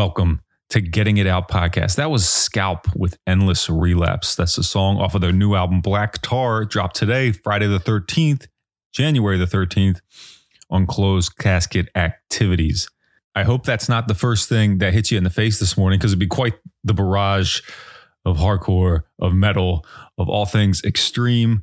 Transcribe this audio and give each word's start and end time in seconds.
welcome 0.00 0.40
to 0.70 0.80
Getting 0.80 1.18
It 1.18 1.26
Out 1.26 1.50
podcast. 1.50 1.96
That 1.96 2.10
was 2.10 2.26
Scalp 2.26 2.86
with 2.96 3.18
Endless 3.26 3.68
Relapse. 3.68 4.34
That's 4.34 4.56
the 4.56 4.62
song 4.62 4.96
off 4.96 5.14
of 5.14 5.20
their 5.20 5.30
new 5.30 5.54
album, 5.54 5.82
Black 5.82 6.22
Tar, 6.22 6.64
dropped 6.64 6.96
today, 6.96 7.32
Friday 7.32 7.66
the 7.66 7.78
13th, 7.78 8.46
January 8.94 9.36
the 9.36 9.44
13th, 9.44 10.00
on 10.70 10.86
Closed 10.86 11.36
Casket 11.36 11.90
Activities. 11.94 12.88
I 13.34 13.42
hope 13.42 13.66
that's 13.66 13.90
not 13.90 14.08
the 14.08 14.14
first 14.14 14.48
thing 14.48 14.78
that 14.78 14.94
hits 14.94 15.10
you 15.10 15.18
in 15.18 15.24
the 15.24 15.28
face 15.28 15.60
this 15.60 15.76
morning 15.76 15.98
because 15.98 16.12
it'd 16.12 16.18
be 16.18 16.26
quite 16.26 16.54
the 16.82 16.94
barrage 16.94 17.60
of 18.24 18.38
hardcore, 18.38 19.02
of 19.18 19.34
metal, 19.34 19.84
of 20.16 20.30
all 20.30 20.46
things 20.46 20.82
extreme. 20.82 21.62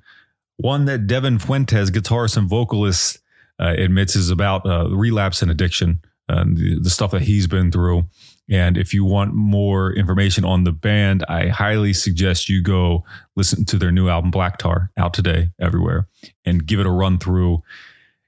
One 0.57 0.85
that 0.85 1.07
Devin 1.07 1.39
Fuentes, 1.39 1.89
guitarist 1.89 2.37
and 2.37 2.47
vocalist, 2.47 3.17
uh, 3.59 3.73
admits 3.75 4.15
is 4.15 4.29
about 4.29 4.63
uh, 4.67 4.95
relapse 4.95 5.41
and 5.41 5.49
addiction 5.49 6.01
and 6.27 6.57
the, 6.57 6.79
the 6.79 6.89
stuff 6.89 7.11
that 7.11 7.21
he's 7.23 7.47
been 7.47 7.71
through. 7.71 8.03
And 8.49 8.77
if 8.77 8.93
you 8.93 9.03
want 9.03 9.33
more 9.33 9.91
information 9.93 10.45
on 10.45 10.63
the 10.63 10.71
band, 10.71 11.25
I 11.27 11.47
highly 11.47 11.93
suggest 11.93 12.47
you 12.47 12.61
go 12.61 13.03
listen 13.35 13.65
to 13.65 13.77
their 13.77 13.91
new 13.91 14.07
album, 14.07 14.31
Black 14.31 14.57
Tar, 14.57 14.91
out 14.97 15.13
today 15.13 15.49
everywhere, 15.59 16.07
and 16.45 16.65
give 16.65 16.79
it 16.79 16.85
a 16.85 16.91
run 16.91 17.17
through. 17.17 17.61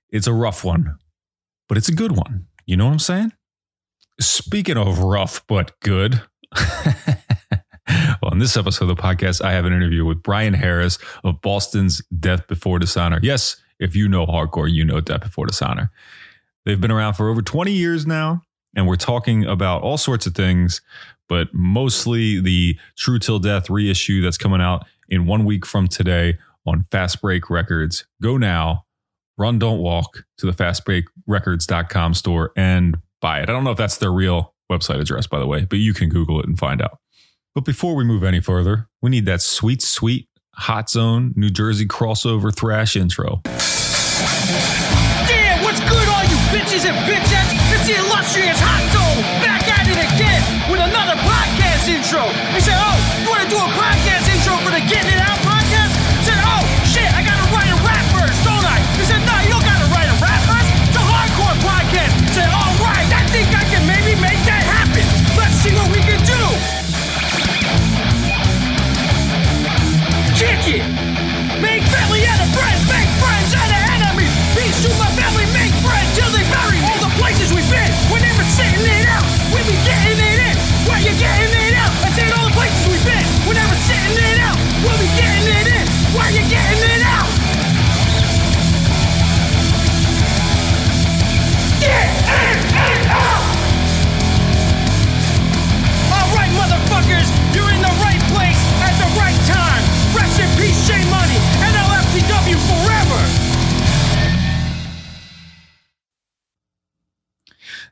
It's 0.10 0.28
a 0.28 0.34
rough 0.34 0.66
one, 0.66 0.98
but 1.68 1.78
it's 1.78 1.88
a 1.88 1.94
good 1.94 2.14
one. 2.14 2.48
You 2.66 2.76
know 2.76 2.86
what 2.86 2.94
I'm 2.94 3.00
saying? 3.00 3.34
Speaking 4.20 4.78
of 4.78 5.00
rough 5.00 5.46
but 5.48 5.80
good. 5.80 6.22
well, 8.22 8.34
this 8.36 8.58
episode 8.58 8.90
of 8.90 8.96
the 8.98 9.02
podcast, 9.02 9.44
I 9.44 9.54
have 9.54 9.66
an 9.66 9.74
interview 9.74 10.04
with 10.04 10.22
Brian 10.22 10.54
Harris 10.54 10.98
of 11.24 11.42
Boston's 11.42 12.02
Death 12.20 12.48
Before 12.48 12.80
Dishonor. 12.80 13.20
Yes, 13.24 13.56
if 13.80 13.96
you 13.96 14.10
know 14.10 14.26
hardcore, 14.26 14.70
you 14.70 14.84
know 14.84 15.00
Death 15.00 15.22
Before 15.22 15.46
Dishonor. 15.46 15.92
They've 16.66 16.80
been 16.80 16.92
around 16.92 17.14
for 17.14 17.30
over 17.30 17.42
20 17.42 17.72
years 17.72 18.06
now, 18.06 18.44
and 18.76 18.88
we're 18.88 18.96
talking 18.96 19.46
about 19.46 19.82
all 19.82 19.98
sorts 19.98 20.26
of 20.26 20.36
things, 20.36 20.82
but 21.28 21.54
mostly 21.54 22.42
the 22.42 22.78
True 22.98 23.20
Till 23.20 23.40
Death 23.40 23.70
reissue 23.70 24.22
that's 24.22 24.38
coming 24.38 24.62
out 24.62 24.86
in 25.08 25.26
one 25.26 25.46
week 25.46 25.66
from 25.66 25.88
today 25.88 26.38
on 26.66 26.86
Fast 26.92 27.22
Break 27.22 27.50
Records. 27.50 28.06
Go 28.22 28.38
now, 28.38 28.86
run, 29.38 29.60
don't 29.60 29.80
walk 29.80 30.26
to 30.38 30.46
the 30.46 30.52
fastbreakrecords.com 30.52 32.14
store 32.14 32.52
and 32.56 32.98
buy 33.22 33.40
it. 33.40 33.50
I 33.50 33.54
don't 33.54 33.64
know 33.64 33.72
if 33.72 33.78
that's 33.78 33.98
their 33.98 34.12
real 34.12 34.54
website 34.72 35.00
address, 35.00 35.28
by 35.28 35.40
the 35.40 35.48
way, 35.48 35.66
but 35.66 35.80
you 35.80 35.94
can 35.94 36.10
Google 36.10 36.40
it 36.40 36.46
and 36.46 36.58
find 36.58 36.82
out. 36.82 37.00
But 37.56 37.66
before 37.66 37.96
we 37.96 38.04
move 38.04 38.24
any 38.24 38.42
further, 38.42 38.88
we 39.02 39.10
need 39.10 39.26
that 39.26 39.42
sweet, 39.42 39.82
sweet 39.82 40.28
Hot 40.54 40.90
Zone 40.90 41.34
New 41.36 41.50
Jersey 41.50 41.86
crossover 41.86 42.54
thrash 42.54 42.96
intro. 42.96 43.42
Yeah, 46.60 46.66
what's 46.66 46.84
good, 46.84 46.92
all 46.92 46.98
you 46.98 47.06
bitches 47.08 47.52
and 47.52 47.59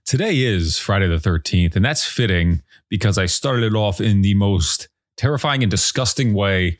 Today 0.07 0.37
is 0.37 0.79
Friday 0.79 1.05
the 1.09 1.17
13th, 1.17 1.75
and 1.75 1.83
that's 1.83 2.05
fitting 2.05 2.61
because 2.89 3.17
I 3.17 3.25
started 3.25 3.65
it 3.65 3.75
off 3.75 3.99
in 3.99 4.21
the 4.21 4.35
most 4.35 4.87
terrifying 5.17 5.63
and 5.63 5.69
disgusting 5.69 6.33
way 6.33 6.79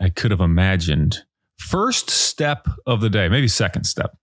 I 0.00 0.10
could 0.10 0.30
have 0.30 0.40
imagined. 0.40 1.24
First 1.58 2.08
step 2.08 2.68
of 2.86 3.00
the 3.00 3.10
day, 3.10 3.28
maybe 3.28 3.48
second 3.48 3.82
step. 3.82 4.16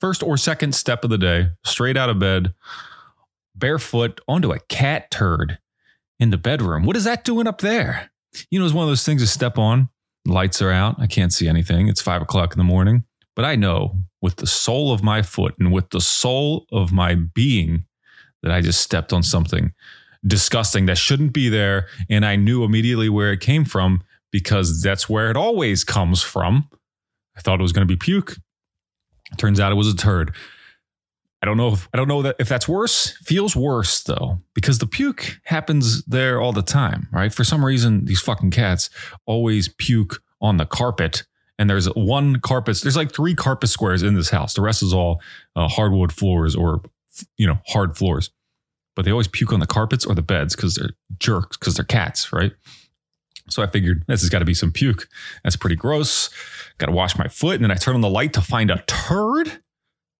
First 0.00 0.24
or 0.24 0.36
second 0.36 0.74
step 0.74 1.04
of 1.04 1.10
the 1.10 1.18
day, 1.18 1.50
straight 1.64 1.96
out 1.96 2.10
of 2.10 2.18
bed, 2.18 2.52
barefoot 3.54 4.20
onto 4.26 4.50
a 4.50 4.58
cat 4.58 5.12
turd 5.12 5.60
in 6.18 6.30
the 6.30 6.36
bedroom. 6.36 6.82
What 6.82 6.96
is 6.96 7.04
that 7.04 7.22
doing 7.22 7.46
up 7.46 7.60
there? 7.60 8.10
You 8.50 8.58
know, 8.58 8.64
it's 8.64 8.74
one 8.74 8.82
of 8.82 8.90
those 8.90 9.04
things 9.04 9.22
to 9.22 9.28
step 9.28 9.56
on. 9.56 9.88
Lights 10.26 10.60
are 10.60 10.72
out. 10.72 10.96
I 10.98 11.06
can't 11.06 11.32
see 11.32 11.46
anything. 11.46 11.86
It's 11.86 12.02
five 12.02 12.22
o'clock 12.22 12.54
in 12.54 12.58
the 12.58 12.64
morning. 12.64 13.04
But 13.36 13.44
I 13.44 13.54
know 13.54 13.98
with 14.20 14.34
the 14.34 14.48
sole 14.48 14.92
of 14.92 15.00
my 15.00 15.22
foot 15.22 15.54
and 15.60 15.70
with 15.70 15.90
the 15.90 16.00
soul 16.00 16.66
of 16.72 16.90
my 16.90 17.14
being 17.14 17.84
that 18.42 18.52
I 18.52 18.60
just 18.60 18.80
stepped 18.80 19.12
on 19.12 19.22
something 19.22 19.72
disgusting 20.26 20.86
that 20.86 20.98
shouldn't 20.98 21.32
be 21.32 21.48
there. 21.48 21.86
And 22.08 22.24
I 22.24 22.36
knew 22.36 22.64
immediately 22.64 23.08
where 23.08 23.32
it 23.32 23.40
came 23.40 23.64
from 23.64 24.02
because 24.30 24.82
that's 24.82 25.08
where 25.08 25.30
it 25.30 25.36
always 25.36 25.84
comes 25.84 26.22
from. 26.22 26.68
I 27.36 27.40
thought 27.40 27.58
it 27.58 27.62
was 27.62 27.72
going 27.72 27.86
to 27.86 27.92
be 27.92 27.96
puke. 27.96 28.36
Turns 29.38 29.60
out 29.60 29.72
it 29.72 29.76
was 29.76 29.88
a 29.88 29.96
turd. 29.96 30.34
I 31.42 31.46
don't 31.46 31.56
know 31.56 31.72
if 31.72 31.88
I 31.94 31.96
don't 31.96 32.08
know 32.08 32.20
that 32.22 32.36
if 32.38 32.48
that's 32.48 32.68
worse. 32.68 33.16
Feels 33.22 33.56
worse 33.56 34.02
though, 34.02 34.40
because 34.54 34.78
the 34.78 34.86
puke 34.86 35.40
happens 35.44 36.04
there 36.04 36.38
all 36.38 36.52
the 36.52 36.62
time, 36.62 37.08
right? 37.12 37.32
For 37.32 37.44
some 37.44 37.64
reason, 37.64 38.04
these 38.04 38.20
fucking 38.20 38.50
cats 38.50 38.90
always 39.24 39.68
puke 39.68 40.22
on 40.42 40.58
the 40.58 40.66
carpet. 40.66 41.22
And 41.58 41.68
there's 41.68 41.86
one 41.94 42.40
carpet. 42.40 42.80
There's 42.82 42.96
like 42.96 43.12
three 43.12 43.34
carpet 43.34 43.68
squares 43.70 44.02
in 44.02 44.14
this 44.14 44.30
house. 44.30 44.54
The 44.54 44.62
rest 44.62 44.82
is 44.82 44.92
all 44.92 45.20
uh, 45.56 45.68
hardwood 45.68 46.12
floors 46.12 46.56
or 46.56 46.82
you 47.36 47.46
know 47.46 47.58
hard 47.66 47.96
floors. 47.96 48.30
But 48.96 49.04
they 49.04 49.10
always 49.10 49.28
puke 49.28 49.52
on 49.52 49.60
the 49.60 49.66
carpets 49.66 50.04
or 50.04 50.14
the 50.14 50.22
beds 50.22 50.56
because 50.56 50.74
they're 50.74 50.90
jerks 51.18 51.56
because 51.56 51.74
they're 51.74 51.84
cats, 51.84 52.32
right? 52.32 52.52
So 53.48 53.62
I 53.62 53.66
figured 53.66 54.04
this 54.06 54.20
has 54.20 54.30
got 54.30 54.40
to 54.40 54.44
be 54.44 54.54
some 54.54 54.72
puke. 54.72 55.08
That's 55.42 55.56
pretty 55.56 55.76
gross. 55.76 56.30
Got 56.78 56.86
to 56.86 56.92
wash 56.92 57.16
my 57.18 57.28
foot, 57.28 57.56
and 57.56 57.64
then 57.64 57.70
I 57.70 57.74
turn 57.74 57.94
on 57.94 58.00
the 58.00 58.08
light 58.08 58.32
to 58.34 58.40
find 58.40 58.70
a 58.70 58.82
turd. 58.86 59.60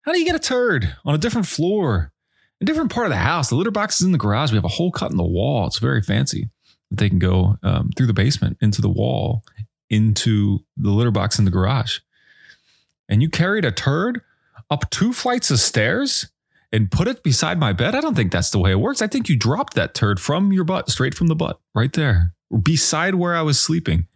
How 0.02 0.12
do 0.12 0.18
you 0.18 0.24
get 0.24 0.34
a 0.34 0.40
turd 0.40 0.94
on 1.04 1.14
a 1.14 1.18
different 1.18 1.46
floor, 1.46 2.12
a 2.60 2.64
different 2.64 2.90
part 2.90 3.06
of 3.06 3.10
the 3.10 3.16
house? 3.16 3.50
The 3.50 3.54
litter 3.54 3.70
box 3.70 4.00
is 4.00 4.06
in 4.06 4.12
the 4.12 4.18
garage. 4.18 4.50
We 4.50 4.56
have 4.56 4.64
a 4.64 4.68
hole 4.68 4.90
cut 4.90 5.10
in 5.10 5.16
the 5.16 5.24
wall. 5.24 5.66
It's 5.66 5.78
very 5.78 6.02
fancy. 6.02 6.50
They 6.90 7.08
can 7.08 7.18
go 7.18 7.56
um, 7.62 7.90
through 7.96 8.06
the 8.06 8.12
basement 8.12 8.58
into 8.60 8.82
the 8.82 8.88
wall, 8.88 9.44
into 9.90 10.60
the 10.76 10.90
litter 10.90 11.10
box 11.10 11.38
in 11.38 11.44
the 11.44 11.50
garage. 11.50 12.00
And 13.08 13.22
you 13.22 13.28
carried 13.28 13.64
a 13.64 13.72
turd 13.72 14.22
up 14.70 14.88
two 14.90 15.12
flights 15.12 15.50
of 15.50 15.60
stairs 15.60 16.30
and 16.72 16.90
put 16.90 17.08
it 17.08 17.22
beside 17.22 17.58
my 17.58 17.72
bed. 17.72 17.94
I 17.94 18.00
don't 18.00 18.14
think 18.14 18.32
that's 18.32 18.50
the 18.50 18.58
way 18.58 18.70
it 18.70 18.80
works. 18.80 19.02
I 19.02 19.06
think 19.06 19.28
you 19.28 19.36
dropped 19.36 19.74
that 19.74 19.94
turd 19.94 20.20
from 20.20 20.52
your 20.52 20.64
butt, 20.64 20.88
straight 20.90 21.14
from 21.14 21.26
the 21.26 21.34
butt, 21.34 21.60
right 21.74 21.92
there, 21.92 22.34
beside 22.62 23.16
where 23.16 23.34
I 23.34 23.42
was 23.42 23.60
sleeping. 23.60 24.06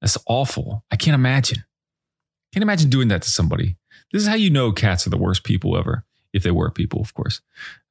That's 0.00 0.16
awful. 0.26 0.84
I 0.90 0.96
can't 0.96 1.14
imagine. 1.14 1.64
Can't 2.52 2.62
imagine 2.62 2.90
doing 2.90 3.08
that 3.08 3.22
to 3.22 3.30
somebody. 3.30 3.76
This 4.12 4.22
is 4.22 4.28
how 4.28 4.34
you 4.34 4.50
know 4.50 4.72
cats 4.72 5.06
are 5.06 5.10
the 5.10 5.18
worst 5.18 5.44
people 5.44 5.76
ever, 5.76 6.04
if 6.32 6.42
they 6.42 6.50
were 6.50 6.70
people, 6.70 7.00
of 7.00 7.14
course. 7.14 7.40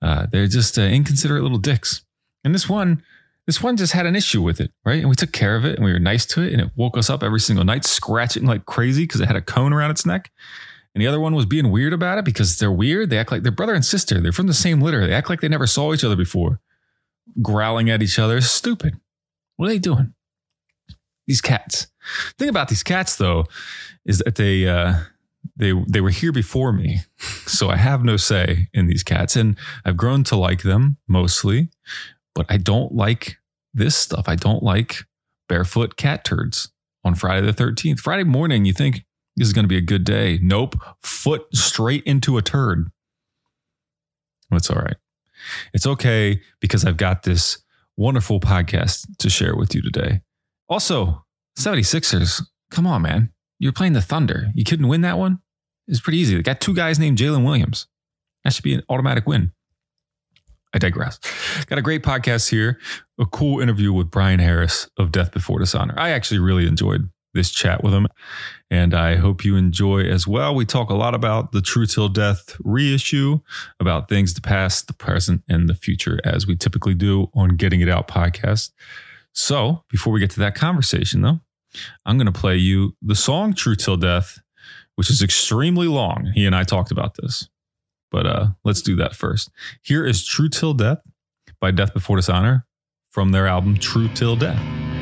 Uh, 0.01 0.27
they're 0.31 0.47
just 0.47 0.77
uh, 0.77 0.83
inconsiderate 0.83 1.43
little 1.43 1.57
dicks. 1.57 2.01
And 2.43 2.53
this 2.53 2.67
one, 2.67 3.03
this 3.45 3.61
one 3.61 3.77
just 3.77 3.93
had 3.93 4.05
an 4.05 4.15
issue 4.15 4.41
with 4.41 4.59
it, 4.59 4.71
right? 4.85 4.99
And 4.99 5.09
we 5.09 5.15
took 5.15 5.31
care 5.31 5.55
of 5.55 5.65
it 5.65 5.75
and 5.75 5.85
we 5.85 5.91
were 5.93 5.99
nice 5.99 6.25
to 6.27 6.41
it, 6.41 6.51
and 6.51 6.61
it 6.61 6.71
woke 6.75 6.97
us 6.97 7.09
up 7.09 7.23
every 7.23 7.39
single 7.39 7.65
night, 7.65 7.85
scratching 7.85 8.45
like 8.45 8.65
crazy 8.65 9.03
because 9.03 9.21
it 9.21 9.27
had 9.27 9.35
a 9.35 9.41
cone 9.41 9.73
around 9.73 9.91
its 9.91 10.05
neck. 10.05 10.31
And 10.95 11.01
the 11.01 11.07
other 11.07 11.19
one 11.19 11.35
was 11.35 11.45
being 11.45 11.71
weird 11.71 11.93
about 11.93 12.17
it 12.17 12.25
because 12.25 12.57
they're 12.57 12.71
weird. 12.71 13.09
They 13.09 13.17
act 13.17 13.31
like 13.31 13.43
they're 13.43 13.51
brother 13.51 13.75
and 13.75 13.85
sister. 13.85 14.19
They're 14.19 14.31
from 14.31 14.47
the 14.47 14.53
same 14.53 14.81
litter. 14.81 15.05
They 15.05 15.13
act 15.13 15.29
like 15.29 15.41
they 15.41 15.47
never 15.47 15.67
saw 15.67 15.93
each 15.93 16.03
other 16.03 16.15
before, 16.15 16.59
growling 17.41 17.89
at 17.89 18.01
each 18.01 18.17
other. 18.17 18.41
Stupid. 18.41 18.99
What 19.57 19.67
are 19.67 19.69
they 19.69 19.79
doing? 19.79 20.13
These 21.27 21.41
cats. 21.41 21.87
The 22.37 22.45
thing 22.45 22.49
about 22.49 22.69
these 22.69 22.81
cats, 22.81 23.17
though, 23.17 23.45
is 24.03 24.17
that 24.19 24.35
they 24.35 24.67
uh, 24.67 25.01
they 25.55 25.73
they 25.87 26.01
were 26.01 26.09
here 26.09 26.31
before 26.31 26.71
me, 26.73 27.01
so 27.45 27.69
I 27.69 27.75
have 27.75 28.03
no 28.03 28.17
say 28.17 28.69
in 28.73 28.87
these 28.87 29.03
cats, 29.03 29.35
and 29.35 29.55
I've 29.85 29.97
grown 29.97 30.23
to 30.25 30.35
like 30.35 30.63
them 30.63 30.97
mostly, 31.07 31.69
but 32.33 32.47
I 32.49 32.57
don't 32.57 32.93
like 32.93 33.37
this 33.75 33.95
stuff. 33.95 34.27
I 34.27 34.35
don't 34.35 34.63
like 34.63 35.03
barefoot 35.47 35.97
cat 35.97 36.23
turds 36.23 36.71
on 37.03 37.13
Friday 37.13 37.45
the 37.45 37.53
thirteenth. 37.53 37.99
Friday 37.99 38.23
morning, 38.23 38.65
you 38.65 38.73
think 38.73 39.05
this 39.39 39.47
is 39.47 39.53
going 39.53 39.63
to 39.63 39.69
be 39.69 39.77
a 39.77 39.81
good 39.81 40.03
day? 40.03 40.37
Nope, 40.41 40.75
foot 41.01 41.43
straight 41.53 42.03
into 42.03 42.37
a 42.37 42.41
turd. 42.41 42.91
It's 44.51 44.69
all 44.69 44.81
right. 44.81 44.97
It's 45.73 45.87
okay 45.87 46.41
because 46.59 46.83
I've 46.83 46.97
got 46.97 47.23
this 47.23 47.63
wonderful 47.95 48.41
podcast 48.41 49.07
to 49.19 49.29
share 49.29 49.55
with 49.55 49.73
you 49.73 49.81
today. 49.81 50.21
Also, 50.67 51.25
76ers, 51.57 52.43
come 52.69 52.85
on, 52.85 53.01
man. 53.01 53.31
You're 53.59 53.71
playing 53.71 53.93
the 53.93 54.01
Thunder. 54.01 54.47
You 54.55 54.65
couldn't 54.65 54.87
win 54.89 55.01
that 55.01 55.17
one? 55.17 55.39
It's 55.87 56.01
pretty 56.01 56.17
easy. 56.17 56.35
They 56.35 56.43
got 56.43 56.59
two 56.59 56.75
guys 56.75 56.99
named 56.99 57.17
Jalen 57.17 57.45
Williams. 57.45 57.87
That 58.43 58.53
should 58.53 58.63
be 58.63 58.73
an 58.73 58.83
automatic 58.89 59.25
win. 59.25 59.53
I 60.73 60.79
digress. 60.79 61.19
Got 61.65 61.79
a 61.79 61.81
great 61.81 62.03
podcast 62.03 62.49
here. 62.49 62.77
A 63.17 63.25
cool 63.25 63.61
interview 63.61 63.91
with 63.93 64.11
Brian 64.11 64.39
Harris 64.39 64.89
of 64.97 65.11
Death 65.11 65.31
Before 65.31 65.59
Dishonor. 65.59 65.95
I 65.97 66.09
actually 66.09 66.39
really 66.39 66.67
enjoyed 66.67 67.09
this 67.33 67.51
chat 67.51 67.83
with 67.83 67.93
him, 67.93 68.07
and 68.69 68.93
I 68.93 69.15
hope 69.15 69.45
you 69.45 69.55
enjoy 69.55 70.01
as 70.01 70.27
well. 70.27 70.55
We 70.55 70.65
talk 70.65 70.89
a 70.89 70.95
lot 70.95 71.13
about 71.13 71.51
the 71.51 71.61
True 71.61 71.85
Till 71.85 72.09
Death 72.09 72.55
reissue, 72.63 73.39
about 73.79 74.09
things 74.09 74.33
the 74.33 74.41
past, 74.41 74.87
the 74.87 74.93
present, 74.93 75.43
and 75.47 75.69
the 75.69 75.75
future, 75.75 76.19
as 76.23 76.47
we 76.47 76.55
typically 76.55 76.93
do 76.93 77.29
on 77.33 77.55
Getting 77.55 77.81
It 77.81 77.89
Out 77.89 78.07
podcast. 78.07 78.71
So 79.33 79.83
before 79.89 80.11
we 80.11 80.19
get 80.19 80.31
to 80.31 80.39
that 80.39 80.55
conversation, 80.55 81.21
though, 81.21 81.39
I'm 82.05 82.17
going 82.17 82.31
to 82.31 82.39
play 82.39 82.55
you 82.55 82.95
the 83.01 83.15
song 83.15 83.53
True 83.53 83.75
Till 83.75 83.97
Death, 83.97 84.39
which 84.95 85.09
is 85.09 85.21
extremely 85.21 85.87
long. 85.87 86.31
He 86.33 86.45
and 86.45 86.55
I 86.55 86.63
talked 86.63 86.91
about 86.91 87.15
this, 87.15 87.47
but 88.11 88.25
uh, 88.25 88.47
let's 88.63 88.81
do 88.81 88.95
that 88.97 89.15
first. 89.15 89.49
Here 89.81 90.05
is 90.05 90.25
True 90.25 90.49
Till 90.49 90.73
Death 90.73 90.99
by 91.61 91.71
Death 91.71 91.93
Before 91.93 92.17
Dishonor 92.17 92.65
from 93.11 93.31
their 93.31 93.47
album 93.47 93.77
True 93.77 94.09
Till 94.09 94.35
Death. 94.35 94.98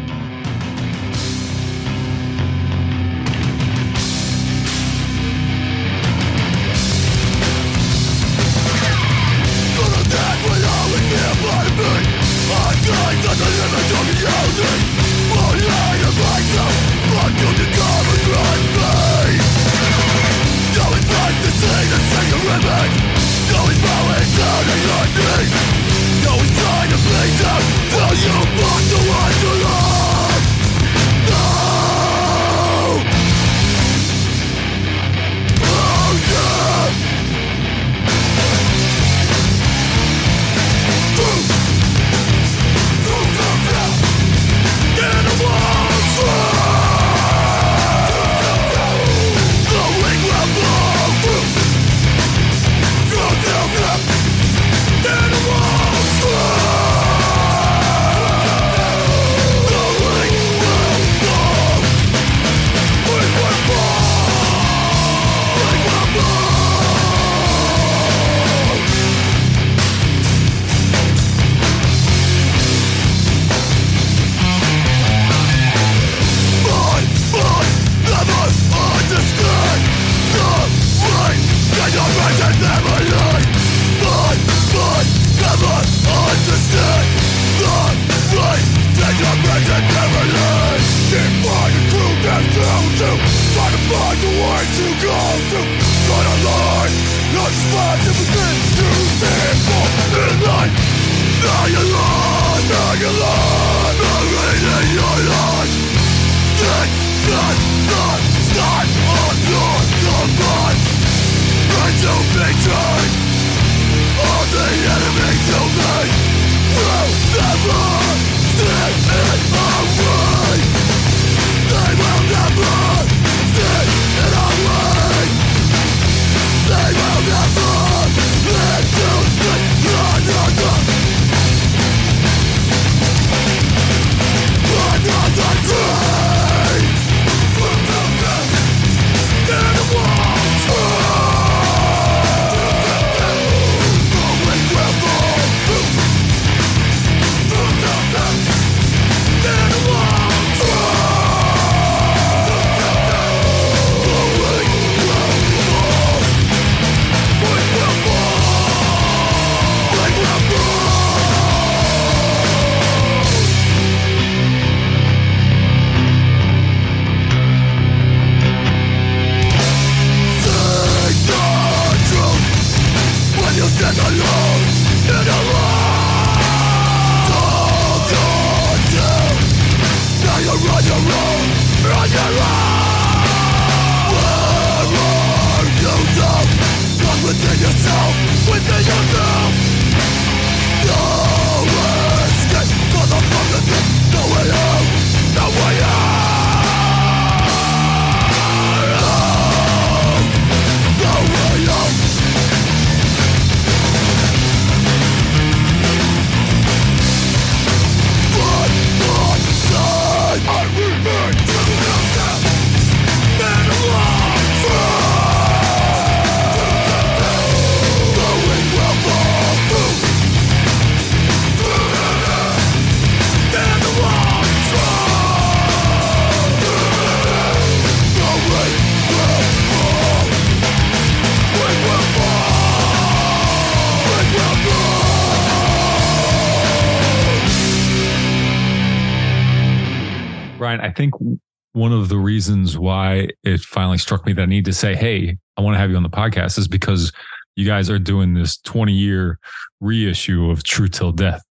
Reasons 242.47 242.77
why 242.77 243.27
it 243.43 243.59
finally 243.61 243.97
struck 243.97 244.25
me 244.25 244.31
that 244.33 244.41
I 244.43 244.45
need 244.45 244.65
to 244.65 244.73
say, 244.73 244.95
hey, 244.95 245.37
I 245.57 245.61
want 245.61 245.75
to 245.75 245.79
have 245.79 245.89
you 245.89 245.97
on 245.97 246.03
the 246.03 246.09
podcast 246.09 246.57
is 246.57 246.67
because 246.67 247.11
you 247.55 247.65
guys 247.65 247.89
are 247.89 247.99
doing 247.99 248.33
this 248.33 248.57
20 248.59 248.93
year 248.93 249.37
reissue 249.81 250.49
of 250.49 250.63
True 250.63 250.87
Till 250.87 251.11
Death, 251.11 251.43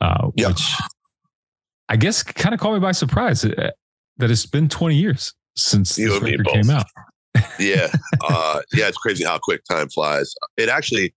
uh, 0.00 0.28
Yeah. 0.36 0.48
which 0.48 0.62
I 1.88 1.96
guess 1.96 2.22
kind 2.22 2.54
of 2.54 2.60
caught 2.60 2.74
me 2.74 2.80
by 2.80 2.92
surprise 2.92 3.44
uh, 3.44 3.70
that 4.18 4.30
it's 4.30 4.44
been 4.46 4.68
20 4.68 4.96
years 4.96 5.32
since 5.56 5.96
You 5.98 6.10
this 6.10 6.20
record 6.20 6.46
came 6.48 6.68
out. 6.70 6.84
yeah, 7.58 7.88
uh, 8.22 8.60
yeah, 8.74 8.88
it's 8.88 8.98
crazy 8.98 9.24
how 9.24 9.38
quick 9.38 9.62
time 9.64 9.88
flies. 9.88 10.34
It 10.56 10.68
actually, 10.68 11.14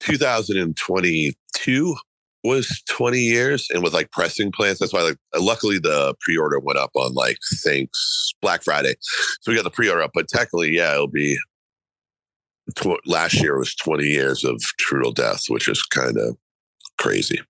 2022 0.00 1.94
was 2.46 2.82
20 2.88 3.18
years, 3.18 3.68
and 3.70 3.82
with 3.82 3.92
like 3.92 4.10
pressing 4.10 4.52
plants, 4.52 4.80
that's 4.80 4.92
why 4.92 5.02
like 5.02 5.18
uh, 5.34 5.40
luckily 5.40 5.78
the 5.78 6.14
pre-order 6.20 6.58
went 6.58 6.78
up 6.78 6.90
on 6.94 7.14
like 7.14 7.38
thanks 7.62 8.32
Black 8.40 8.62
Friday, 8.62 8.94
so 9.40 9.50
we 9.50 9.56
got 9.56 9.64
the 9.64 9.70
pre-order 9.70 10.02
up. 10.02 10.12
But 10.14 10.28
technically, 10.28 10.74
yeah, 10.74 10.94
it'll 10.94 11.08
be. 11.08 11.38
Tw- 12.74 13.06
last 13.06 13.34
year 13.34 13.56
was 13.56 13.76
20 13.76 14.02
years 14.02 14.42
of 14.42 14.60
True 14.80 15.12
Death, 15.12 15.44
which 15.46 15.68
is 15.68 15.84
kind 15.84 16.18
of 16.18 16.36
crazy. 16.98 17.40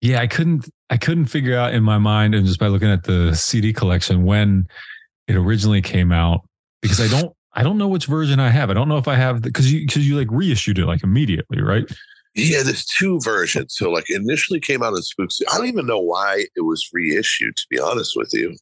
Yeah, 0.00 0.20
I 0.20 0.26
couldn't 0.26 0.68
I 0.88 0.96
couldn't 0.96 1.26
figure 1.26 1.56
out 1.56 1.74
in 1.74 1.82
my 1.82 1.98
mind 1.98 2.34
and 2.34 2.46
just 2.46 2.58
by 2.58 2.68
looking 2.68 2.90
at 2.90 3.04
the 3.04 3.34
CD 3.34 3.72
collection 3.72 4.24
when 4.24 4.66
it 5.28 5.36
originally 5.36 5.82
came 5.82 6.10
out 6.10 6.40
because 6.82 7.00
I 7.00 7.08
don't 7.08 7.32
I 7.52 7.62
don't 7.62 7.78
know 7.78 7.88
which 7.88 8.06
version 8.06 8.40
I 8.40 8.48
have. 8.48 8.70
I 8.70 8.74
don't 8.74 8.88
know 8.88 8.96
if 8.96 9.08
I 9.08 9.16
have 9.16 9.42
because 9.42 9.72
you 9.72 9.80
because 9.80 10.08
you 10.08 10.16
like 10.16 10.28
reissued 10.30 10.78
it 10.78 10.86
like 10.86 11.02
immediately, 11.02 11.60
right? 11.60 11.90
Yeah, 12.34 12.62
there's 12.62 12.84
two 12.84 13.20
versions. 13.20 13.74
So 13.76 13.90
like 13.90 14.08
initially 14.08 14.60
came 14.60 14.82
out 14.82 14.94
in 14.94 15.02
Spooks. 15.02 15.40
I 15.52 15.58
don't 15.58 15.66
even 15.66 15.86
know 15.86 15.98
why 15.98 16.46
it 16.54 16.62
was 16.62 16.88
reissued, 16.92 17.56
to 17.56 17.66
be 17.70 17.78
honest 17.78 18.12
with 18.16 18.30
you. 18.32 18.56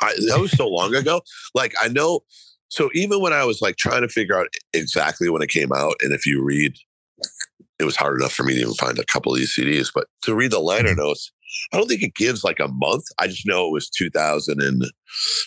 I 0.00 0.14
that 0.28 0.40
was 0.40 0.52
so 0.52 0.68
long 0.68 0.94
ago. 0.94 1.20
Like 1.54 1.74
I 1.80 1.88
know 1.88 2.20
so 2.68 2.88
even 2.94 3.20
when 3.20 3.34
I 3.34 3.44
was 3.44 3.60
like 3.60 3.76
trying 3.76 4.00
to 4.00 4.08
figure 4.08 4.38
out 4.38 4.48
exactly 4.72 5.28
when 5.28 5.42
it 5.42 5.50
came 5.50 5.72
out, 5.72 5.96
and 6.00 6.12
if 6.12 6.24
you 6.24 6.42
read 6.42 6.74
it 7.78 7.84
was 7.84 7.96
hard 7.96 8.18
enough 8.18 8.32
for 8.32 8.44
me 8.44 8.54
to 8.54 8.60
even 8.60 8.74
find 8.74 8.98
a 8.98 9.04
couple 9.04 9.32
of 9.32 9.38
these 9.38 9.54
CDs, 9.54 9.90
but 9.92 10.06
to 10.22 10.34
read 10.34 10.52
the 10.52 10.60
liner 10.60 10.90
mm-hmm. 10.90 11.00
notes, 11.00 11.32
I 11.72 11.76
don't 11.76 11.88
think 11.88 12.02
it 12.02 12.14
gives 12.14 12.44
like 12.44 12.60
a 12.60 12.68
month. 12.68 13.04
I 13.18 13.26
just 13.26 13.46
know 13.46 13.66
it 13.66 13.72
was 13.72 13.90
2000 13.90 14.62
and 14.62 14.84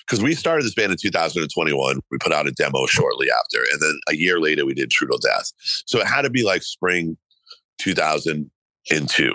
because 0.06 0.22
we 0.22 0.36
started 0.36 0.66
this 0.66 0.76
band 0.76 0.92
in 0.92 0.98
2021. 1.02 2.00
We 2.12 2.18
put 2.20 2.34
out 2.34 2.48
a 2.48 2.52
demo 2.52 2.86
shortly 2.86 3.28
after, 3.32 3.66
and 3.72 3.82
then 3.82 4.00
a 4.10 4.16
year 4.16 4.40
later 4.40 4.66
we 4.66 4.74
did 4.74 4.92
True 4.92 5.08
to 5.08 5.20
Death. 5.22 5.52
So 5.86 6.00
it 6.00 6.08
had 6.08 6.22
to 6.24 6.30
be 6.30 6.44
like 6.44 6.62
spring 6.62 7.18
2002 7.80 9.34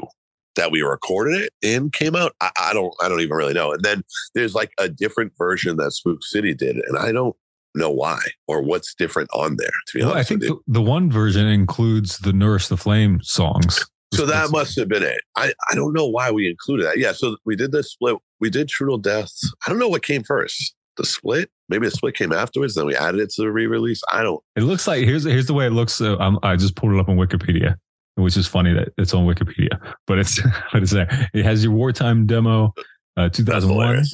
that 0.56 0.72
we 0.72 0.82
recorded 0.82 1.40
it 1.40 1.52
and 1.62 1.92
came 1.92 2.16
out. 2.16 2.32
I, 2.40 2.50
I 2.60 2.72
don't, 2.72 2.94
I 3.00 3.08
don't 3.08 3.20
even 3.20 3.36
really 3.36 3.54
know. 3.54 3.72
And 3.72 3.82
then 3.82 4.02
there's 4.34 4.54
like 4.54 4.72
a 4.78 4.88
different 4.88 5.32
version 5.38 5.76
that 5.76 5.92
Spook 5.92 6.22
City 6.24 6.54
did, 6.54 6.76
and 6.76 6.98
I 6.98 7.12
don't 7.12 7.36
know 7.74 7.90
why 7.90 8.18
or 8.48 8.62
what's 8.62 8.94
different 8.94 9.30
on 9.32 9.56
there. 9.56 9.70
To 9.88 9.98
be 9.98 10.04
Well, 10.04 10.14
I 10.14 10.22
think 10.22 10.40
the, 10.40 10.56
the 10.66 10.82
one 10.82 11.10
version 11.10 11.46
includes 11.46 12.18
the 12.18 12.32
Nourish 12.32 12.68
the 12.68 12.76
Flame 12.76 13.20
songs. 13.22 13.84
So 14.12 14.26
that 14.26 14.50
must 14.50 14.76
have 14.76 14.88
been 14.88 15.04
it. 15.04 15.20
I, 15.36 15.52
I 15.70 15.74
don't 15.74 15.92
know 15.92 16.06
why 16.06 16.32
we 16.32 16.48
included 16.48 16.84
that. 16.86 16.98
Yeah. 16.98 17.12
So 17.12 17.36
we 17.44 17.54
did 17.54 17.70
the 17.70 17.82
split. 17.82 18.16
We 18.40 18.50
did 18.50 18.68
True 18.68 19.00
Death. 19.00 19.30
I 19.64 19.70
don't 19.70 19.78
know 19.78 19.88
what 19.88 20.02
came 20.02 20.24
first. 20.24 20.74
The 20.96 21.04
split. 21.04 21.48
Maybe 21.68 21.86
the 21.86 21.92
split 21.92 22.16
came 22.16 22.32
afterwards. 22.32 22.74
Then 22.74 22.86
we 22.86 22.96
added 22.96 23.20
it 23.20 23.30
to 23.30 23.42
the 23.42 23.52
re-release. 23.52 24.02
I 24.10 24.24
don't. 24.24 24.42
It 24.56 24.62
looks 24.62 24.88
like 24.88 25.04
here's 25.04 25.24
here's 25.24 25.46
the 25.46 25.54
way 25.54 25.66
it 25.66 25.70
looks. 25.70 26.00
Uh, 26.00 26.16
I'm, 26.18 26.38
I 26.42 26.56
just 26.56 26.74
pulled 26.74 26.92
it 26.92 26.98
up 26.98 27.08
on 27.08 27.16
Wikipedia, 27.16 27.76
which 28.20 28.36
is 28.36 28.46
funny 28.46 28.72
that 28.74 28.88
it's 28.98 29.14
on 29.14 29.26
Wikipedia, 29.26 29.70
but 30.06 30.18
it's 30.18 30.40
but 30.72 30.82
it's 30.82 30.92
there. 30.92 31.08
It 31.34 31.44
has 31.44 31.62
your 31.64 31.72
wartime 31.72 32.26
demo, 32.26 32.72
uh, 33.16 33.28
2001. 33.30 34.04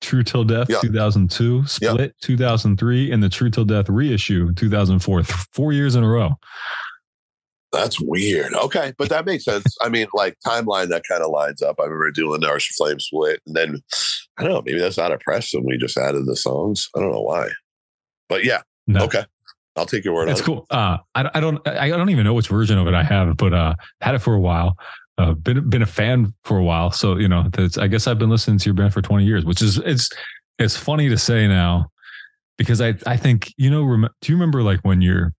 True 0.00 0.22
Till 0.22 0.44
Death, 0.44 0.68
Yeah. 0.68 0.80
2002, 0.82 1.66
Split, 1.66 2.14
2003, 2.20 3.10
and 3.10 3.22
the 3.22 3.28
True 3.30 3.48
Till 3.48 3.64
Death 3.64 3.88
reissue, 3.88 4.52
2004. 4.52 5.22
Th- 5.22 5.38
Four 5.52 5.72
years 5.72 5.94
in 5.96 6.04
a 6.04 6.08
row. 6.08 6.34
That's 7.72 7.98
weird. 8.00 8.52
Okay, 8.54 8.92
but 8.98 9.08
that 9.08 9.24
makes 9.26 9.44
sense. 9.44 9.64
I 9.80 9.88
mean, 9.88 10.06
like 10.14 10.36
timeline 10.46 10.88
that 10.90 11.02
kind 11.08 11.22
of 11.24 11.30
lines 11.30 11.60
up. 11.60 11.76
I 11.80 11.84
remember 11.84 12.10
doing 12.12 12.40
the 12.40 12.48
Arch 12.48 12.70
Flame 12.76 13.00
split, 13.00 13.40
and 13.46 13.56
then 13.56 13.80
I 14.38 14.42
don't 14.44 14.52
know. 14.52 14.62
Maybe 14.64 14.78
that's 14.78 14.98
out 14.98 15.10
of 15.10 15.20
press, 15.20 15.52
and 15.54 15.64
we 15.64 15.76
just 15.78 15.96
added 15.96 16.26
the 16.26 16.36
songs. 16.36 16.88
I 16.96 17.00
don't 17.00 17.10
know 17.10 17.22
why, 17.22 17.48
but 18.28 18.44
yeah. 18.44 18.62
No, 18.86 19.04
Okay, 19.04 19.24
I'll 19.76 19.86
take 19.86 20.04
your 20.04 20.14
word 20.14 20.28
It's 20.28 20.40
on 20.40 20.46
cool. 20.46 20.66
Uh, 20.70 20.98
I, 21.14 21.30
I 21.34 21.40
don't 21.40 21.66
I 21.66 21.88
don't 21.88 22.10
even 22.10 22.24
know 22.24 22.34
which 22.34 22.48
version 22.48 22.78
of 22.78 22.86
it 22.86 22.94
I 22.94 23.02
have, 23.02 23.36
but 23.36 23.52
uh, 23.52 23.74
had 24.00 24.14
it 24.14 24.20
for 24.20 24.34
a 24.34 24.40
while. 24.40 24.76
Uh, 25.18 25.32
been 25.32 25.68
been 25.68 25.82
a 25.82 25.86
fan 25.86 26.32
for 26.44 26.58
a 26.58 26.62
while, 26.64 26.90
so 26.90 27.16
you 27.16 27.28
know. 27.28 27.48
That's, 27.52 27.78
I 27.78 27.86
guess 27.86 28.06
I've 28.06 28.18
been 28.18 28.30
listening 28.30 28.58
to 28.58 28.64
your 28.66 28.74
band 28.74 28.92
for 28.92 29.02
twenty 29.02 29.24
years, 29.24 29.44
which 29.44 29.62
is 29.62 29.78
it's 29.78 30.10
it's 30.58 30.76
funny 30.76 31.08
to 31.08 31.18
say 31.18 31.46
now 31.46 31.86
because 32.58 32.80
I 32.80 32.94
I 33.06 33.16
think 33.16 33.52
you 33.56 33.70
know. 33.70 33.84
Rem- 33.84 34.08
do 34.20 34.32
you 34.32 34.36
remember 34.36 34.62
like 34.62 34.80
when 34.80 35.00
you're 35.00 35.32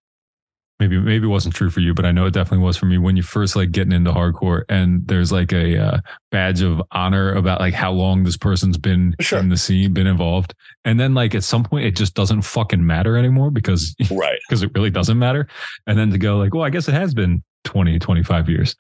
maybe 0.79 1.00
maybe 1.00 1.25
it 1.25 1.29
wasn't 1.29 1.55
true 1.55 1.70
for 1.70 1.79
you, 1.79 1.94
but 1.94 2.05
I 2.05 2.12
know 2.12 2.25
it 2.25 2.34
definitely 2.34 2.65
was 2.65 2.75
for 2.77 2.86
me 2.86 2.98
when 2.98 3.15
you 3.15 3.24
first 3.24 3.55
like 3.55 3.72
getting 3.72 3.94
into 3.94 4.12
hardcore 4.12 4.63
and 4.70 5.08
there's 5.08 5.32
like 5.32 5.53
a 5.53 5.77
uh, 5.77 5.98
badge 6.32 6.62
of 6.62 6.82
honor 6.91 7.34
about 7.34 7.60
like 7.62 7.74
how 7.74 7.91
long 7.91 8.24
this 8.24 8.38
person's 8.38 8.77
been 8.77 9.15
Sure. 9.22 9.39
in 9.39 9.50
the 9.50 9.58
scene, 9.58 9.94
been 9.94 10.08
involved, 10.08 10.53
and 10.84 11.00
then 11.00 11.13
like 11.13 11.34
at 11.36 11.44
some 11.44 11.63
point 11.63 11.86
it 11.86 11.96
just 11.96 12.13
doesn't 12.13 12.41
fucking 12.41 12.86
matter 12.86 13.17
anymore 13.17 13.51
because 13.51 13.96
Right. 14.12 14.39
because 14.50 14.63
it 14.63 14.72
really 14.75 14.89
doesn't 14.91 15.17
matter, 15.20 15.48
and 15.88 15.98
then 15.98 16.10
to 16.12 16.17
go 16.17 16.38
like, 16.38 16.53
well, 16.53 16.63
I 16.63 16.70
guess 16.70 16.88
it 16.88 16.94
has 16.94 17.13
been 17.13 17.44
20, 17.63 17.98
25 18.00 18.50
years. 18.50 18.75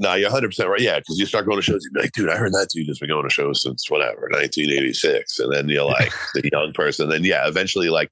No, 0.00 0.14
you're 0.14 0.28
100 0.28 0.48
percent 0.48 0.68
right. 0.68 0.80
Yeah, 0.80 0.98
because 0.98 1.20
you 1.20 1.26
start 1.26 1.46
going 1.46 1.56
to 1.58 1.62
shows, 1.62 1.80
you'd 1.84 1.92
be 1.94 2.00
like, 2.00 2.12
dude, 2.12 2.28
I 2.28 2.36
heard 2.36 2.52
that 2.52 2.68
dude 2.74 2.88
has 2.88 2.98
been 2.98 3.10
going 3.10 3.22
to 3.22 3.30
shows 3.30 3.62
since 3.62 3.88
whatever 3.88 4.22
1986, 4.22 5.38
and 5.38 5.52
then 5.52 5.68
you're 5.68 5.84
like 5.84 6.10
the 6.34 6.48
young 6.52 6.72
person. 6.72 7.04
And 7.04 7.12
Then 7.12 7.24
yeah, 7.24 7.46
eventually 7.46 7.90
like 7.90 8.10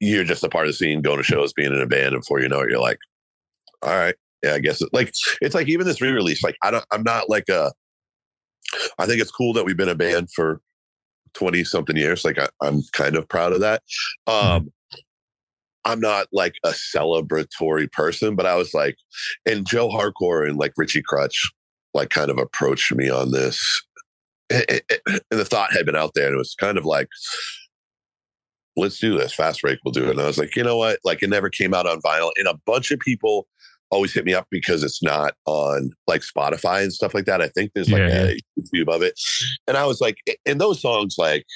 you're 0.00 0.24
just 0.24 0.44
a 0.44 0.48
part 0.48 0.66
of 0.66 0.72
the 0.72 0.76
scene, 0.76 1.02
going 1.02 1.16
to 1.18 1.22
shows, 1.22 1.52
being 1.52 1.72
in 1.72 1.80
a 1.80 1.86
band, 1.86 2.14
and 2.14 2.20
before 2.20 2.40
you 2.40 2.48
know 2.48 2.60
it, 2.60 2.70
you're 2.70 2.80
like, 2.80 2.98
all 3.82 3.96
right, 3.96 4.14
yeah, 4.42 4.54
I 4.54 4.58
guess 4.58 4.82
it, 4.82 4.90
like 4.92 5.12
it's 5.40 5.54
like 5.54 5.68
even 5.68 5.86
this 5.86 6.00
re-release, 6.00 6.42
like 6.42 6.56
I 6.62 6.70
don't, 6.70 6.84
I'm 6.92 7.02
not 7.02 7.28
like 7.28 7.48
a. 7.48 7.72
I 8.98 9.06
think 9.06 9.20
it's 9.20 9.30
cool 9.30 9.52
that 9.52 9.64
we've 9.64 9.76
been 9.76 9.88
a 9.88 9.94
band 9.94 10.28
for 10.34 10.60
20 11.34 11.62
something 11.62 11.96
years. 11.96 12.24
Like 12.24 12.38
I, 12.38 12.48
I'm 12.60 12.82
kind 12.92 13.16
of 13.16 13.28
proud 13.28 13.52
of 13.52 13.60
that. 13.60 13.82
Um, 14.26 14.72
I'm 15.84 16.00
not 16.00 16.26
like 16.32 16.56
a 16.64 16.70
celebratory 16.70 17.90
person, 17.92 18.34
but 18.34 18.44
I 18.44 18.56
was 18.56 18.74
like, 18.74 18.96
and 19.46 19.66
Joe 19.66 19.88
Hardcore 19.88 20.48
and 20.48 20.58
like 20.58 20.72
Richie 20.76 21.02
Crutch, 21.02 21.40
like 21.94 22.10
kind 22.10 22.28
of 22.28 22.38
approached 22.38 22.92
me 22.92 23.08
on 23.08 23.30
this. 23.30 23.82
And 24.50 24.80
the 25.30 25.44
thought 25.44 25.72
had 25.72 25.86
been 25.86 25.96
out 25.96 26.12
there, 26.14 26.26
and 26.26 26.34
it 26.34 26.38
was 26.38 26.56
kind 26.58 26.76
of 26.76 26.84
like, 26.84 27.08
let's 28.76 28.98
do 28.98 29.16
this. 29.16 29.32
Fast 29.34 29.62
break, 29.62 29.78
we'll 29.84 29.92
do 29.92 30.04
it. 30.04 30.10
And 30.10 30.20
I 30.20 30.26
was 30.26 30.38
like, 30.38 30.54
you 30.56 30.62
know 30.62 30.76
what? 30.76 30.98
Like 31.04 31.22
it 31.22 31.30
never 31.30 31.48
came 31.48 31.74
out 31.74 31.86
on 31.86 32.00
vinyl. 32.00 32.30
And 32.36 32.46
a 32.46 32.58
bunch 32.66 32.90
of 32.90 32.98
people 33.00 33.46
always 33.90 34.12
hit 34.12 34.24
me 34.24 34.34
up 34.34 34.46
because 34.50 34.82
it's 34.82 35.02
not 35.02 35.34
on 35.46 35.90
like 36.06 36.22
Spotify 36.22 36.82
and 36.82 36.92
stuff 36.92 37.14
like 37.14 37.24
that. 37.26 37.40
I 37.40 37.48
think 37.48 37.72
there's 37.74 37.90
like 37.90 38.00
Yeah, 38.00 38.30
a 38.30 38.40
YouTube 38.58 38.88
of 38.88 39.02
it. 39.02 39.18
And 39.66 39.76
I 39.76 39.86
was 39.86 40.00
like, 40.00 40.18
and 40.44 40.60
those 40.60 40.80
songs, 40.80 41.16
like, 41.18 41.46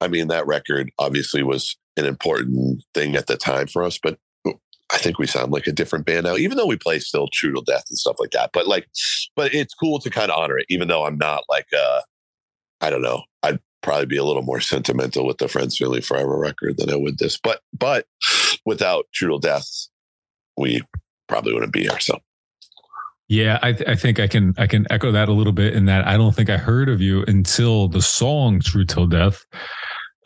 I 0.00 0.08
mean, 0.08 0.28
that 0.28 0.46
record 0.46 0.90
obviously 0.98 1.42
was 1.42 1.76
an 1.96 2.06
important 2.06 2.82
thing 2.94 3.14
at 3.14 3.26
the 3.26 3.36
time 3.36 3.68
for 3.68 3.82
us, 3.82 3.98
but 4.02 4.18
I 4.92 4.98
think 4.98 5.18
we 5.18 5.26
sound 5.26 5.50
like 5.50 5.66
a 5.66 5.72
different 5.72 6.06
band 6.06 6.24
now, 6.24 6.36
even 6.36 6.56
though 6.56 6.66
we 6.66 6.76
play 6.76 6.98
still 6.98 7.28
True 7.32 7.52
to 7.54 7.62
Death 7.66 7.84
and 7.88 7.98
stuff 7.98 8.16
like 8.18 8.30
that. 8.30 8.50
But 8.52 8.66
like, 8.66 8.86
but 9.34 9.54
it's 9.54 9.74
cool 9.74 9.98
to 10.00 10.10
kind 10.10 10.30
of 10.30 10.38
honor 10.38 10.58
it, 10.58 10.66
even 10.68 10.88
though 10.88 11.04
I'm 11.04 11.18
not 11.18 11.44
like, 11.48 11.66
uh, 11.76 12.00
I 12.80 12.90
don't 12.90 13.02
know, 13.02 13.22
I'd 13.42 13.60
probably 13.84 14.06
be 14.06 14.16
a 14.16 14.24
little 14.24 14.42
more 14.42 14.60
sentimental 14.60 15.26
with 15.26 15.38
the 15.38 15.46
Friends 15.46 15.76
Family 15.76 16.00
Forever 16.00 16.36
record 16.38 16.78
than 16.78 16.90
I 16.90 16.96
would 16.96 17.18
this. 17.18 17.38
But, 17.38 17.60
but 17.78 18.06
without 18.64 19.06
True 19.12 19.38
Death, 19.38 19.68
we 20.56 20.82
probably 21.28 21.52
wouldn't 21.52 21.72
be 21.72 21.82
here. 21.82 22.00
So, 22.00 22.18
Yeah, 23.28 23.58
I, 23.62 23.72
th- 23.72 23.88
I 23.88 23.94
think 23.94 24.18
I 24.18 24.26
can 24.26 24.54
I 24.58 24.66
can 24.66 24.86
echo 24.90 25.12
that 25.12 25.28
a 25.28 25.32
little 25.32 25.52
bit 25.52 25.74
in 25.74 25.84
that 25.86 26.06
I 26.06 26.16
don't 26.16 26.34
think 26.34 26.50
I 26.50 26.56
heard 26.56 26.88
of 26.88 27.00
you 27.00 27.24
until 27.28 27.88
the 27.88 28.02
song 28.02 28.60
"True 28.60 28.84
Till 28.84 29.06
Death," 29.06 29.44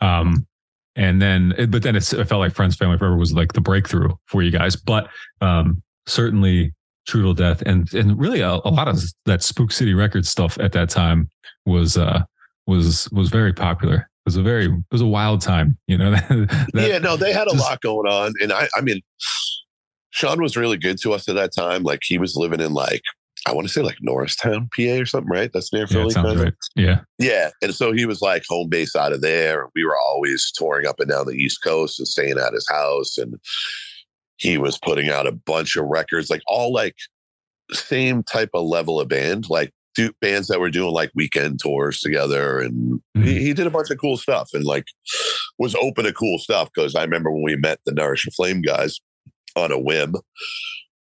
um, 0.01 0.47
and 0.95 1.21
then 1.21 1.53
but 1.69 1.83
then 1.83 1.95
it 1.95 2.03
felt 2.03 2.39
like 2.39 2.53
Friends 2.53 2.75
Family 2.75 2.97
Forever 2.97 3.17
was 3.17 3.33
like 3.33 3.53
the 3.53 3.61
breakthrough 3.61 4.15
for 4.25 4.41
you 4.41 4.51
guys. 4.51 4.75
But 4.75 5.09
um, 5.41 5.81
certainly 6.07 6.73
"True 7.07 7.21
Till 7.21 7.33
Death" 7.33 7.61
and 7.65 7.93
and 7.93 8.19
really 8.19 8.41
a, 8.41 8.59
a 8.63 8.71
lot 8.71 8.87
of 8.87 9.01
that 9.25 9.43
Spook 9.43 9.71
City 9.71 9.93
Records 9.93 10.29
stuff 10.29 10.57
at 10.59 10.71
that 10.73 10.89
time 10.89 11.29
was 11.65 11.97
uh, 11.97 12.23
was 12.69 13.09
was 13.11 13.29
very 13.29 13.53
popular. 13.53 13.95
It 13.95 14.25
was 14.25 14.35
a 14.37 14.43
very 14.43 14.65
it 14.65 14.83
was 14.91 15.01
a 15.01 15.07
wild 15.07 15.41
time, 15.41 15.77
you 15.87 15.97
know. 15.97 16.11
that, 16.29 16.67
yeah, 16.73 16.97
no, 16.99 17.17
they 17.17 17.33
had 17.33 17.47
a 17.47 17.51
just- 17.51 17.63
lot 17.63 17.81
going 17.81 18.07
on. 18.07 18.33
And 18.41 18.53
I, 18.53 18.67
I 18.75 18.81
mean, 18.81 19.01
Sean 20.11 20.41
was 20.41 20.55
really 20.57 20.77
good 20.77 20.99
to 21.01 21.13
us 21.13 21.27
at 21.29 21.35
that 21.35 21.51
time. 21.55 21.83
Like 21.83 22.01
he 22.03 22.17
was 22.17 22.35
living 22.35 22.59
in 22.61 22.73
like, 22.73 23.01
I 23.47 23.53
want 23.53 23.67
to 23.67 23.73
say 23.73 23.81
like 23.81 23.97
Norristown, 24.01 24.69
PA 24.75 24.99
or 24.99 25.05
something, 25.05 25.29
right? 25.31 25.49
That's 25.53 25.71
near 25.71 25.87
Philly. 25.87 26.13
it 26.15 26.43
right. 26.43 26.53
Yeah, 26.75 27.01
Yeah. 27.17 27.51
And 27.61 27.73
so 27.73 27.93
he 27.93 28.05
was 28.05 28.21
like 28.21 28.43
home 28.49 28.69
base 28.69 28.95
out 28.95 29.13
of 29.13 29.21
there. 29.21 29.69
We 29.75 29.83
were 29.85 29.97
always 30.07 30.51
touring 30.55 30.87
up 30.87 30.99
and 30.99 31.09
down 31.09 31.25
the 31.25 31.33
East 31.33 31.63
Coast 31.63 31.99
and 31.99 32.07
staying 32.07 32.37
at 32.37 32.53
his 32.53 32.67
house. 32.69 33.17
And 33.17 33.35
he 34.37 34.57
was 34.57 34.77
putting 34.77 35.09
out 35.09 35.27
a 35.27 35.31
bunch 35.31 35.75
of 35.75 35.85
records, 35.85 36.29
like 36.29 36.41
all 36.47 36.73
like 36.73 36.95
same 37.71 38.23
type 38.23 38.49
of 38.53 38.65
level 38.65 38.99
of 38.99 39.07
band, 39.07 39.45
like 39.49 39.71
do, 39.95 40.11
bands 40.21 40.47
that 40.47 40.59
were 40.59 40.69
doing 40.69 40.93
like 40.93 41.11
weekend 41.15 41.59
tours 41.59 41.99
together. 41.99 42.59
And 42.59 43.01
he, 43.13 43.19
mm-hmm. 43.19 43.29
he 43.29 43.53
did 43.53 43.67
a 43.67 43.71
bunch 43.71 43.89
of 43.89 43.97
cool 43.99 44.17
stuff 44.17 44.49
and 44.53 44.65
like 44.65 44.85
was 45.57 45.75
open 45.75 46.05
to 46.05 46.13
cool 46.13 46.37
stuff. 46.39 46.69
Cause 46.73 46.95
I 46.95 47.03
remember 47.03 47.31
when 47.31 47.43
we 47.43 47.55
met 47.55 47.79
the 47.85 47.91
Nourish 47.91 48.25
the 48.25 48.31
Flame 48.31 48.61
guys 48.61 48.99
on 49.55 49.71
a 49.71 49.79
whim, 49.79 50.15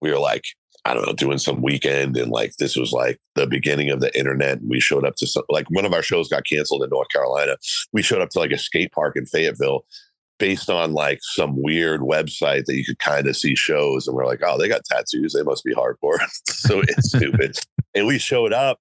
we 0.02 0.12
were 0.12 0.20
like, 0.20 0.44
I 0.86 0.94
don't 0.94 1.06
know, 1.06 1.14
doing 1.14 1.38
some 1.38 1.62
weekend. 1.62 2.16
And 2.16 2.32
like, 2.32 2.54
this 2.60 2.78
was 2.78 2.94
like 2.94 3.20
the 3.36 3.46
beginning 3.46 3.90
of 3.90 4.00
the 4.00 4.18
internet. 4.18 4.60
We 4.66 4.80
showed 4.80 5.06
up 5.06 5.16
to 5.18 5.28
some, 5.28 5.44
like 5.50 5.70
one 5.70 5.86
of 5.86 5.94
our 5.94 6.02
shows 6.02 6.30
got 6.30 6.46
canceled 6.46 6.84
in 6.84 6.90
North 6.90 7.10
Carolina. 7.10 7.58
We 7.92 8.02
showed 8.02 8.22
up 8.22 8.30
to 8.30 8.40
like 8.40 8.52
a 8.52 8.58
skate 8.58 8.94
park 8.94 9.18
in 9.18 9.26
Fayetteville 9.26 9.84
based 10.40 10.70
on 10.70 10.94
like 10.94 11.20
some 11.22 11.62
weird 11.62 12.02
website 12.02 12.66
that 12.66 12.76
you 12.76 12.86
could 12.86 13.00
kind 13.00 13.28
of 13.28 13.36
see 13.36 13.56
shows. 13.56 14.08
And 14.08 14.16
we're 14.16 14.26
like, 14.26 14.42
oh, 14.46 14.58
they 14.58 14.68
got 14.68 14.86
tattoos. 14.86 15.34
They 15.34 15.44
must 15.44 15.64
be 15.64 15.74
hardcore. 15.74 16.20
so 16.48 16.82
it's 16.82 17.10
stupid. 17.10 17.58
And 17.96 18.08
we 18.08 18.18
showed 18.18 18.54
up 18.54 18.80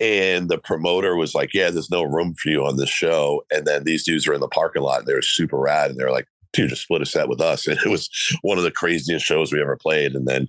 and 0.00 0.48
the 0.48 0.58
promoter 0.58 1.16
was 1.16 1.34
like, 1.34 1.54
yeah, 1.54 1.70
there's 1.70 1.90
no 1.90 2.02
room 2.02 2.34
for 2.34 2.50
you 2.50 2.64
on 2.64 2.76
this 2.76 2.88
show. 2.88 3.44
And 3.52 3.66
then 3.66 3.84
these 3.84 4.04
dudes 4.04 4.26
were 4.26 4.34
in 4.34 4.40
the 4.40 4.48
parking 4.48 4.82
lot 4.82 5.00
and 5.00 5.06
they 5.06 5.14
were 5.14 5.22
super 5.22 5.58
rad. 5.58 5.90
And 5.90 5.98
they 5.98 6.04
were 6.04 6.10
like, 6.10 6.26
dude, 6.52 6.70
just 6.70 6.82
split 6.82 7.02
a 7.02 7.06
set 7.06 7.28
with 7.28 7.40
us. 7.40 7.66
And 7.68 7.78
it 7.78 7.88
was 7.88 8.08
one 8.42 8.58
of 8.58 8.64
the 8.64 8.70
craziest 8.70 9.24
shows 9.24 9.52
we 9.52 9.60
ever 9.60 9.76
played. 9.76 10.14
And 10.14 10.26
then, 10.26 10.48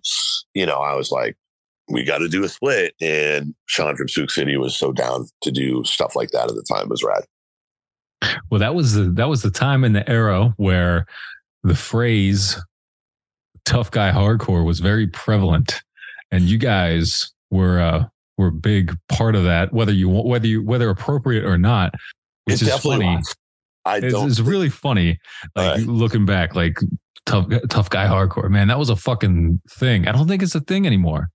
you 0.53 0.65
know, 0.65 0.79
I 0.79 0.95
was 0.95 1.11
like, 1.11 1.37
we 1.87 2.03
got 2.03 2.19
to 2.19 2.27
do 2.27 2.43
a 2.43 2.49
split. 2.49 2.95
And 2.99 3.53
Sean 3.67 3.95
from 3.95 4.07
Spook 4.07 4.31
City 4.31 4.57
was 4.57 4.75
so 4.75 4.91
down 4.91 5.27
to 5.43 5.51
do 5.51 5.83
stuff 5.83 6.15
like 6.15 6.31
that 6.31 6.49
at 6.49 6.55
the 6.55 6.65
time. 6.67 6.83
It 6.83 6.89
was 6.89 7.03
rad. 7.03 7.25
Well, 8.49 8.59
that 8.59 8.75
was 8.75 8.93
the 8.93 9.03
that 9.11 9.27
was 9.29 9.41
the 9.41 9.51
time 9.51 9.83
in 9.83 9.93
the 9.93 10.07
era 10.09 10.53
where 10.57 11.05
the 11.63 11.75
phrase 11.75 12.57
"tough 13.65 13.91
guy 13.91 14.11
hardcore" 14.11 14.65
was 14.65 14.79
very 14.79 15.07
prevalent, 15.07 15.81
and 16.31 16.43
you 16.43 16.57
guys 16.57 17.31
were 17.51 17.79
uh, 17.79 18.05
were 18.37 18.47
a 18.47 18.51
big 18.51 18.95
part 19.09 19.35
of 19.35 19.43
that. 19.43 19.73
Whether 19.73 19.91
you 19.93 20.09
whether 20.09 20.47
you 20.47 20.63
whether 20.63 20.89
appropriate 20.89 21.45
or 21.45 21.57
not, 21.57 21.93
which 22.45 22.61
It 22.61 22.67
is 22.67 22.77
funny. 22.79 23.05
was. 23.15 23.35
I 23.85 23.97
It's, 23.97 24.15
it's 24.15 24.39
really 24.39 24.69
funny. 24.69 25.19
Like 25.55 25.77
Right. 25.77 25.87
looking 25.87 26.25
back, 26.25 26.55
like 26.55 26.77
tough 27.25 27.47
tough 27.69 27.89
guy 27.89 28.07
hardcore. 28.07 28.49
Man, 28.49 28.67
that 28.69 28.79
was 28.79 28.89
a 28.89 28.95
fucking 28.95 29.61
thing. 29.69 30.07
I 30.07 30.11
don't 30.11 30.27
think 30.27 30.41
it's 30.41 30.55
a 30.55 30.59
thing 30.59 30.85
anymore. 30.87 31.29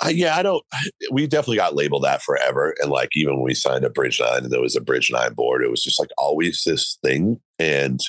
I, 0.00 0.10
yeah, 0.10 0.36
I 0.36 0.42
don't. 0.42 0.64
We 1.10 1.26
definitely 1.26 1.56
got 1.56 1.74
labeled 1.74 2.04
that 2.04 2.22
forever, 2.22 2.74
and 2.80 2.90
like 2.90 3.10
even 3.14 3.34
when 3.36 3.44
we 3.44 3.54
signed 3.54 3.84
up 3.84 3.94
Bridge 3.94 4.20
Nine, 4.20 4.44
and 4.44 4.50
there 4.50 4.60
was 4.60 4.76
a 4.76 4.80
Bridge 4.80 5.10
Nine 5.10 5.32
board, 5.34 5.62
it 5.62 5.70
was 5.70 5.82
just 5.82 5.98
like 5.98 6.10
always 6.18 6.62
this 6.64 6.98
thing, 7.02 7.40
and 7.58 8.00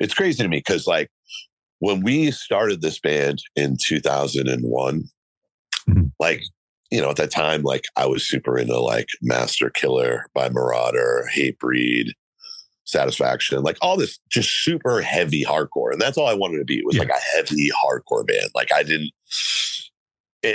it's 0.00 0.14
crazy 0.14 0.42
to 0.42 0.48
me 0.48 0.58
because 0.58 0.86
like 0.86 1.10
when 1.80 2.02
we 2.02 2.30
started 2.30 2.80
this 2.82 2.98
band 3.00 3.42
in 3.56 3.76
two 3.82 4.00
thousand 4.00 4.48
and 4.48 4.62
one, 4.64 5.04
Mhm. 5.88 6.12
like 6.20 6.42
you 6.90 7.00
know 7.00 7.10
at 7.10 7.16
that 7.16 7.30
time, 7.32 7.62
like 7.62 7.84
I 7.96 8.06
was 8.06 8.26
super 8.28 8.56
into 8.58 8.78
like 8.78 9.08
Master 9.22 9.68
Killer 9.70 10.26
by 10.34 10.48
Merauder, 10.48 11.28
Hate 11.30 11.58
Breed. 11.58 12.12
Satisfaction, 12.88 13.64
like 13.64 13.76
all 13.82 13.96
this 13.96 14.20
just 14.30 14.48
super 14.62 15.00
heavy 15.00 15.44
hardcore. 15.44 15.90
And 15.90 16.00
that's 16.00 16.16
all 16.16 16.28
I 16.28 16.34
wanted 16.34 16.58
to 16.58 16.64
be. 16.64 16.78
It 16.78 16.86
was 16.86 16.94
Yeah. 16.94 17.00
like 17.02 17.08
a 17.10 17.36
heavy 17.36 17.68
hardcore 17.70 18.24
band. 18.24 18.50
Like 18.54 18.72
I 18.72 18.84
didn't, 18.84 19.10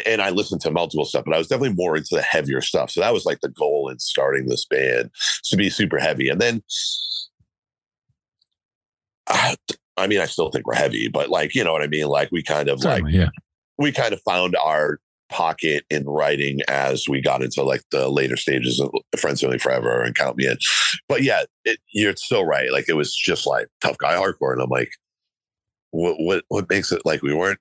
and, 0.05 0.21
I 0.21 0.29
listened 0.29 0.61
to 0.61 0.71
multiple 0.71 1.05
stuff, 1.05 1.25
but 1.25 1.33
I 1.33 1.37
was 1.37 1.47
definitely 1.47 1.75
more 1.75 1.97
into 1.97 2.15
the 2.15 2.21
heavier 2.21 2.61
stuff. 2.61 2.91
So 2.91 3.01
that 3.01 3.13
was 3.13 3.25
like 3.25 3.41
the 3.41 3.49
goal 3.49 3.89
in 3.89 3.99
starting 3.99 4.47
this 4.47 4.65
band 4.65 5.09
to 5.45 5.57
be 5.57 5.69
super 5.69 5.99
heavy. 5.99 6.29
And 6.29 6.39
then, 6.39 6.63
I, 9.27 9.55
I 9.97 10.07
mean, 10.07 10.19
I 10.19 10.25
still 10.25 10.49
think 10.49 10.65
we're 10.65 10.75
heavy, 10.75 11.07
but 11.07 11.29
like, 11.29 11.55
you 11.55 11.63
know 11.63 11.73
what 11.73 11.83
I 11.83 11.87
mean? 11.87 12.07
Like 12.07 12.31
we 12.31 12.43
kind 12.43 12.69
of 12.69 12.83
like, 12.83 13.03
yeah. 13.07 13.29
we 13.77 13.91
kind 13.91 14.13
of 14.13 14.21
found 14.21 14.55
our 14.63 14.99
pocket 15.29 15.85
in 15.89 16.05
writing 16.05 16.59
as 16.67 17.07
we 17.07 17.21
got 17.21 17.41
into 17.41 17.63
like 17.63 17.81
the 17.91 18.09
later 18.09 18.35
stages 18.35 18.79
of 18.79 18.91
Friends 19.17 19.43
Only 19.43 19.57
Forever 19.57 20.01
and 20.01 20.13
Count 20.13 20.37
Me 20.37 20.47
In. 20.47 20.57
But 21.07 21.23
yeah, 21.23 21.43
it, 21.65 21.79
you're 21.93 22.15
so 22.17 22.41
right. 22.41 22.71
Like 22.71 22.89
it 22.89 22.95
was 22.95 23.15
just 23.15 23.47
like 23.47 23.67
tough 23.81 23.97
guy 23.97 24.15
hardcore. 24.15 24.53
And 24.53 24.61
I'm 24.61 24.69
like, 24.69 24.91
what, 25.91 26.15
what, 26.19 26.43
what 26.49 26.69
makes 26.69 26.91
it 26.91 27.01
like 27.05 27.21
we 27.21 27.33
weren't 27.33 27.59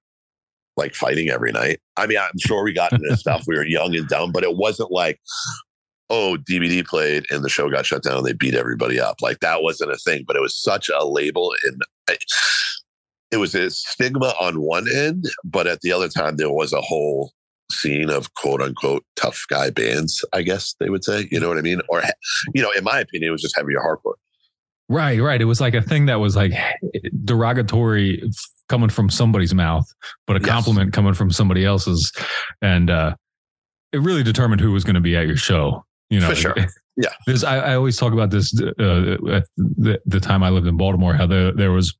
like 0.76 0.94
fighting 0.94 1.30
every 1.30 1.52
night? 1.52 1.80
I 1.96 2.06
mean, 2.06 2.18
I'm 2.18 2.38
sure 2.38 2.64
we 2.64 2.72
got 2.72 2.92
into 2.92 3.16
stuff. 3.16 3.44
We 3.46 3.56
were 3.56 3.66
young 3.66 3.96
and 3.96 4.08
dumb, 4.08 4.32
but 4.32 4.44
it 4.44 4.56
wasn't 4.56 4.90
like, 4.90 5.20
oh, 6.08 6.36
DBD 6.48 6.86
played 6.86 7.24
and 7.30 7.44
the 7.44 7.48
show 7.48 7.70
got 7.70 7.86
shut 7.86 8.02
down 8.02 8.18
and 8.18 8.26
they 8.26 8.32
beat 8.32 8.54
everybody 8.54 8.98
up. 9.00 9.16
Like 9.20 9.40
that 9.40 9.62
wasn't 9.62 9.92
a 9.92 9.96
thing, 9.96 10.24
but 10.26 10.36
it 10.36 10.42
was 10.42 10.60
such 10.60 10.88
a 10.88 11.04
label 11.04 11.54
and 11.64 11.82
I, 12.08 12.16
it 13.30 13.36
was 13.36 13.54
a 13.54 13.70
stigma 13.70 14.34
on 14.40 14.60
one 14.60 14.86
end, 14.92 15.26
but 15.44 15.66
at 15.66 15.80
the 15.82 15.92
other 15.92 16.08
time 16.08 16.36
there 16.36 16.50
was 16.50 16.72
a 16.72 16.80
whole 16.80 17.32
scene 17.70 18.10
of 18.10 18.34
quote 18.34 18.60
unquote 18.60 19.04
tough 19.16 19.44
guy 19.48 19.70
bands, 19.70 20.24
I 20.32 20.42
guess 20.42 20.74
they 20.80 20.90
would 20.90 21.04
say. 21.04 21.28
You 21.30 21.38
know 21.38 21.48
what 21.48 21.58
I 21.58 21.62
mean? 21.62 21.80
Or 21.88 22.02
you 22.54 22.62
know, 22.62 22.72
in 22.72 22.84
my 22.84 22.98
opinion, 23.00 23.28
it 23.28 23.32
was 23.32 23.42
just 23.42 23.56
heavier 23.56 23.78
hardcore. 23.78 24.14
Right, 24.88 25.20
right. 25.20 25.40
It 25.40 25.44
was 25.44 25.60
like 25.60 25.74
a 25.74 25.82
thing 25.82 26.06
that 26.06 26.16
was 26.16 26.34
like 26.34 26.52
derogatory 27.24 28.28
coming 28.70 28.88
from 28.88 29.10
somebody's 29.10 29.52
mouth, 29.54 29.84
but 30.26 30.36
a 30.36 30.40
Yes. 30.40 30.48
compliment 30.48 30.94
coming 30.94 31.12
from 31.12 31.30
somebody 31.30 31.66
else's, 31.66 32.10
and 32.62 32.88
uh, 32.88 33.14
it 33.92 34.00
really 34.00 34.22
determined 34.22 34.62
who 34.62 34.72
was 34.72 34.84
going 34.84 34.94
to 34.94 35.00
be 35.02 35.14
at 35.16 35.26
your 35.26 35.36
show. 35.36 35.84
You 36.08 36.20
know, 36.20 36.30
For 36.30 36.34
sure. 36.36 36.54
Yeah. 36.96 37.08
There's, 37.26 37.44
I, 37.44 37.58
I 37.58 37.74
always 37.76 37.96
talk 37.96 38.12
about 38.12 38.30
this 38.30 38.52
uh, 38.60 39.14
at 39.32 39.46
the, 39.56 39.98
the 40.04 40.20
time 40.20 40.42
I 40.42 40.50
lived 40.50 40.66
in 40.66 40.76
Baltimore, 40.76 41.14
how 41.14 41.24
there 41.26 41.50
there 41.52 41.72
was 41.72 41.96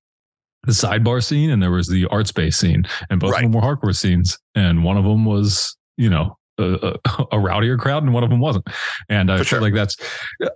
the 0.64 0.72
sidebar 0.72 1.22
scene 1.24 1.48
and 1.50 1.62
there 1.62 1.70
was 1.70 1.88
the 1.88 2.04
art 2.11 2.26
space 2.26 2.59
scene, 2.59 2.85
and 3.09 3.18
both 3.18 3.33
Right. 3.33 3.44
of 3.44 3.50
them 3.50 3.61
were 3.61 3.66
hardcore 3.66 3.96
scenes, 3.96 4.37
and 4.54 4.85
one 4.85 4.96
of 4.98 5.04
them 5.04 5.24
was 5.26 5.76
you 5.96 6.09
know. 6.11 6.37
A, 6.59 6.74
a, 7.06 7.22
a 7.33 7.38
rowdier 7.38 7.78
crowd, 7.78 8.02
and 8.02 8.12
one 8.12 8.22
of 8.22 8.28
them 8.28 8.40
wasn't, 8.40 8.66
and 9.09 9.33
I 9.33 9.38
For 9.38 9.44
feel 9.44 9.48
sure. 9.48 9.61
like 9.62 9.72
that's 9.72 9.96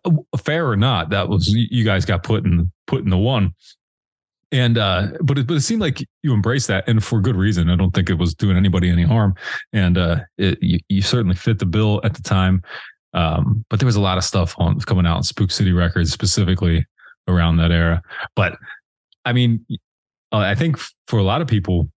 uh, 0.05 0.11
fair 0.37 0.69
or 0.69 0.77
not. 0.77 1.09
That 1.09 1.31
was 1.31 1.49
you 1.49 1.83
guys 1.83 2.05
got 2.05 2.23
put 2.23 2.45
in 2.45 2.71
put 2.87 3.03
in 3.03 3.09
the 3.09 3.17
one, 3.17 3.55
and 4.55 4.79
uh, 4.79 5.09
but 5.21 5.37
it, 5.37 5.49
but 5.49 5.55
it 5.55 5.63
seemed 5.63 5.81
like 5.81 6.07
you 6.23 6.33
embraced 6.33 6.69
that, 6.69 6.89
and 6.89 7.03
for 7.03 7.21
good 7.21 7.35
reason. 7.35 7.69
I 7.69 7.75
don't 7.75 7.91
think 7.91 8.09
it 8.09 8.15
was 8.15 8.35
doing 8.35 8.57
anybody 8.57 8.89
any 8.89 9.03
harm, 9.03 9.35
and 9.73 9.99
uh, 9.99 10.21
it, 10.39 10.63
you, 10.63 10.79
you 10.89 11.03
certainly 11.03 11.35
fit 11.35 11.59
the 11.59 11.67
bill 11.67 12.01
at 12.05 12.15
the 12.15 12.23
time. 12.23 12.63
Um, 13.15 13.65
but 13.69 13.81
there 13.81 13.87
was 13.87 13.97
a 13.97 14.01
lot 14.01 14.17
of 14.17 14.23
stuff 14.23 14.55
on 14.59 14.79
coming 14.81 15.07
out 15.07 15.17
in 15.17 15.23
Spook 15.25 15.51
City 15.51 15.73
Records 15.73 16.13
specifically 16.13 16.87
around 17.27 17.57
that 17.57 17.73
era. 17.73 18.01
But 18.37 18.57
I 19.25 19.33
mean, 19.33 19.67
uh, 20.31 20.39
I 20.39 20.55
think 20.55 20.79
for 21.09 21.19
a 21.19 21.25
lot 21.25 21.43
of 21.43 21.49
people, 21.49 21.89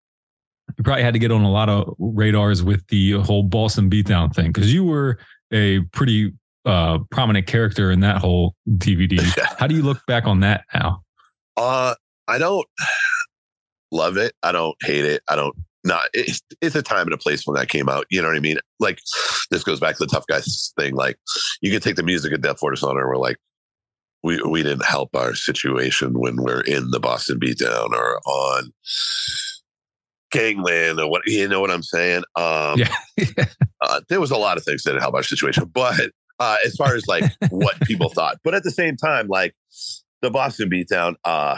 you 0.80 0.84
probably 0.84 1.04
had 1.04 1.14
to 1.14 1.20
get 1.20 1.32
on 1.32 1.44
a 1.44 1.52
lot 1.52 1.70
of 1.70 1.94
radars 2.00 2.64
with 2.64 2.86
the 2.88 3.14
whole 3.22 3.44
Boston 3.44 3.88
beatdown 3.88 4.34
thing 4.34 4.48
because 4.48 4.74
you 4.74 4.84
were 4.84 5.20
a 5.54 5.82
pretty 5.92 6.34
uh, 6.66 6.98
prominent 7.12 7.46
character 7.46 7.92
in 7.92 8.00
that 8.00 8.18
whole 8.18 8.56
DVD. 8.68 9.22
How 9.60 9.68
do 9.68 9.76
you 9.76 9.84
look 9.84 10.04
back 10.08 10.26
on 10.26 10.40
that 10.40 10.66
now? 10.74 11.04
Uh, 11.56 11.94
I 12.28 12.38
don't 12.38 12.66
love 13.92 14.18
it. 14.18 14.34
I 14.44 14.52
don't 14.52 14.76
hate 14.82 15.06
it. 15.06 15.22
I 15.30 15.36
don't 15.36 15.56
not. 15.84 16.10
It's, 16.14 16.42
it's 16.62 16.76
a 16.76 16.82
time 16.82 17.08
and 17.08 17.14
a 17.14 17.18
place 17.18 17.46
when 17.46 17.56
that 17.56 17.70
came 17.70 17.88
out. 17.88 18.06
You 18.10 18.22
know 18.22 18.28
what 18.28 18.36
I 18.38 18.42
mean? 18.42 18.58
Like 18.80 19.00
this 19.52 19.64
goes 19.64 19.80
back 19.80 19.96
to 19.98 20.06
the 20.06 20.12
tough 20.12 20.26
guys 20.28 20.74
thing. 20.78 20.96
Like 20.96 21.18
you 21.62 21.72
can 21.72 21.80
take 21.82 21.96
the 21.96 22.04
music 22.04 22.34
of 22.34 22.42
Death 22.42 22.56
Before 22.56 22.72
Dishonor. 22.72 23.00
and 23.02 23.10
We're 23.10 23.18
like, 23.18 23.38
we 24.24 24.42
we 24.42 24.64
didn't 24.64 24.86
help 24.86 25.16
our 25.16 25.34
situation 25.36 26.20
when 26.20 26.36
we're 26.38 26.62
in 26.62 26.90
the 26.92 27.00
Boston 27.00 27.40
beatdown 27.40 27.92
or 27.92 28.20
on 28.28 28.74
Gangland 30.32 31.00
or 31.00 31.10
what 31.10 31.22
you 31.26 31.48
know 31.48 31.62
what 31.62 31.72
I'm 31.72 31.84
saying. 31.84 32.24
Um, 32.36 32.80
Yeah. 33.18 33.46
uh, 33.82 34.02
there 34.10 34.20
was 34.20 34.32
a 34.32 34.38
lot 34.38 34.58
of 34.58 34.64
things 34.64 34.84
that 34.84 34.92
didn't 34.92 35.02
help 35.02 35.16
our 35.16 35.24
situation, 35.24 35.66
but 35.74 36.12
uh, 36.40 36.58
as 36.66 36.76
far 36.76 36.96
as 36.96 37.08
like 37.08 37.24
what 37.50 37.80
people 37.82 38.10
thought, 38.10 38.38
but 38.44 38.54
at 38.54 38.64
the 38.64 38.72
same 38.72 38.96
time, 38.98 39.28
like 39.28 39.54
the 40.22 40.30
Boston 40.30 40.70
beatdown, 40.70 41.16
uh, 41.24 41.58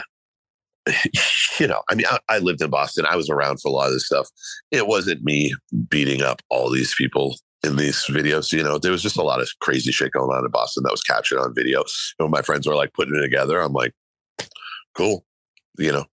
you 1.60 1.66
know, 1.66 1.82
I 1.90 1.94
mean, 1.94 2.06
I, 2.10 2.18
I 2.28 2.38
lived 2.38 2.62
in 2.62 2.70
Boston. 2.70 3.06
I 3.08 3.16
was 3.16 3.28
around 3.30 3.60
for 3.60 3.68
a 3.68 3.72
lot 3.72 3.88
of 3.88 3.92
this 3.92 4.06
stuff. 4.06 4.28
It 4.70 4.86
wasn't 4.86 5.22
me 5.22 5.54
beating 5.88 6.22
up 6.22 6.40
all 6.48 6.70
these 6.70 6.94
people 6.96 7.36
in 7.62 7.76
these 7.76 8.04
videos. 8.08 8.52
You 8.52 8.62
know, 8.62 8.78
there 8.78 8.92
was 8.92 9.02
just 9.02 9.18
a 9.18 9.22
lot 9.22 9.40
of 9.40 9.48
crazy 9.60 9.92
shit 9.92 10.12
going 10.12 10.30
on 10.30 10.44
in 10.44 10.50
Boston 10.50 10.82
that 10.84 10.90
was 10.92 11.02
captured 11.02 11.38
on 11.40 11.54
video. 11.54 11.80
And 12.18 12.24
when 12.26 12.30
my 12.30 12.42
friends 12.42 12.66
were 12.66 12.74
like 12.74 12.92
putting 12.94 13.14
it 13.14 13.20
together, 13.20 13.60
I'm 13.60 13.72
like, 13.72 13.92
cool, 14.94 15.24
you 15.78 15.92
know. 15.92 16.04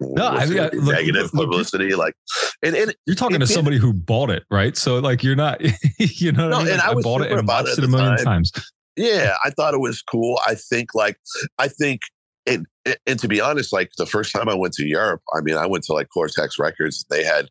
No, 0.00 0.26
I 0.26 0.46
mean, 0.46 0.58
I- 0.58 0.66
uh, 0.66 0.70
look- 0.74 0.94
negative 0.96 1.30
look- 1.34 1.46
publicity, 1.50 1.94
like, 1.94 2.14
and, 2.62 2.74
and 2.74 2.94
You're 3.06 3.14
talking 3.16 3.40
to 3.40 3.46
somebody 3.46 3.78
who 3.78 3.92
bought 3.92 4.30
it, 4.30 4.44
right? 4.50 4.76
So 4.76 4.98
like 4.98 5.22
you're 5.22 5.36
not, 5.36 5.60
you 5.98 6.32
know, 6.32 6.48
what 6.48 6.50
No, 6.50 6.56
I 6.58 6.64
mean? 6.64 6.72
and 6.72 6.82
I 6.82 6.94
was 6.94 7.04
bought 7.04 7.20
it 7.22 7.30
and 7.32 7.46
watched 7.46 7.68
it 7.68 7.78
it 7.78 7.84
a 7.84 7.88
million 7.88 8.16
time. 8.16 8.24
times. 8.24 8.52
yeah, 8.96 9.34
I 9.44 9.50
thought 9.50 9.72
it 9.74 9.80
was 9.80 10.02
cool. 10.02 10.40
I 10.46 10.56
think 10.56 10.94
like 10.94 11.16
I 11.58 11.68
think 11.68 12.00
and 12.46 12.66
and 13.06 13.18
to 13.18 13.28
be 13.28 13.40
honest, 13.40 13.72
like 13.72 13.90
the 13.96 14.06
first 14.06 14.32
time 14.32 14.48
I 14.48 14.54
went 14.54 14.74
to 14.74 14.86
Europe, 14.86 15.22
I 15.34 15.40
mean, 15.40 15.56
I 15.56 15.66
went 15.66 15.84
to 15.84 15.92
like 15.92 16.08
Coretex 16.14 16.58
Records. 16.58 17.04
They 17.08 17.24
had 17.24 17.48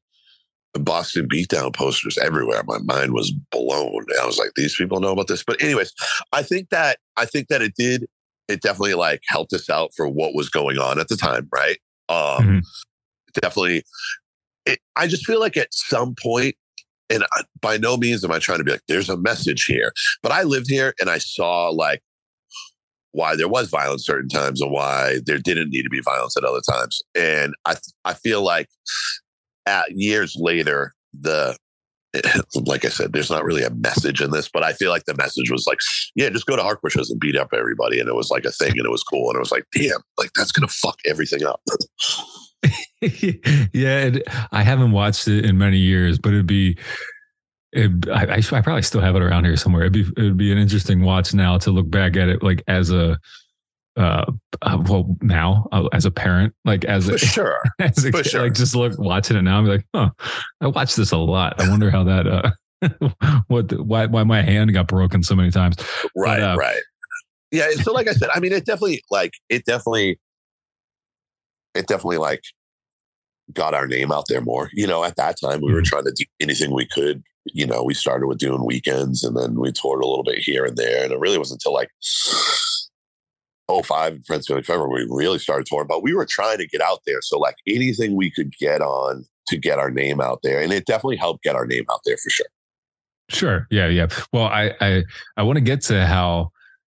Boston 0.73 1.27
Beatdown 1.27 1.73
posters 1.75 2.17
everywhere. 2.17 2.63
My 2.65 2.79
mind 2.79 3.13
was 3.13 3.31
blown. 3.51 4.05
I 4.21 4.25
was 4.25 4.37
like, 4.37 4.51
these 4.55 4.75
people 4.75 4.99
know 4.99 5.11
about 5.11 5.27
this. 5.27 5.43
But 5.43 5.61
anyways, 5.61 5.93
I 6.31 6.43
think 6.43 6.69
that 6.69 6.97
I 7.17 7.25
think 7.25 7.47
that 7.47 7.61
it 7.61 7.73
did. 7.75 8.07
It 8.47 8.61
definitely 8.61 8.95
like 8.95 9.21
helped 9.27 9.53
us 9.53 9.69
out 9.69 9.91
for 9.95 10.07
what 10.07 10.35
was 10.35 10.49
going 10.49 10.77
on 10.77 10.99
at 10.99 11.07
the 11.07 11.15
time, 11.15 11.47
right? 11.53 11.77
Um, 12.09 12.43
Mhm. 12.43 12.61
Definitely. 13.33 13.83
It, 14.65 14.79
I 14.95 15.07
just 15.07 15.25
feel 15.25 15.39
like 15.39 15.57
at 15.57 15.73
some 15.73 16.13
point, 16.21 16.55
and 17.09 17.23
I, 17.23 17.43
by 17.61 17.77
no 17.77 17.97
means 17.97 18.23
am 18.23 18.31
I 18.31 18.39
trying 18.39 18.59
to 18.59 18.63
be 18.63 18.71
like, 18.71 18.83
there's 18.87 19.09
a 19.09 19.17
message 19.17 19.65
here. 19.65 19.91
But 20.21 20.31
I 20.31 20.43
lived 20.43 20.69
here 20.69 20.93
and 20.99 21.09
I 21.09 21.17
saw 21.17 21.69
like 21.69 22.01
why 23.13 23.35
there 23.35 23.47
was 23.47 23.69
violence 23.69 24.05
certain 24.05 24.29
times 24.29 24.61
and 24.61 24.71
why 24.71 25.19
there 25.25 25.37
didn't 25.37 25.69
need 25.69 25.83
to 25.83 25.89
be 25.89 26.01
violence 26.01 26.35
at 26.35 26.43
other 26.43 26.61
times. 26.69 27.01
And 27.15 27.53
I 27.65 27.75
I 28.05 28.13
feel 28.13 28.41
like 28.41 28.67
at 29.65 29.91
years 29.91 30.35
later, 30.37 30.93
the 31.13 31.55
like 32.55 32.85
I 32.85 32.89
said, 32.89 33.13
there's 33.13 33.31
not 33.31 33.43
really 33.43 33.63
a 33.63 33.71
message 33.71 34.21
in 34.21 34.31
this, 34.31 34.47
but 34.47 34.63
I 34.63 34.73
feel 34.73 34.91
like 34.91 35.05
the 35.05 35.15
message 35.15 35.49
was 35.49 35.65
like, 35.65 35.79
yeah, 36.15 36.29
just 36.29 36.45
go 36.45 36.55
to 36.55 36.61
hardcore 36.61 36.91
shows 36.91 37.09
and 37.09 37.19
beat 37.19 37.35
up 37.35 37.53
everybody. 37.53 37.99
And 37.99 38.07
it 38.07 38.13
was 38.15 38.29
like 38.29 38.45
a 38.45 38.51
thing 38.51 38.73
and 38.77 38.85
it 38.85 38.91
was 38.91 39.03
cool. 39.03 39.29
And 39.29 39.37
it 39.37 39.39
was 39.39 39.51
like, 39.51 39.65
damn, 39.73 40.01
like 40.17 40.31
that's 40.35 40.51
gonna 40.51 40.67
fuck 40.67 40.99
everything 41.05 41.43
up. 41.43 41.61
yeah, 43.01 43.99
it, 44.05 44.23
I 44.51 44.63
haven't 44.63 44.91
watched 44.91 45.27
it 45.27 45.45
in 45.45 45.57
many 45.57 45.77
years, 45.77 46.17
but 46.17 46.33
it'd 46.33 46.47
be. 46.47 46.77
It, 47.75 48.07
I, 48.09 48.25
I, 48.35 48.35
I 48.37 48.61
probably 48.61 48.83
still 48.83 49.01
have 49.01 49.15
it 49.15 49.21
around 49.21 49.45
here 49.45 49.55
somewhere. 49.57 49.83
It'd 49.83 49.93
be 49.93 50.01
it'd 50.17 50.37
be 50.37 50.51
an 50.51 50.57
interesting 50.57 51.01
watch 51.01 51.33
now 51.33 51.57
to 51.59 51.71
look 51.71 51.89
back 51.89 52.15
at 52.15 52.29
it 52.29 52.43
like 52.43 52.63
as 52.67 52.91
a, 52.91 53.17
uh, 53.97 54.25
uh 54.61 54.83
well 54.87 55.15
now 55.21 55.67
uh, 55.71 55.87
as 55.91 56.05
a 56.05 56.11
parent, 56.11 56.53
like 56.65 56.85
as 56.85 57.07
For 57.07 57.15
a, 57.15 57.17
sure. 57.19 57.59
as 57.79 58.05
a 58.05 58.11
For 58.11 58.17
kid, 58.23 58.29
sure. 58.29 58.41
like 58.43 58.53
just 58.53 58.75
look 58.75 58.97
watching 58.99 59.37
it 59.37 59.41
now. 59.41 59.57
I'm 59.57 59.65
like, 59.65 59.85
huh, 59.93 60.11
I 60.61 60.67
watched 60.67 60.95
this 60.97 61.11
a 61.11 61.17
lot. 61.17 61.59
I 61.59 61.67
wonder 61.69 61.89
how 61.89 62.03
that 62.03 62.27
uh, 62.27 62.51
what 63.47 63.69
the, 63.69 63.81
why 63.83 64.05
why 64.05 64.23
my 64.23 64.41
hand 64.43 64.71
got 64.73 64.87
broken 64.87 65.23
so 65.23 65.35
many 65.35 65.49
times. 65.51 65.75
Right, 66.15 66.41
uh, 66.41 66.55
right. 66.57 66.81
Yeah. 67.51 67.71
So 67.81 67.91
like 67.91 68.07
I 68.07 68.13
said, 68.13 68.29
I 68.33 68.39
mean, 68.39 68.51
it 68.51 68.65
definitely 68.65 69.01
like 69.09 69.33
it 69.49 69.65
definitely 69.65 70.19
it 71.75 71.87
definitely 71.87 72.17
like 72.17 72.41
got 73.51 73.73
our 73.73 73.87
name 73.87 74.11
out 74.11 74.25
there 74.29 74.41
more. 74.41 74.69
You 74.73 74.87
know, 74.87 75.03
at 75.03 75.15
that 75.17 75.37
time 75.43 75.61
we 75.61 75.73
were 75.73 75.81
Mhm. 75.81 75.85
trying 75.85 76.03
to 76.05 76.11
do 76.15 76.25
anything 76.39 76.71
we 76.73 76.87
could. 76.87 77.23
You 77.53 77.65
know, 77.65 77.83
we 77.83 77.93
started 77.93 78.27
with 78.27 78.39
doing 78.39 78.65
weekends 78.65 79.23
and 79.23 79.37
then 79.37 79.59
we 79.59 79.71
toured 79.71 80.03
a 80.03 80.07
little 80.07 80.23
bit 80.23 80.39
here 80.39 80.65
and 80.65 80.75
there. 80.75 81.03
And 81.03 81.13
it 81.13 81.19
really 81.19 81.37
wasn't 81.37 81.61
until 81.63 81.73
like 81.73 81.89
05 83.69 84.13
in 84.13 84.23
Friends 84.23 84.47
Family 84.47 84.63
Forever 84.63 84.89
we 84.89 85.05
really 85.09 85.39
started 85.39 85.67
touring. 85.67 85.87
But 85.87 86.03
we 86.03 86.13
were 86.13 86.25
trying 86.25 86.57
to 86.57 86.67
get 86.67 86.81
out 86.81 86.99
there. 87.05 87.21
So 87.21 87.37
like 87.37 87.55
anything 87.67 88.15
we 88.15 88.31
could 88.31 88.51
get 88.57 88.81
on 88.81 89.23
to 89.47 89.57
get 89.57 89.79
our 89.79 89.91
name 89.91 90.19
out 90.19 90.39
there. 90.43 90.61
And 90.61 90.73
it 90.73 90.85
definitely 90.85 91.17
helped 91.17 91.43
get 91.43 91.55
our 91.55 91.65
name 91.65 91.85
out 91.91 92.01
there 92.05 92.17
for 92.17 92.29
sure. 92.29 92.47
Sure. 93.29 93.67
Yeah. 93.69 93.87
Yeah. 93.87 94.07
Well, 94.31 94.45
I 94.45 94.73
I, 94.81 95.03
I 95.37 95.43
want 95.43 95.57
to 95.57 95.63
get 95.63 95.81
to 95.83 96.05
how 96.05 96.51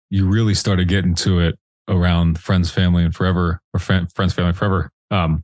you 0.09 0.27
really 0.27 0.53
started 0.53 0.87
getting 0.87 1.15
to 1.15 1.39
it 1.39 1.57
around 1.87 2.39
friends, 2.39 2.71
family, 2.71 3.03
and 3.03 3.15
forever, 3.15 3.61
or 3.73 3.79
Fri- 3.79 4.07
friends, 4.13 4.33
family, 4.33 4.53
forever. 4.53 4.91
Um, 5.09 5.43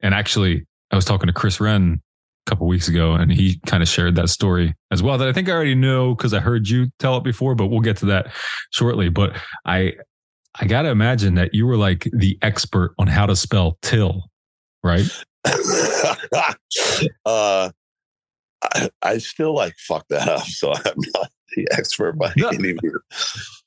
and 0.00 0.14
actually, 0.14 0.66
I 0.90 0.96
was 0.96 1.04
talking 1.04 1.26
to 1.26 1.32
Chris 1.32 1.60
Wrenn 1.60 2.02
couple 2.48 2.66
weeks 2.66 2.88
ago, 2.88 3.12
and 3.14 3.30
he 3.30 3.60
kind 3.66 3.82
of 3.82 3.88
shared 3.88 4.14
that 4.16 4.28
story 4.28 4.74
as 4.90 5.02
well. 5.02 5.18
That 5.18 5.28
I 5.28 5.32
think 5.32 5.48
I 5.48 5.52
already 5.52 5.74
know 5.74 6.14
because 6.14 6.32
I 6.32 6.40
heard 6.40 6.68
you 6.68 6.88
tell 6.98 7.16
it 7.16 7.24
before, 7.24 7.54
but 7.54 7.66
we'll 7.66 7.80
get 7.80 7.96
to 7.98 8.06
that 8.06 8.32
shortly. 8.70 9.08
But 9.08 9.36
I 9.66 9.94
I 10.60 10.66
gotta 10.66 10.88
imagine 10.88 11.34
that 11.34 11.54
you 11.54 11.66
were 11.66 11.76
like 11.76 12.08
the 12.12 12.38
expert 12.42 12.94
on 12.98 13.06
how 13.06 13.26
to 13.26 13.36
spell 13.36 13.78
till, 13.82 14.24
right? 14.82 15.04
uh, 17.24 17.70
I, 18.62 18.90
I 19.02 19.18
still 19.18 19.54
like 19.54 19.74
fuck 19.78 20.06
that 20.08 20.28
up, 20.28 20.44
so 20.46 20.72
I'm 20.72 20.94
not 21.14 21.30
the 21.56 21.68
expert 21.72 22.18
by 22.18 22.32
No. 22.36 22.48
any 22.48 22.58
means. 22.58 22.80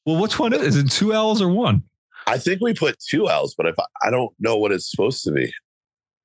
Well, 0.05 0.19
which 0.21 0.39
one 0.39 0.53
is, 0.53 0.61
is 0.61 0.77
it? 0.77 0.91
Two 0.91 1.13
L's 1.13 1.41
or 1.41 1.49
one? 1.49 1.83
I 2.27 2.37
think 2.37 2.61
we 2.61 2.73
put 2.73 2.97
two 2.99 3.29
L's, 3.29 3.55
but 3.55 3.67
if 3.67 3.75
I, 3.79 3.83
I 4.07 4.09
don't 4.11 4.33
know 4.39 4.57
what 4.57 4.71
it's 4.71 4.89
supposed 4.89 5.23
to 5.23 5.31
be. 5.31 5.51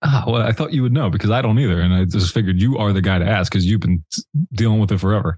Ah, 0.08 0.24
well, 0.26 0.42
I 0.42 0.52
thought 0.52 0.72
you 0.72 0.82
would 0.82 0.92
know 0.92 1.10
because 1.10 1.30
I 1.30 1.42
don't 1.42 1.58
either, 1.58 1.80
and 1.80 1.92
I 1.92 2.04
just 2.04 2.32
figured 2.32 2.60
you 2.60 2.78
are 2.78 2.92
the 2.92 3.02
guy 3.02 3.18
to 3.18 3.24
ask 3.26 3.50
because 3.50 3.66
you've 3.66 3.80
been 3.80 4.04
dealing 4.52 4.78
with 4.78 4.92
it 4.92 4.98
forever. 4.98 5.36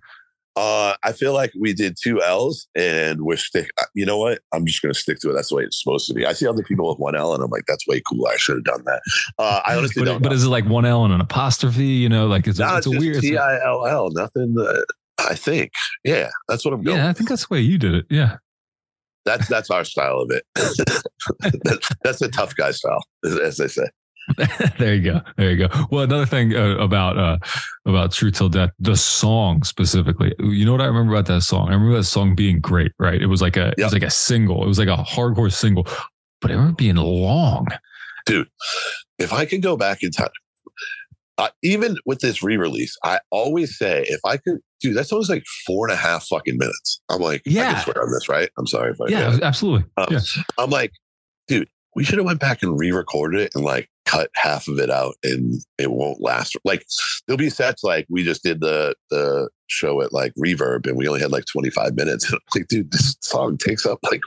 Uh, 0.56 0.94
I 1.04 1.12
feel 1.12 1.32
like 1.32 1.52
we 1.58 1.72
did 1.72 1.96
two 2.02 2.20
L's, 2.20 2.66
and 2.74 3.22
we're 3.22 3.36
stick. 3.36 3.70
uh, 3.80 3.84
You 3.94 4.04
know 4.04 4.18
what? 4.18 4.40
I'm 4.52 4.66
just 4.66 4.82
going 4.82 4.92
to 4.92 4.98
stick 4.98 5.20
to 5.20 5.30
it. 5.30 5.34
That's 5.34 5.50
the 5.50 5.54
way 5.54 5.62
it's 5.62 5.80
supposed 5.80 6.06
to 6.08 6.14
be. 6.14 6.26
I 6.26 6.32
see 6.32 6.46
other 6.48 6.64
people 6.64 6.88
with 6.88 6.98
one 6.98 7.14
L, 7.14 7.32
and 7.32 7.42
I'm 7.44 7.50
like, 7.50 7.64
that's 7.68 7.86
way 7.86 8.02
cooler. 8.06 8.30
I 8.32 8.36
should 8.36 8.56
have 8.56 8.64
done 8.64 8.82
that. 8.84 9.00
Uh, 9.38 9.60
I 9.64 9.76
honestly 9.76 10.00
But, 10.02 10.06
don't. 10.06 10.22
but 10.22 10.30
know. 10.30 10.34
is 10.34 10.44
it 10.44 10.48
like 10.48 10.66
one 10.66 10.84
L 10.84 11.04
and 11.04 11.14
an 11.14 11.20
apostrophe? 11.20 11.84
You 11.84 12.08
know, 12.08 12.26
like 12.26 12.46
it's, 12.48 12.58
No, 12.58 12.66
a, 12.74 12.78
it's 12.78 12.86
a 12.88 12.90
weird. 12.90 13.16
it's 13.18 13.20
T 13.20 13.38
I 13.38 13.64
L 13.64 13.86
L. 13.86 14.10
Nothing. 14.10 14.56
Uh, 14.58 14.82
I 15.20 15.34
think. 15.36 15.70
Yeah, 16.04 16.28
that's 16.48 16.64
what 16.64 16.74
I'm 16.74 16.82
going. 16.82 16.96
yeah, 16.96 17.08
I 17.08 17.12
think 17.12 17.28
that's 17.28 17.46
the 17.46 17.54
way 17.54 17.60
you 17.60 17.78
did 17.78 17.94
it. 17.94 18.06
Yeah. 18.10 18.36
That's 19.24 19.46
that's 19.46 19.70
our 19.70 19.84
style 19.84 20.18
of 20.20 20.30
it. 20.30 20.42
that's, 21.64 21.88
that's 22.02 22.18
the 22.18 22.28
tough 22.28 22.54
guy 22.56 22.70
style, 22.72 23.04
as- 23.24 23.38
as 23.38 23.56
they 23.58 23.68
say. 23.68 23.86
there 24.78 24.94
you 24.94 25.02
go. 25.02 25.20
There 25.36 25.50
you 25.50 25.68
go. 25.68 25.86
Well, 25.90 26.04
another 26.04 26.26
thing 26.26 26.54
uh, 26.54 26.76
about 26.78 27.18
uh, 27.18 27.38
about 27.86 28.12
True 28.12 28.30
Till 28.30 28.48
Death, 28.48 28.70
the 28.78 28.96
song 28.96 29.62
specifically. 29.62 30.34
You 30.38 30.64
know 30.64 30.72
what 30.72 30.80
I 30.80 30.86
remember 30.86 31.12
about 31.14 31.26
that 31.26 31.42
song? 31.42 31.68
I 31.68 31.72
remember 31.74 31.96
that 31.96 32.04
song 32.04 32.34
being 32.34 32.60
great. 32.60 32.92
Right? 32.98 33.20
It 33.20 33.26
was 33.26 33.40
like 33.42 33.56
a 33.56 33.72
it 33.78 33.84
was 33.84 33.92
like 33.92 34.02
a 34.02 34.10
single. 34.10 34.62
It 34.64 34.68
was 34.68 34.78
like 34.78 34.88
a 34.88 35.02
hardcore 35.02 35.52
single, 35.52 35.86
but 36.40 36.50
it 36.50 36.54
remember 36.54 36.74
being 36.74 36.96
long. 36.96 37.66
Dude, 38.26 38.48
if 39.18 39.32
I 39.32 39.46
could 39.46 39.62
go 39.62 39.76
back 39.76 40.02
in 40.02 40.10
time, 40.10 40.28
uh, 41.38 41.48
even 41.62 41.96
with 42.04 42.18
this 42.20 42.42
re-release, 42.42 42.94
I 43.04 43.20
always 43.30 43.78
say 43.78 44.04
if 44.08 44.20
I 44.24 44.36
could, 44.36 44.58
dude, 44.80 44.96
that's 44.96 45.12
always 45.12 45.30
like 45.30 45.44
four 45.66 45.86
and 45.88 45.94
a 45.94 45.96
half 45.96 46.26
fucking 46.26 46.58
minutes. 46.58 47.00
I'm 47.08 47.20
like, 47.20 47.40
I 47.46 47.50
Yeah. 47.50 47.72
can 47.74 47.84
swear 47.84 48.02
on 48.02 48.12
this, 48.12 48.28
right? 48.28 48.50
I'm 48.58 48.66
sorry 48.66 48.90
if 48.90 49.00
I 49.00 49.06
Yeah, 49.08 49.32
yeah. 49.32 49.38
absolutely. 49.42 49.88
Um, 49.96 50.08
yeah. 50.10 50.20
I'm 50.58 50.68
like, 50.68 50.92
dude, 51.46 51.68
we 51.98 52.04
should 52.04 52.18
have 52.18 52.26
went 52.26 52.38
back 52.38 52.62
and 52.62 52.78
re-recorded 52.78 53.40
it 53.40 53.50
and 53.56 53.64
like 53.64 53.90
cut 54.06 54.30
half 54.36 54.68
of 54.68 54.78
it 54.78 54.88
out 54.88 55.16
and 55.24 55.60
it 55.78 55.90
won't 55.90 56.20
last. 56.20 56.56
Like 56.64 56.86
there'll 57.26 57.36
be 57.36 57.50
sets 57.50 57.82
like 57.82 58.06
we 58.08 58.22
just 58.22 58.44
did 58.44 58.60
the 58.60 58.94
the 59.10 59.50
show 59.66 60.00
at 60.00 60.12
like 60.12 60.32
Reverb 60.38 60.86
and 60.86 60.96
we 60.96 61.08
only 61.08 61.20
had 61.20 61.32
like 61.32 61.46
25 61.46 61.96
minutes. 61.96 62.32
like, 62.54 62.68
dude, 62.68 62.92
this 62.92 63.16
song 63.20 63.58
takes 63.58 63.84
up 63.84 63.98
like 64.08 64.20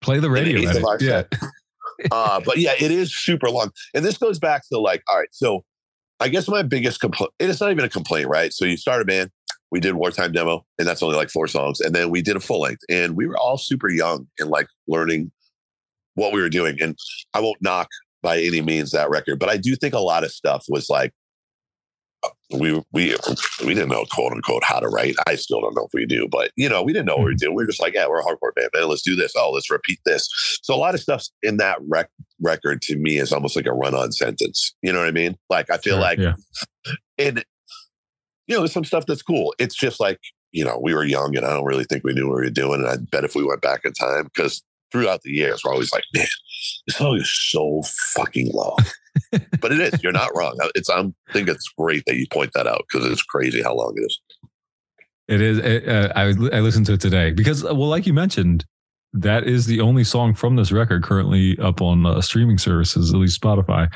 Play 0.00 0.20
the 0.20 0.30
radio. 0.30 0.58
eighth 0.58 0.78
of 0.78 0.84
our 0.86 0.96
Yeah. 1.02 1.24
uh, 2.10 2.40
but 2.40 2.56
yeah, 2.56 2.72
it 2.80 2.90
is 2.90 3.14
super 3.14 3.50
long. 3.50 3.72
And 3.92 4.02
this 4.02 4.16
goes 4.16 4.38
back 4.38 4.62
to 4.72 4.78
like, 4.78 5.02
all 5.06 5.18
right, 5.18 5.28
so 5.32 5.62
I 6.18 6.28
guess 6.28 6.48
my 6.48 6.62
biggest 6.62 6.98
complaint, 6.98 7.32
it's 7.38 7.60
not 7.60 7.72
even 7.72 7.84
a 7.84 7.90
complaint, 7.90 8.28
right? 8.28 8.54
So 8.54 8.64
you 8.64 8.78
start 8.78 9.02
a 9.02 9.04
band, 9.04 9.30
we 9.70 9.80
did 9.80 9.96
wartime 9.96 10.32
demo, 10.32 10.64
and 10.78 10.88
that's 10.88 11.02
only 11.02 11.16
like 11.16 11.28
four 11.28 11.46
songs. 11.46 11.82
And 11.82 11.94
then 11.94 12.08
we 12.08 12.22
did 12.22 12.36
a 12.36 12.40
full 12.40 12.60
length, 12.60 12.84
and 12.88 13.16
we 13.16 13.26
were 13.26 13.36
all 13.36 13.58
super 13.58 13.90
young 13.90 14.28
and 14.38 14.48
like 14.48 14.68
learning 14.88 15.30
what 16.14 16.32
we 16.32 16.40
were 16.40 16.48
doing. 16.48 16.76
And 16.80 16.96
I 17.34 17.40
won't 17.40 17.62
knock 17.62 17.88
by 18.22 18.40
any 18.40 18.60
means 18.60 18.90
that 18.92 19.10
record, 19.10 19.38
but 19.38 19.48
I 19.48 19.56
do 19.56 19.76
think 19.76 19.94
a 19.94 20.00
lot 20.00 20.24
of 20.24 20.32
stuff 20.32 20.66
was 20.68 20.90
like, 20.90 21.12
uh, 22.22 22.28
we 22.58 22.74
we 22.92 23.16
we 23.64 23.72
didn't 23.74 23.88
know 23.88 24.04
quote 24.10 24.32
unquote 24.32 24.62
how 24.62 24.78
to 24.78 24.88
write. 24.88 25.14
I 25.26 25.36
still 25.36 25.62
don't 25.62 25.74
know 25.74 25.86
if 25.86 25.90
we 25.94 26.04
do, 26.04 26.28
but 26.30 26.50
you 26.54 26.68
know, 26.68 26.82
we 26.82 26.92
didn't 26.92 27.06
know 27.06 27.16
what 27.16 27.24
we 27.24 27.30
were 27.30 27.34
doing. 27.34 27.54
We 27.54 27.64
are 27.64 27.66
just 27.66 27.80
like, 27.80 27.94
yeah, 27.94 28.06
we're 28.08 28.20
a 28.20 28.24
hardcore 28.24 28.54
band, 28.54 28.68
man. 28.74 28.88
Let's 28.88 29.00
do 29.02 29.16
this. 29.16 29.32
Oh, 29.36 29.50
let's 29.52 29.70
repeat 29.70 30.00
this. 30.04 30.28
So 30.62 30.74
a 30.74 30.76
lot 30.76 30.92
of 30.94 31.00
stuff 31.00 31.24
in 31.42 31.56
that 31.56 31.78
rec- 31.88 32.10
record 32.42 32.82
to 32.82 32.96
me 32.98 33.16
is 33.16 33.32
almost 33.32 33.56
like 33.56 33.64
a 33.64 33.72
run-on 33.72 34.12
sentence. 34.12 34.74
You 34.82 34.92
know 34.92 34.98
what 34.98 35.08
I 35.08 35.12
mean? 35.12 35.38
Like 35.48 35.70
I 35.70 35.78
feel 35.78 35.94
Sure, 35.94 36.02
like, 36.02 36.18
yeah. 36.18 36.34
and 37.16 37.42
you 38.46 38.54
know, 38.54 38.60
there's 38.60 38.72
some 38.72 38.84
stuff 38.84 39.06
that's 39.06 39.22
cool. 39.22 39.54
It's 39.58 39.74
just 39.76 39.98
like 39.98 40.18
you 40.52 40.64
know, 40.64 40.78
we 40.82 40.94
were 40.94 41.04
young, 41.04 41.36
and 41.36 41.46
I 41.46 41.50
don't 41.50 41.64
really 41.64 41.84
think 41.84 42.04
we 42.04 42.12
knew 42.12 42.28
what 42.28 42.36
we 42.36 42.42
were 42.42 42.50
doing. 42.50 42.80
And 42.80 42.88
I 42.88 42.96
bet 42.96 43.24
if 43.24 43.34
we 43.34 43.44
went 43.44 43.62
back 43.62 43.84
in 43.84 43.92
time, 43.92 44.24
because 44.24 44.62
throughout 44.92 45.22
the 45.22 45.30
years, 45.30 45.62
we're 45.64 45.72
always 45.72 45.92
like, 45.92 46.04
man, 46.14 46.26
this 46.86 46.96
song 46.96 47.16
is 47.16 47.50
so 47.50 47.82
fucking 48.14 48.50
long. 48.52 48.78
but 49.60 49.72
it 49.72 49.80
is. 49.80 50.02
You're 50.02 50.12
not 50.12 50.30
wrong. 50.36 50.56
It's. 50.74 50.88
I 50.88 51.04
think 51.32 51.48
it's 51.48 51.68
great 51.76 52.04
that 52.06 52.16
you 52.16 52.26
point 52.30 52.52
that 52.54 52.66
out 52.66 52.84
because 52.90 53.10
it's 53.10 53.22
crazy 53.22 53.62
how 53.62 53.74
long 53.74 53.94
it 53.96 54.02
is. 54.02 54.20
It 55.28 55.40
is. 55.40 55.58
It, 55.58 55.88
uh, 55.88 56.12
I 56.16 56.22
I 56.56 56.60
listened 56.60 56.86
to 56.86 56.94
it 56.94 57.00
today 57.00 57.30
because, 57.32 57.62
well, 57.64 57.88
like 57.88 58.06
you 58.06 58.12
mentioned, 58.12 58.64
that 59.12 59.46
is 59.46 59.66
the 59.66 59.80
only 59.80 60.04
song 60.04 60.34
from 60.34 60.56
this 60.56 60.72
record 60.72 61.02
currently 61.02 61.58
up 61.58 61.80
on 61.80 62.06
uh, 62.06 62.20
streaming 62.20 62.58
services, 62.58 63.12
at 63.12 63.18
least 63.18 63.40
Spotify. 63.40 63.88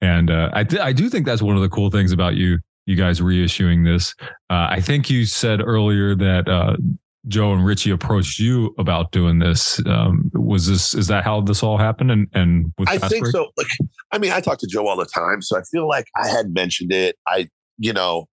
And 0.00 0.30
uh, 0.30 0.50
I 0.52 0.64
th- 0.64 0.82
I 0.82 0.92
do 0.92 1.08
think 1.08 1.26
that's 1.26 1.42
one 1.42 1.56
of 1.56 1.62
the 1.62 1.68
cool 1.68 1.90
things 1.90 2.12
about 2.12 2.34
you 2.34 2.58
you 2.86 2.96
guys 2.96 3.20
reissuing 3.20 3.84
this. 3.84 4.14
Uh, 4.50 4.68
I 4.70 4.80
think 4.80 5.08
you 5.08 5.24
said 5.24 5.60
earlier 5.60 6.14
that 6.16 6.48
uh, 6.48 6.76
Joe 7.28 7.52
and 7.52 7.64
Richie 7.64 7.90
approached 7.90 8.38
you 8.40 8.74
about 8.78 9.12
doing 9.12 9.38
this. 9.38 9.80
Um, 9.86 10.30
was 10.34 10.66
this 10.66 10.92
is 10.94 11.06
that 11.06 11.24
how 11.24 11.40
this 11.40 11.62
all 11.62 11.78
happened? 11.78 12.10
And 12.10 12.28
and 12.34 12.72
with 12.78 12.88
I 12.88 12.98
think 12.98 13.24
Break? 13.24 13.32
so. 13.32 13.50
Like, 13.56 13.68
I 14.10 14.18
mean, 14.18 14.32
I 14.32 14.40
talk 14.40 14.58
to 14.58 14.66
Joe 14.66 14.88
all 14.88 14.96
the 14.96 15.06
time, 15.06 15.40
so 15.40 15.56
I 15.56 15.62
feel 15.62 15.86
like 15.88 16.06
I 16.16 16.26
had 16.26 16.52
mentioned 16.52 16.92
it. 16.92 17.16
I, 17.28 17.48
you 17.78 17.92
know, 17.92 18.28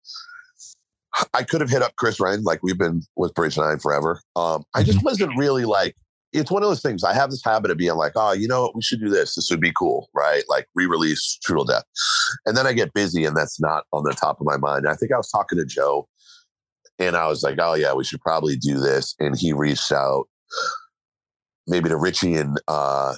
I 1.35 1.42
could 1.42 1.61
have 1.61 1.70
hit 1.70 1.83
up 1.83 1.96
Chris 1.96 2.18
Wrenn 2.18 2.44
like 2.44 2.62
we've 2.62 2.79
been 2.79 3.03
with 3.16 3.35
Bridge 3.35 3.59
Nine 3.59 3.79
forever. 3.79 4.22
Um, 4.37 4.64
I 4.74 4.83
just 4.83 5.05
wasn't 5.05 5.37
really 5.37 5.64
like. 5.64 5.94
It's 6.33 6.51
one 6.51 6.62
of 6.62 6.68
those 6.68 6.83
things. 6.83 7.05
I 7.05 7.14
have 7.14 7.31
this 7.31 7.42
habit 7.42 7.70
of 7.70 7.79
being 7.79 7.94
like, 7.94 8.12
oh, 8.14 8.33
you 8.33 8.46
know 8.48 8.62
what, 8.62 8.77
we 8.77 8.83
should 8.83 9.01
do 9.01 9.09
this. 9.09 9.35
This 9.35 9.48
would 9.51 9.62
be 9.62 9.72
cool, 9.72 10.11
right? 10.14 10.44
Like 10.46 10.66
re-release 10.74 11.38
True 11.42 11.59
to 11.59 11.64
Death, 11.64 11.85
and 12.46 12.57
then 12.57 12.66
I 12.66 12.72
get 12.72 12.92
busy, 12.92 13.24
and 13.24 13.37
that's 13.37 13.61
not 13.61 13.85
on 13.92 14.03
the 14.05 14.12
top 14.12 14.40
of 14.40 14.46
my 14.46 14.57
mind. 14.57 14.87
I 14.88 14.94
think 14.94 15.12
I 15.12 15.16
was 15.16 15.31
talking 15.31 15.59
to 15.59 15.64
Joe, 15.64 16.07
and 16.99 17.17
I 17.17 17.27
was 17.29 17.43
like, 17.43 17.59
oh 17.61 17.75
yeah, 17.75 17.95
we 17.95 18.05
should 18.05 18.21
probably 18.21 18.57
do 18.57 18.79
this, 18.79 19.15
and 19.19 19.37
he 19.39 19.53
reached 19.53 19.93
out, 19.93 20.25
maybe 21.67 21.89
to 21.89 21.97
Richie 21.97 22.35
and 22.35 22.61
uh, 22.69 23.15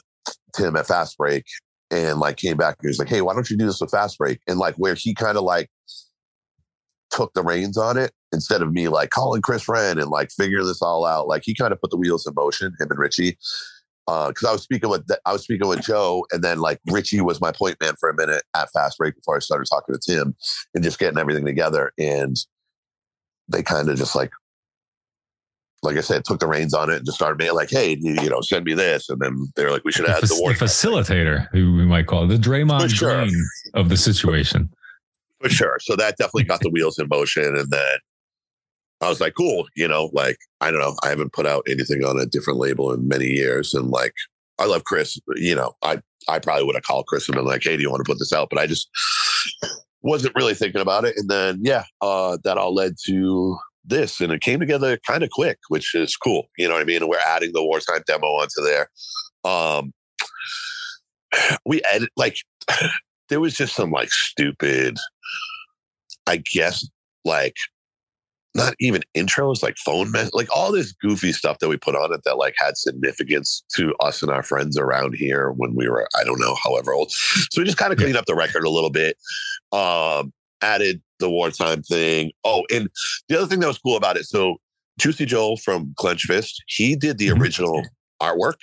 Tim 0.54 0.76
at 0.76 0.86
Fast 0.86 1.16
Break, 1.18 1.44
and 1.90 2.20
like 2.20 2.36
came 2.36 2.56
back 2.56 2.76
and 2.78 2.86
he 2.86 2.88
was 2.88 2.98
like, 2.98 3.08
"Hey, 3.08 3.22
why 3.22 3.34
don't 3.34 3.50
you 3.50 3.56
do 3.56 3.66
this 3.66 3.80
with 3.80 3.90
Fast 3.90 4.18
Break?" 4.18 4.40
And 4.46 4.58
like 4.58 4.76
where 4.76 4.94
he 4.94 5.14
kind 5.14 5.36
of 5.36 5.44
like 5.44 5.70
took 7.10 7.32
the 7.34 7.42
reins 7.42 7.76
on 7.76 7.96
it 7.96 8.12
instead 8.32 8.62
of 8.62 8.72
me 8.72 8.88
like 8.88 9.10
calling 9.10 9.42
Chris 9.42 9.68
Wrenn 9.68 9.98
and 9.98 10.10
like 10.10 10.30
figuring 10.30 10.66
this 10.66 10.82
all 10.82 11.04
out. 11.04 11.26
Like 11.26 11.42
he 11.44 11.54
kind 11.54 11.72
of 11.72 11.80
put 11.80 11.90
the 11.90 11.96
wheels 11.96 12.26
in 12.26 12.34
motion, 12.34 12.74
him 12.78 12.90
and 12.90 12.98
Richie. 12.98 13.36
Because 14.06 14.44
I 14.44 14.50
was 14.50 14.62
speaking 14.62 14.90
with 14.90 15.08
I 15.24 15.32
was 15.32 15.44
speaking 15.44 15.68
with 15.68 15.82
Joe, 15.82 16.26
and 16.32 16.42
then 16.42 16.58
like 16.58 16.80
Richie 16.90 17.20
was 17.20 17.40
my 17.40 17.52
point 17.52 17.76
man 17.80 17.94
for 18.00 18.08
a 18.08 18.16
minute 18.16 18.42
at 18.56 18.70
Fast 18.72 18.98
Break 18.98 19.14
before 19.14 19.36
I 19.36 19.38
started 19.38 19.66
talking 19.70 19.94
to 19.94 20.00
Tim 20.04 20.34
and 20.74 20.82
just 20.82 20.98
getting 20.98 21.18
everything 21.18 21.44
together. 21.44 21.92
And 21.96 22.36
they 23.50 23.62
kind 23.62 23.88
of 23.88 23.96
just 23.96 24.14
like 24.16 24.30
like 25.82 25.96
I 25.96 26.00
said, 26.00 26.24
took 26.24 26.40
the 26.40 26.46
reins 26.46 26.74
on 26.74 26.90
it 26.90 26.96
and 26.96 27.06
just 27.06 27.16
started 27.16 27.38
being 27.38 27.54
like, 27.54 27.70
"Hey, 27.70 27.96
you, 28.00 28.12
you 28.22 28.28
know, 28.28 28.40
send 28.42 28.64
me 28.64 28.74
this," 28.74 29.08
and 29.08 29.20
then 29.20 29.50
they're 29.56 29.70
like, 29.70 29.84
"We 29.84 29.92
should 29.92 30.08
add 30.08 30.22
the, 30.22 30.26
fac- 30.26 30.38
war 30.38 30.52
the 30.52 30.58
facilitator, 30.58 31.48
who 31.52 31.74
we 31.74 31.86
might 31.86 32.06
call 32.06 32.24
it, 32.24 32.26
the 32.28 32.36
Draymond 32.36 32.94
sure. 32.94 33.22
Green 33.22 33.44
of 33.74 33.88
the 33.88 33.96
situation. 33.96 34.70
for 35.40 35.48
sure." 35.48 35.78
So 35.80 35.96
that 35.96 36.18
definitely 36.18 36.44
got 36.44 36.60
the 36.60 36.70
wheels 36.70 36.98
in 36.98 37.08
motion, 37.08 37.56
and 37.56 37.70
then 37.70 37.98
I 39.00 39.08
was 39.08 39.20
like, 39.20 39.34
"Cool," 39.36 39.66
you 39.74 39.88
know, 39.88 40.10
like 40.12 40.36
I 40.60 40.70
don't 40.70 40.80
know, 40.80 40.96
I 41.02 41.08
haven't 41.08 41.32
put 41.32 41.46
out 41.46 41.64
anything 41.66 42.04
on 42.04 42.18
a 42.18 42.26
different 42.26 42.58
label 42.58 42.92
in 42.92 43.08
many 43.08 43.26
years, 43.26 43.72
and 43.72 43.88
like 43.88 44.12
I 44.58 44.66
love 44.66 44.84
Chris, 44.84 45.18
you 45.36 45.54
know, 45.54 45.72
I 45.82 46.00
I 46.28 46.40
probably 46.40 46.64
would 46.64 46.74
have 46.74 46.84
called 46.84 47.06
Chris 47.06 47.26
and 47.26 47.36
been 47.36 47.46
like, 47.46 47.62
"Hey, 47.64 47.76
do 47.76 47.82
you 47.82 47.90
want 47.90 48.04
to 48.04 48.10
put 48.10 48.18
this 48.18 48.34
out?" 48.34 48.48
But 48.50 48.58
I 48.58 48.66
just 48.66 48.90
wasn't 50.02 50.34
really 50.34 50.54
thinking 50.54 50.80
about 50.80 51.04
it, 51.04 51.14
and 51.16 51.28
then 51.28 51.60
yeah, 51.62 51.84
uh, 52.00 52.38
that 52.44 52.58
all 52.58 52.74
led 52.74 52.94
to 53.06 53.58
this 53.84 54.20
and 54.20 54.32
it 54.32 54.40
came 54.40 54.60
together 54.60 54.98
kind 55.06 55.22
of 55.22 55.30
quick 55.30 55.58
which 55.68 55.94
is 55.94 56.14
cool 56.16 56.44
you 56.58 56.68
know 56.68 56.74
what 56.74 56.82
i 56.82 56.84
mean? 56.84 57.06
We're 57.08 57.18
adding 57.26 57.52
the 57.52 57.64
wartime 57.64 58.02
demo 58.06 58.26
onto 58.26 58.62
there. 58.62 58.88
Um 59.44 59.92
we 61.64 61.82
edit 61.90 62.10
like 62.16 62.36
there 63.28 63.40
was 63.40 63.54
just 63.54 63.74
some 63.74 63.90
like 63.90 64.10
stupid 64.10 64.96
i 66.26 66.42
guess 66.52 66.86
like 67.24 67.56
not 68.54 68.74
even 68.80 69.02
intros 69.16 69.62
like 69.62 69.76
phone 69.78 70.10
mess 70.10 70.30
like 70.32 70.48
all 70.54 70.72
this 70.72 70.92
goofy 70.92 71.32
stuff 71.32 71.58
that 71.60 71.68
we 71.68 71.76
put 71.76 71.94
on 71.94 72.12
it 72.12 72.20
that 72.24 72.36
like 72.36 72.54
had 72.58 72.76
significance 72.76 73.62
to 73.74 73.94
us 74.00 74.22
and 74.22 74.30
our 74.30 74.42
friends 74.42 74.76
around 74.76 75.14
here 75.14 75.52
when 75.52 75.74
we 75.74 75.88
were 75.88 76.08
i 76.18 76.24
don't 76.24 76.40
know 76.40 76.56
however 76.64 76.92
old 76.92 77.10
so 77.12 77.60
we 77.60 77.64
just 77.64 77.76
kind 77.78 77.92
of 77.92 77.98
cleaned 77.98 78.16
up 78.16 78.26
the 78.26 78.34
record 78.34 78.64
a 78.64 78.70
little 78.70 78.90
bit 78.90 79.16
um 79.72 80.32
added 80.62 81.00
the 81.20 81.30
wartime 81.30 81.82
thing 81.82 82.32
oh 82.44 82.64
and 82.72 82.88
the 83.28 83.36
other 83.38 83.46
thing 83.46 83.60
that 83.60 83.68
was 83.68 83.78
cool 83.78 83.96
about 83.96 84.16
it 84.16 84.24
so 84.24 84.56
juicy 84.98 85.24
joel 85.24 85.56
from 85.56 85.94
clench 85.96 86.22
fist 86.24 86.62
he 86.66 86.96
did 86.96 87.18
the 87.18 87.28
Mhm. 87.28 87.40
original 87.40 87.82
artwork. 88.20 88.54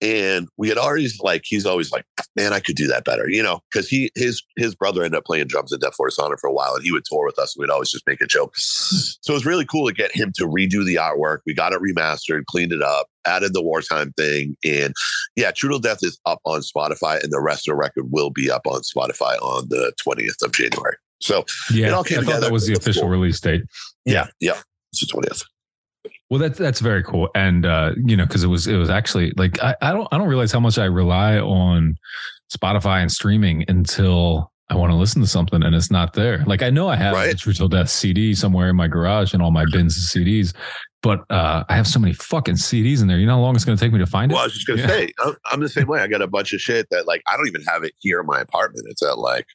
And 0.00 0.48
we 0.56 0.68
had 0.68 0.76
already 0.78 1.08
like 1.20 1.42
he's 1.44 1.64
always 1.66 1.90
like 1.92 2.04
man 2.36 2.52
i 2.52 2.60
could 2.60 2.74
do 2.76 2.86
that 2.88 3.04
better 3.04 3.28
you 3.28 3.42
know 3.42 3.60
because 3.72 3.88
he 3.88 4.10
his 4.14 4.42
his 4.56 4.74
brother 4.74 5.02
ended 5.04 5.16
up 5.16 5.24
playing 5.24 5.46
drums 5.46 5.72
at 5.72 5.80
Death 5.80 5.92
Before 5.92 6.08
Dishonor 6.08 6.36
for 6.36 6.48
a 6.48 6.52
while 6.52 6.74
and 6.74 6.84
he 6.84 6.92
would 6.92 7.04
tour 7.04 7.24
with 7.24 7.38
us 7.38 7.54
and 7.56 7.62
we'd 7.62 7.70
always 7.72 7.90
just 7.90 8.06
make 8.06 8.20
a 8.20 8.26
joke. 8.26 8.52
So 8.56 9.32
it 9.32 9.34
was 9.36 9.46
really 9.46 9.64
cool 9.64 9.86
to 9.86 9.94
get 9.94 10.14
him 10.14 10.32
to 10.36 10.46
redo 10.46 10.84
the 10.84 10.96
artwork. 10.96 11.38
We 11.46 11.54
got 11.54 11.72
it 11.72 11.80
remastered 11.80 12.44
cleaned 12.46 12.72
it 12.72 12.82
up 12.82 13.06
added 13.26 13.54
the 13.54 13.62
wartime 13.62 14.12
thing 14.18 14.56
and 14.64 14.92
yeah 15.36 15.50
true 15.50 15.70
to 15.70 15.78
death 15.78 16.00
is 16.02 16.18
up 16.26 16.40
on 16.44 16.60
spotify 16.60 17.22
and 17.22 17.32
the 17.32 17.40
rest 17.40 17.66
of 17.66 17.72
the 17.72 17.76
record 17.76 18.04
will 18.10 18.30
be 18.30 18.50
up 18.50 18.66
on 18.66 18.80
spotify 18.82 19.36
on 19.40 19.68
the 19.68 19.92
20th 20.06 20.42
of 20.44 20.52
january. 20.52 20.96
So 21.20 21.44
Yeah, 21.70 21.86
It 21.86 21.92
all 21.94 22.00
I 22.04 22.08
came 22.08 22.16
thought 22.18 22.24
together 22.26 22.40
that 22.46 22.52
was 22.52 22.66
the 22.66 22.74
official 22.74 23.08
release 23.08 23.40
date. 23.40 23.62
yeah 24.04 24.26
yeah. 24.40 24.60
it's 24.92 25.00
the 25.00 25.06
20th 25.06 25.44
Well, 26.30 26.40
that's 26.40 26.58
that's 26.58 26.80
very 26.80 27.02
cool, 27.02 27.28
and 27.34 27.66
uh, 27.66 27.92
you 28.04 28.16
know, 28.16 28.24
because 28.26 28.42
it 28.42 28.48
was 28.48 28.66
it 28.66 28.76
was 28.76 28.90
actually 28.90 29.32
like 29.36 29.62
I, 29.62 29.76
I 29.82 29.92
don't 29.92 30.08
I 30.10 30.18
don't 30.18 30.28
realize 30.28 30.52
how 30.52 30.60
much 30.60 30.78
I 30.78 30.86
rely 30.86 31.38
on 31.38 31.96
Spotify 32.54 33.00
and 33.02 33.12
streaming 33.12 33.64
until 33.68 34.50
I 34.70 34.76
want 34.76 34.90
to 34.92 34.96
listen 34.96 35.20
to 35.20 35.28
something 35.28 35.62
and 35.62 35.74
it's 35.74 35.90
not 35.90 36.14
there. 36.14 36.42
Like 36.46 36.62
I 36.62 36.70
know 36.70 36.88
I 36.88 36.96
have 36.96 37.12
Right. 37.14 37.30
the 37.32 37.36
True 37.36 37.52
Till 37.52 37.68
Death 37.68 37.90
CD 37.90 38.34
somewhere 38.34 38.70
in 38.70 38.76
my 38.76 38.88
garage 38.88 39.34
and 39.34 39.42
all 39.42 39.50
my 39.50 39.66
bins 39.70 39.94
of 39.98 40.02
CDs, 40.04 40.54
but 41.02 41.20
uh, 41.30 41.64
I 41.68 41.76
have 41.76 41.86
so 41.86 42.00
many 42.00 42.14
fucking 42.14 42.54
CDs 42.54 43.02
in 43.02 43.08
there. 43.08 43.18
You 43.18 43.26
know 43.26 43.34
how 43.34 43.40
long 43.42 43.54
it's 43.54 43.64
going 43.66 43.76
to 43.76 43.84
take 43.84 43.92
me 43.92 43.98
to 43.98 44.06
find 44.06 44.32
it? 44.32 44.34
Well, 44.34 44.42
I 44.42 44.46
was 44.46 44.54
just 44.54 44.66
gonna 44.66 44.80
Yeah. 44.80 44.86
say, 44.88 45.12
I'm, 45.22 45.36
I'm 45.52 45.60
the 45.60 45.68
same 45.68 45.86
way. 45.86 46.00
I 46.00 46.06
got 46.06 46.22
a 46.22 46.26
bunch 46.26 46.54
of 46.54 46.60
shit 46.62 46.88
that 46.90 47.06
like 47.06 47.22
I 47.30 47.36
don't 47.36 47.46
even 47.46 47.62
have 47.64 47.84
it 47.84 47.92
here 47.98 48.20
in 48.20 48.26
my 48.26 48.40
apartment. 48.40 48.86
It's 48.88 49.02
at 49.02 49.18
like 49.18 49.46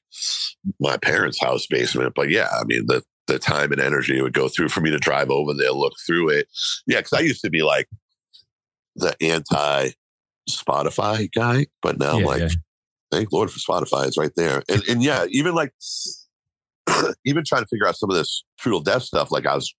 my 0.79 0.97
parents' 0.97 1.41
house 1.41 1.65
basement. 1.65 2.13
But 2.15 2.29
yeah, 2.29 2.47
I 2.51 2.63
mean 2.65 2.86
the 2.86 3.01
the 3.29 3.39
time 3.39 3.71
and 3.71 3.81
energy 3.81 4.17
it 4.17 4.21
would 4.21 4.33
go 4.33 4.47
through 4.47 4.69
for 4.69 4.81
me 4.81 4.91
to 4.91 4.97
drive 4.97 5.29
over 5.29 5.53
there, 5.53 5.71
look 5.71 5.93
through 6.05 6.29
it. 6.29 6.47
Yeah, 6.85 6.97
because 6.97 7.13
I 7.13 7.21
used 7.21 7.41
to 7.43 7.49
be 7.49 7.63
like 7.63 7.87
the 8.95 9.15
anti 9.21 9.91
Spotify 10.49 11.31
guy, 11.31 11.67
but 11.81 11.99
now 11.99 12.17
I'm 12.17 12.23
like, 12.23 12.41
yeah. 12.41 12.49
thank 13.11 13.31
Lord 13.31 13.51
for 13.51 13.59
Spotify. 13.59 14.07
It's 14.07 14.17
right 14.17 14.33
there. 14.35 14.63
And 14.69 14.83
and 14.89 15.03
yeah, 15.03 15.25
even 15.29 15.55
like 15.55 15.73
even 17.25 17.43
trying 17.45 17.63
to 17.63 17.67
figure 17.67 17.87
out 17.87 17.97
some 17.97 18.09
of 18.09 18.15
this 18.15 18.43
True 18.59 18.81
Death 18.83 19.03
stuff, 19.03 19.31
like 19.31 19.45
I 19.45 19.55
was 19.55 19.73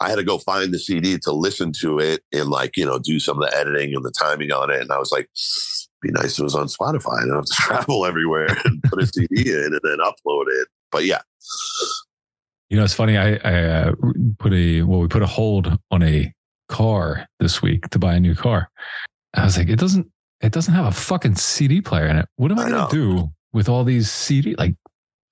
I 0.00 0.10
had 0.10 0.16
to 0.16 0.24
go 0.24 0.38
find 0.38 0.72
the 0.72 0.78
CD 0.78 1.18
to 1.18 1.32
listen 1.32 1.72
to 1.80 1.98
it 1.98 2.22
and 2.32 2.50
like, 2.50 2.76
you 2.76 2.84
know, 2.84 2.98
do 2.98 3.18
some 3.18 3.42
of 3.42 3.48
the 3.48 3.56
editing 3.56 3.94
and 3.94 4.04
the 4.04 4.12
timing 4.12 4.52
on 4.52 4.70
it. 4.70 4.80
And 4.80 4.92
I 4.92 4.98
was 4.98 5.10
like, 5.10 5.30
be 6.02 6.10
nice 6.12 6.34
if 6.34 6.40
it 6.40 6.44
was 6.44 6.54
on 6.54 6.66
Spotify. 6.66 7.22
I 7.22 7.26
don't 7.26 7.36
have 7.36 7.44
to 7.46 7.52
travel 7.54 8.04
everywhere 8.04 8.48
and 8.64 8.82
put 8.82 9.02
a 9.02 9.06
CD 9.06 9.50
in 9.50 9.72
and 9.72 9.80
then 9.82 9.98
upload 9.98 10.44
it. 10.48 10.68
But 10.92 11.04
yeah, 11.04 11.22
You 12.70 12.76
know, 12.76 12.84
it's 12.84 12.94
funny. 12.94 13.16
I, 13.16 13.34
I 13.44 13.62
uh, 13.64 13.92
put 14.38 14.52
a 14.52 14.82
well, 14.82 15.00
we 15.00 15.08
put 15.08 15.22
a 15.22 15.26
hold 15.26 15.78
on 15.90 16.02
a 16.02 16.32
car 16.68 17.26
this 17.38 17.62
week 17.62 17.88
to 17.90 17.98
buy 17.98 18.14
a 18.14 18.20
new 18.20 18.34
car. 18.34 18.68
I 19.34 19.44
was 19.44 19.56
like, 19.56 19.68
it 19.68 19.78
doesn't, 19.78 20.06
it 20.40 20.52
doesn't 20.52 20.74
have 20.74 20.86
a 20.86 20.90
fucking 20.92 21.36
CD 21.36 21.80
player 21.80 22.06
in 22.06 22.16
it. 22.16 22.26
What 22.36 22.50
am 22.50 22.58
I, 22.58 22.62
I 22.64 22.70
gonna 22.70 22.82
know. 22.82 22.88
do 22.90 23.28
with 23.52 23.68
all 23.68 23.84
these 23.84 24.10
CD? 24.10 24.54
Like, 24.56 24.74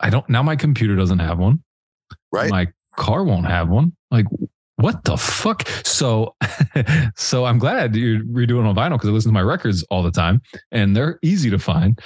I 0.00 0.10
don't. 0.10 0.28
Now 0.28 0.42
my 0.42 0.56
computer 0.56 0.94
doesn't 0.96 1.18
have 1.20 1.38
one. 1.38 1.62
right? 2.32 2.50
My 2.50 2.68
car 2.96 3.24
won't 3.24 3.46
have 3.46 3.68
one. 3.68 3.92
Like, 4.10 4.26
what 4.76 5.04
the 5.04 5.16
fuck? 5.16 5.66
So, 5.84 6.34
so 7.16 7.44
I'm 7.46 7.58
glad 7.58 7.96
you're 7.96 8.20
redoing 8.24 8.66
on 8.66 8.74
vinyl 8.74 8.92
because 8.92 9.08
I 9.08 9.12
listen 9.12 9.30
to 9.30 9.34
my 9.34 9.42
records 9.42 9.82
all 9.90 10.02
the 10.02 10.10
time 10.10 10.40
and 10.72 10.94
they're 10.96 11.18
easy 11.22 11.50
to 11.50 11.58
find. 11.58 11.98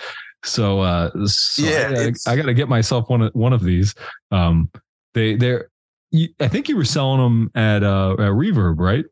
So, 0.45 0.81
uh, 0.81 1.11
so 1.27 1.63
Yeah, 1.65 1.89
I, 1.91 2.01
it's- 2.01 2.27
I 2.27 2.37
got 2.37 2.47
to 2.47 2.55
get 2.55 2.69
myself 2.69 3.09
one 3.11 3.23
of 3.23 3.33
one 3.35 3.53
of 3.53 3.63
these. 3.63 3.95
Um, 4.31 4.71
they 5.15 5.37
they're. 5.37 5.71
You, 6.11 6.29
I 6.41 6.49
think 6.49 6.71
you 6.71 6.77
were 6.77 6.87
selling 6.87 7.21
them 7.21 7.51
at 7.55 7.83
uh 7.83 8.13
at 8.13 8.33
Reverb, 8.33 8.79
right? 8.79 9.05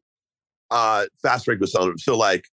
uh 0.71 1.07
Fast 1.23 1.47
Break 1.47 1.61
was 1.61 1.73
selling 1.73 1.91
them. 1.91 1.99
So 1.99 2.17
like 2.17 2.45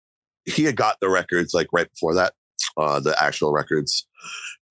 he 0.45 0.65
had 0.65 0.75
got 0.75 0.97
the 0.99 1.09
records 1.09 1.53
like 1.53 1.67
right 1.71 1.89
before 1.89 2.13
that, 2.15 2.33
uh 2.77 2.99
the 2.99 3.15
actual 3.23 3.53
records. 3.53 4.05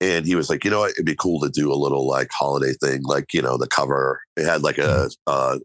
And 0.00 0.26
he 0.26 0.34
was 0.34 0.50
like, 0.50 0.64
you 0.64 0.70
know 0.70 0.80
what, 0.80 0.90
it'd 0.92 1.06
be 1.06 1.14
cool 1.14 1.40
to 1.40 1.48
do 1.48 1.72
a 1.72 1.74
little 1.74 2.06
like 2.06 2.28
holiday 2.32 2.72
thing, 2.74 3.02
like, 3.04 3.32
you 3.32 3.40
know, 3.40 3.56
the 3.56 3.68
cover. 3.68 4.20
It 4.36 4.44
had 4.44 4.62
like 4.62 4.78
a 4.78 5.10
uh 5.26 5.58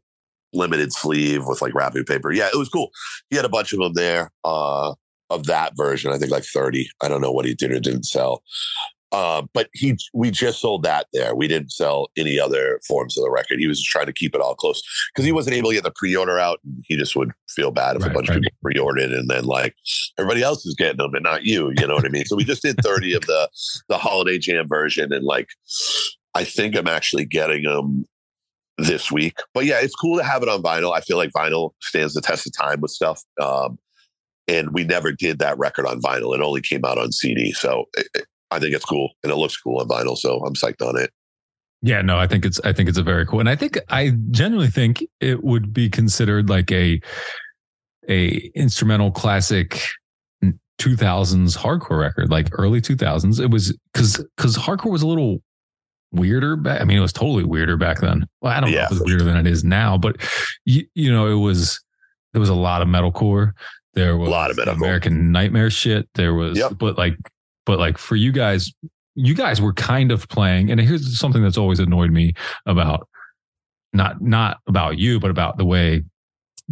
limited 0.53 0.93
sleeve 0.93 1.45
with 1.45 1.61
like 1.61 1.73
wrapping 1.73 2.05
paper. 2.05 2.31
Yeah, 2.31 2.47
it 2.47 2.57
was 2.57 2.69
cool. 2.69 2.89
He 3.29 3.35
had 3.35 3.45
a 3.45 3.49
bunch 3.49 3.73
of 3.73 3.79
them 3.79 3.93
there, 3.93 4.31
uh, 4.45 4.93
of 5.29 5.45
that 5.45 5.73
version. 5.75 6.11
I 6.13 6.17
think 6.17 6.31
like 6.31 6.45
30. 6.45 6.89
I 7.01 7.07
don't 7.09 7.21
know 7.21 7.31
what 7.31 7.45
he 7.45 7.53
did 7.53 7.71
or 7.71 7.79
didn't 7.79 8.05
sell. 8.05 8.41
Uh, 9.13 9.43
but 9.53 9.69
he 9.73 9.95
we 10.13 10.29
just 10.29 10.59
sold 10.59 10.83
that 10.83 11.07
there. 11.13 11.33
We 11.33 11.47
didn't 11.47 11.71
sell 11.71 12.09
any 12.17 12.37
other 12.39 12.79
forms 12.85 13.17
of 13.17 13.23
the 13.23 13.31
record. 13.31 13.57
He 13.59 13.67
was 13.67 13.79
just 13.79 13.89
trying 13.89 14.05
to 14.07 14.13
keep 14.13 14.35
it 14.35 14.41
all 14.41 14.53
close 14.55 14.81
because 15.13 15.23
he 15.25 15.31
wasn't 15.31 15.55
able 15.55 15.69
to 15.69 15.75
get 15.75 15.85
the 15.85 15.93
pre-order 15.95 16.37
out. 16.37 16.59
And 16.65 16.83
he 16.87 16.97
just 16.97 17.15
would 17.15 17.31
feel 17.49 17.71
bad 17.71 17.95
if 17.95 18.01
Right, 18.01 18.11
a 18.11 18.13
bunch 18.13 18.27
right. 18.29 18.37
of 18.37 18.43
people 18.43 18.57
pre-ordered 18.61 19.13
and 19.13 19.29
then 19.29 19.45
like 19.45 19.75
everybody 20.17 20.43
else 20.43 20.65
is 20.65 20.75
getting 20.75 20.97
them 20.97 21.13
and 21.13 21.23
not 21.23 21.43
you. 21.45 21.71
You 21.77 21.87
know 21.87 21.95
what 21.95 22.05
I 22.05 22.09
mean? 22.09 22.25
So 22.25 22.35
we 22.35 22.43
just 22.43 22.61
did 22.63 22.75
30 22.83 23.13
of 23.13 23.21
the 23.27 23.49
the 23.87 23.97
holiday 23.97 24.37
jam 24.37 24.67
version 24.67 25.13
and 25.13 25.23
like 25.23 25.47
I 26.35 26.43
think 26.43 26.75
I'm 26.75 26.87
actually 26.87 27.23
getting 27.25 27.63
them 27.63 28.05
this 28.77 29.09
week. 29.11 29.37
But 29.53 29.63
yeah, 29.65 29.79
it's 29.81 29.95
cool 29.95 30.17
to 30.17 30.23
have 30.23 30.43
it 30.43 30.49
on 30.49 30.61
vinyl. 30.61 30.93
I 30.95 30.99
feel 31.01 31.17
like 31.17 31.31
vinyl 31.31 31.71
stands 31.81 32.13
the 32.13 32.21
test 32.21 32.45
of 32.45 32.51
time 32.53 32.81
with 32.81 32.91
stuff. 32.91 33.23
Um, 33.41 33.79
and 34.49 34.71
we 34.73 34.83
never 34.83 35.11
did 35.13 35.39
that 35.39 35.57
record 35.57 35.85
on 35.85 36.01
vinyl. 36.01 36.35
It 36.35 36.41
only 36.41 36.61
came 36.61 36.83
out 36.85 36.97
on 36.97 37.11
CD. 37.13 37.53
So 37.53 37.85
it- 37.95 38.25
I 38.51 38.59
think 38.59 38.73
it's 38.75 38.85
cool 38.85 39.11
and 39.23 39.31
it 39.31 39.35
looks 39.35 39.57
cool 39.57 39.79
on 39.79 39.87
vinyl. 39.87 40.17
So 40.17 40.39
I'm 40.45 40.53
psyched 40.53 40.87
on 40.87 40.97
it. 40.97 41.11
Yeah, 41.81 42.01
no, 42.01 42.17
I 42.17 42.25
think 42.27 42.43
it's 42.45 42.59
I 42.63 42.73
think 42.73 42.89
it's 42.89 42.97
a 42.97 43.03
very 43.03 43.25
cool, 43.25 43.39
and 43.39 43.47
I 43.49 43.55
think 43.55 43.77
I 43.89 44.11
genuinely 44.31 44.71
think 44.71 45.03
it 45.19 45.43
would 45.43 45.71
be 45.73 45.89
considered 45.89 46.49
like 46.49 46.71
a 46.71 46.99
a 48.09 48.37
instrumental 48.55 49.11
classic 49.11 49.79
2000s 50.79 51.57
hardcore 51.57 51.99
record, 51.99 52.29
like 52.31 52.47
early 52.53 52.81
2000s. 52.81 53.39
It 53.39 53.51
was 53.51 53.77
because 53.93 54.23
because 54.35 54.57
hardcore 54.57 54.91
was 54.91 55.01
a 55.01 55.07
little 55.07 55.41
weirder 56.11 56.55
back. 56.55 56.81
I 56.81 56.83
mean, 56.83 56.97
it 56.97 57.01
was 57.01 57.13
totally 57.13 57.43
weirder 57.43 57.77
back 57.77 57.99
then. 57.99 58.25
Well, 58.41 58.53
I 58.53 58.59
don't 58.59 58.71
know 58.71 58.77
Yeah, 58.77 58.85
if 58.85 58.93
it's 58.93 59.05
weirder 59.05 59.23
than 59.23 59.37
it 59.37 59.47
is 59.47 59.63
now, 59.63 59.97
but 59.97 60.17
you, 60.65 60.83
you 60.95 61.11
know, 61.11 61.27
it 61.27 61.35
was 61.41 61.79
there 62.33 62.39
was 62.39 62.49
a 62.49 62.55
lot 62.55 62.81
of 62.81 62.87
metalcore. 62.87 63.51
There 63.93 64.17
was 64.17 64.27
a 64.27 64.31
lot 64.31 64.51
of 64.51 64.57
metalcore. 64.57 64.77
American 64.77 65.31
Nightmare 65.31 65.69
shit. 65.69 66.07
There 66.15 66.33
was, 66.33 66.57
Yep. 66.57 66.73
but 66.77 66.97
like, 66.97 67.17
but 67.67 67.77
like 67.77 67.99
for 67.99 68.15
you 68.15 68.31
guys, 68.31 68.73
you 69.13 69.35
guys 69.35 69.61
were 69.61 69.73
kind 69.73 70.11
of 70.11 70.27
playing. 70.29 70.71
And 70.71 70.79
here's 70.79 71.19
something 71.19 71.43
that's 71.43 71.57
always 71.57 71.79
annoyed 71.79 72.09
me 72.11 72.33
about 72.65 73.07
not 73.93 74.21
not 74.21 74.57
about 74.67 74.97
you, 74.97 75.19
but 75.19 75.29
about 75.29 75.57
the 75.57 75.65
way 75.65 76.03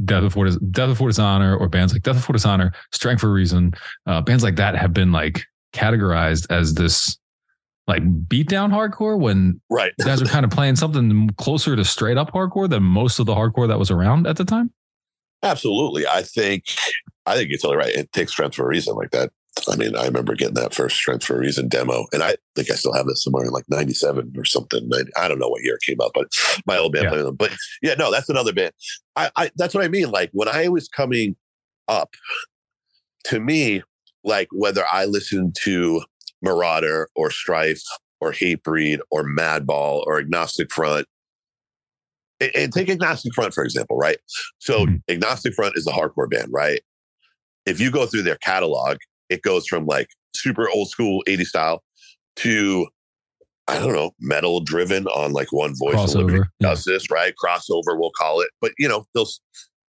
Death 0.04 0.24
Before 0.24 0.46
Dis- 0.46 0.58
Death 0.72 0.90
Before 0.90 1.10
Dishonor 1.10 1.56
or 1.56 1.70
bands 1.70 1.94
like 1.94 2.02
Death 2.04 2.16
Before 2.16 2.34
Dishonor, 2.34 2.72
Strength 2.92 3.22
for 3.22 3.28
a 3.28 3.32
Reason, 3.32 3.74
uh, 4.08 4.22
bands 4.22 4.44
like 4.44 4.56
that 4.56 4.76
have 4.76 4.94
been 4.94 5.12
like 5.12 5.46
categorized 5.74 6.48
as 6.50 6.74
this 6.74 7.18
like 7.88 8.04
beatdown 8.28 8.72
hardcore 8.72 9.20
when 9.20 9.62
Right. 9.70 9.92
you 10.00 10.06
guys 10.06 10.22
are 10.22 10.26
kind 10.26 10.44
of 10.44 10.50
playing 10.52 10.76
something 10.76 11.30
closer 11.38 11.76
to 11.76 11.86
straight 11.86 12.18
up 12.18 12.32
hardcore 12.32 12.68
than 12.70 12.82
most 12.84 13.20
of 13.20 13.26
the 13.28 13.36
hardcore 13.36 13.68
that 13.68 13.78
was 13.78 13.92
around 13.92 14.26
at 14.28 14.38
the 14.38 14.46
time. 14.46 14.72
Absolutely. 15.44 16.08
I 16.08 16.24
think 16.24 16.64
I 17.26 17.36
think 17.36 17.50
you're 17.50 17.60
totally 17.60 17.78
right. 17.78 17.94
It 17.94 18.12
takes 18.12 18.32
strength 18.32 18.56
for 18.56 18.64
a 18.64 18.68
reason 18.68 18.96
like 18.96 19.12
that. 19.12 19.32
I 19.72 19.76
mean, 19.78 19.96
I 19.96 20.06
remember 20.06 20.36
getting 20.36 20.56
that 20.56 20.74
first 20.74 20.96
strength 20.98 21.24
for 21.24 21.36
a 21.36 21.40
reason 21.40 21.68
demo, 21.70 22.06
and 22.12 22.22
I 22.22 22.36
think 22.56 22.70
I 22.70 22.76
still 22.76 22.94
have 22.94 23.08
it 23.08 23.18
somewhere 23.18 23.46
in 23.46 23.52
like 23.52 23.64
'97 23.70 24.34
or 24.38 24.46
something. 24.46 24.88
90 24.90 25.12
I 25.16 25.28
don't 25.28 25.40
know 25.40 25.48
what 25.48 25.64
year 25.64 25.76
it 25.76 25.82
came 25.86 25.98
out, 26.04 26.12
but 26.14 26.28
my 26.66 26.78
old 26.78 26.92
band 26.94 27.06
Yeah. 27.06 27.10
played 27.12 27.26
them. 27.26 27.36
But 27.36 27.52
yeah, 27.82 27.94
no, 27.96 28.12
that's 28.12 28.30
another 28.30 28.54
band. 28.54 28.74
I, 29.16 29.32
I 29.36 29.52
that's 29.56 29.74
what 29.74 29.84
I 29.84 29.88
mean. 29.88 30.12
Like 30.12 30.30
when 30.34 30.50
I 30.50 30.68
was 30.68 30.88
coming 30.90 31.36
up, 31.88 32.16
to 33.26 33.40
me, 33.40 33.82
like 34.24 34.50
whether 34.52 34.84
I 34.92 35.06
listened 35.06 35.56
to 35.64 36.04
Merauder 36.46 37.06
or 37.16 37.32
Strife 37.32 37.82
or 38.22 38.32
Hatebreed 38.32 39.00
or 39.10 39.24
Madball 39.24 40.06
or 40.06 40.20
Agnostic 40.20 40.72
Front. 40.72 41.08
And, 42.42 42.52
and 42.56 42.74
take 42.74 42.90
Agnostic 42.90 43.34
Front, 43.34 43.54
for 43.54 43.64
example, 43.64 43.98
right? 43.98 44.18
So 44.60 44.86
Mhm. 44.86 45.02
Agnostic 45.10 45.54
Front 45.54 45.78
is 45.78 45.88
a 45.88 45.92
hardcore 45.92 46.30
band, 46.30 46.50
right? 46.52 46.82
If 47.66 47.80
you 47.80 47.90
go 47.90 48.06
through 48.06 48.24
their 48.24 48.36
catalog, 48.38 48.98
it 49.30 49.42
goes 49.42 49.68
from 49.68 49.86
like 49.86 50.08
super 50.36 50.70
old 50.70 50.90
school 50.90 51.24
80 51.28 51.46
style 51.46 51.84
to 52.38 52.88
I 53.68 53.80
don't 53.80 53.94
know, 53.94 54.12
metal 54.20 54.60
driven 54.60 55.08
on 55.08 55.32
like 55.34 55.52
one 55.52 55.74
voice. 55.76 55.96
Crossover. 55.96 56.38
Yeah. 56.60 56.70
does 56.70 56.84
this, 56.84 57.10
right? 57.10 57.34
Crossover, 57.44 57.98
we'll 57.98 58.12
call 58.16 58.42
it. 58.42 58.50
But 58.62 58.74
you 58.78 58.88
know, 58.88 59.06
they'll 59.16 59.28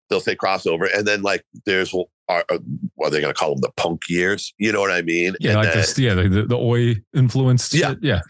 they'll 0.10 0.22
say 0.22 0.36
crossover, 0.36 0.88
and 0.96 1.06
then 1.06 1.24
like 1.24 1.44
there's 1.66 1.94
are, 2.30 2.46
are 2.50 2.60
what 2.96 3.08
are 3.08 3.12
they 3.12 3.20
going 3.22 3.34
to 3.34 3.38
call 3.40 3.52
them? 3.56 3.62
The 3.62 3.72
punk 3.76 4.04
years, 4.08 4.54
you 4.58 4.72
know 4.72 4.80
what 4.80 4.92
I 4.92 5.02
mean? 5.02 5.36
Yeah, 5.42 5.52
And 5.52 5.60
like 5.60 5.68
then- 5.70 5.78
this, 5.78 6.00
yeah, 6.00 6.14
the, 6.14 6.30
the, 6.30 6.44
the 6.44 6.58
oi 6.58 6.96
influenced. 7.14 7.74
Yeah. 7.74 7.90
shit. 7.90 7.98
yeah, 8.02 8.22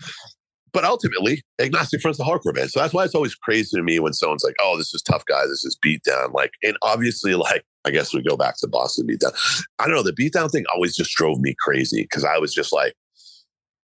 but 0.73 0.83
ultimately, 0.83 1.43
Agnostic 1.61 2.01
Front's 2.01 2.19
a 2.19 2.23
hardcore 2.23 2.53
band. 2.55 2.71
So 2.71 2.79
that's 2.79 2.93
why 2.93 3.05
it's 3.05 3.15
always 3.15 3.35
crazy 3.35 3.77
to 3.77 3.83
me 3.83 3.99
when 3.99 4.13
someone's 4.13 4.43
like, 4.43 4.55
oh, 4.61 4.77
this 4.77 4.93
is 4.93 5.01
tough 5.03 5.25
guy, 5.25 5.43
this 5.45 5.63
is 5.63 5.77
beat 5.81 6.01
down." 6.03 6.31
Like, 6.33 6.51
and 6.63 6.75
obviously, 6.81 7.35
like, 7.35 7.63
I 7.85 7.91
guess 7.91 8.13
we 8.13 8.21
go 8.21 8.35
back 8.35 8.57
to 8.57 8.67
Boston 8.67 9.07
beatdown. 9.07 9.33
I 9.79 9.85
don't 9.85 9.95
know, 9.95 10.03
the 10.03 10.11
beatdown 10.11 10.51
thing 10.51 10.65
always 10.73 10.95
just 10.95 11.11
drove 11.11 11.39
me 11.39 11.55
crazy 11.59 12.01
because 12.01 12.23
I 12.23 12.37
was 12.37 12.53
just 12.53 12.73
like, 12.73 12.93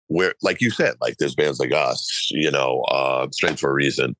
where, 0.07 0.33
like 0.41 0.59
you 0.59 0.71
said, 0.71 0.95
like 0.99 1.17
there's 1.17 1.35
bands 1.35 1.59
like 1.59 1.71
us, 1.71 2.27
you 2.31 2.51
know, 2.51 2.81
uh, 2.89 3.27
Strength 3.31 3.61
for 3.61 3.69
a 3.69 3.73
Reason. 3.73 4.15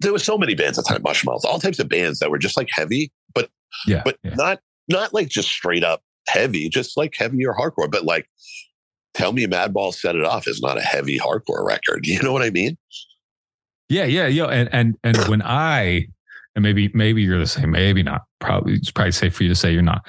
There 0.00 0.12
was 0.12 0.24
so 0.24 0.38
many 0.38 0.54
bands 0.54 0.78
at 0.78 0.84
the 0.86 0.94
time, 0.94 1.02
Mushmouth, 1.02 1.44
all 1.44 1.58
types 1.58 1.78
of 1.78 1.90
bands 1.90 2.20
that 2.20 2.30
were 2.30 2.38
just 2.38 2.56
like 2.56 2.68
heavy, 2.70 3.12
but 3.34 3.50
yeah, 3.86 4.00
but 4.02 4.16
yeah. 4.22 4.34
not 4.34 4.60
not 4.88 5.12
like 5.12 5.28
just 5.28 5.48
straight 5.48 5.84
up 5.84 6.02
heavy, 6.26 6.70
just 6.70 6.96
like 6.96 7.14
heavier 7.14 7.52
hardcore. 7.52 7.90
But 7.90 8.04
like, 8.04 8.26
tell 9.12 9.32
me, 9.32 9.46
Madball 9.46 9.92
set 9.92 10.16
it 10.16 10.24
off 10.24 10.48
is 10.48 10.62
not 10.62 10.78
a 10.78 10.82
heavy 10.82 11.18
hardcore 11.18 11.66
record. 11.66 12.06
You 12.06 12.22
know 12.22 12.32
what 12.32 12.42
I 12.42 12.50
mean? 12.50 12.78
Yeah, 13.90 14.04
yeah, 14.04 14.26
yeah. 14.26 14.46
And 14.46 14.68
and 14.72 14.96
and 15.04 15.16
when 15.28 15.42
I 15.42 16.06
and 16.54 16.62
maybe 16.62 16.90
maybe 16.94 17.22
you're 17.22 17.38
the 17.38 17.46
same, 17.46 17.72
maybe 17.72 18.02
not. 18.02 18.22
Probably 18.44 18.74
it's 18.74 18.90
probably 18.90 19.12
safe 19.12 19.34
for 19.34 19.42
you 19.42 19.48
to 19.48 19.54
say 19.54 19.72
you're 19.72 19.82
not. 19.82 20.02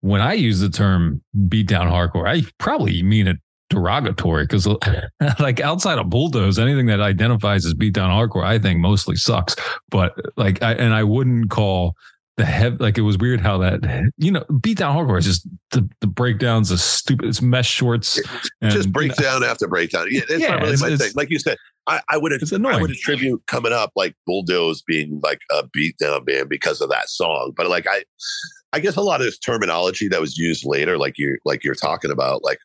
When 0.00 0.20
I 0.20 0.32
use 0.34 0.60
the 0.60 0.68
term 0.68 1.22
beat 1.48 1.68
down 1.68 1.86
hardcore, 1.88 2.28
I 2.28 2.42
probably 2.58 3.02
mean 3.02 3.28
it 3.28 3.36
derogatory 3.70 4.44
because 4.44 4.66
like 5.40 5.60
outside 5.60 5.98
of 5.98 6.10
bulldoze, 6.10 6.58
anything 6.58 6.86
that 6.86 7.00
identifies 7.00 7.64
as 7.64 7.72
beat 7.74 7.94
down 7.94 8.10
hardcore, 8.10 8.44
I 8.44 8.58
think 8.58 8.80
mostly 8.80 9.16
sucks. 9.16 9.54
But 9.90 10.14
like 10.36 10.62
I 10.62 10.72
and 10.74 10.92
I 10.92 11.04
wouldn't 11.04 11.50
call 11.50 11.94
the 12.38 12.44
heavy 12.46 12.76
like 12.78 12.96
it 12.98 13.02
was 13.02 13.18
weird 13.18 13.40
how 13.40 13.58
that 13.58 13.80
you 14.16 14.30
know 14.30 14.42
beat 14.60 14.78
down 14.78 14.96
hardcore 14.96 15.18
is 15.18 15.26
just 15.26 15.46
the 15.70 15.88
the 16.00 16.06
breakdowns 16.06 16.70
of 16.70 16.80
stupid 16.80 17.28
it's 17.28 17.42
mesh 17.42 17.70
shorts 17.70 18.18
and 18.60 18.72
just 18.72 18.86
you 18.86 18.86
know, 18.86 18.92
breakdown 18.92 19.44
after 19.44 19.68
breakdown. 19.68 20.06
Yeah, 20.10 20.22
it's 20.28 20.40
Yeah, 20.42 20.48
not 20.48 20.60
really 20.62 20.74
it's- 20.74 20.90
my 20.90 20.96
thing. 20.96 21.12
Like 21.14 21.30
you 21.30 21.38
said, 21.38 21.56
I, 21.86 22.00
I 22.08 22.16
would 22.16 22.32
It's 22.32 22.52
annoying. 22.52 22.76
I 22.76 22.80
would 22.80 22.90
attribute 22.90 23.42
coming 23.46 23.72
up 23.72 23.92
like 23.96 24.14
Bulldoze 24.26 24.82
being 24.82 25.20
like 25.22 25.40
a 25.50 25.64
beatdown 25.64 26.24
band 26.24 26.48
because 26.48 26.80
of 26.80 26.90
that 26.90 27.08
song. 27.08 27.52
But 27.56 27.68
like 27.68 27.86
I 27.88 28.04
I 28.72 28.80
guess 28.80 28.96
a 28.96 29.02
lot 29.02 29.20
of 29.20 29.26
this 29.26 29.38
terminology 29.38 30.08
that 30.08 30.20
was 30.20 30.38
used 30.38 30.64
later, 30.64 30.96
like 30.96 31.18
you 31.18 31.38
like 31.44 31.64
you're 31.64 31.74
talking 31.74 32.10
about, 32.10 32.44
like 32.44 32.58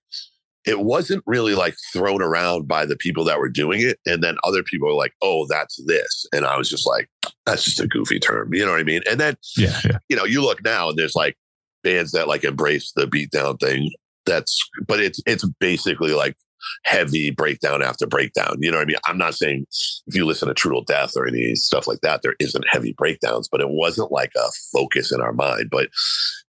it 0.65 0.82
wasn't 0.82 1.24
really 1.26 1.55
like 1.55 1.76
thrown 1.93 2.22
around 2.22 2.68
by 2.68 2.86
the 2.86 2.97
people 2.97 3.24
that 3.24 3.39
were 3.39 3.49
doing 3.49 3.82
it. 3.82 3.99
And 4.05 4.22
then 4.22 4.36
other 4.43 4.63
people 4.63 4.89
were 4.89 4.93
like, 4.93 5.13
oh, 5.22 5.47
that's 5.47 5.82
this. 5.86 6.26
And 6.34 6.45
I 6.45 6.57
was 6.57 6.70
just 6.70 6.86
like, 6.86 7.09
that's 7.45 7.63
just 7.63 7.80
a 7.80 7.88
goofy 7.88 8.20
term. 8.20 8.53
You 8.53 8.65
know 8.65 8.72
what 8.72 8.82
I 8.82 8.84
mean? 8.84 9.01
And 9.09 9.20
then 9.20 9.38
yeah, 9.55 9.80
yeah. 9.86 9.97
you 10.09 10.15
know, 10.15 10.26
you 10.26 10.41
look 10.41 10.63
now 10.63 10.89
and 10.89 10.97
there's 10.97 11.15
like 11.15 11.38
bands 11.84 12.11
that 12.11 12.28
like 12.28 12.43
embrace 12.43 12.91
the 12.95 13.07
beatdown 13.07 13.59
thing. 13.59 13.91
That's, 14.26 14.57
but 14.86 14.99
it's 14.99 15.22
it's 15.26 15.45
basically 15.59 16.13
like 16.13 16.36
heavy 16.83 17.29
breakdown 17.31 17.81
after 17.81 18.07
breakdown. 18.07 18.57
You 18.59 18.71
know 18.71 18.77
what 18.77 18.83
I 18.83 18.87
mean? 18.87 18.97
I'm 19.07 19.17
not 19.17 19.35
saying 19.35 19.65
if 20.07 20.15
you 20.15 20.25
listen 20.25 20.47
to 20.47 20.53
True 20.53 20.81
Death 20.85 21.13
or 21.15 21.27
any 21.27 21.55
stuff 21.55 21.87
like 21.87 22.01
that, 22.01 22.21
there 22.21 22.35
isn't 22.39 22.67
heavy 22.69 22.93
breakdowns, 22.97 23.47
but 23.47 23.61
it 23.61 23.69
wasn't 23.69 24.11
like 24.11 24.31
a 24.35 24.49
focus 24.71 25.11
in 25.11 25.21
our 25.21 25.33
mind. 25.33 25.69
But 25.71 25.89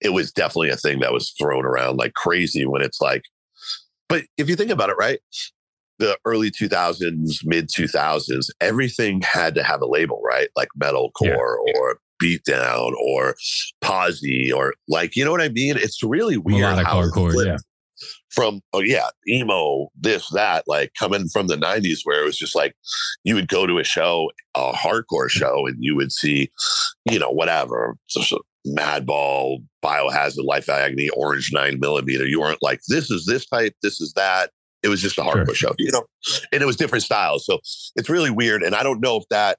it 0.01 0.11
was 0.11 0.33
definitely 0.33 0.71
a 0.71 0.77
thing 0.77 1.01
that 1.01 1.13
was 1.13 1.31
thrown 1.39 1.65
around 1.65 1.97
like 1.97 2.15
crazy 2.15 2.67
when 2.67 2.83
it's 2.83 3.01
like, 3.01 3.23
but 4.09 4.25
if 4.37 4.49
you 4.49 4.57
think 4.57 4.71
about 4.71 4.91
it, 4.91 4.97
right? 4.99 5.21
The 5.99 6.19
early 6.25 6.51
2000s, 6.51 7.45
mid 7.45 7.69
2000s, 7.69 8.47
everything 8.61 9.23
had 9.23 9.55
to 9.55 9.63
have 9.63 9.81
a 9.81 9.87
label, 9.87 10.21
right? 10.25 10.49
Like 10.57 10.69
metalcore 10.81 11.13
Yeah. 11.23 11.73
or 11.79 11.99
beatdown 12.23 12.93
or 12.95 13.35
posy 13.81 14.53
or 14.53 14.75
like, 14.89 15.17
you 15.17 15.25
know 15.25 15.31
what 15.31 15.41
I 15.41 15.49
mean? 15.49 15.77
It's 15.77 16.03
really 16.03 16.37
weird 16.37 16.61
Melodic 16.61 16.87
how 16.87 17.03
hardcore, 17.03 17.47
yeah. 17.47 17.57
From 18.33 18.61
oh 18.73 18.81
yeah 18.81 19.09
emo 19.29 19.89
this 19.99 20.29
that 20.31 20.65
like 20.67 20.93
coming 20.99 21.29
from 21.29 21.47
the 21.49 21.57
90s 21.57 21.99
where 22.05 22.23
it 22.23 22.25
was 22.25 22.37
just 22.39 22.55
like 22.55 22.75
you 23.25 23.35
would 23.35 23.49
go 23.49 23.67
to 23.67 23.79
a 23.79 23.85
show 23.85 24.31
a 24.55 24.73
hardcore 24.73 25.29
show 25.29 25.67
and 25.67 25.77
you 25.81 25.95
would 25.95 26.11
see 26.13 26.51
you 27.11 27.19
know 27.19 27.31
whatever 27.31 27.97
madball 28.67 29.59
biohazard 29.85 30.45
life 30.45 30.69
agony 30.69 31.09
orange 31.11 31.51
nine 31.53 31.79
millimeter. 31.81 32.27
You 32.27 32.41
weren't 32.41 32.63
like 32.63 32.81
this 32.89 33.11
is 33.11 33.27
this 33.27 33.47
type 33.47 33.75
this 33.83 34.01
is 34.01 34.13
that. 34.15 34.51
It 34.83 34.89
was 34.89 35.01
just 35.01 35.19
a 35.19 35.23
hardcore 35.23 35.55
Sure. 35.55 35.71
show 35.71 35.75
you 35.79 35.93
know? 35.93 36.05
And 36.53 36.63
it 36.63 36.67
was 36.67 36.77
different 36.77 37.05
styles 37.05 37.45
so 37.47 37.59
it's 37.97 38.09
really 38.09 38.31
weird 38.31 38.63
and 38.63 38.75
i 38.75 38.83
don't 38.83 39.01
know 39.01 39.17
if 39.17 39.25
that 39.31 39.59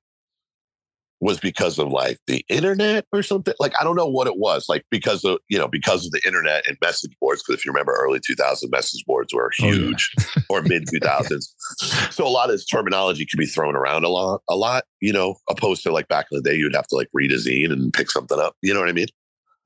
was 1.24 1.40
because 1.40 1.80
of 1.80 1.88
like 1.88 2.20
the 2.28 2.44
internet 2.50 3.06
or 3.14 3.24
something. 3.24 3.54
Like 3.60 3.74
I 3.80 3.84
don't 3.86 3.96
know 3.96 4.08
what 4.08 4.28
it 4.28 4.38
was. 4.38 4.66
Like 4.68 4.84
because 4.92 5.24
of 5.24 5.38
you 5.48 5.58
know 5.58 5.68
because 5.70 6.06
of 6.06 6.12
the 6.12 6.22
internet 6.26 6.64
and 6.68 6.78
message 6.82 7.14
boards. 7.22 7.42
Because 7.42 7.60
if 7.62 7.66
you 7.66 7.72
remember, 7.72 7.94
early 7.98 8.20
2000 8.20 8.70
message 8.70 9.04
boards 9.08 9.34
were 9.34 9.52
Oh, 9.62 9.66
yeah. 9.68 9.74
huge, 9.74 10.12
or 10.50 10.62
mid 10.62 10.84
2000s. 10.88 11.46
So 12.12 12.28
a 12.28 12.30
lot 12.30 12.50
of 12.50 12.56
this 12.56 12.66
terminology 12.66 13.26
could 13.26 13.40
be 13.40 13.46
thrown 13.46 13.76
around 13.76 14.04
a 14.04 14.10
lot. 14.10 14.42
A 14.50 14.56
lot, 14.56 14.84
you 15.02 15.12
know, 15.14 15.36
opposed 15.50 15.82
to 15.84 15.92
like 15.92 16.08
back 16.10 16.28
in 16.32 16.38
the 16.38 16.48
day, 16.48 16.56
you'd 16.56 16.76
have 16.76 16.88
to 16.88 16.96
like 16.96 17.08
read 17.14 17.32
a 17.32 17.38
zine 17.38 17.72
and 17.72 17.92
pick 17.94 18.12
something 18.12 18.40
up. 18.40 18.56
You 18.62 18.74
know 18.74 18.80
what 18.82 18.90
I 18.90 18.94
mean? 18.94 19.08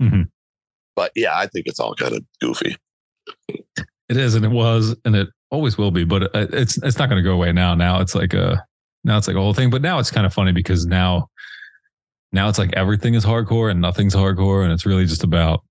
Mhm. 0.01 0.29
But 0.95 1.11
yeah, 1.15 1.37
I 1.37 1.47
think 1.47 1.65
it's 1.67 1.79
all 1.79 1.95
kind 1.95 2.13
of 2.15 2.23
goofy. 2.39 2.77
It 3.49 4.15
is, 4.15 4.35
and 4.35 4.45
it 4.45 4.51
was, 4.51 4.95
and 5.03 5.15
it 5.15 5.27
always 5.51 5.77
will 5.77 5.91
be. 5.91 6.05
But 6.05 6.29
it's 6.33 6.77
it's 6.83 6.97
not 6.97 7.09
going 7.09 7.21
to 7.21 7.27
go 7.27 7.33
away 7.33 7.51
now. 7.51 7.75
Now 7.75 7.99
it's 7.99 8.15
like 8.15 8.33
a 8.33 8.63
now 9.07 9.17
it's 9.17 9.27
like 9.27 9.37
a 9.37 9.39
whole 9.39 9.53
thing. 9.53 9.69
But 9.69 9.81
now 9.81 9.99
it's 9.99 10.11
kind 10.11 10.25
of 10.25 10.33
funny 10.33 10.51
because 10.51 10.85
now 10.85 11.29
now 12.31 12.49
it's 12.49 12.59
like 12.59 12.73
everything 12.73 13.13
is 13.13 13.25
hardcore 13.25 13.71
and 13.71 13.81
nothing's 13.81 14.15
hardcore, 14.15 14.63
and 14.63 14.71
it's 14.71 14.85
really 14.85 15.05
just 15.05 15.23
about 15.23 15.63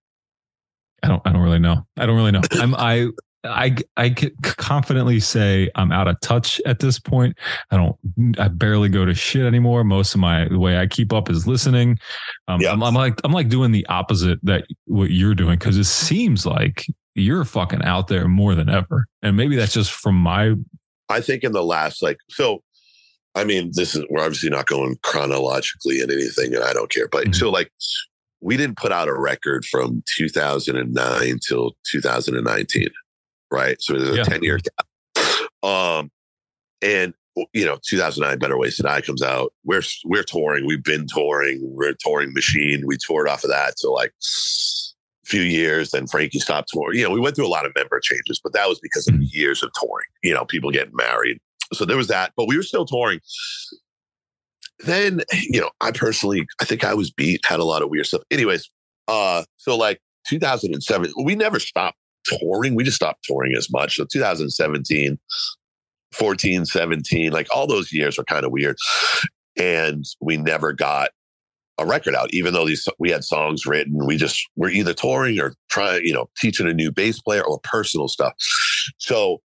I 1.02 1.08
don't 1.08 1.22
I 1.24 1.32
don't 1.32 1.42
really 1.42 1.58
know. 1.58 1.86
I 1.96 2.06
don't 2.06 2.16
really 2.16 2.32
know. 2.32 2.42
I'm 2.52 2.74
I. 2.74 3.08
I 3.44 3.76
I 3.96 4.10
can 4.10 4.32
confidently 4.42 5.20
say 5.20 5.70
I'm 5.76 5.92
out 5.92 6.08
of 6.08 6.20
touch 6.20 6.60
at 6.66 6.80
this 6.80 6.98
point. 6.98 7.38
I 7.70 7.76
don't. 7.76 8.40
I 8.40 8.48
barely 8.48 8.88
go 8.88 9.04
to 9.04 9.14
shit 9.14 9.44
anymore. 9.44 9.84
Most 9.84 10.14
of 10.14 10.20
my 10.20 10.48
the 10.48 10.58
way 10.58 10.78
I 10.78 10.88
keep 10.88 11.12
up 11.12 11.30
is 11.30 11.46
listening. 11.46 11.96
Um, 12.48 12.60
Yeah. 12.60 12.72
I'm, 12.72 12.82
I'm 12.82 12.94
like 12.94 13.20
I'm 13.22 13.30
like 13.30 13.48
doing 13.48 13.70
the 13.70 13.86
opposite 13.86 14.40
that 14.42 14.64
what 14.86 15.10
you're 15.12 15.36
doing 15.36 15.60
because 15.60 15.76
it 15.76 15.84
seems 15.84 16.44
like 16.44 16.86
you're 17.14 17.44
fucking 17.44 17.84
out 17.84 18.08
there 18.08 18.26
more 18.26 18.56
than 18.56 18.68
ever. 18.68 19.06
And 19.22 19.36
maybe 19.36 19.54
that's 19.54 19.74
just 19.74 19.92
from 19.92 20.16
my 20.16 20.54
I 21.08 21.20
think 21.20 21.44
in 21.44 21.52
the 21.52 21.62
last 21.62 22.02
like 22.02 22.18
so 22.28 22.64
I 23.36 23.44
mean 23.44 23.70
this 23.74 23.94
is 23.94 24.04
we're 24.10 24.22
obviously 24.24 24.50
not 24.50 24.66
going 24.66 24.96
chronologically 25.04 26.00
in 26.00 26.10
anything 26.10 26.54
and 26.54 26.64
I 26.64 26.72
don't 26.72 26.90
care 26.90 27.06
but 27.08 27.26
Mhm. 27.26 27.34
so 27.36 27.50
like 27.50 27.70
we 28.40 28.56
didn't 28.56 28.76
put 28.78 28.92
out 28.92 29.08
a 29.08 29.14
record 29.14 29.64
from 29.64 30.02
2009 30.16 31.38
till 31.46 31.76
2019 31.90 32.88
right? 33.52 33.80
So 33.80 33.92
there's 33.94 34.10
a 34.10 34.16
Yeah. 34.16 34.24
10 34.24 34.42
year 34.42 34.58
gap. 34.58 35.68
Um 35.68 36.10
and 36.82 37.14
you 37.52 37.64
know 37.66 37.78
2009 37.86 38.38
better 38.38 38.56
ways 38.58 38.76
to 38.76 38.82
die 38.82 39.02
comes 39.02 39.22
out. 39.22 39.52
We're 39.64 39.82
we're 40.06 40.22
touring. 40.24 40.66
We've 40.66 40.82
been 40.82 41.06
touring. 41.06 41.60
We're 41.62 41.90
a 41.90 41.94
touring 41.96 42.32
machine. 42.32 42.82
We 42.86 42.96
toured 42.96 43.28
off 43.28 43.44
of 43.44 43.50
that 43.50 43.78
so 43.78 43.92
like 43.92 44.12
few 45.26 45.42
years. 45.42 45.90
Then 45.90 46.06
frankie 46.06 46.38
stopped 46.38 46.70
touring 46.72 46.98
you 46.98 47.04
know 47.04 47.10
we 47.10 47.20
went 47.20 47.36
through 47.36 47.46
a 47.46 47.48
lot 47.56 47.66
of 47.66 47.72
member 47.76 48.00
changes 48.00 48.40
but 48.42 48.52
that 48.54 48.68
was 48.68 48.78
because 48.80 49.06
of 49.08 49.14
years 49.20 49.62
of 49.62 49.70
touring 49.78 50.06
you 50.22 50.32
know 50.32 50.44
people 50.44 50.70
getting 50.70 50.94
married 50.94 51.38
so 51.72 51.84
there 51.84 51.96
was 51.96 52.08
that 52.08 52.32
but 52.36 52.46
we 52.48 52.56
were 52.56 52.62
still 52.62 52.84
touring. 52.86 53.20
Then 54.80 55.22
you 55.32 55.60
know 55.60 55.70
i 55.80 55.90
personally 55.90 56.46
i 56.60 56.64
think 56.64 56.84
i 56.84 56.92
was 56.92 57.10
beat 57.10 57.40
had 57.46 57.60
a 57.60 57.64
lot 57.64 57.82
of 57.82 57.90
weird 57.90 58.06
stuff. 58.06 58.22
Anyways 58.30 58.70
uh 59.08 59.44
so 59.56 59.76
like 59.76 60.00
2007 60.28 61.12
we 61.24 61.34
never 61.34 61.60
stopped 61.60 61.98
touring. 62.24 62.74
We 62.74 62.84
just 62.84 62.96
stopped 62.96 63.24
touring 63.24 63.54
as 63.56 63.70
much. 63.70 63.96
So 63.96 64.04
2017 64.04 65.18
14 66.12 66.64
17 66.64 67.32
like 67.32 67.46
all 67.54 67.66
those 67.66 67.92
years 67.92 68.18
were 68.18 68.24
kind 68.24 68.44
of 68.44 68.52
weird. 68.52 68.76
And 69.58 70.04
we 70.20 70.36
never 70.36 70.72
got 70.72 71.10
a 71.78 71.86
record 71.86 72.14
out 72.14 72.32
even 72.32 72.54
though 72.54 72.66
these 72.66 72.88
we 72.98 73.10
had 73.10 73.24
songs 73.24 73.66
written. 73.66 74.06
We 74.06 74.16
just 74.16 74.48
were 74.56 74.70
either 74.70 74.94
touring 74.94 75.38
or 75.40 75.54
trying 75.70 76.04
you 76.04 76.12
know 76.12 76.28
teaching 76.38 76.68
a 76.68 76.74
new 76.74 76.90
bass 76.90 77.20
player 77.20 77.44
or 77.44 77.60
personal 77.60 78.08
stuff. 78.08 78.32
So 78.98 79.40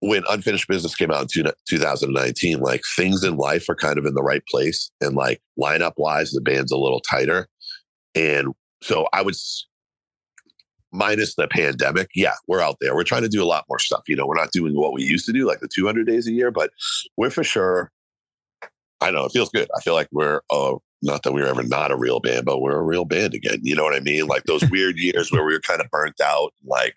when 0.00 0.22
unfinished 0.28 0.68
business 0.68 0.94
came 0.94 1.10
out 1.10 1.34
in 1.34 1.50
2019 1.68 2.60
like 2.60 2.82
things 2.96 3.24
in 3.24 3.36
life 3.36 3.68
are 3.68 3.74
kind 3.74 3.98
of 3.98 4.04
in 4.04 4.14
the 4.14 4.22
right 4.22 4.42
place 4.46 4.90
and 5.00 5.16
like 5.16 5.40
lineup 5.58 5.94
wise 5.96 6.30
the 6.32 6.40
band's 6.40 6.72
a 6.72 6.76
little 6.76 7.00
tighter. 7.00 7.48
And 8.14 8.54
so 8.82 9.08
i 9.12 9.22
would 9.22 9.34
minus 10.92 11.34
the 11.34 11.48
pandemic 11.48 12.08
yeah 12.14 12.34
we're 12.46 12.60
out 12.60 12.76
there. 12.80 12.94
We're 12.94 13.04
trying 13.04 13.22
to 13.22 13.28
do 13.28 13.42
a 13.42 13.46
lot 13.46 13.64
more 13.68 13.78
stuff 13.78 14.02
you 14.06 14.16
know 14.16 14.26
we're 14.26 14.36
not 14.36 14.52
doing 14.52 14.74
what 14.74 14.92
we 14.92 15.02
used 15.02 15.26
to 15.26 15.32
do 15.32 15.46
like 15.46 15.60
the 15.60 15.68
200 15.68 16.06
days 16.06 16.26
a 16.26 16.32
year 16.32 16.50
but 16.50 16.70
we're 17.16 17.30
for 17.30 17.44
sure 17.44 17.90
i 19.00 19.10
know 19.10 19.24
it 19.24 19.32
feels 19.32 19.50
good. 19.50 19.68
I 19.76 19.80
feel 19.80 19.94
like 19.94 20.08
we're 20.12 20.40
uh 20.50 20.74
not 21.02 21.22
that 21.22 21.32
we 21.32 21.42
were 21.42 21.48
ever 21.48 21.62
not 21.62 21.90
a 21.90 21.96
real 21.96 22.20
band 22.20 22.44
but 22.44 22.60
we're 22.60 22.78
a 22.78 22.82
real 22.82 23.04
band 23.04 23.34
again 23.34 23.58
you 23.62 23.74
know 23.74 23.84
what 23.84 23.96
i 23.96 24.00
mean? 24.00 24.26
Like 24.26 24.44
those 24.44 24.64
weird 24.70 24.96
years 24.98 25.32
where 25.32 25.44
we 25.44 25.52
were 25.52 25.60
kind 25.60 25.80
of 25.80 25.90
burnt 25.90 26.20
out 26.20 26.52
like 26.64 26.94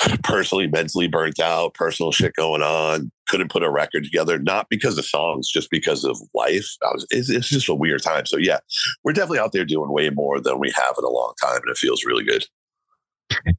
personally 0.24 0.66
mentally 0.66 1.06
burnt 1.06 1.38
out 1.38 1.72
personal 1.74 2.10
shit 2.10 2.34
going 2.34 2.62
on 2.62 3.12
couldn't 3.28 3.50
put 3.50 3.62
a 3.62 3.70
record 3.70 4.02
together 4.02 4.38
not 4.38 4.68
because 4.68 4.98
of 4.98 5.04
songs 5.04 5.48
just 5.48 5.70
because 5.70 6.04
of 6.04 6.18
life. 6.34 6.66
I 6.82 6.92
was 6.92 7.06
it's, 7.10 7.30
it's 7.30 7.48
just 7.48 7.68
a 7.68 7.74
weird 7.74 8.02
time. 8.02 8.26
So 8.26 8.36
yeah 8.36 8.58
we're 9.04 9.12
definitely 9.12 9.38
out 9.38 9.52
there 9.52 9.64
doing 9.64 9.92
way 9.92 10.10
more 10.10 10.40
than 10.40 10.58
we 10.58 10.72
have 10.72 10.94
in 10.98 11.04
a 11.04 11.10
long 11.10 11.34
time 11.40 11.56
and 11.62 11.70
it 11.70 11.78
feels 11.78 12.04
really 12.04 12.24
good. 12.24 12.44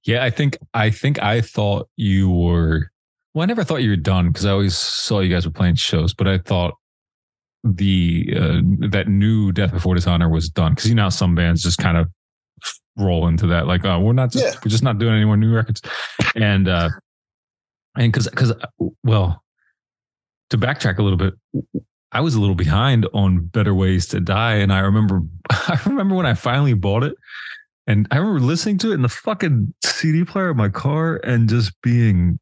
Yeah, 0.04 0.24
I 0.24 0.30
think 0.30 0.58
I 0.74 0.90
think 0.90 1.22
I 1.22 1.42
thought 1.42 1.90
you 1.96 2.30
were 2.30 2.92
well, 3.34 3.44
I 3.44 3.48
never 3.48 3.64
thought 3.64 3.84
you 3.84 3.90
were 3.90 3.98
done 3.98 4.28
because 4.28 4.46
I 4.46 4.52
always 4.52 4.78
saw 4.78 5.20
you 5.20 5.34
guys 5.34 5.46
were 5.46 5.52
playing 5.52 5.76
shows, 5.76 6.14
but 6.14 6.28
I 6.28 6.38
thought 6.38 6.76
the 7.66 8.34
uh, 8.34 8.62
that 8.90 9.08
new 9.08 9.52
Death 9.52 9.72
Before 9.72 9.96
Dishonor 9.96 10.30
was 10.30 10.50
done 10.50 10.74
because 10.74 10.88
you 10.88 10.96
know 10.96 11.10
some 11.10 11.36
bands 11.36 11.64
just 11.64 11.78
kind 11.78 11.98
of 11.98 12.08
roll 12.98 13.28
into 13.28 13.48
that. 13.48 13.68
Like 13.68 13.84
oh 13.86 14.00
we're 14.00 14.14
not 14.14 14.32
just 14.32 14.46
Yeah. 14.46 14.60
we're 14.64 14.70
just 14.70 14.84
not 14.84 14.98
doing 15.00 15.16
any 15.16 15.26
more 15.26 15.38
new 15.38 15.54
records. 15.54 15.82
And 16.36 16.68
uh 16.68 16.90
and 17.98 18.12
because 18.12 18.28
because 18.30 18.54
well 19.04 19.42
to 20.50 20.58
backtrack 20.58 20.98
a 20.98 21.04
little 21.04 21.18
bit 21.18 21.34
I 22.12 22.22
was 22.22 22.36
a 22.36 22.40
little 22.40 22.56
behind 22.56 23.08
on 23.14 23.46
Better 23.48 23.74
Ways 23.74 24.06
to 24.08 24.20
Die 24.20 24.54
and 24.56 24.72
I 24.72 24.80
remember 24.80 25.22
I 25.50 25.80
remember 25.86 26.16
when 26.16 26.26
I 26.26 26.34
finally 26.34 26.74
bought 26.74 27.04
it 27.04 27.16
and 27.88 28.08
I 28.12 28.18
remember 28.18 28.40
listening 28.40 28.78
to 28.80 28.92
it 28.92 28.96
in 28.96 29.02
the 29.02 29.10
fucking 29.10 29.74
CD 29.84 30.24
player 30.24 30.50
of 30.50 30.58
my 30.58 30.70
car 30.70 31.18
and 31.24 31.50
just 31.50 31.74
being 31.82 32.40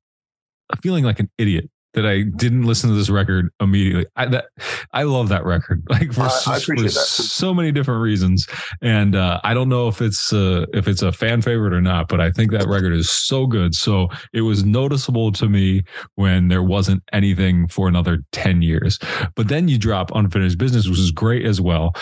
feeling 0.81 1.03
like 1.03 1.19
an 1.19 1.29
idiot 1.37 1.69
that 1.93 2.05
I 2.05 2.23
didn't 2.23 2.63
listen 2.63 2.89
to 2.89 2.95
this 2.95 3.09
record 3.09 3.49
immediately. 3.59 4.05
I 4.15 4.25
that 4.27 4.45
I 4.93 5.03
love 5.03 5.29
that 5.29 5.45
record, 5.45 5.83
like 5.89 6.11
for, 6.13 6.23
I- 6.23 6.59
for 6.59 6.75
that. 6.75 6.89
so 6.91 7.53
many 7.53 7.71
different 7.71 8.01
reasons. 8.01 8.47
And 8.81 9.15
uh, 9.15 9.39
I 9.43 9.53
don't 9.53 9.69
know 9.69 9.87
if 9.87 10.01
it's 10.01 10.33
uh, 10.33 10.65
if 10.73 10.87
it's 10.87 11.01
a 11.01 11.11
fan 11.11 11.41
favorite 11.41 11.73
or 11.73 11.81
not, 11.81 12.07
but 12.07 12.19
I 12.19 12.31
think 12.31 12.51
that 12.51 12.67
record 12.67 12.93
is 12.93 13.09
so 13.09 13.45
good. 13.45 13.75
So 13.75 14.09
it 14.33 14.41
was 14.41 14.63
noticeable 14.63 15.31
to 15.33 15.47
me 15.49 15.83
when 16.15 16.47
there 16.47 16.63
wasn't 16.63 17.03
anything 17.13 17.67
for 17.67 17.87
another 17.87 18.23
ten 18.31 18.61
years. 18.61 18.99
But 19.35 19.47
then 19.47 19.67
you 19.67 19.77
drop 19.77 20.11
Unfinished 20.15 20.57
Business, 20.57 20.87
which 20.87 20.99
is 20.99 21.11
great 21.11 21.45
as 21.45 21.61
well, 21.61 21.93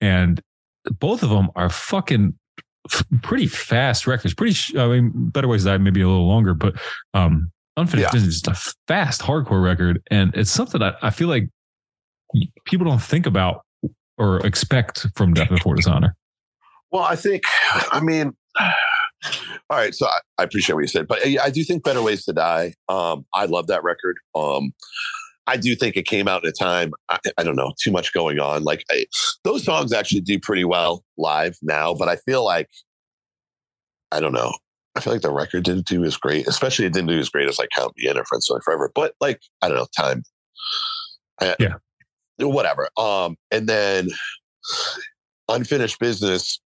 and 0.00 0.40
both 0.98 1.22
of 1.22 1.30
them 1.30 1.48
are 1.56 1.68
fucking 1.70 2.34
pretty 3.22 3.46
fast 3.46 4.06
records. 4.06 4.32
Pretty, 4.34 4.78
I 4.78 4.86
mean, 4.88 5.12
Better 5.14 5.46
Ways 5.48 5.64
to 5.64 5.68
Die 5.70 5.78
maybe 5.78 6.00
a 6.00 6.08
little 6.08 6.26
longer, 6.26 6.54
but 6.54 6.74
um, 7.14 7.50
Unfinished 7.76 8.08
Yeah. 8.08 8.12
Business 8.12 8.34
is 8.36 8.42
just 8.42 8.68
a 8.68 8.72
fast 8.88 9.22
hardcore 9.22 9.62
record, 9.62 10.02
and 10.10 10.34
it's 10.34 10.50
something 10.50 10.80
that 10.80 10.96
I 11.02 11.10
feel 11.10 11.28
like 11.28 11.48
people 12.64 12.86
don't 12.86 13.02
think 13.02 13.26
about 13.26 13.64
or 14.18 14.44
expect 14.46 15.06
from 15.16 15.32
Death 15.34 15.48
Before 15.48 15.74
Dishonor. 15.74 16.14
Well, 16.92 17.04
I 17.04 17.16
think, 17.16 17.44
I 17.92 18.00
mean, 18.00 18.36
all 18.58 18.68
right. 19.70 19.94
So 19.94 20.06
I, 20.06 20.18
I 20.38 20.42
appreciate 20.42 20.74
what 20.74 20.82
you 20.82 20.88
said, 20.88 21.06
but 21.06 21.24
I, 21.24 21.38
I 21.44 21.50
do 21.50 21.64
think 21.64 21.84
Better 21.84 22.02
Ways 22.02 22.24
to 22.24 22.32
Die. 22.32 22.74
Um, 22.88 23.24
I 23.32 23.46
love 23.46 23.68
that 23.68 23.82
record. 23.84 24.16
Um, 24.34 24.72
I 25.46 25.56
do 25.56 25.74
think 25.74 25.96
it 25.96 26.06
came 26.06 26.28
out 26.28 26.44
at 26.44 26.50
a 26.50 26.52
time, 26.52 26.92
I, 27.08 27.18
I 27.38 27.42
don't 27.42 27.56
know, 27.56 27.72
too 27.80 27.90
much 27.90 28.12
going 28.12 28.38
on. 28.38 28.62
Like 28.62 28.84
I, 28.90 29.06
those 29.42 29.64
songs 29.64 29.92
actually 29.92 30.20
do 30.20 30.38
pretty 30.38 30.64
well 30.64 31.02
live 31.16 31.56
now, 31.62 31.94
but 31.94 32.08
I 32.08 32.16
feel 32.16 32.44
like, 32.44 32.68
I 34.12 34.20
don't 34.20 34.32
know. 34.32 34.52
I 34.96 35.00
feel 35.00 35.12
like 35.12 35.22
the 35.22 35.30
record 35.32 35.64
didn't 35.64 35.86
do 35.86 36.04
as 36.04 36.16
great, 36.16 36.46
especially 36.48 36.84
it 36.86 36.92
didn't 36.92 37.08
do 37.08 37.18
as 37.18 37.28
great 37.28 37.48
as 37.48 37.58
like 37.58 37.68
Count 37.76 37.94
or 38.04 38.24
Friends 38.24 38.46
Family 38.48 38.60
Forever. 38.64 38.90
But 38.94 39.14
like, 39.20 39.40
I 39.62 39.68
don't 39.68 39.76
know, 39.78 39.86
time. 39.96 40.22
I- 41.40 41.56
Yeah. 41.58 41.74
Whatever. 42.38 42.88
Um, 42.96 43.36
and 43.50 43.68
then 43.68 44.08
unfinished 45.48 45.98
business 45.98 46.60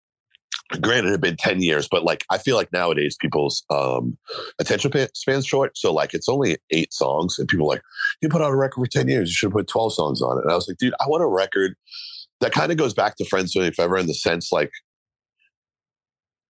granted 0.80 1.10
it 1.10 1.12
had 1.12 1.22
been 1.22 1.36
10 1.36 1.62
years 1.62 1.88
but 1.92 2.04
like 2.04 2.24
i 2.30 2.38
feel 2.38 2.56
like 2.56 2.72
nowadays 2.72 3.18
people's 3.20 3.64
um 3.70 4.18
attention 4.60 4.90
span's 5.14 5.46
short 5.46 5.78
so 5.78 5.94
like 5.94 6.14
it's 6.14 6.30
only 6.30 6.58
eight 6.72 6.94
songs 6.94 7.38
and 7.38 7.48
people 7.48 7.66
are 7.66 7.76
like 7.76 7.82
you 8.22 8.30
put 8.30 8.42
out 8.42 8.52
a 8.52 8.56
record 8.56 8.80
for 8.82 8.88
10 8.88 9.08
years 9.10 9.30
you 9.30 9.34
should 9.34 9.48
have 9.48 9.54
put 9.54 9.68
12 9.68 9.94
songs 9.94 10.22
on 10.22 10.38
it 10.38 10.44
and 10.44 10.52
i 10.52 10.56
was 10.56 10.68
like 10.68 10.78
dude 10.78 10.94
i 11.02 11.08
want 11.08 11.22
a 11.22 11.28
record 11.28 11.76
that 12.40 12.54
kind 12.54 12.72
of 12.72 12.78
goes 12.78 12.94
back 12.94 13.18
to 13.18 13.26
friends 13.26 13.54
doing 13.54 13.72
forever 13.74 13.98
in 13.98 14.08
the 14.08 14.14
sense 14.14 14.52
like 14.52 14.72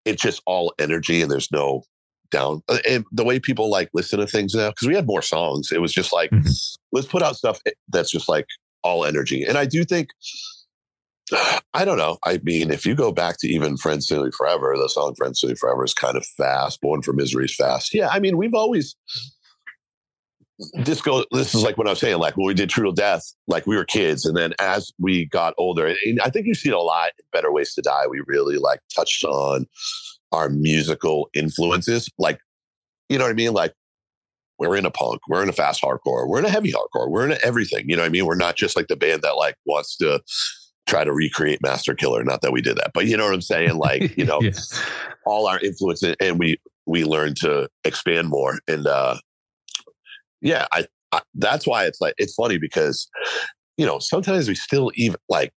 it's 0.08 0.22
just 0.22 0.42
all 0.46 0.72
energy 0.78 1.22
and 1.22 1.30
there's 1.30 1.50
no 1.52 1.82
down 2.30 2.60
uh, 2.68 2.78
and 2.88 3.04
the 3.12 3.24
way 3.24 3.38
people 3.40 3.70
like 3.70 3.88
listen 3.94 4.18
to 4.18 4.26
things 4.26 4.54
now 4.54 4.68
because 4.70 4.86
we 4.88 4.94
had 4.94 5.06
more 5.06 5.22
songs 5.22 5.70
it 5.72 5.80
was 5.80 5.92
just 5.92 6.12
like 6.12 6.30
Mhm. 6.30 6.76
let's 6.92 7.06
put 7.06 7.22
out 7.22 7.36
stuff 7.36 7.58
eh, 7.66 7.70
that's 7.88 8.10
just 8.10 8.28
like 8.28 8.46
all 8.82 9.04
energy 9.04 9.44
and 9.44 9.56
i 9.56 9.64
do 9.64 9.84
think 9.84 10.08
I 11.74 11.84
don't 11.84 11.98
know. 11.98 12.16
I 12.24 12.40
mean, 12.42 12.70
if 12.70 12.86
you 12.86 12.94
go 12.94 13.12
back 13.12 13.36
to 13.40 13.48
even 13.48 13.76
Friends 13.76 14.08
Family 14.08 14.30
Forever, 14.30 14.74
the 14.78 14.88
song 14.88 15.14
Friends 15.14 15.40
Family 15.40 15.56
Forever 15.56 15.84
is 15.84 15.92
kind 15.92 16.16
of 16.16 16.24
fast. 16.38 16.80
Born 16.80 17.02
for 17.02 17.12
Misery 17.12 17.44
is 17.44 17.54
fast. 17.54 17.92
Yeah, 17.92 18.08
I 18.08 18.18
mean, 18.18 18.38
we've 18.38 18.54
always 18.54 18.96
this 20.84 21.00
go 21.00 21.24
this 21.30 21.54
is 21.54 21.62
like 21.62 21.78
what 21.78 21.86
I 21.86 21.90
was 21.90 22.00
saying, 22.00 22.18
like 22.18 22.36
when 22.36 22.46
we 22.46 22.54
did 22.54 22.68
True 22.70 22.84
Till 22.84 22.92
Death, 22.92 23.22
like 23.46 23.66
we 23.66 23.76
were 23.76 23.84
kids, 23.84 24.24
and 24.24 24.36
then 24.36 24.54
as 24.58 24.92
we 24.98 25.26
got 25.26 25.54
older, 25.58 25.94
and 26.04 26.20
I 26.20 26.30
think 26.30 26.46
you've 26.46 26.56
seen 26.58 26.72
a 26.72 26.78
lot 26.80 27.10
in 27.18 27.24
Better 27.32 27.52
Ways 27.52 27.74
to 27.74 27.82
Die, 27.82 28.06
we 28.10 28.22
really 28.26 28.56
like 28.58 28.80
touched 28.94 29.24
on 29.24 29.66
our 30.32 30.48
musical 30.48 31.30
influences. 31.34 32.08
Like, 32.18 32.40
you 33.08 33.18
know 33.18 33.24
what 33.24 33.30
I 33.30 33.34
mean? 33.34 33.52
Like 33.52 33.72
we're 34.58 34.74
in 34.76 34.84
a 34.86 34.90
punk, 34.90 35.20
we're 35.28 35.42
in 35.42 35.48
a 35.48 35.52
fast 35.52 35.80
hardcore, 35.82 36.28
we're 36.28 36.40
in 36.40 36.44
a 36.44 36.50
heavy 36.50 36.72
hardcore, 36.72 37.08
we're 37.08 37.24
in 37.26 37.32
a 37.32 37.38
everything. 37.44 37.88
You 37.88 37.96
know 37.96 38.02
what 38.02 38.08
I 38.08 38.10
mean? 38.10 38.26
We're 38.26 38.34
not 38.34 38.56
just 38.56 38.74
like 38.76 38.88
the 38.88 38.96
band 38.96 39.22
that 39.22 39.36
like 39.36 39.54
wants 39.64 39.96
to 39.98 40.20
try 40.88 41.04
to 41.04 41.12
recreate 41.12 41.62
Master 41.62 41.94
Killer. 41.94 42.24
Not 42.24 42.40
that 42.42 42.50
we 42.52 42.62
did 42.62 42.76
that, 42.78 42.90
but 42.94 43.06
you 43.06 43.16
know 43.16 43.24
what 43.26 43.34
I'm 43.34 43.40
saying? 43.42 43.76
Like, 43.76 44.16
you 44.18 44.24
know, 44.26 44.40
Yeah. 44.42 44.50
all 45.24 45.46
our 45.46 45.60
influence 45.60 46.02
and- 46.02 46.16
and 46.20 46.38
we 46.38 46.58
we 46.86 47.04
learned 47.04 47.36
to 47.36 47.68
expand 47.84 48.28
more. 48.28 48.58
And 48.66 48.86
uh 48.86 49.16
yeah, 50.40 50.66
I, 50.72 50.86
I 51.12 51.20
that's 51.34 51.66
why 51.66 51.84
it's 51.84 52.00
like 52.00 52.14
it's 52.18 52.34
funny 52.34 52.58
because 52.58 53.08
you 53.76 53.86
know, 53.86 53.98
sometimes 54.00 54.48
we 54.48 54.54
still 54.56 54.90
even 54.96 55.16
like 55.28 55.52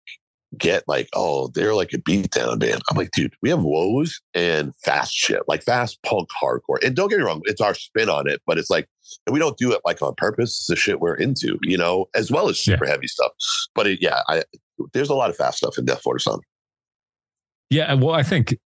get 0.59 0.85
like, 0.87 1.09
oh, 1.15 1.49
they're 1.49 1.75
like 1.75 1.93
a 1.93 1.99
beatdown 1.99 2.59
band. 2.59 2.83
I'm 2.91 2.97
like, 2.97 3.13
dude, 3.13 3.35
we 3.41 3.49
have 3.49 3.63
woes 3.63 4.21
and 4.35 4.75
fast 4.85 5.15
shit, 5.15 5.41
like 5.49 5.63
fast 5.63 5.99
punk 6.03 6.29
hardcore. 6.43 6.85
And 6.85 6.95
don't 6.95 7.09
get 7.09 7.19
me 7.19 7.25
wrong, 7.25 7.41
it's 7.45 7.61
our 7.61 7.73
spin 7.73 8.11
on 8.11 8.29
it, 8.29 8.43
but 8.47 8.59
it's 8.59 8.69
like, 8.69 8.89
and 9.27 9.33
we 9.33 9.41
don't 9.41 9.57
do 9.57 9.73
it 9.73 9.81
like 9.85 10.03
on 10.03 10.15
purpose. 10.17 10.51
It's 10.51 10.67
the 10.67 10.77
shit 10.77 11.01
we're 11.01 11.15
into, 11.15 11.59
you 11.63 11.79
know, 11.79 12.07
as 12.15 12.31
well 12.31 12.49
as 12.49 12.67
Yeah. 12.67 12.75
super 12.75 12.87
heavy 12.87 13.07
stuff. 13.07 13.33
But 13.75 13.87
it, 13.87 14.03
yeah, 14.03 14.21
I, 14.29 14.43
there's 14.93 15.09
a 15.09 15.15
lot 15.15 15.31
of 15.31 15.37
fast 15.37 15.59
stuff 15.59 15.79
in 15.79 15.87
Death 15.87 15.99
Before 15.99 16.19
Dishonor. 16.19 16.43
Yeah, 17.71 17.95
well, 17.95 18.15
I 18.15 18.23
think 18.23 18.59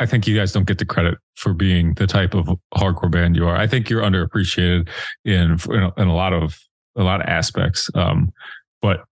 I 0.00 0.06
think 0.06 0.26
you 0.26 0.34
guys 0.36 0.50
don't 0.52 0.66
get 0.66 0.78
the 0.78 0.84
credit 0.86 1.18
for 1.36 1.52
being 1.52 1.94
the 1.94 2.06
type 2.06 2.34
of 2.34 2.48
hardcore 2.74 3.10
band 3.10 3.36
you 3.36 3.46
are. 3.46 3.54
I 3.54 3.66
think 3.66 3.88
you're 3.88 4.02
underappreciated 4.02 4.88
in 5.24 5.58
in 5.72 5.82
a, 5.82 5.92
in 6.00 6.08
a 6.08 6.14
lot 6.14 6.32
of 6.32 6.58
a 6.96 7.02
lot 7.02 7.20
of 7.20 7.26
aspects. 7.28 7.90
Um, 7.94 8.32
but 8.82 9.04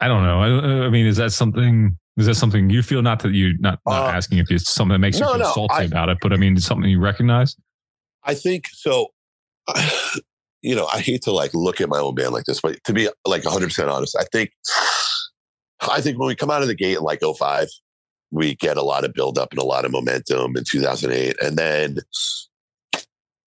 I 0.00 0.08
don't 0.08 0.24
know. 0.24 0.40
I, 0.42 0.86
I 0.86 0.90
mean, 0.90 1.06
is 1.06 1.16
that 1.16 1.32
something? 1.32 1.96
Is 2.18 2.26
that 2.26 2.34
something 2.34 2.68
you 2.70 2.82
feel? 2.82 3.02
Not 3.02 3.20
that 3.20 3.32
you 3.32 3.56
not 3.58 3.78
not 3.86 4.08
Uh, 4.08 4.16
asking 4.16 4.38
if 4.38 4.50
it's 4.50 4.70
something 4.70 4.92
that 4.94 4.98
makes 4.98 5.18
no, 5.20 5.28
you 5.28 5.32
feel 5.34 5.42
no, 5.46 5.52
salty 5.54 5.74
I- 5.74 5.82
about 5.84 6.08
it, 6.08 6.18
but 6.20 6.32
I 6.32 6.36
mean, 6.36 6.56
it's 6.56 6.66
something 6.66 6.90
you 6.90 7.00
recognize. 7.00 7.54
I 8.24 8.34
think 8.34 8.66
so. 8.72 9.08
You 10.62 10.74
know, 10.74 10.86
I 10.86 10.98
hate 10.98 11.22
to 11.22 11.30
like 11.30 11.54
look 11.54 11.80
at 11.80 11.88
my 11.88 11.98
own 11.98 12.16
band 12.16 12.32
like 12.32 12.44
this, 12.44 12.60
but 12.60 12.82
to 12.84 12.92
be 12.92 13.08
like 13.24 13.42
100% 13.42 13.88
honest, 13.88 14.16
I 14.18 14.24
think, 14.32 14.50
I 15.80 16.00
think 16.00 16.18
when 16.18 16.26
we 16.26 16.34
come 16.34 16.50
out 16.50 16.62
of 16.62 16.66
the 16.66 16.74
gate 16.74 16.96
in 16.96 17.04
like 17.04 17.20
05, 17.20 17.68
we 18.30 18.54
get 18.56 18.76
a 18.76 18.82
lot 18.82 19.04
of 19.04 19.12
buildup 19.14 19.52
and 19.52 19.60
a 19.60 19.64
lot 19.64 19.84
of 19.84 19.92
momentum 19.92 20.56
in 20.56 20.64
2008. 20.64 21.36
And 21.42 21.56
then 21.56 21.98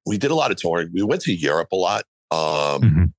we 0.05 0.17
did 0.17 0.31
a 0.31 0.35
lot 0.35 0.51
of 0.51 0.57
touring. 0.57 0.89
We 0.93 1.03
went 1.03 1.21
to 1.23 1.33
Europe 1.33 1.69
a 1.71 1.75
lot. 1.75 2.03
Um, 2.31 2.81
Mhm. 2.81 3.13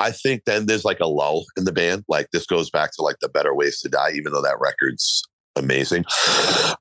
I 0.00 0.10
think 0.10 0.44
then 0.46 0.66
there's 0.66 0.84
like 0.84 1.00
a 1.00 1.06
lull 1.06 1.44
in 1.56 1.64
the 1.64 1.72
band. 1.72 2.04
Like 2.08 2.28
this 2.32 2.46
goes 2.46 2.70
back 2.70 2.92
to 2.94 3.02
like 3.02 3.16
the 3.20 3.28
better 3.28 3.54
ways 3.54 3.80
to 3.80 3.88
die, 3.88 4.12
even 4.14 4.32
though 4.32 4.42
that 4.42 4.58
record's 4.60 5.22
amazing. 5.54 6.04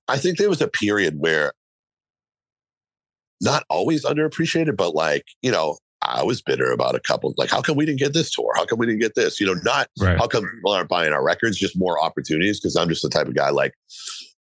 I 0.07 0.17
think 0.17 0.37
there 0.37 0.49
was 0.49 0.61
a 0.61 0.67
period 0.67 1.15
where 1.19 1.53
not 3.39 3.63
always 3.69 4.05
underappreciated, 4.05 4.75
but 4.75 4.95
like, 4.95 5.25
you 5.41 5.51
know, 5.51 5.77
I 6.03 6.23
was 6.23 6.41
bitter 6.41 6.71
about 6.71 6.95
a 6.95 6.99
couple. 6.99 7.33
Like, 7.37 7.49
how 7.49 7.61
come 7.61 7.77
we 7.77 7.85
didn't 7.85 7.99
get 7.99 8.13
this 8.13 8.31
tour? 8.31 8.51
How 8.55 8.65
come 8.65 8.79
we 8.79 8.85
didn't 8.85 9.01
get 9.01 9.15
this? 9.15 9.39
You 9.39 9.47
know, 9.47 9.59
not 9.63 9.87
Right. 9.99 10.17
how 10.17 10.27
come 10.27 10.43
people 10.49 10.71
aren't 10.71 10.89
buying 10.89 11.13
our 11.13 11.23
records, 11.23 11.57
just 11.57 11.77
more 11.77 12.01
opportunities. 12.03 12.59
Cause 12.59 12.75
I'm 12.75 12.89
just 12.89 13.03
the 13.03 13.09
type 13.09 13.27
of 13.27 13.35
guy 13.35 13.49
like 13.49 13.73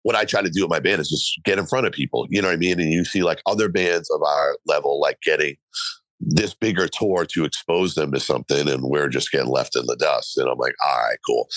what 0.03 0.17
I 0.17 0.25
try 0.25 0.41
to 0.41 0.49
do 0.49 0.63
with 0.63 0.71
my 0.71 0.81
band 0.81 1.01
is 1.03 1.11
just 1.11 1.39
get 1.45 1.59
in 1.59 1.67
front 1.67 1.87
of 1.87 1.93
people. 1.93 2.27
You 2.31 2.41
know 2.41 2.49
what 2.49 2.55
I 2.55 2.59
mean? 2.59 2.81
And 2.81 2.91
you 2.91 3.05
see 3.05 3.23
like 3.23 3.43
other 3.47 3.69
bands 3.69 4.11
of 4.11 4.23
our 4.23 4.57
level, 4.67 4.99
like 4.99 5.21
getting 5.23 5.57
this 6.21 6.55
bigger 6.55 6.89
tour 6.89 7.27
to 7.27 7.45
expose 7.45 7.95
them 7.95 8.13
to 8.13 8.21
something, 8.21 8.69
and 8.69 8.83
we're 8.83 9.09
just 9.09 9.31
getting 9.31 9.51
left 9.51 9.77
in 9.77 9.85
the 9.87 9.97
dust. 9.97 10.39
And 10.39 10.49
I'm 10.49 10.59
like, 10.59 10.75
all 10.85 10.97
right, 10.99 11.19
cool. 11.27 11.49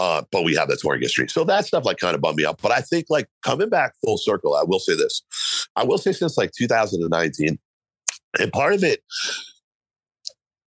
Uh, 0.00 0.22
but 0.32 0.44
we 0.44 0.56
have 0.56 0.66
that 0.68 0.80
touring 0.80 1.02
history. 1.02 1.28
So 1.28 1.44
that 1.44 1.66
stuff 1.66 1.84
like 1.84 1.98
kind 1.98 2.16
of 2.16 2.20
bummed 2.20 2.36
me 2.38 2.44
out. 2.44 2.60
But 2.60 2.72
I 2.72 2.80
think 2.80 3.06
like 3.10 3.28
coming 3.44 3.68
back 3.68 3.92
full 4.04 4.18
circle, 4.18 4.54
I 4.56 4.64
will 4.64 4.80
say 4.80 4.96
this. 4.96 5.22
I 5.76 5.84
will 5.84 5.98
say 5.98 6.10
since 6.12 6.36
like 6.36 6.50
2019, 6.58 7.58
and 8.40 8.52
part 8.52 8.74
of 8.74 8.84
it 8.84 9.02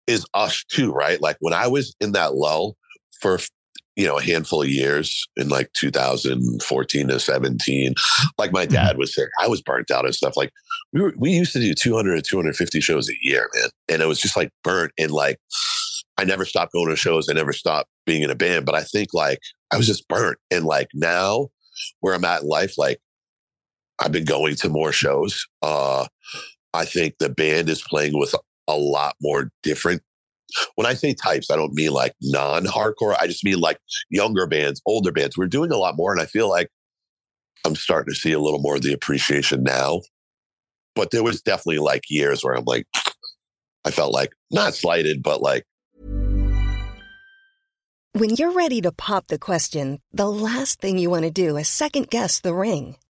is 0.08 0.26
us 0.34 0.64
too, 0.70 0.92
right? 0.92 1.22
Like 1.22 1.38
when 1.40 1.54
I 1.54 1.68
was 1.68 1.96
in 2.02 2.12
that 2.14 2.36
lull 2.36 2.76
for 3.22 3.40
you 3.96 4.08
know 4.08 4.18
a 4.18 4.24
handful 4.24 4.64
of 4.64 4.70
years 4.70 5.26
in 5.36 5.50
like 5.50 5.72
2014 5.74 7.08
to 7.08 7.20
17, 7.20 7.96
like 8.38 8.52
my 8.52 8.66
dad 8.66 8.98
was 8.98 9.14
sick, 9.14 9.30
I 9.40 9.48
was 9.48 9.62
burnt 9.62 9.92
out 9.92 10.06
and 10.06 10.16
stuff. 10.16 10.36
Like 10.36 10.52
we 10.92 11.02
were, 11.02 11.14
we 11.18 11.32
used 11.32 11.54
to 11.54 11.60
do 11.60 11.74
200 11.74 12.16
to 12.16 12.22
250 12.22 12.82
shows 12.82 13.10
a 13.10 13.18
year, 13.22 13.50
man, 13.56 13.70
and 13.90 14.02
it 14.02 14.08
was 14.08 14.20
just 14.20 14.36
like 14.36 14.50
burnt 14.64 14.92
and 14.98 15.12
like 15.12 15.40
I 16.18 16.26
never 16.26 16.46
stopped 16.46 16.74
going 16.74 16.90
to 16.90 16.96
shows. 16.96 17.28
I 17.30 17.34
never 17.34 17.54
stopped 17.54 17.90
being 18.06 18.22
in 18.22 18.30
a 18.30 18.36
band, 18.36 18.66
but 18.66 18.76
I 18.76 18.84
think 18.84 19.14
like 19.14 19.40
I 19.72 19.78
was 19.78 19.88
just 19.88 20.08
burnt. 20.08 20.38
And 20.52 20.66
like 20.66 20.90
now 20.94 21.50
where 22.02 22.14
I'm 22.14 22.26
at 22.26 22.44
in 22.44 22.48
life, 22.48 22.78
like 22.78 23.00
I've 24.00 24.12
been 24.12 24.26
going 24.26 24.56
to 24.56 24.70
more 24.70 24.92
shows. 24.92 25.46
Uh, 25.62 26.08
I 26.74 26.86
think 26.86 27.16
the 27.20 27.30
band 27.30 27.70
is 27.70 27.82
playing 27.82 28.18
with 28.18 28.34
a 28.68 28.78
lot 28.78 29.16
more 29.22 29.52
different. 29.62 30.02
When 30.76 30.86
I 30.86 30.94
say 30.94 31.14
types, 31.14 31.50
I 31.50 31.56
don't 31.56 31.74
mean 31.74 31.92
like 31.92 32.14
non 32.22 32.66
hardcore. 32.66 33.16
I 33.20 33.28
just 33.28 33.44
mean 33.44 33.60
like 33.60 33.78
younger 34.10 34.48
bands, 34.48 34.82
older 34.86 35.12
bands. 35.12 35.38
We're 35.38 35.48
doing 35.48 35.72
a 35.72 35.78
lot 35.78 35.96
more. 35.96 36.12
And 36.12 36.22
I 36.22 36.26
feel 36.26 36.50
like 36.50 36.70
I'm 37.66 37.76
starting 37.76 38.14
to 38.14 38.20
see 38.20 38.34
a 38.34 38.40
little 38.40 38.60
more 38.60 38.76
of 38.76 38.82
the 38.82 38.94
appreciation 38.94 39.64
now. 39.64 40.02
But 40.96 41.12
there 41.12 41.24
was 41.24 41.42
definitely 41.42 41.80
like 41.80 42.04
years 42.10 42.44
where 42.44 42.54
I'm 42.54 42.66
like, 42.66 42.86
I 43.86 43.92
felt 43.92 44.14
like 44.14 44.34
not 44.52 44.76
slighted, 44.76 45.24
but 45.24 45.42
like, 45.42 45.66
When 48.16 48.30
you're 48.36 48.52
ready 48.52 48.80
to 48.82 48.92
pop 48.92 49.26
the 49.28 49.40
question, 49.40 50.00
the 50.12 50.30
last 50.30 50.80
thing 50.80 51.00
you 51.00 51.10
want 51.10 51.24
to 51.24 51.32
do 51.32 51.58
is 51.58 51.68
second 51.68 52.12
guess 52.12 52.40
the 52.40 52.54
ring. 52.54 52.98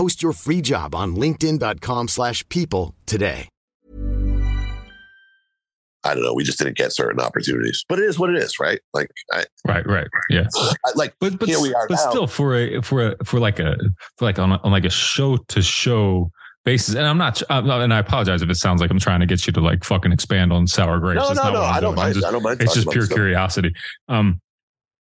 Post 0.00 0.22
your 0.22 0.32
free 0.32 0.62
job 0.62 0.94
on 0.94 1.14
linkedin.com/people 1.14 2.06
slash 2.08 2.48
people 2.48 2.94
today. 3.04 3.48
I 6.02 6.14
don't 6.14 6.22
know, 6.22 6.32
we 6.32 6.42
just 6.42 6.58
didn't 6.58 6.78
get 6.78 6.94
certain 6.94 7.20
opportunities. 7.20 7.84
But 7.86 7.98
it 7.98 8.06
is 8.06 8.18
what 8.18 8.30
it 8.30 8.36
is, 8.36 8.58
right? 8.58 8.80
Like, 8.94 9.10
I, 9.30 9.44
Right, 9.68 9.86
right, 9.86 10.06
yeah. 10.30 10.46
I 10.56 10.72
like, 10.94 11.12
But 11.20 11.38
but, 11.38 11.50
here 11.50 11.60
we 11.60 11.74
are 11.74 11.86
but 11.86 11.96
now. 11.96 12.10
still 12.10 12.26
for 12.26 12.56
a 12.56 12.80
for 12.80 13.08
a 13.08 13.24
for 13.26 13.38
like 13.38 13.58
a 13.58 13.76
for 14.16 14.24
like 14.24 14.38
on, 14.38 14.52
a, 14.52 14.60
on 14.64 14.72
like 14.72 14.86
a 14.86 14.90
show 14.90 15.36
to 15.36 15.60
show 15.60 16.30
basis. 16.64 16.94
And 16.94 17.06
I'm 17.06 17.18
not, 17.18 17.42
I'm 17.50 17.66
not- 17.66 17.82
and 17.82 17.92
I 17.92 17.98
apologize 17.98 18.40
if 18.40 18.48
it 18.48 18.54
sounds 18.56 18.80
like 18.80 18.90
I'm 18.90 18.98
trying 18.98 19.20
to 19.20 19.26
get 19.26 19.46
you 19.46 19.52
to 19.52 19.60
like 19.60 19.84
fucking 19.84 20.12
expand 20.12 20.50
on 20.50 20.66
sour 20.66 20.98
grapes. 20.98 21.20
No, 21.20 21.28
That's 21.28 21.36
no, 21.40 21.44
not 21.44 21.52
no. 21.52 21.60
what 21.60 21.74
I'm 21.74 21.82
don't 21.82 21.94
mind. 21.96 22.14
just- 22.14 22.26
I 22.26 22.30
don't 22.32 22.42
mind. 22.42 22.62
it's 22.62 22.72
just 22.74 22.88
pure 22.88 23.04
stuff. 23.04 23.16
curiosity. 23.16 23.72
Um, 24.08 24.40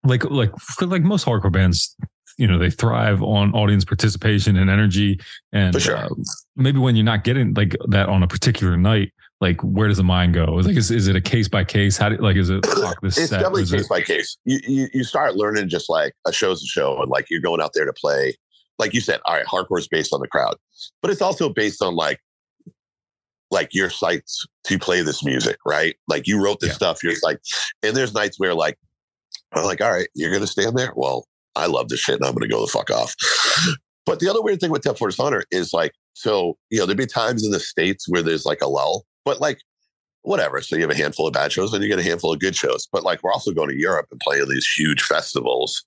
like 0.04 0.24
like 0.26 0.52
for 0.60 0.86
like 0.86 1.02
most 1.02 1.26
hardcore 1.26 1.52
bands, 1.52 1.96
you 2.38 2.48
know, 2.48 2.58
they 2.58 2.70
thrive 2.70 3.22
on 3.22 3.54
audience 3.54 3.86
participation 3.86 4.58
and 4.58 4.70
energy. 4.70 5.20
And 5.52 5.80
sure. 5.82 5.98
uh, 5.98 6.10
maybe 6.56 6.80
when 6.80 6.96
you're 6.96 7.06
not 7.06 7.24
getting 7.24 7.54
like 7.54 7.76
that 7.90 8.10
on 8.10 8.24
a 8.24 8.28
particular 8.28 8.76
night, 8.78 9.14
like 9.42 9.60
where 9.62 9.88
does 9.88 9.98
the 9.98 10.04
mind 10.04 10.34
go? 10.34 10.46
Like, 10.46 10.78
is, 10.78 10.90
is 10.90 11.08
it 11.08 11.16
a 11.16 11.22
case 11.22 11.48
by 11.50 11.64
case? 11.64 11.98
How 11.98 12.10
do 12.10 12.18
like 12.18 12.36
is 12.38 12.50
it 12.50 12.62
this 13.02 13.18
It's 13.18 13.30
set? 13.30 13.40
definitely 13.40 13.64
Is 13.64 13.72
case 13.72 13.82
it- 13.82 13.90
by 13.90 14.02
case. 14.02 14.38
You, 14.46 14.60
you 14.68 14.88
you 14.94 15.04
start 15.04 15.36
learning 15.36 15.70
just 15.70 15.90
like 15.90 16.14
a 16.26 16.32
show's 16.34 16.64
a 16.64 16.68
show, 16.68 17.02
and 17.02 17.10
like 17.12 17.28
you're 17.30 17.42
going 17.42 17.62
out 17.62 17.72
there 17.74 17.86
to 17.86 17.94
play. 17.94 18.36
Like 18.80 18.94
you 18.94 19.02
said, 19.02 19.20
all 19.26 19.36
right, 19.36 19.46
hardcore 19.46 19.78
is 19.80 19.88
based 19.88 20.14
on 20.14 20.20
the 20.22 20.28
crowd, 20.28 20.56
but 21.02 21.12
it's 21.12 21.22
also 21.22 21.50
based 21.50 21.82
on 21.84 21.96
like 21.96 22.20
like 23.52 23.70
your 23.74 23.90
sites 23.90 24.46
to 24.64 24.80
play 24.80 25.02
this 25.04 25.24
music, 25.24 25.58
right? 25.66 25.96
Like 26.08 26.26
you 26.28 26.42
wrote 26.44 26.60
this 26.60 26.70
Yeah. 26.72 26.76
stuff. 26.76 27.04
You're 27.04 27.14
like, 27.22 27.40
and 27.84 27.96
there's 27.96 28.14
nights 28.14 28.40
where 28.40 28.54
like 28.56 28.80
I'm 29.52 29.64
like, 29.66 29.82
all 29.82 29.92
right, 29.92 30.08
you're 30.16 30.32
gonna 30.34 30.48
stand 30.48 30.76
there. 30.78 30.92
Well, 30.96 31.28
I 31.56 31.68
love 31.68 31.90
this 31.90 32.00
shit, 32.00 32.16
and 32.16 32.26
I'm 32.26 32.34
gonna 32.34 32.48
go 32.48 32.62
the 32.62 32.68
fuck 32.72 32.90
off. 32.90 33.16
But 34.06 34.20
the 34.20 34.30
other 34.30 34.42
weird 34.42 34.60
thing 34.60 34.70
with 34.72 34.82
Death 34.82 34.96
Before 34.96 35.10
Dishonor 35.10 35.44
is 35.52 35.72
like, 35.74 35.94
so 36.14 36.58
you 36.70 36.80
know, 36.80 36.86
there'd 36.86 36.98
be 36.98 37.06
times 37.06 37.46
in 37.46 37.52
the 37.52 37.60
states 37.60 38.06
where 38.10 38.22
there's 38.22 38.46
like 38.46 38.62
a 38.62 38.68
lull, 38.68 39.06
but 39.24 39.40
like 39.40 39.60
whatever. 40.24 40.62
So 40.62 40.76
you 40.76 40.82
have 40.82 40.92
a 40.92 40.96
handful 40.96 41.28
of 41.28 41.34
bad 41.34 41.52
shows 41.52 41.74
and 41.74 41.82
you 41.84 41.90
get 41.90 42.00
a 42.00 42.04
handful 42.04 42.34
of 42.34 42.40
good 42.40 42.56
shows. 42.56 42.88
But 42.92 43.04
like 43.04 43.24
we're 43.24 43.32
also 43.32 43.52
going 43.52 43.70
to 43.70 43.80
Europe 43.80 44.08
and 44.12 44.20
playing 44.20 44.48
these 44.50 44.68
huge 44.78 45.02
festivals. 45.02 45.84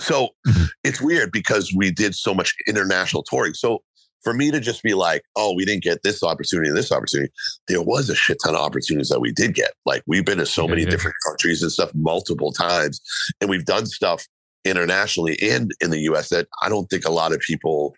So 0.00 0.30
Mhm. 0.46 0.68
it's 0.84 1.00
weird 1.00 1.32
because 1.32 1.72
we 1.74 1.90
did 1.90 2.14
so 2.14 2.34
much 2.34 2.54
international 2.66 3.22
touring. 3.22 3.54
So 3.54 3.82
for 4.22 4.34
me 4.34 4.50
to 4.50 4.60
just 4.60 4.82
be 4.82 4.94
like, 4.94 5.22
oh, 5.36 5.54
we 5.54 5.64
didn't 5.64 5.82
get 5.82 6.02
this 6.02 6.22
opportunity 6.22 6.68
and 6.68 6.76
this 6.76 6.92
opportunity, 6.92 7.32
there 7.68 7.82
was 7.82 8.10
a 8.10 8.14
shit 8.14 8.38
ton 8.44 8.54
of 8.54 8.60
opportunities 8.60 9.08
that 9.08 9.20
we 9.20 9.32
did 9.32 9.54
get. 9.54 9.72
Like 9.86 10.02
we've 10.06 10.24
been 10.24 10.38
to 10.38 10.46
so 10.46 10.68
many 10.68 10.82
yeah. 10.82 10.90
different 10.90 11.16
countries 11.26 11.62
and 11.62 11.72
stuff 11.72 11.90
multiple 11.94 12.52
times. 12.52 13.00
And 13.40 13.48
we've 13.48 13.64
done 13.64 13.86
stuff 13.86 14.26
internationally 14.64 15.38
and 15.42 15.72
in 15.80 15.90
the 15.90 16.00
US 16.00 16.28
that 16.28 16.46
I 16.62 16.68
don't 16.68 16.86
think 16.86 17.06
a 17.06 17.10
lot 17.10 17.32
of 17.32 17.40
people, 17.40 17.94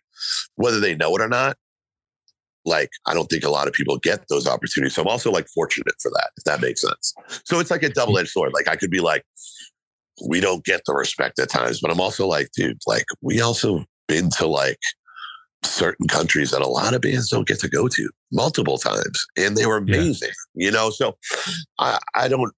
whether 0.56 0.78
they 0.78 0.94
know 0.94 1.14
it 1.16 1.20
or 1.20 1.28
not, 1.28 1.56
like 2.64 2.90
I 3.06 3.14
don't 3.14 3.26
think 3.26 3.44
a 3.44 3.50
lot 3.50 3.66
of 3.66 3.72
people 3.72 3.98
get 3.98 4.24
those 4.28 4.46
opportunities. 4.46 4.94
So 4.94 5.02
I'm 5.02 5.08
also 5.08 5.32
like 5.32 5.48
fortunate 5.48 5.94
for 6.00 6.10
that, 6.10 6.30
if 6.36 6.44
that 6.44 6.60
makes 6.60 6.82
sense. 6.82 7.14
So 7.44 7.58
it's 7.58 7.70
like 7.70 7.82
a 7.82 7.86
mm-hmm. 7.86 7.94
double 7.94 8.18
edged 8.18 8.30
sword. 8.30 8.52
Like 8.54 8.68
I 8.68 8.76
could 8.76 8.90
be 8.90 9.00
like, 9.00 9.24
we 10.28 10.40
don't 10.40 10.64
get 10.64 10.82
the 10.86 10.94
respect 10.94 11.38
at 11.40 11.48
times, 11.48 11.80
but 11.80 11.90
I'm 11.90 12.00
also 12.00 12.26
like, 12.26 12.50
dude, 12.56 12.78
like 12.86 13.06
we 13.22 13.40
also 13.40 13.84
been 14.06 14.30
to 14.30 14.46
like 14.46 14.78
certain 15.64 16.08
countries 16.08 16.50
that 16.50 16.60
a 16.62 16.66
lot 16.68 16.94
of 16.94 17.00
bands 17.00 17.28
don't 17.28 17.46
get 17.46 17.60
to 17.60 17.68
go 17.68 17.88
to 17.88 18.10
multiple 18.32 18.78
times, 18.78 19.26
and 19.36 19.56
they 19.56 19.66
were 19.66 19.82
Yeah. 19.86 19.96
amazing. 19.96 20.30
You 20.54 20.70
know, 20.70 20.90
so 20.90 21.16
I 21.78 21.98
I 22.14 22.28
don't, 22.28 22.52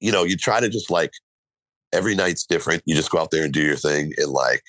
you 0.00 0.12
know, 0.12 0.24
you 0.24 0.36
try 0.36 0.60
to 0.60 0.68
just 0.68 0.90
like 0.90 1.12
every 1.92 2.14
night's 2.14 2.44
different. 2.46 2.82
You 2.86 2.94
just 2.94 3.10
go 3.10 3.18
out 3.18 3.30
there 3.30 3.44
and 3.44 3.52
do 3.52 3.62
your 3.62 3.76
thing, 3.76 4.12
and 4.18 4.30
like 4.30 4.62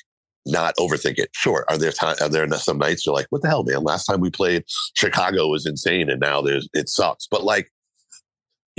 not 0.45 0.75
overthink 0.77 1.17
it. 1.19 1.29
Sure, 1.33 1.65
are 1.69 1.77
there 1.77 1.91
time? 1.91 2.15
Are 2.21 2.29
there 2.29 2.49
some 2.53 2.77
nights 2.77 3.05
you're 3.05 3.13
like, 3.15 3.27
what 3.29 3.41
the 3.41 3.49
hell, 3.49 3.63
man? 3.63 3.83
Last 3.83 4.05
time 4.05 4.21
we 4.21 4.29
played 4.31 4.63
Chicago 4.95 5.47
was 5.47 5.65
insane, 5.65 6.09
and 6.09 6.19
now 6.19 6.41
there's 6.41 6.67
it 6.73 6.89
sucks. 6.89 7.27
But 7.29 7.43
like, 7.43 7.69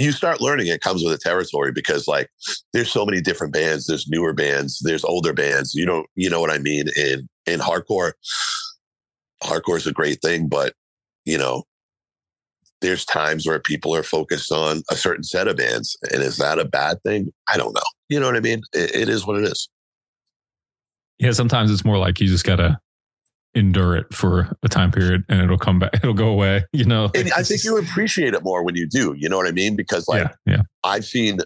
you 0.00 0.12
start 0.12 0.40
learning 0.40 0.68
it 0.68 0.80
comes 0.80 1.02
with 1.02 1.12
a 1.12 1.18
territory 1.18 1.72
because 1.72 2.06
like 2.08 2.28
there's 2.72 2.90
so 2.90 3.04
many 3.04 3.20
different 3.20 3.52
bands. 3.52 3.86
There's 3.86 4.08
newer 4.08 4.32
bands. 4.32 4.80
There's 4.82 5.04
older 5.04 5.32
bands. 5.32 5.74
You 5.74 5.86
don't, 5.86 6.06
you 6.14 6.30
know 6.30 6.40
what 6.40 6.50
I 6.50 6.58
mean? 6.58 6.86
In 6.96 7.28
in 7.46 7.60
hardcore, 7.60 8.12
hardcore 9.42 9.76
is 9.76 9.86
a 9.86 9.92
great 9.92 10.20
thing, 10.22 10.48
but 10.48 10.74
you 11.24 11.38
know. 11.38 11.64
There's 12.82 13.04
times 13.04 13.46
where 13.46 13.60
people 13.60 13.94
are 13.94 14.02
focused 14.02 14.50
on 14.50 14.82
a 14.90 14.96
certain 14.96 15.22
set 15.22 15.48
of 15.48 15.58
bands. 15.58 15.98
And 16.10 16.22
is 16.22 16.38
that 16.38 16.58
a 16.58 16.64
bad 16.64 16.96
thing? 17.02 17.30
I 17.46 17.58
don't 17.58 17.74
know. 17.74 17.82
You 18.08 18.18
know 18.18 18.24
what 18.24 18.36
I 18.36 18.40
mean? 18.40 18.62
It, 18.72 18.96
it 18.96 19.08
is 19.10 19.26
what 19.26 19.36
it 19.36 19.44
is. 19.44 19.68
Yeah, 21.18 21.32
sometimes 21.32 21.70
it's 21.70 21.84
more 21.84 21.98
like 21.98 22.18
you 22.22 22.26
just 22.26 22.46
gotta 22.46 22.80
endure 23.54 23.96
it 23.96 24.12
for 24.14 24.56
a 24.62 24.68
time 24.68 24.92
period 24.92 25.24
and 25.28 25.40
it'll 25.40 25.58
come 25.58 25.78
back, 25.78 25.90
it'll 25.94 26.14
go 26.14 26.28
away. 26.28 26.64
You 26.72 26.84
know, 26.84 27.10
And 27.14 27.32
I 27.32 27.42
think 27.42 27.64
you 27.64 27.78
appreciate 27.78 28.34
it 28.34 28.42
more 28.42 28.64
when 28.64 28.76
you 28.76 28.86
do. 28.86 29.14
You 29.16 29.28
know 29.28 29.36
what 29.36 29.46
I 29.46 29.52
mean? 29.52 29.76
Because 29.76 30.08
like 30.08 30.28
yeah, 30.46 30.54
yeah, 30.54 30.62
I've 30.84 31.04
seen 31.04 31.38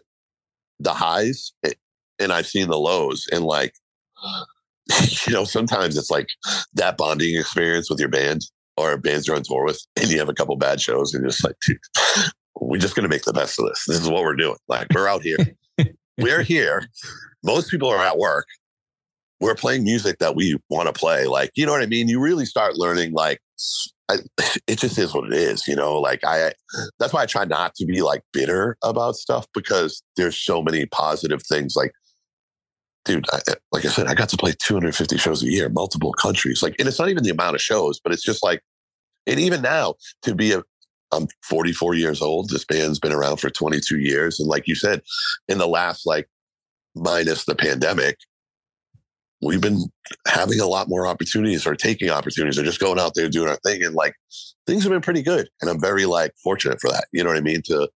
the 0.81 0.93
highs 0.93 1.53
and 2.19 2.33
I've 2.33 2.47
seen 2.47 2.69
the 2.69 2.79
lows, 2.79 3.27
and 3.33 3.45
like 3.45 3.75
you 5.27 5.33
know, 5.33 5.45
sometimes 5.45 5.97
it's 5.97 6.11
like 6.11 6.29
that 6.75 6.97
bonding 6.97 7.37
experience 7.37 7.91
with 7.91 8.01
your 8.01 8.09
band 8.09 8.43
or 8.77 8.97
bands 8.99 9.27
you're 9.27 9.37
on 9.37 9.43
tour 9.43 9.65
with, 9.65 9.81
and 9.97 10.11
you 10.11 10.19
have 10.19 10.29
a 10.29 10.35
couple 10.35 10.57
bad 10.57 10.81
shows, 10.81 11.15
and 11.15 11.23
you're 11.23 11.31
just 11.31 11.45
like, 11.45 11.57
dude, 11.67 11.79
we're 12.61 12.81
just 12.81 12.95
gonna 12.95 13.09
make 13.09 13.25
the 13.25 13.33
best 13.33 13.59
of 13.59 13.67
this. 13.67 13.85
This 13.87 14.01
is 14.01 14.09
what 14.09 14.23
we're 14.23 14.37
doing. 14.37 14.57
Like 14.69 14.89
we're 14.95 15.09
out 15.09 15.23
here, 15.23 15.39
we're 16.19 16.43
here. 16.43 16.89
Most 17.43 17.71
people 17.71 17.89
are 17.89 18.05
at 18.05 18.19
work. 18.19 18.47
We're 19.45 19.55
playing 19.55 19.85
music 19.85 20.21
that 20.21 20.35
we 20.35 20.57
want 20.71 20.87
to 20.87 20.99
play. 20.99 21.27
Like, 21.27 21.51
you 21.55 21.67
know 21.67 21.73
what 21.73 21.83
I 21.83 21.87
mean? 21.87 22.09
You 22.09 22.19
really 22.19 22.47
start 22.47 22.77
learning 22.77 23.13
like 23.13 23.41
I, 24.11 24.17
it 24.67 24.79
just 24.79 24.99
is 24.99 25.13
what 25.15 25.27
it 25.27 25.35
is, 25.35 25.69
you 25.69 25.77
know. 25.77 26.01
Like 26.01 26.21
I, 26.25 26.53
that's 26.99 27.13
why 27.13 27.23
I 27.23 27.27
try 27.27 27.45
not 27.45 27.75
to 27.75 27.85
be 27.85 28.01
like 28.01 28.23
bitter 28.33 28.79
about 28.83 29.17
stuff 29.17 29.47
because 29.53 30.03
there's 30.17 30.39
so 30.39 30.63
many 30.63 30.87
positive 30.87 31.43
things. 31.43 31.77
Like, 31.77 31.93
dude, 33.05 33.27
I, 33.33 33.41
like 33.71 33.85
I 33.85 33.89
said, 33.89 34.07
I 34.07 34.15
got 34.15 34.31
to 34.31 34.39
play 34.39 34.55
250 34.59 35.19
shows 35.19 35.43
a 35.43 35.47
year, 35.47 35.69
multiple 35.69 36.15
countries. 36.15 36.63
Like, 36.63 36.77
and 36.79 36.89
it's 36.89 36.99
not 36.99 37.11
even 37.11 37.23
the 37.23 37.31
amount 37.31 37.55
of 37.55 37.61
shows, 37.61 38.01
but 38.03 38.15
it's 38.15 38.25
just 38.25 38.43
like, 38.43 38.63
and 39.27 39.39
even 39.39 39.61
now 39.61 39.97
to 40.23 40.35
be 40.35 40.53
a, 40.53 40.63
I'm 41.13 41.29
44 41.43 41.95
years 41.95 42.23
old. 42.23 42.49
This 42.49 42.65
band's 42.65 42.99
been 42.99 43.13
around 43.13 43.37
for 43.37 43.51
22 43.51 43.99
years, 43.99 44.41
and 44.41 44.49
like 44.49 44.67
you 44.67 44.75
said, 44.75 45.03
in 45.49 45.59
the 45.59 45.69
last 45.69 46.07
like 46.07 46.29
minus 46.95 47.45
the 47.45 47.55
pandemic, 47.55 48.17
we've 49.45 49.61
been 49.61 49.85
having 50.27 50.61
a 50.61 50.67
lot 50.67 50.89
more 50.89 51.07
opportunities 51.07 51.67
or 51.67 51.75
taking 51.75 52.11
opportunities 52.11 52.59
or 52.59 52.65
just 52.65 52.81
going 52.81 52.99
out 52.99 53.13
there 53.15 53.29
doing 53.29 53.49
our 53.49 53.59
thing. 53.65 53.83
And 53.83 53.95
like 53.95 54.15
things 54.67 54.83
have 54.83 54.93
been 54.93 55.01
pretty 55.01 55.23
good. 55.23 55.49
And 55.61 55.71
I'm 55.71 55.81
very 55.81 56.07
like 56.07 56.33
fortunate 56.43 56.81
for 56.81 56.91
that. 56.91 57.07
You 57.13 57.23
know 57.23 57.31
what 57.31 57.39
I 57.39 57.43
mean? 57.43 57.63
To 57.67 57.89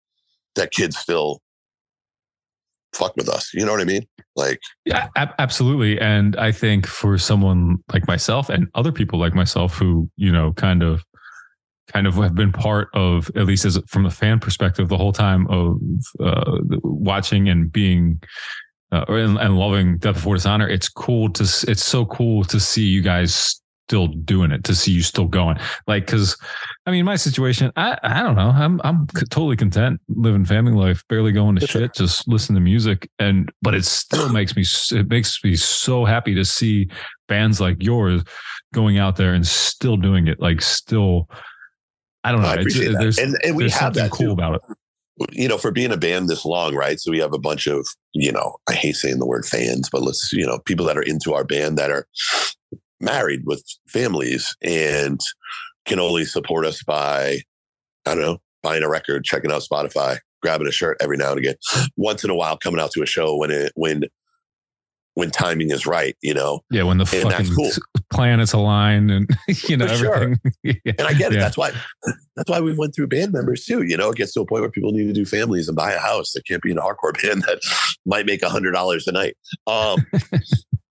that 0.56 0.70
kids 0.70 0.98
still 0.98 1.40
fuck 2.94 3.14
with 3.16 3.28
us. 3.28 3.52
You 3.54 3.64
know 3.64 3.72
what 3.72 3.80
I 3.80 3.84
mean? 3.84 4.06
Like, 4.34 4.60
yeah, 4.84 5.08
ab- 5.16 5.34
absolutely. 5.38 6.00
And 6.00 6.36
I 6.36 6.52
think 6.52 6.86
for 6.86 7.18
someone 7.18 7.78
like 7.92 8.06
myself 8.06 8.48
and 8.48 8.68
other 8.74 8.92
people 8.92 9.18
like 9.18 9.34
myself 9.34 9.74
who, 9.74 10.10
you 10.16 10.32
know, 10.32 10.52
kind 10.54 10.82
of 10.82 11.02
kind 11.92 12.06
of 12.06 12.14
have 12.14 12.34
been 12.34 12.52
part 12.52 12.88
of 12.94 13.30
at 13.36 13.46
least 13.46 13.64
as 13.64 13.78
from 13.86 14.06
a 14.06 14.10
fan 14.10 14.40
perspective 14.40 14.88
the 14.88 14.96
whole 14.96 15.12
time 15.12 15.46
of 15.48 15.78
uh, 16.20 16.58
watching 16.82 17.48
and 17.48 17.70
being 17.70 18.20
uh, 18.92 19.04
and, 19.08 19.38
and 19.38 19.58
loving 19.58 19.98
Death 19.98 20.14
Before 20.16 20.36
Dishonor. 20.36 20.68
It's 20.68 20.88
cool 20.88 21.30
to 21.32 21.42
it's 21.42 21.84
so 21.84 22.04
cool 22.06 22.44
to 22.44 22.60
see 22.60 22.84
you 22.84 23.02
guys 23.02 23.60
still 23.88 24.08
doing 24.08 24.50
it, 24.50 24.64
to 24.64 24.74
see 24.74 24.90
you 24.90 25.00
still 25.02 25.26
going. 25.26 25.56
Like, 25.86 26.06
because 26.06 26.36
I 26.86 26.90
mean, 26.90 27.04
my 27.04 27.16
situation, 27.16 27.70
I 27.76 27.96
I 28.02 28.22
don't 28.22 28.34
know, 28.36 28.50
I'm 28.50 28.80
I'm 28.84 29.06
c- 29.16 29.24
totally 29.30 29.56
content 29.56 30.00
living 30.08 30.44
family 30.44 30.72
life, 30.72 31.04
barely 31.08 31.32
going 31.32 31.56
to 31.56 31.66
shit, 31.66 31.94
just 31.94 32.26
listen 32.28 32.54
to 32.56 32.60
music, 32.60 33.08
and 33.18 33.50
but 33.62 33.74
it 33.74 33.84
still 33.84 34.28
makes 34.32 34.56
me 34.56 34.64
it 34.98 35.08
makes 35.08 35.42
me 35.44 35.54
so 35.56 36.04
happy 36.04 36.34
to 36.34 36.44
see 36.44 36.88
bands 37.28 37.60
like 37.60 37.82
yours 37.82 38.22
going 38.74 38.98
out 38.98 39.16
there 39.16 39.34
and 39.34 39.46
still 39.46 39.96
doing 39.96 40.26
it, 40.28 40.40
like 40.40 40.60
still. 40.62 41.28
I 42.24 42.32
don't 42.32 42.42
know. 42.42 42.48
I 42.48 42.54
it's- 42.54 42.66
appreciate 42.74 42.92
that. 42.92 43.18
And- 43.18 43.38
and 43.44 43.56
we 43.56 43.70
have 43.70 43.94
that 43.94 44.10
cool 44.10 44.26
too. 44.26 44.32
about 44.32 44.56
it. 44.56 44.62
You 45.32 45.48
know, 45.48 45.58
for 45.58 45.70
being 45.70 45.92
a 45.92 45.96
band 45.96 46.28
this 46.28 46.44
long, 46.44 46.74
right? 46.74 47.00
So 47.00 47.10
we 47.10 47.18
have 47.20 47.32
a 47.32 47.38
bunch 47.38 47.66
of, 47.66 47.86
you 48.12 48.30
know, 48.30 48.56
I 48.68 48.74
hate 48.74 48.96
saying 48.96 49.18
the 49.18 49.26
word 49.26 49.46
fans, 49.46 49.88
but 49.90 50.02
let's, 50.02 50.32
you 50.32 50.46
know, 50.46 50.58
people 50.60 50.86
that 50.86 50.98
are 50.98 51.02
into 51.02 51.34
our 51.34 51.44
band 51.44 51.78
that 51.78 51.90
are 51.90 52.06
married 53.00 53.42
with 53.44 53.62
families 53.88 54.54
and 54.62 55.20
can 55.86 55.98
only 55.98 56.24
support 56.24 56.66
us 56.66 56.82
by, 56.82 57.40
I 58.04 58.14
don't 58.14 58.20
know, 58.20 58.38
buying 58.62 58.82
a 58.82 58.88
record, 58.88 59.24
checking 59.24 59.52
out 59.52 59.62
Spotify, 59.62 60.18
grabbing 60.42 60.66
a 60.66 60.72
shirt 60.72 60.98
every 61.00 61.16
now 61.16 61.30
and 61.30 61.38
again, 61.38 61.56
once 61.96 62.24
in 62.24 62.30
a 62.30 62.34
while 62.34 62.56
coming 62.56 62.80
out 62.80 62.90
to 62.92 63.02
a 63.02 63.06
show 63.06 63.36
when 63.36 63.50
it, 63.50 63.72
when, 63.74 64.04
when 65.16 65.30
timing 65.30 65.70
is 65.70 65.86
right, 65.86 66.14
you 66.22 66.32
know? 66.34 66.60
Yeah, 66.70 66.82
when 66.84 66.98
the 66.98 67.08
And 67.12 67.30
fucking 67.32 67.54
cool. 67.54 67.70
planets 68.12 68.52
align 68.52 69.10
and 69.10 69.28
you 69.68 69.76
know 69.76 69.88
For 69.88 69.94
sure. 69.96 70.14
everything. 70.14 70.52
Yeah. 70.62 70.92
And 70.98 71.02
I 71.08 71.12
get 71.14 71.32
it. 71.32 71.36
Yeah. 71.36 71.40
That's 71.40 71.56
why 71.56 71.72
that's 72.36 72.48
why 72.50 72.60
we 72.60 72.74
went 72.74 72.94
through 72.94 73.06
band 73.08 73.32
members 73.32 73.64
too. 73.64 73.82
You 73.82 73.96
know, 73.96 74.10
it 74.10 74.16
gets 74.16 74.32
to 74.34 74.40
a 74.42 74.46
point 74.46 74.60
where 74.62 74.70
people 74.70 74.92
need 74.92 75.06
to 75.06 75.12
do 75.12 75.24
families 75.24 75.68
and 75.68 75.76
buy 75.76 75.92
a 75.92 75.98
house. 75.98 76.32
There 76.32 76.42
can't 76.46 76.62
be 76.62 76.70
an 76.70 76.76
hardcore 76.78 77.14
band 77.22 77.42
that 77.42 77.60
might 78.04 78.26
make 78.26 78.42
a 78.42 78.48
hundred 78.50 78.72
dollars 78.72 79.06
a 79.08 79.12
night. 79.12 79.36
Um, 79.66 80.06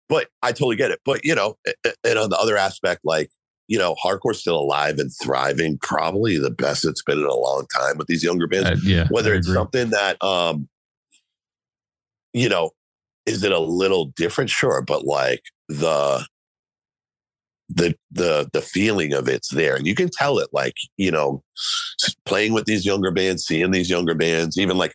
but 0.09 0.29
I 0.43 0.53
totally 0.53 0.77
get 0.77 0.91
it. 0.93 1.01
But 1.05 1.25
you 1.25 1.35
know, 1.35 1.57
a- 1.67 1.73
a- 1.89 2.11
and 2.11 2.19
on 2.19 2.31
the 2.31 2.39
other 2.39 2.57
aspect, 2.57 3.01
like 3.05 3.29
you 3.67 3.79
know, 3.79 3.95
hardcore's 4.05 4.39
still 4.41 4.59
alive 4.59 4.99
and 4.99 5.11
thriving. 5.23 5.79
Probably 5.79 6.39
the 6.39 6.51
best 6.51 6.85
it's 6.85 7.03
been 7.03 7.19
in 7.19 7.25
a 7.25 7.35
long 7.35 7.67
time 7.75 7.97
with 7.99 8.07
these 8.07 8.23
younger 8.23 8.47
bands. 8.47 8.69
Uh, 8.71 8.77
yeah, 8.85 9.09
Whether 9.11 9.33
I 9.33 9.39
it's 9.39 9.49
agree. 9.49 9.57
something 9.57 9.91
that 9.91 10.23
um, 10.23 10.69
you 12.33 12.49
know, 12.49 12.71
is 13.27 13.45
it 13.45 13.53
a 13.53 13.59
little 13.59 14.07
different? 14.17 14.51
Sure, 14.51 14.83
but 14.83 15.05
like 15.05 15.43
the 15.69 16.27
the 17.75 17.95
the 18.11 18.49
the 18.53 18.61
feeling 18.61 19.13
of 19.13 19.29
it's 19.29 19.49
there 19.49 19.77
and 19.77 19.87
you 19.87 19.95
can 19.95 20.11
tell 20.11 20.39
it 20.39 20.49
like 20.53 20.75
you 20.97 21.11
know 21.11 21.43
playing 22.27 22.53
with 22.53 22.67
these 22.67 22.85
younger 22.85 23.11
bands 23.11 23.45
seeing 23.45 23.71
these 23.71 23.89
younger 23.89 24.15
bands 24.15 24.59
even 24.59 24.77
like 24.77 24.95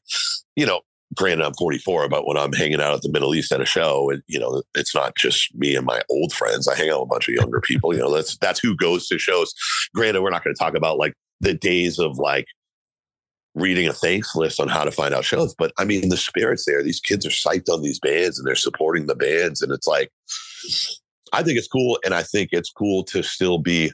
you 0.56 0.66
know 0.66 0.82
granted 1.16 1.44
i'm 1.44 1.54
44 1.54 2.10
but 2.10 2.28
when 2.28 2.38
i'm 2.38 2.54
hanging 2.54 2.82
out 2.82 2.94
at 2.94 3.02
the 3.02 3.12
middle 3.12 3.34
east 3.34 3.52
at 3.52 3.62
a 3.62 3.66
show 3.66 4.10
and 4.12 4.22
you 4.28 4.38
know 4.38 4.62
it's 4.76 4.94
not 4.94 5.16
just 5.16 5.56
me 5.56 5.76
and 5.76 5.86
my 5.86 6.02
old 6.10 6.34
friends 6.34 6.68
i 6.68 6.76
hang 6.76 6.90
out 6.90 7.00
with 7.00 7.08
a 7.08 7.14
bunch 7.14 7.28
of 7.30 7.36
younger 7.36 7.62
people 7.62 7.94
you 7.94 8.00
know 8.00 8.14
that's 8.14 8.38
that's 8.38 8.60
who 8.60 8.76
goes 8.76 9.08
to 9.08 9.18
shows 9.18 9.54
granted 9.96 10.22
we're 10.22 10.30
not 10.30 10.44
going 10.44 10.54
to 10.54 10.60
talk 10.60 10.76
about 10.76 11.00
like 11.00 11.14
the 11.40 11.54
days 11.54 11.98
of 11.98 12.18
like 12.18 12.46
reading 13.58 13.88
a 13.88 13.94
thanks 13.94 14.36
list 14.36 14.60
on 14.60 14.68
how 14.68 14.84
to 14.84 14.92
find 14.92 15.14
out 15.14 15.26
shows 15.26 15.56
but 15.58 15.72
i 15.78 15.84
mean 15.84 16.10
the 16.10 16.18
spirits 16.18 16.66
there 16.66 16.84
these 16.84 17.00
kids 17.00 17.26
are 17.26 17.30
psyched 17.30 17.70
on 17.70 17.82
these 17.82 18.00
bands 18.00 18.38
and 18.38 18.48
they're 18.48 18.56
supporting 18.56 19.08
the 19.08 19.16
bands 19.16 19.62
and 19.62 19.72
it's 19.72 19.88
like 19.88 20.12
I 21.34 21.44
think 21.44 21.58
it's 21.58 21.68
cool. 21.68 22.00
And 22.06 22.14
I 22.14 22.24
think 22.24 22.50
it's 22.52 22.72
cool 22.72 23.04
to 23.06 23.24
still 23.24 23.58
be, 23.58 23.92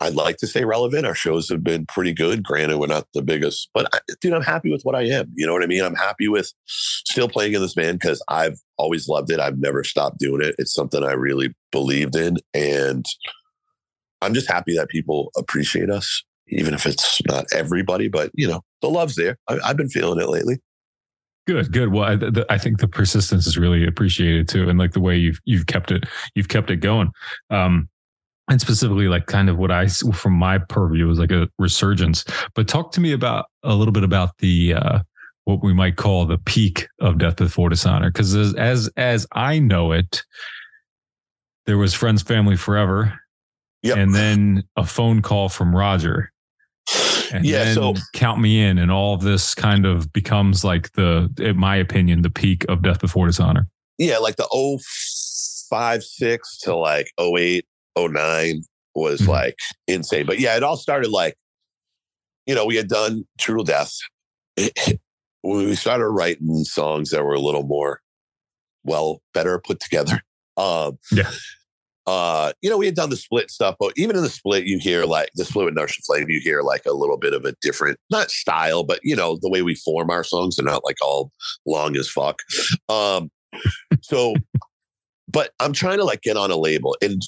I'd 0.00 0.14
like 0.14 0.38
to 0.38 0.46
say 0.46 0.64
relevant. 0.64 1.06
Our 1.06 1.14
shows 1.14 1.48
have 1.50 1.62
been 1.62 1.84
pretty 1.86 2.14
good. 2.14 2.42
Granted, 2.42 2.78
we're 2.78 2.86
not 2.86 3.06
the 3.12 3.22
biggest, 3.22 3.68
but 3.74 3.86
I, 3.92 3.98
dude, 4.20 4.32
I'm 4.32 4.42
happy 4.42 4.70
with 4.70 4.82
what 4.82 4.94
I 4.94 5.02
am. 5.02 5.30
You 5.34 5.46
know 5.46 5.52
what 5.52 5.62
I 5.62 5.66
mean? 5.66 5.84
I'm 5.84 5.94
happy 5.94 6.28
with 6.28 6.52
still 6.66 7.28
playing 7.28 7.54
in 7.54 7.60
this 7.60 7.74
band 7.74 7.98
because 8.00 8.22
I've 8.28 8.58
always 8.78 9.08
loved 9.08 9.30
it. 9.30 9.40
I've 9.40 9.58
never 9.58 9.84
stopped 9.84 10.18
doing 10.18 10.42
it. 10.42 10.54
It's 10.58 10.72
something 10.72 11.04
I 11.04 11.12
really 11.12 11.54
believed 11.70 12.16
in. 12.16 12.38
And 12.54 13.04
I'm 14.22 14.34
just 14.34 14.50
happy 14.50 14.74
that 14.76 14.88
people 14.88 15.30
appreciate 15.36 15.90
us, 15.90 16.22
even 16.50 16.74
if 16.74 16.86
it's 16.86 17.20
not 17.26 17.46
everybody, 17.54 18.08
but 18.08 18.30
you 18.34 18.46
know, 18.46 18.62
the 18.82 18.88
love's 18.88 19.16
there. 19.16 19.36
I, 19.48 19.58
I've 19.64 19.76
been 19.76 19.88
feeling 19.88 20.20
it 20.20 20.28
lately. 20.28 20.58
Good, 21.46 21.72
good. 21.72 21.92
Well, 21.92 22.04
I, 22.04 22.16
the, 22.16 22.46
I, 22.50 22.58
think 22.58 22.78
the 22.78 22.86
persistence 22.86 23.46
is 23.46 23.58
really 23.58 23.86
appreciated 23.86 24.48
too, 24.48 24.68
and 24.68 24.78
like 24.78 24.92
the 24.92 25.00
way 25.00 25.16
you've 25.16 25.40
you've 25.44 25.66
kept 25.66 25.90
it, 25.90 26.04
you've 26.34 26.48
kept 26.48 26.70
it 26.70 26.76
going. 26.76 27.10
Um, 27.48 27.88
and 28.48 28.60
specifically, 28.60 29.08
like 29.08 29.26
kind 29.26 29.48
of 29.48 29.56
what 29.56 29.70
I 29.70 29.88
from 29.88 30.34
my 30.34 30.58
purview 30.58 31.06
was 31.06 31.18
like 31.18 31.32
a 31.32 31.48
resurgence. 31.58 32.24
But 32.54 32.68
talk 32.68 32.92
to 32.92 33.00
me 33.00 33.12
about 33.12 33.46
a 33.62 33.74
little 33.74 33.92
bit 33.92 34.04
about 34.04 34.36
the 34.38 34.74
uh, 34.74 34.98
what 35.44 35.62
we 35.62 35.72
might 35.72 35.96
call 35.96 36.26
the 36.26 36.38
peak 36.38 36.86
of 37.00 37.18
Death 37.18 37.36
Before 37.36 37.68
Dishonor, 37.68 38.10
because 38.10 38.34
as, 38.34 38.54
as 38.54 38.90
as 38.96 39.26
I 39.32 39.58
know 39.58 39.92
it, 39.92 40.22
there 41.66 41.78
was 41.78 41.94
Friends, 41.94 42.22
Family, 42.22 42.56
Forever, 42.56 43.18
yep. 43.82 43.96
and 43.96 44.14
then 44.14 44.64
a 44.76 44.84
phone 44.84 45.22
call 45.22 45.48
from 45.48 45.74
Roger 45.74 46.30
and 47.32 47.44
yeah, 47.44 47.72
so 47.72 47.94
count 48.14 48.40
me 48.40 48.62
in, 48.62 48.78
and 48.78 48.90
all 48.90 49.14
of 49.14 49.22
this 49.22 49.54
kind 49.54 49.86
of 49.86 50.12
becomes 50.12 50.64
like 50.64 50.92
the, 50.92 51.32
in 51.38 51.56
my 51.56 51.76
opinion, 51.76 52.22
the 52.22 52.30
peak 52.30 52.64
of 52.68 52.82
Death 52.82 53.00
Before 53.00 53.26
Dishonor. 53.26 53.68
Yeah, 53.98 54.18
like 54.18 54.36
the 54.36 54.48
05, 55.68 56.02
6 56.02 56.58
to 56.58 56.74
like 56.74 57.10
08, 57.18 57.64
09 57.98 58.62
was 58.94 59.20
mm-hmm. 59.20 59.30
like 59.30 59.56
insane. 59.86 60.26
But 60.26 60.40
yeah, 60.40 60.56
it 60.56 60.62
all 60.62 60.76
started 60.76 61.10
like, 61.10 61.36
you 62.46 62.54
know, 62.54 62.66
we 62.66 62.76
had 62.76 62.88
done 62.88 63.24
True 63.38 63.56
Till 63.56 63.64
Death. 63.64 63.96
we 65.42 65.74
started 65.74 66.08
writing 66.08 66.64
songs 66.64 67.10
that 67.10 67.24
were 67.24 67.34
a 67.34 67.40
little 67.40 67.62
more, 67.62 68.00
well, 68.84 69.20
better 69.34 69.60
put 69.64 69.80
together. 69.80 70.22
Um, 70.56 70.98
yeah 71.10 71.30
uh, 72.10 72.52
you 72.60 72.68
know, 72.68 72.76
we 72.76 72.86
had 72.86 72.96
done 72.96 73.08
the 73.08 73.16
split 73.16 73.52
stuff, 73.52 73.76
but 73.78 73.92
even 73.96 74.16
in 74.16 74.22
the 74.22 74.28
split, 74.28 74.64
you 74.64 74.80
hear 74.80 75.04
like 75.04 75.30
the 75.36 75.44
split 75.44 75.66
with 75.66 75.74
Nurse 75.74 75.94
Flame, 76.04 76.28
you 76.28 76.40
hear 76.42 76.62
like 76.62 76.84
a 76.84 76.92
little 76.92 77.16
bit 77.16 77.34
of 77.34 77.44
a 77.44 77.54
different, 77.62 78.00
not 78.10 78.32
style, 78.32 78.82
but 78.82 78.98
you 79.04 79.14
know, 79.14 79.38
the 79.40 79.48
way 79.48 79.62
we 79.62 79.76
form 79.76 80.10
our 80.10 80.24
songs 80.24 80.58
are 80.58 80.64
not 80.64 80.84
like 80.84 80.96
all 81.00 81.30
long 81.66 81.96
as 81.96 82.10
fuck. 82.10 82.42
Um, 82.88 83.30
so, 84.02 84.34
but 85.28 85.52
I'm 85.60 85.72
trying 85.72 85.98
to 85.98 86.04
like 86.04 86.22
get 86.22 86.36
on 86.36 86.50
a 86.50 86.56
label 86.56 86.96
and 87.00 87.22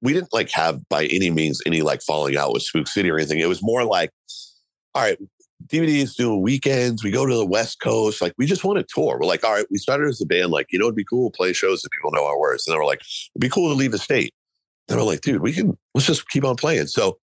we 0.00 0.14
didn't 0.14 0.32
like 0.32 0.50
have 0.52 0.80
by 0.88 1.04
any 1.08 1.28
means 1.28 1.60
any 1.66 1.82
like 1.82 2.00
falling 2.00 2.34
out 2.34 2.54
with 2.54 2.62
Spook 2.62 2.88
City 2.88 3.10
or 3.10 3.18
anything. 3.18 3.40
It 3.40 3.48
was 3.48 3.62
more 3.62 3.84
like, 3.84 4.08
all 4.94 5.02
right, 5.02 5.18
DBD's 5.66 6.14
doing 6.14 6.42
weekends. 6.42 7.02
We 7.02 7.10
go 7.10 7.26
to 7.26 7.34
the 7.34 7.46
West 7.46 7.80
Coast. 7.80 8.20
Like, 8.20 8.34
we 8.38 8.46
just 8.46 8.64
want 8.64 8.78
to 8.78 8.86
tour. 8.88 9.18
We're 9.18 9.26
like, 9.26 9.44
all 9.44 9.52
right, 9.52 9.66
we 9.70 9.78
started 9.78 10.08
as 10.08 10.20
a 10.20 10.26
band. 10.26 10.50
Like, 10.50 10.66
you 10.70 10.78
know, 10.78 10.86
it'd 10.86 10.96
be 10.96 11.04
cool 11.04 11.30
to 11.30 11.36
play 11.36 11.52
shows 11.52 11.82
that 11.82 11.90
people 11.90 12.10
know 12.12 12.26
our 12.26 12.38
words. 12.38 12.66
And 12.66 12.72
then 12.72 12.80
we're 12.80 12.86
like, 12.86 13.00
it'd 13.00 13.40
be 13.40 13.48
cool 13.48 13.68
to 13.68 13.74
leave 13.74 13.92
the 13.92 13.98
state. 13.98 14.34
And 14.88 14.98
we're 14.98 15.04
like, 15.04 15.20
dude, 15.20 15.42
we 15.42 15.52
can, 15.52 15.76
let's 15.94 16.06
just 16.06 16.28
keep 16.28 16.44
on 16.44 16.56
playing. 16.56 16.86
So 16.88 17.18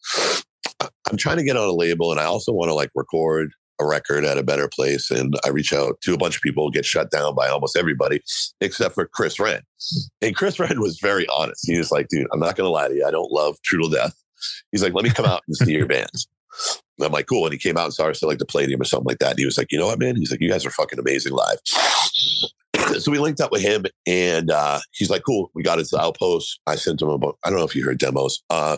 I'm 0.81 1.17
trying 1.17 1.37
to 1.37 1.43
get 1.43 1.57
on 1.57 1.67
a 1.67 1.73
label 1.73 2.11
and 2.11 2.19
I 2.19 2.25
also 2.25 2.51
want 2.51 2.69
to 2.69 2.73
like 2.73 2.89
record 2.95 3.51
a 3.79 3.85
record 3.85 4.25
at 4.25 4.37
a 4.37 4.43
better 4.43 4.67
place. 4.67 5.09
And 5.09 5.35
I 5.45 5.49
reach 5.49 5.73
out 5.73 5.99
to 6.01 6.13
a 6.13 6.17
bunch 6.17 6.35
of 6.35 6.41
people, 6.41 6.69
get 6.69 6.85
shut 6.85 7.11
down 7.11 7.33
by 7.35 7.47
almost 7.47 7.77
everybody 7.77 8.21
except 8.61 8.93
for 8.93 9.07
Chris 9.07 9.39
Wrenn. 9.39 9.61
And 10.21 10.35
Chris 10.35 10.59
Wrenn 10.59 10.81
was 10.81 10.99
very 11.01 11.27
honest. 11.27 11.65
He 11.65 11.77
was 11.77 11.91
like, 11.91 12.07
dude, 12.09 12.27
I'm 12.33 12.39
not 12.39 12.55
going 12.55 12.65
to 12.65 12.71
lie 12.71 12.87
to 12.87 12.95
you. 12.95 13.05
I 13.05 13.11
don't 13.11 13.31
love 13.31 13.55
True 13.63 13.79
Till 13.81 13.89
Death. 13.89 14.13
He's 14.71 14.83
like, 14.83 14.93
let 14.93 15.03
me 15.03 15.11
come 15.11 15.25
out 15.25 15.41
and 15.47 15.55
see 15.55 15.73
your 15.73 15.85
bands. 15.85 16.27
And 16.97 17.05
I'm 17.05 17.11
like, 17.11 17.27
cool. 17.27 17.45
And 17.45 17.53
he 17.53 17.59
came 17.59 17.77
out 17.77 17.85
and 17.85 17.93
saw 17.93 18.07
us 18.07 18.21
at 18.21 18.27
like 18.27 18.39
the 18.39 18.45
Palladium 18.45 18.81
or 18.81 18.85
something 18.85 19.07
like 19.07 19.19
that. 19.19 19.31
And 19.31 19.39
he 19.39 19.45
was 19.45 19.57
like, 19.57 19.71
you 19.71 19.79
know 19.79 19.87
what, 19.87 19.99
man? 19.99 20.15
He's 20.15 20.31
like, 20.31 20.41
you 20.41 20.49
guys 20.49 20.65
are 20.65 20.71
fucking 20.71 20.99
amazing 20.99 21.33
live. 21.33 21.57
so 22.99 23.11
we 23.11 23.19
linked 23.19 23.39
up 23.39 23.51
with 23.51 23.61
him 23.61 23.85
and 24.05 24.51
uh, 24.51 24.79
he's 24.91 25.09
like, 25.09 25.23
cool. 25.25 25.49
We 25.53 25.63
got 25.63 25.79
his 25.79 25.93
outpost. 25.93 26.59
I 26.67 26.75
sent 26.75 27.01
him 27.01 27.09
about, 27.09 27.37
I 27.43 27.49
don't 27.49 27.59
know 27.59 27.65
if 27.65 27.75
you 27.75 27.85
heard 27.85 27.99
demos. 27.99 28.41
Uh, 28.49 28.77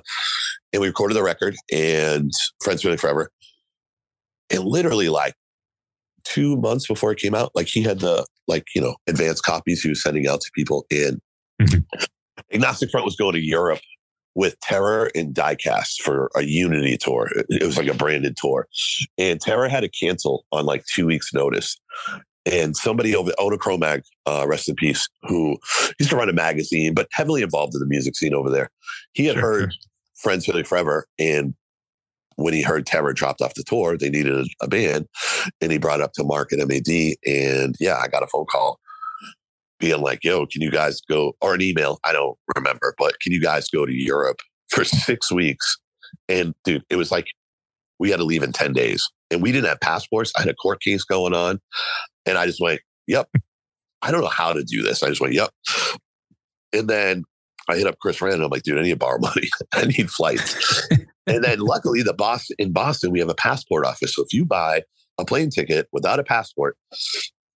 and 0.71 0.81
we 0.81 0.87
recorded 0.87 1.15
the 1.15 1.23
record 1.23 1.55
and 1.71 2.31
Friends 2.63 2.83
Family 2.83 2.97
Forever. 2.97 3.31
And 4.49 4.65
literally 4.65 5.09
like 5.09 5.33
two 6.23 6.57
months 6.57 6.87
before 6.87 7.11
it 7.11 7.19
came 7.19 7.33
out, 7.33 7.51
like 7.55 7.67
he 7.67 7.81
had 7.81 7.99
the 7.99 8.25
like, 8.47 8.65
you 8.75 8.81
know, 8.81 8.95
advanced 9.07 9.43
copies 9.43 9.81
he 9.81 9.89
was 9.89 10.03
sending 10.03 10.27
out 10.27 10.41
to 10.41 10.51
people. 10.53 10.85
And 10.91 11.19
mm-hmm. 11.61 12.03
Agnostic 12.53 12.91
Front 12.91 13.05
was 13.05 13.15
going 13.15 13.33
to 13.33 13.41
Europe 13.41 13.79
with 14.35 14.59
Terror 14.61 15.11
and 15.15 15.33
Diecast 15.33 16.01
for 16.01 16.31
a 16.35 16.43
Unity 16.43 16.97
tour. 16.97 17.29
It 17.49 17.63
was 17.63 17.77
like 17.77 17.87
a 17.87 17.93
branded 17.93 18.37
tour. 18.37 18.67
And 19.17 19.41
Terror 19.41 19.67
had 19.67 19.81
to 19.81 19.89
cancel 19.89 20.45
on 20.51 20.65
like 20.65 20.85
two 20.85 21.05
weeks' 21.05 21.33
notice. 21.33 21.79
And 22.45 22.75
somebody 22.75 23.15
over 23.15 23.31
Oda 23.37 23.57
Cro-Mag, 23.57 24.01
uh, 24.25 24.45
rest 24.47 24.67
in 24.67 24.75
peace, 24.75 25.07
who 25.23 25.57
used 25.99 26.09
to 26.09 26.15
run 26.15 26.29
a 26.29 26.33
magazine, 26.33 26.93
but 26.93 27.07
heavily 27.11 27.43
involved 27.43 27.75
in 27.75 27.79
the 27.79 27.85
music 27.85 28.15
scene 28.15 28.33
over 28.33 28.49
there. 28.49 28.71
He 29.13 29.25
had 29.25 29.35
heard 29.35 29.73
Friends 30.15 30.45
Family 30.45 30.63
Forever. 30.63 31.05
And 31.19 31.53
when 32.37 32.53
he 32.53 32.63
heard 32.63 32.87
Terror 32.87 33.13
dropped 33.13 33.41
off 33.41 33.53
the 33.53 33.63
tour, 33.63 33.95
they 33.95 34.09
needed 34.09 34.33
a, 34.33 34.45
a 34.65 34.67
band. 34.67 35.07
And 35.59 35.71
he 35.71 35.77
brought 35.77 36.01
up 36.01 36.13
to 36.13 36.23
Mark 36.23 36.51
and 36.51 36.67
MAD. 36.67 37.15
And 37.27 37.75
yeah, 37.79 37.97
I 37.97 38.07
got 38.07 38.23
a 38.23 38.27
phone 38.27 38.45
call 38.45 38.79
being 39.81 40.01
like, 40.01 40.23
yo, 40.23 40.45
can 40.45 40.61
you 40.61 40.71
guys 40.71 41.01
go, 41.09 41.33
or 41.41 41.53
an 41.53 41.61
email, 41.61 41.99
I 42.05 42.13
don't 42.13 42.37
remember, 42.55 42.95
but 42.97 43.19
can 43.19 43.33
you 43.33 43.41
guys 43.41 43.67
go 43.67 43.85
to 43.85 43.93
Europe 43.93 44.39
for 44.69 44.83
six 44.85 45.31
weeks? 45.31 45.77
And 46.29 46.53
dude, 46.63 46.83
it 46.89 46.95
was 46.95 47.11
like 47.11 47.25
we 47.99 48.09
had 48.09 48.17
to 48.17 48.23
leave 48.23 48.43
in 48.43 48.53
10 48.53 48.73
days 48.73 49.09
and 49.29 49.41
we 49.41 49.51
didn't 49.51 49.67
have 49.67 49.79
passports. 49.79 50.31
I 50.37 50.41
had 50.41 50.49
a 50.49 50.55
court 50.55 50.81
case 50.81 51.03
going 51.03 51.33
on. 51.33 51.59
And 52.25 52.37
I 52.37 52.45
just 52.45 52.61
went, 52.61 52.81
yep. 53.07 53.29
I 54.01 54.11
don't 54.11 54.21
know 54.21 54.27
how 54.27 54.53
to 54.53 54.63
do 54.63 54.81
this. 54.81 55.03
I 55.03 55.09
just 55.09 55.21
went, 55.21 55.33
yep. 55.33 55.49
And 56.73 56.87
then 56.87 57.23
I 57.69 57.77
hit 57.77 57.87
up 57.87 57.99
Chris 58.01 58.21
Wrenn 58.21 58.35
and 58.35 58.43
I'm 58.43 58.49
like, 58.49 58.63
dude, 58.63 58.77
I 58.77 58.81
need 58.81 58.91
to 58.91 58.95
borrow 58.95 59.19
money. 59.21 59.49
I 59.73 59.85
need 59.85 60.09
flights. 60.09 60.87
and 61.27 61.43
then 61.43 61.59
luckily 61.59 62.01
the 62.01 62.13
boss 62.13 62.47
in 62.57 62.71
Boston, 62.71 63.11
we 63.11 63.19
have 63.19 63.29
a 63.29 63.35
passport 63.35 63.85
office. 63.85 64.15
So 64.15 64.23
if 64.23 64.33
you 64.33 64.45
buy 64.45 64.83
a 65.17 65.25
plane 65.25 65.49
ticket 65.49 65.87
without 65.91 66.19
a 66.19 66.23
passport, 66.23 66.77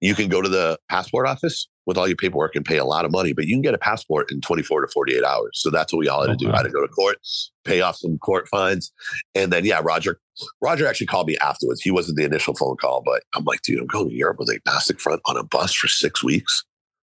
you 0.01 0.15
can 0.15 0.30
go 0.30 0.41
to 0.41 0.49
the 0.49 0.78
passport 0.89 1.28
office 1.28 1.67
with 1.86 1.97
all 1.97 2.07
your 2.07 2.17
paperwork 2.17 2.55
and 2.55 2.65
pay 2.65 2.77
a 2.77 2.86
lot 2.86 3.05
of 3.05 3.11
money, 3.11 3.33
but 3.33 3.45
you 3.45 3.55
can 3.55 3.61
get 3.61 3.73
a 3.73 3.77
passport 3.77 4.31
in 4.31 4.41
24 4.41 4.81
to 4.81 4.88
48 4.91 5.23
hours. 5.23 5.51
So 5.53 5.69
that's 5.69 5.93
what 5.93 5.99
we 5.99 6.07
all 6.07 6.21
had 6.21 6.38
to 6.38 6.45
do. 6.45 6.51
I 6.51 6.57
had 6.57 6.63
to 6.63 6.69
go 6.69 6.81
to 6.81 6.88
court, 6.88 7.17
pay 7.63 7.81
off 7.81 7.97
some 7.97 8.17
court 8.17 8.47
fines. 8.47 8.91
And 9.36 9.51
then, 9.51 9.65
yeah, 9.65 9.81
Roger, 9.83 10.19
Roger 10.61 10.88
actually 10.88 11.07
called 11.07 11.27
me 11.27 11.38
afterwards. 11.38 11.81
He 11.81 11.91
wasn't 11.91 12.17
the 12.17 12.25
initial 12.25 12.55
phone 12.55 12.77
call, 12.77 13.03
but 13.05 13.23
I'm 13.36 13.43
like, 13.43 13.61
dude, 13.61 13.79
I'm 13.79 13.88
going 13.88 14.09
to 14.09 14.15
Europe 14.15 14.39
with 14.39 14.49
a 14.49 14.55
Agnostic 14.55 14.99
Front 14.99 15.21
on 15.25 15.38
a 15.38 15.43
bus 15.43 15.73
for 15.73 15.88
six 15.88 16.23
weeks. 16.23 16.63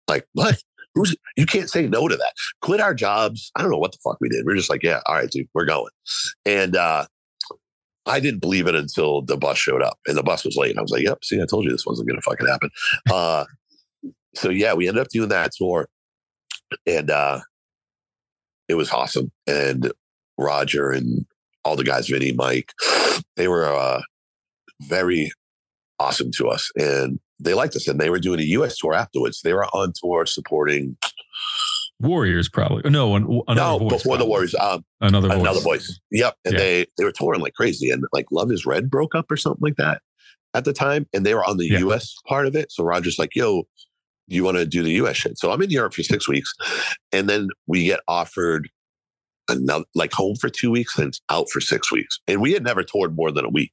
Like, 0.08 0.26
what? 0.34 0.62
Who's, 0.96 1.16
you 1.38 1.46
can't 1.46 1.70
say 1.70 1.88
no 1.88 2.08
to 2.08 2.16
that. 2.16 2.34
Quit 2.62 2.82
our 2.82 2.96
jobs. 2.96 3.52
I 3.56 3.62
don't 3.62 3.72
know 3.72 3.78
what 3.78 3.92
the 3.92 4.00
fuck 4.04 4.18
we 4.20 4.30
did. 4.30 4.46
We 4.46 4.54
are 4.54 4.56
just 4.56 4.70
like, 4.70 4.82
yeah, 4.82 5.02
all 5.06 5.16
right, 5.16 5.30
dude, 5.30 5.48
we're 5.54 5.66
going. 5.66 5.92
And, 6.46 6.76
uh, 6.76 7.06
I 8.06 8.20
didn't 8.20 8.40
believe 8.40 8.68
it 8.68 8.76
until 8.76 9.22
the 9.22 9.38
bus 9.38 9.58
showed 9.58 9.84
up 9.84 10.00
and 10.08 10.18
the 10.18 10.24
bus 10.24 10.44
was 10.44 10.58
late. 10.58 10.78
I 10.78 10.82
was 10.82 10.92
like, 10.92 11.04
yep, 11.04 11.24
see, 11.24 11.42
I 11.42 11.46
told 11.46 11.66
you 11.66 11.72
this 11.72 11.86
wasn't 11.86 12.08
going 12.08 12.20
to 12.20 12.24
fucking 12.24 12.48
happen. 12.48 12.70
Uh, 13.12 13.46
so 14.36 14.50
yeah, 14.50 14.74
we 14.74 14.88
ended 14.88 15.02
up 15.02 15.10
doing 15.10 15.30
that 15.30 15.52
tour, 15.58 15.88
and 16.86 17.10
uh, 17.10 17.40
it 18.68 18.76
was 18.76 18.92
awesome. 18.92 19.32
And 19.48 19.92
Roger 20.38 20.92
and 20.92 21.26
all 21.66 21.76
the 21.76 21.84
guys, 21.84 22.08
Vinny, 22.08 22.32
Mike, 22.32 22.72
they 23.36 23.48
were 23.48 23.66
uh, 23.66 24.02
very 24.82 25.32
awesome 26.00 26.32
to 26.38 26.48
us, 26.48 26.72
and 26.76 27.20
they 27.40 27.54
liked 27.54 27.76
us. 27.76 27.88
And 27.88 28.00
they 28.00 28.10
were 28.10 28.20
doing 28.20 28.40
a 28.40 28.44
U.S. 28.44 28.78
tour 28.78 28.94
afterwards. 28.94 29.42
They 29.42 29.54
were 29.54 29.66
on 29.66 29.94
tour 30.02 30.26
supporting 30.26 30.98
Warriors, 32.02 32.48
probably. 32.48 32.90
No, 32.90 33.18
no, 33.18 33.44
voice, 33.78 33.90
before 33.90 34.16
probably. 34.16 34.18
the 34.18 34.26
Warriors. 34.26 34.56
Um, 34.56 34.86
another 35.02 35.28
voice. 35.28 35.40
another 35.40 35.60
voice. 35.60 36.00
Yep, 36.12 36.36
and 36.46 36.54
yeah. 36.54 36.60
they 36.60 36.86
they 36.98 37.04
were 37.04 37.12
touring 37.12 37.42
like 37.42 37.54
crazy, 37.56 37.90
and 37.90 38.04
like 38.14 38.26
Love 38.32 38.52
Is 38.52 38.66
Red 38.66 38.90
broke 38.90 39.16
up 39.16 39.30
or 39.30 39.36
something 39.36 39.62
like 39.62 39.76
that 39.76 40.02
at 40.54 40.64
the 40.64 40.72
time, 40.72 41.08
and 41.14 41.26
they 41.26 41.34
were 41.34 41.44
on 41.44 41.58
the 41.58 41.68
yeah. 41.68 41.80
U.S. 41.80 42.16
part 42.26 42.48
of 42.48 42.56
it. 42.56 42.72
So 42.72 42.86
Roger's 42.86 43.20
like, 43.20 43.36
"Yo, 43.36 43.64
you 44.36 44.44
want 44.44 44.58
to 44.58 44.66
do 44.66 44.84
the 44.84 44.92
US 45.04 45.18
shit? 45.18 45.38
So 45.38 45.52
I'm 45.52 45.62
in 45.62 45.70
Europe 45.70 45.94
for 45.94 46.04
six 46.04 46.28
weeks. 46.28 46.54
And 47.12 47.30
then 47.30 47.50
we 47.68 47.86
get 47.86 48.02
offered 48.08 48.70
another 49.50 49.86
like 49.96 50.14
home 50.14 50.36
for 50.36 50.50
two 50.50 50.72
weeks 50.72 50.98
and 50.98 51.14
out 51.30 51.50
for 51.50 51.62
six 51.62 51.92
weeks. 51.92 52.20
And 52.28 52.42
we 52.42 52.54
had 52.54 52.64
never 52.64 52.84
toured 52.84 53.16
more 53.16 53.32
than 53.32 53.46
a 53.46 53.50
week. 53.50 53.72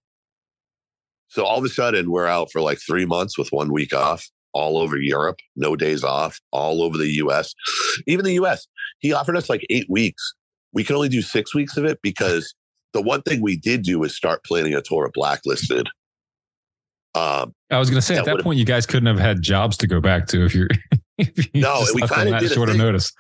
So 1.29 1.45
all 1.45 1.59
of 1.59 1.65
a 1.65 1.69
sudden 1.69 2.11
we're 2.11 2.27
out 2.27 2.51
for 2.53 2.61
like 2.61 2.79
three 2.79 3.05
months 3.05 3.37
with 3.37 3.49
one 3.51 3.73
week 3.73 3.95
off 3.95 4.27
all 4.53 4.79
over 4.79 4.97
Europe, 4.97 5.41
no 5.55 5.77
days 5.77 6.03
off, 6.03 6.41
all 6.51 6.83
over 6.83 6.97
the 6.97 7.11
US. 7.25 7.55
Even 8.07 8.25
the 8.25 8.35
US, 8.35 8.67
he 9.01 9.13
offered 9.13 9.37
us 9.37 9.51
like 9.51 9.67
eight 9.69 9.87
weeks. 9.91 10.33
We 10.73 10.83
could 10.83 10.97
only 10.97 11.11
do 11.11 11.23
six 11.23 11.55
weeks 11.55 11.77
of 11.77 11.85
it 11.85 11.99
because 12.03 12.55
the 12.93 13.03
one 13.03 13.21
thing 13.23 13.43
we 13.43 13.57
did 13.57 13.83
do 13.83 14.03
is 14.03 14.17
start 14.17 14.45
planning 14.45 14.75
a 14.75 14.81
tour 14.81 15.05
of 15.05 15.13
Blacklisted. 15.13 15.89
Um, 17.15 17.55
I 17.71 17.79
was 17.79 17.91
going 17.91 17.99
to 17.99 18.07
say 18.07 18.15
that 18.15 18.29
at 18.29 18.37
that 18.37 18.45
point, 18.45 18.59
you 18.59 18.65
guys 18.65 18.87
couldn't 18.87 19.07
have 19.07 19.19
had 19.19 19.43
jobs 19.43 19.77
to 19.79 19.87
go 19.87 20.01
back 20.01 20.27
to 20.29 20.45
if 20.45 20.55
you're. 20.55 20.69
If 21.19 21.55
you 21.55 21.63
No, 21.63 21.83
we 21.95 22.03
kinda 22.03 22.31
that 22.31 22.41
did 22.41 22.53
short 22.53 22.69
of 22.69 22.77
notice. 22.77 23.11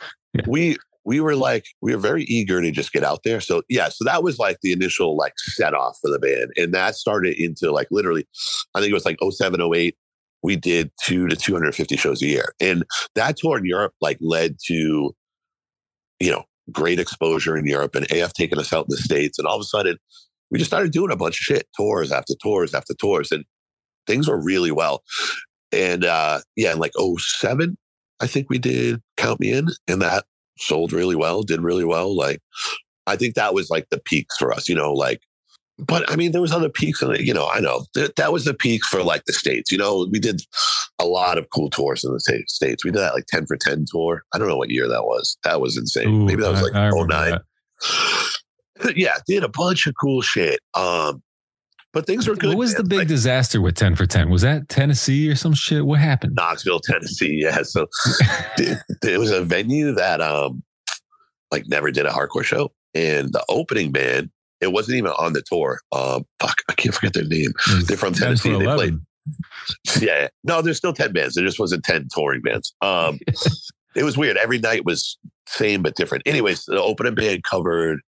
we 0.47 0.77
we 1.07 1.21
were 1.21 1.35
like 1.35 1.65
we 1.81 1.95
were 1.95 2.01
very 2.01 2.25
eager 2.25 2.61
to 2.61 2.71
just 2.71 2.93
get 2.93 3.03
out 3.03 3.21
there. 3.25 3.41
So 3.41 3.63
yeah 3.71 3.89
so 3.89 4.05
that 4.05 4.23
was 4.23 4.39
like 4.39 4.59
the 4.61 4.73
initial 4.73 5.17
like 5.17 5.33
set 5.39 5.73
off 5.73 5.97
for 6.03 6.11
the 6.11 6.19
band. 6.19 6.51
And 6.59 6.75
that 6.75 6.97
started 6.97 7.39
into 7.39 7.73
like 7.73 7.87
literally 7.91 8.27
i 8.75 8.81
think 8.81 8.91
it 8.91 8.95
was 8.95 9.07
like 9.07 9.17
07 9.27 9.63
08 9.75 9.97
we 10.43 10.57
did 10.57 10.91
two 11.03 11.27
to 11.27 11.37
250 11.37 11.97
shows 11.97 12.21
a 12.21 12.27
year. 12.27 12.53
And 12.61 12.85
that 13.15 13.39
tour 13.39 13.57
in 13.57 13.65
europe 13.65 13.95
like 14.03 14.19
led 14.21 14.57
to 14.67 15.15
you 16.21 16.31
know 16.31 16.45
great 16.71 16.99
exposure 16.99 17.57
in 17.57 17.65
europe 17.65 17.95
and 17.95 18.11
af 18.13 18.35
taking 18.35 18.59
us 18.59 18.75
out 18.75 18.85
in 18.85 18.91
the 18.91 18.99
states. 18.99 19.39
And 19.39 19.49
all 19.49 19.57
of 19.57 19.63
a 19.63 19.65
sudden 19.65 19.97
we 20.51 20.59
just 20.59 20.71
started 20.71 20.93
doing 20.93 21.11
a 21.11 21.17
bunch 21.17 21.37
of 21.37 21.45
shit 21.45 21.67
tours 21.75 22.13
after 22.13 22.35
tours 22.43 22.75
after 22.75 22.93
tours. 22.93 23.33
And 23.33 23.47
things 24.07 24.29
were 24.29 24.41
really 24.43 24.71
well 24.71 25.03
and 25.73 26.05
uh 26.05 26.41
yeah 26.57 26.73
in 26.73 26.79
like 26.79 26.93
07 27.19 27.77
i 28.21 28.27
think 28.27 28.49
we 28.49 28.59
did 28.59 29.01
count 29.17 29.41
me 29.41 29.53
in 29.53 29.69
and 29.89 30.01
that 30.03 30.25
sold 30.59 30.93
really 30.93 31.17
well, 31.17 31.43
did 31.43 31.61
really 31.61 31.85
well. 31.85 32.17
Like, 32.17 32.41
I 33.07 33.17
think 33.17 33.35
that 33.35 33.55
was 33.55 33.71
like 33.71 33.89
the 33.91 33.99
peaks 33.99 34.37
for 34.39 34.53
us, 34.53 34.69
you 34.69 34.75
know, 34.75 34.93
like, 34.93 35.21
but 35.79 36.11
I 36.11 36.17
mean, 36.17 36.33
there 36.33 36.41
was 36.41 36.53
other 36.53 36.71
peaks, 36.71 37.03
and 37.03 37.15
you 37.19 37.35
know, 37.35 37.47
I 37.53 37.61
know 37.61 37.85
that 37.95 38.17
that 38.17 38.33
was 38.33 38.47
the 38.47 38.55
peak 38.55 38.83
for 38.87 39.03
like 39.03 39.27
the 39.27 39.35
states. 39.35 39.71
You 39.71 39.77
know, 39.77 40.09
we 40.11 40.19
did 40.19 40.41
a 40.99 41.05
lot 41.05 41.37
of 41.37 41.51
cool 41.51 41.69
tours 41.69 42.03
in 42.03 42.13
the 42.15 42.21
sta- 42.21 42.47
states. 42.49 42.83
We 42.83 42.91
did 42.91 43.01
that 43.01 43.13
like 43.13 43.27
ten 43.27 43.45
for 43.45 43.59
ten 43.59 43.85
tour. 43.87 44.23
I 44.33 44.39
don't 44.39 44.49
know 44.49 44.57
what 44.57 44.71
year 44.71 44.89
that 44.89 45.05
was. 45.05 45.37
That 45.45 45.61
was 45.61 45.77
insane. 45.77 46.09
Ooh, 46.09 46.25
Maybe 46.25 46.41
that 46.41 46.51
was 46.53 46.61
I- 46.61 46.63
like 46.63 46.93
oh 46.95 47.05
nine. 47.05 47.39
yeah, 48.97 49.19
did 49.27 49.45
a 49.45 49.49
bunch 49.51 49.87
of 49.87 49.93
cool 50.01 50.23
shit. 50.23 50.61
Um, 50.73 51.23
but 51.97 52.07
things 52.07 52.29
were 52.29 52.35
good. 52.37 52.49
What 52.49 52.59
was 52.59 52.75
man. 52.75 52.83
the 52.83 52.89
big 52.91 52.99
Like, 52.99 53.09
disaster 53.09 53.59
with 53.63 53.75
10 53.75 53.97
for 53.97 54.05
10? 54.05 54.29
Was 54.29 54.43
that 54.43 54.69
Tennessee 54.69 55.31
or 55.31 55.35
some 55.35 55.55
shit? 55.55 55.87
What 55.87 55.99
happened? 55.99 56.35
Knoxville, 56.35 56.81
Tennessee. 56.81 57.41
Yeah. 57.43 57.63
So 57.63 57.87
it, 58.59 58.79
it 59.03 59.19
was 59.19 59.31
a 59.31 59.43
venue 59.43 59.93
that 59.93 60.21
um 60.21 60.63
like 61.51 61.65
never 61.69 61.91
did 61.91 62.05
a 62.05 62.11
hardcore 62.11 62.45
show. 62.45 62.71
And 62.95 63.33
the 63.33 63.43
opening 63.49 63.93
band, 63.93 64.31
it 64.61 64.73
wasn't 64.73 64.99
even 64.99 65.13
on 65.13 65.33
the 65.33 65.41
tour. 65.41 65.81
Um 65.91 66.27
fuck, 66.39 66.57
I 66.69 66.75
can't 66.75 66.95
forget 66.95 67.15
their 67.15 67.25
name. 67.25 67.55
They're 67.85 67.97
from 67.97 68.13
Tennessee. 68.13 68.51
They 68.51 68.65
11. 68.65 69.07
Yeah. 69.99 70.29
No, 70.45 70.61
there's 70.61 70.77
still 70.77 70.93
10 70.93 71.15
bands. 71.15 71.35
There 71.35 71.47
just 71.47 71.59
wasn't 71.59 71.83
10 71.85 72.09
touring 72.15 72.43
bands. 72.43 72.75
Um 72.83 73.21
it 73.97 74.05
was 74.05 74.19
weird. 74.19 74.37
Every 74.37 74.59
night 74.59 74.85
was 74.85 75.17
same 75.49 75.83
but 75.83 75.95
different. 75.95 76.25
Anyways, 76.27 76.67
the 76.67 76.79
opening 76.83 77.15
band 77.15 77.43
covered 77.45 78.01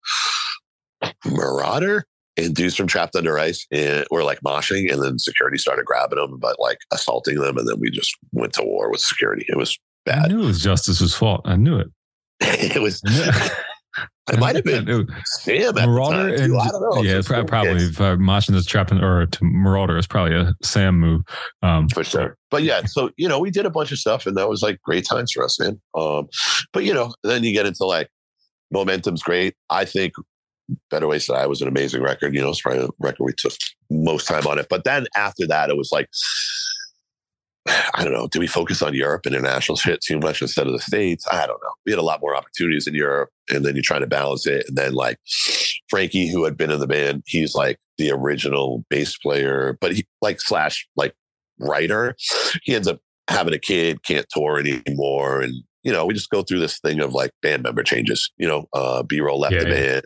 Merauder 1.24 2.02
and 2.36 2.54
dudes 2.54 2.76
from 2.76 2.86
Trapped 2.86 3.16
Under 3.16 3.38
Ice 3.38 3.66
and 3.70 4.06
were 4.10 4.24
like 4.24 4.40
moshing, 4.40 4.92
and 4.92 5.02
then 5.02 5.18
security 5.18 5.58
started 5.58 5.84
grabbing 5.86 6.18
them, 6.18 6.38
but 6.38 6.58
like 6.58 6.78
assaulting 6.92 7.36
them, 7.40 7.56
and 7.58 7.68
then 7.68 7.80
we 7.80 7.90
just 7.90 8.16
went 8.32 8.52
to 8.54 8.62
war 8.62 8.90
with 8.90 9.00
security. 9.00 9.44
It 9.48 9.56
was 9.56 9.78
I 10.06 10.12
bad. 10.12 10.30
knew 10.30 10.42
it 10.42 10.46
was 10.46 10.62
Justice's 10.62 11.14
fault. 11.14 11.42
I 11.44 11.56
knew 11.56 11.78
it. 11.78 11.88
it 12.40 12.82
was. 12.82 13.02
It. 14.30 14.40
Might 14.40 14.56
have 14.56 14.64
been 14.64 14.86
Sam 15.24 15.78
at 15.78 15.88
Merauder 15.88 16.30
the 16.32 16.36
time, 16.36 16.42
and 16.42 16.52
too. 16.52 16.58
I 16.58 16.68
don't 16.68 16.96
know. 16.96 17.02
yeah, 17.02 17.22
pro- 17.24 17.44
probably 17.44 17.74
kids. 17.74 17.90
if 17.90 18.00
uh, 18.00 18.16
Mashin 18.16 18.56
is 18.56 18.66
trapping 18.66 18.98
or 18.98 19.24
to 19.24 19.38
Merauder 19.40 19.96
is 19.98 20.06
probably 20.08 20.34
a 20.34 20.52
Sam 20.62 20.98
move. 20.98 21.22
Um, 21.62 21.88
for 21.88 22.02
sure. 22.02 22.36
But 22.50 22.64
yeah, 22.64 22.82
so 22.86 23.10
you 23.16 23.28
know, 23.28 23.38
we 23.38 23.52
did 23.52 23.66
a 23.66 23.70
bunch 23.70 23.92
of 23.92 23.98
stuff, 23.98 24.26
and 24.26 24.36
that 24.36 24.48
was 24.48 24.62
like 24.62 24.82
great 24.82 25.06
times 25.06 25.30
for 25.30 25.44
us, 25.44 25.60
man. 25.60 25.80
Um, 25.94 26.26
but 26.72 26.84
you 26.84 26.92
know, 26.92 27.14
then 27.22 27.44
you 27.44 27.52
get 27.52 27.66
into 27.66 27.84
like 27.86 28.10
momentum's 28.72 29.22
great. 29.22 29.54
I 29.70 29.84
think 29.84 30.12
Better 30.90 31.06
Ways 31.06 31.26
to 31.26 31.32
Die 31.32 31.46
was 31.46 31.62
an 31.62 31.68
amazing 31.68 32.02
record. 32.02 32.34
You 32.34 32.42
know, 32.42 32.50
it's 32.50 32.60
probably 32.60 32.80
the 32.82 32.90
record 32.98 33.24
we 33.24 33.32
took 33.32 33.52
most 33.90 34.26
time 34.26 34.46
on 34.46 34.58
it. 34.58 34.66
But 34.68 34.84
then 34.84 35.06
after 35.16 35.46
that, 35.46 35.70
it 35.70 35.76
was 35.76 35.90
like. 35.92 36.08
I 37.94 38.04
don't 38.04 38.12
know. 38.12 38.28
Do 38.28 38.38
we 38.38 38.46
focus 38.46 38.80
on 38.80 38.94
Europe 38.94 39.26
and 39.26 39.34
international 39.34 39.76
shit 39.76 40.00
too 40.00 40.20
much 40.20 40.40
instead 40.40 40.68
of 40.68 40.72
the 40.72 40.78
States? 40.78 41.26
I 41.30 41.46
don't 41.48 41.60
know. 41.62 41.72
We 41.84 41.90
had 41.90 41.98
a 41.98 42.02
lot 42.02 42.20
more 42.20 42.36
opportunities 42.36 42.86
in 42.86 42.94
Europe, 42.94 43.30
and 43.52 43.64
then 43.64 43.74
you're 43.74 43.82
trying 43.82 44.02
to 44.02 44.06
balance 44.06 44.46
it. 44.46 44.66
And 44.68 44.76
then, 44.76 44.94
like, 44.94 45.18
Frankie, 45.88 46.30
who 46.30 46.44
had 46.44 46.56
been 46.56 46.70
in 46.70 46.78
the 46.78 46.86
band, 46.86 47.24
he's 47.26 47.56
like 47.56 47.78
the 47.98 48.12
original 48.12 48.84
bass 48.88 49.16
player, 49.18 49.76
but 49.80 49.92
he 49.96 50.06
like 50.22 50.40
slash 50.40 50.86
like 50.94 51.14
writer. 51.58 52.14
He 52.62 52.74
ends 52.74 52.86
up 52.86 53.00
having 53.28 53.54
a 53.54 53.58
kid, 53.58 54.04
can't 54.04 54.26
tour 54.30 54.60
anymore. 54.60 55.40
And, 55.40 55.54
you 55.82 55.92
know, 55.92 56.06
we 56.06 56.14
just 56.14 56.30
go 56.30 56.42
through 56.42 56.60
this 56.60 56.78
thing 56.78 57.00
of 57.00 57.14
like 57.14 57.30
band 57.42 57.64
member 57.64 57.82
changes, 57.82 58.30
you 58.36 58.46
know, 58.46 58.66
uh, 58.74 59.02
B 59.02 59.20
roll 59.20 59.40
left 59.40 59.54
Yeah, 59.54 59.64
the 59.64 59.68
yeah. 59.70 59.74
band. 59.74 60.04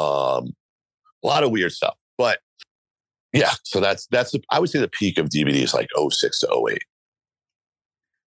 Um, 0.00 0.52
a 1.22 1.26
lot 1.26 1.42
of 1.44 1.50
weird 1.50 1.72
stuff. 1.72 1.94
But 2.16 2.38
yeah, 3.32 3.52
so 3.64 3.80
that's, 3.80 4.06
that's, 4.06 4.32
the, 4.32 4.42
I 4.50 4.58
would 4.58 4.70
say 4.70 4.78
the 4.80 4.88
peak 4.88 5.18
of 5.18 5.28
DBD 5.28 5.54
is 5.62 5.74
like 5.74 5.88
06 6.10 6.40
to 6.40 6.64
08. 6.70 6.78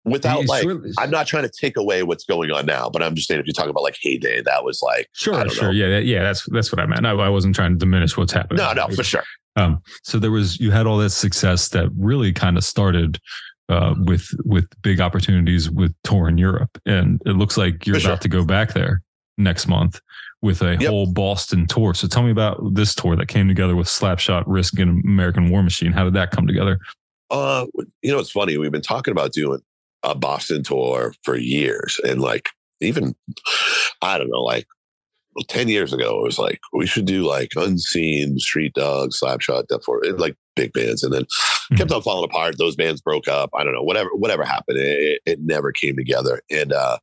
Without 0.05 0.45
like, 0.45 0.63
sure- 0.63 0.81
I'm 0.97 1.09
not 1.11 1.27
trying 1.27 1.43
to 1.43 1.49
take 1.49 1.75
away 1.75 2.01
what's 2.03 2.23
going 2.23 2.49
on 2.51 2.65
now, 2.65 2.89
but 2.89 3.03
I'm 3.03 3.13
just 3.13 3.27
saying 3.27 3.41
if 3.41 3.47
you 3.47 3.51
talk 3.51 3.67
about 3.67 3.83
like 3.83 3.97
heyday, 4.01 4.41
that 4.41 4.63
was 4.63 4.81
like, 4.81 5.01
I 5.01 5.07
Sure, 5.13 5.49
sure. 5.49 5.63
know. 5.65 5.71
Yeah, 5.71 5.97
yeah. 5.97 6.23
That's 6.23 6.45
that's 6.49 6.71
what 6.71 6.79
I 6.79 6.85
meant. 6.85 7.05
I, 7.05 7.11
I 7.11 7.27
wasn't 7.29 7.55
trying 7.55 7.73
to 7.73 7.77
diminish 7.77 8.15
what's 8.15 8.31
happening. 8.31 8.63
no, 8.63 8.71
no, 8.71 8.87
for 8.95 9.03
sure. 9.03 9.23
Um, 9.57 9.81
so 10.03 10.17
there 10.17 10.31
was 10.31 10.59
you 10.61 10.71
had 10.71 10.87
all 10.87 10.97
that 10.99 11.09
success 11.09 11.67
that 11.69 11.89
really 11.99 12.31
kind 12.31 12.55
of 12.57 12.63
started 12.63 13.19
uh, 13.67 13.95
with 14.05 14.29
with 14.45 14.65
big 14.81 15.01
opportunities 15.01 15.69
with 15.69 15.93
tour 16.05 16.29
in 16.29 16.37
Europe, 16.37 16.69
and 16.85 17.21
it 17.25 17.31
looks 17.33 17.57
like 17.57 17.85
you're 17.85 17.95
For 17.95 17.99
sure. 17.99 18.11
about 18.11 18.21
to 18.21 18.29
go 18.29 18.45
back 18.45 18.71
there 18.73 19.01
next 19.37 19.67
month 19.67 20.01
with 20.41 20.61
a 20.61 20.77
Yep. 20.79 20.89
whole 20.89 21.11
Boston 21.11 21.65
tour. 21.67 21.93
So 21.93 22.07
tell 22.07 22.23
me 22.23 22.31
about 22.31 22.73
this 22.73 22.93
tour 22.93 23.15
that 23.15 23.27
came 23.27 23.47
together 23.47 23.75
with 23.75 23.87
Slapshot, 23.87 24.43
Risk, 24.47 24.77
and 24.79 25.03
American 25.03 25.49
War 25.49 25.63
Machine. 25.63 25.91
How 25.91 26.03
did 26.03 26.13
that 26.13 26.31
come 26.31 26.47
together? 26.47 26.79
Uh, 27.29 27.65
you 28.01 28.11
know, 28.11 28.19
it's 28.19 28.31
funny. 28.31 28.57
We've 28.57 28.71
been 28.71 28.81
talking 28.81 29.11
about 29.11 29.33
doing 29.33 29.59
a 30.03 30.15
Boston 30.15 30.63
tour 30.63 31.13
for 31.23 31.35
years, 31.37 31.99
and 32.03 32.21
like 32.21 32.49
even 32.81 33.15
I 34.01 34.17
don't 34.17 34.29
know, 34.29 34.43
like 34.43 34.67
well, 35.35 35.43
ten 35.45 35.67
years 35.67 35.91
ago, 35.91 36.19
it 36.19 36.23
was 36.23 36.39
like 36.39 36.59
we 36.73 36.85
should 36.87 37.05
do 37.05 37.23
like 37.23 37.51
Unseen, 37.55 38.39
Street 38.39 38.73
Dogs, 38.75 39.19
Slapshot, 39.19 39.67
Death 39.67 39.83
for 39.83 40.01
like 40.17 40.35
big 40.55 40.71
bands, 40.73 41.03
and 41.03 41.13
then 41.13 41.25
kept 41.75 41.91
on 41.91 42.01
falling 42.01 42.29
apart. 42.29 42.57
Those 42.57 42.75
bands 42.75 43.01
broke 43.01 43.27
up. 43.27 43.49
I 43.53 43.63
don't 43.63 43.73
know, 43.73 43.83
whatever, 43.83 44.09
whatever 44.13 44.43
happened, 44.45 44.77
it, 44.77 44.99
it, 44.99 45.21
it 45.25 45.39
never 45.41 45.71
came 45.71 45.95
together. 45.95 46.41
And 46.49 46.71
uh, 46.71 46.97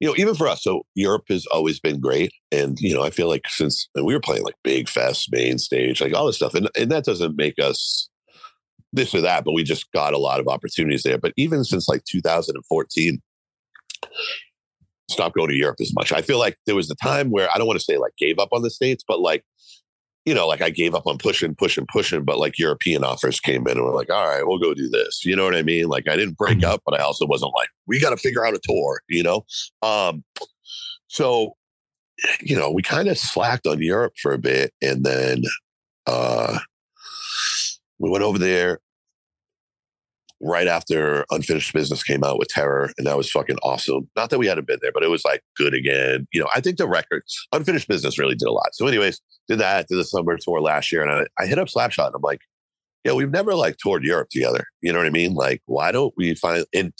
you 0.00 0.08
know, 0.08 0.14
even 0.16 0.34
for 0.34 0.46
us, 0.46 0.62
so 0.62 0.82
Europe 0.94 1.24
has 1.28 1.46
always 1.46 1.80
been 1.80 2.00
great, 2.00 2.32
and 2.52 2.78
you 2.80 2.94
know, 2.94 3.02
I 3.02 3.10
feel 3.10 3.28
like 3.28 3.48
since 3.48 3.88
we 3.94 4.14
were 4.14 4.20
playing 4.20 4.44
like 4.44 4.54
big 4.62 4.88
fest, 4.88 5.28
main 5.32 5.58
stage, 5.58 6.00
like 6.00 6.14
all 6.14 6.26
this 6.26 6.36
stuff, 6.36 6.54
and 6.54 6.68
and 6.76 6.90
that 6.90 7.04
doesn't 7.04 7.36
make 7.36 7.58
us 7.58 8.08
this 8.92 9.14
or 9.14 9.20
that, 9.20 9.44
but 9.44 9.52
we 9.52 9.62
just 9.62 9.90
got 9.92 10.14
a 10.14 10.18
lot 10.18 10.40
of 10.40 10.48
opportunities 10.48 11.02
there. 11.02 11.18
But 11.18 11.32
even 11.36 11.64
since 11.64 11.88
like 11.88 12.04
2014, 12.04 13.20
stopped 15.10 15.34
going 15.34 15.48
to 15.48 15.56
Europe 15.56 15.76
as 15.80 15.92
much. 15.94 16.12
I 16.12 16.22
feel 16.22 16.38
like 16.38 16.56
there 16.66 16.74
was 16.74 16.90
a 16.90 16.94
time 16.96 17.30
where 17.30 17.48
I 17.52 17.58
don't 17.58 17.66
want 17.66 17.78
to 17.78 17.84
say 17.84 17.98
like 17.98 18.12
gave 18.18 18.38
up 18.38 18.50
on 18.52 18.62
the 18.62 18.70
States, 18.70 19.04
but 19.06 19.20
like, 19.20 19.44
you 20.28 20.34
know, 20.34 20.46
like 20.46 20.60
I 20.60 20.68
gave 20.68 20.94
up 20.94 21.06
on 21.06 21.16
pushing, 21.16 21.54
pushing, 21.54 21.86
pushing, 21.90 22.22
but 22.22 22.38
like 22.38 22.58
European 22.58 23.02
offers 23.02 23.40
came 23.40 23.66
in 23.66 23.78
and 23.78 23.84
we're 23.84 23.94
like, 23.94 24.10
all 24.10 24.28
right, 24.28 24.46
we'll 24.46 24.58
go 24.58 24.74
do 24.74 24.86
this. 24.86 25.24
You 25.24 25.34
know 25.34 25.44
what 25.44 25.56
I 25.56 25.62
mean? 25.62 25.88
Like 25.88 26.06
I 26.06 26.16
didn't 26.16 26.36
break 26.36 26.62
up, 26.62 26.82
but 26.84 27.00
I 27.00 27.02
also 27.02 27.26
wasn't 27.26 27.54
like, 27.56 27.70
we 27.86 27.98
got 27.98 28.10
to 28.10 28.18
figure 28.18 28.44
out 28.44 28.54
a 28.54 28.60
tour, 28.62 29.00
you 29.08 29.22
know? 29.22 29.46
Um, 29.80 30.22
so, 31.06 31.54
you 32.42 32.54
know, 32.54 32.70
we 32.70 32.82
kind 32.82 33.08
of 33.08 33.16
slacked 33.16 33.66
on 33.66 33.80
Europe 33.80 34.12
for 34.20 34.34
a 34.34 34.38
bit 34.38 34.74
and 34.82 35.02
then 35.02 35.44
uh 36.06 36.58
we 37.98 38.10
went 38.10 38.24
over 38.24 38.38
there 38.38 38.80
right 40.40 40.68
after 40.68 41.24
Unfinished 41.30 41.72
Business 41.72 42.02
came 42.02 42.22
out 42.24 42.38
with 42.38 42.48
Terror, 42.48 42.92
and 42.96 43.06
that 43.06 43.16
was 43.16 43.30
fucking 43.30 43.58
awesome. 43.62 44.08
Not 44.16 44.30
that 44.30 44.38
we 44.38 44.46
hadn't 44.46 44.66
been 44.66 44.78
there, 44.82 44.92
but 44.92 45.02
it 45.02 45.10
was 45.10 45.24
like 45.24 45.42
good 45.56 45.74
again. 45.74 46.26
You 46.32 46.40
know, 46.40 46.48
I 46.54 46.60
think 46.60 46.78
the 46.78 46.88
record 46.88 47.22
Unfinished 47.52 47.88
Business 47.88 48.18
really 48.18 48.34
did 48.34 48.48
a 48.48 48.52
lot. 48.52 48.74
So, 48.74 48.86
anyways, 48.86 49.20
did 49.48 49.58
that, 49.58 49.88
did 49.88 49.98
the 49.98 50.04
summer 50.04 50.36
tour 50.40 50.60
last 50.60 50.92
year, 50.92 51.02
and 51.02 51.10
I, 51.10 51.42
I 51.42 51.46
hit 51.46 51.58
up 51.58 51.68
Slapshot, 51.68 52.06
and 52.06 52.14
I'm 52.14 52.22
like, 52.22 52.40
yeah, 53.04 53.12
we've 53.12 53.30
never 53.30 53.54
like 53.54 53.76
toured 53.78 54.04
Europe 54.04 54.28
together. 54.30 54.64
You 54.82 54.92
know 54.92 54.98
what 54.98 55.06
I 55.06 55.10
mean? 55.10 55.34
Like, 55.34 55.62
why 55.66 55.92
don't 55.92 56.14
we 56.16 56.34
find? 56.34 56.64
And 56.74 56.92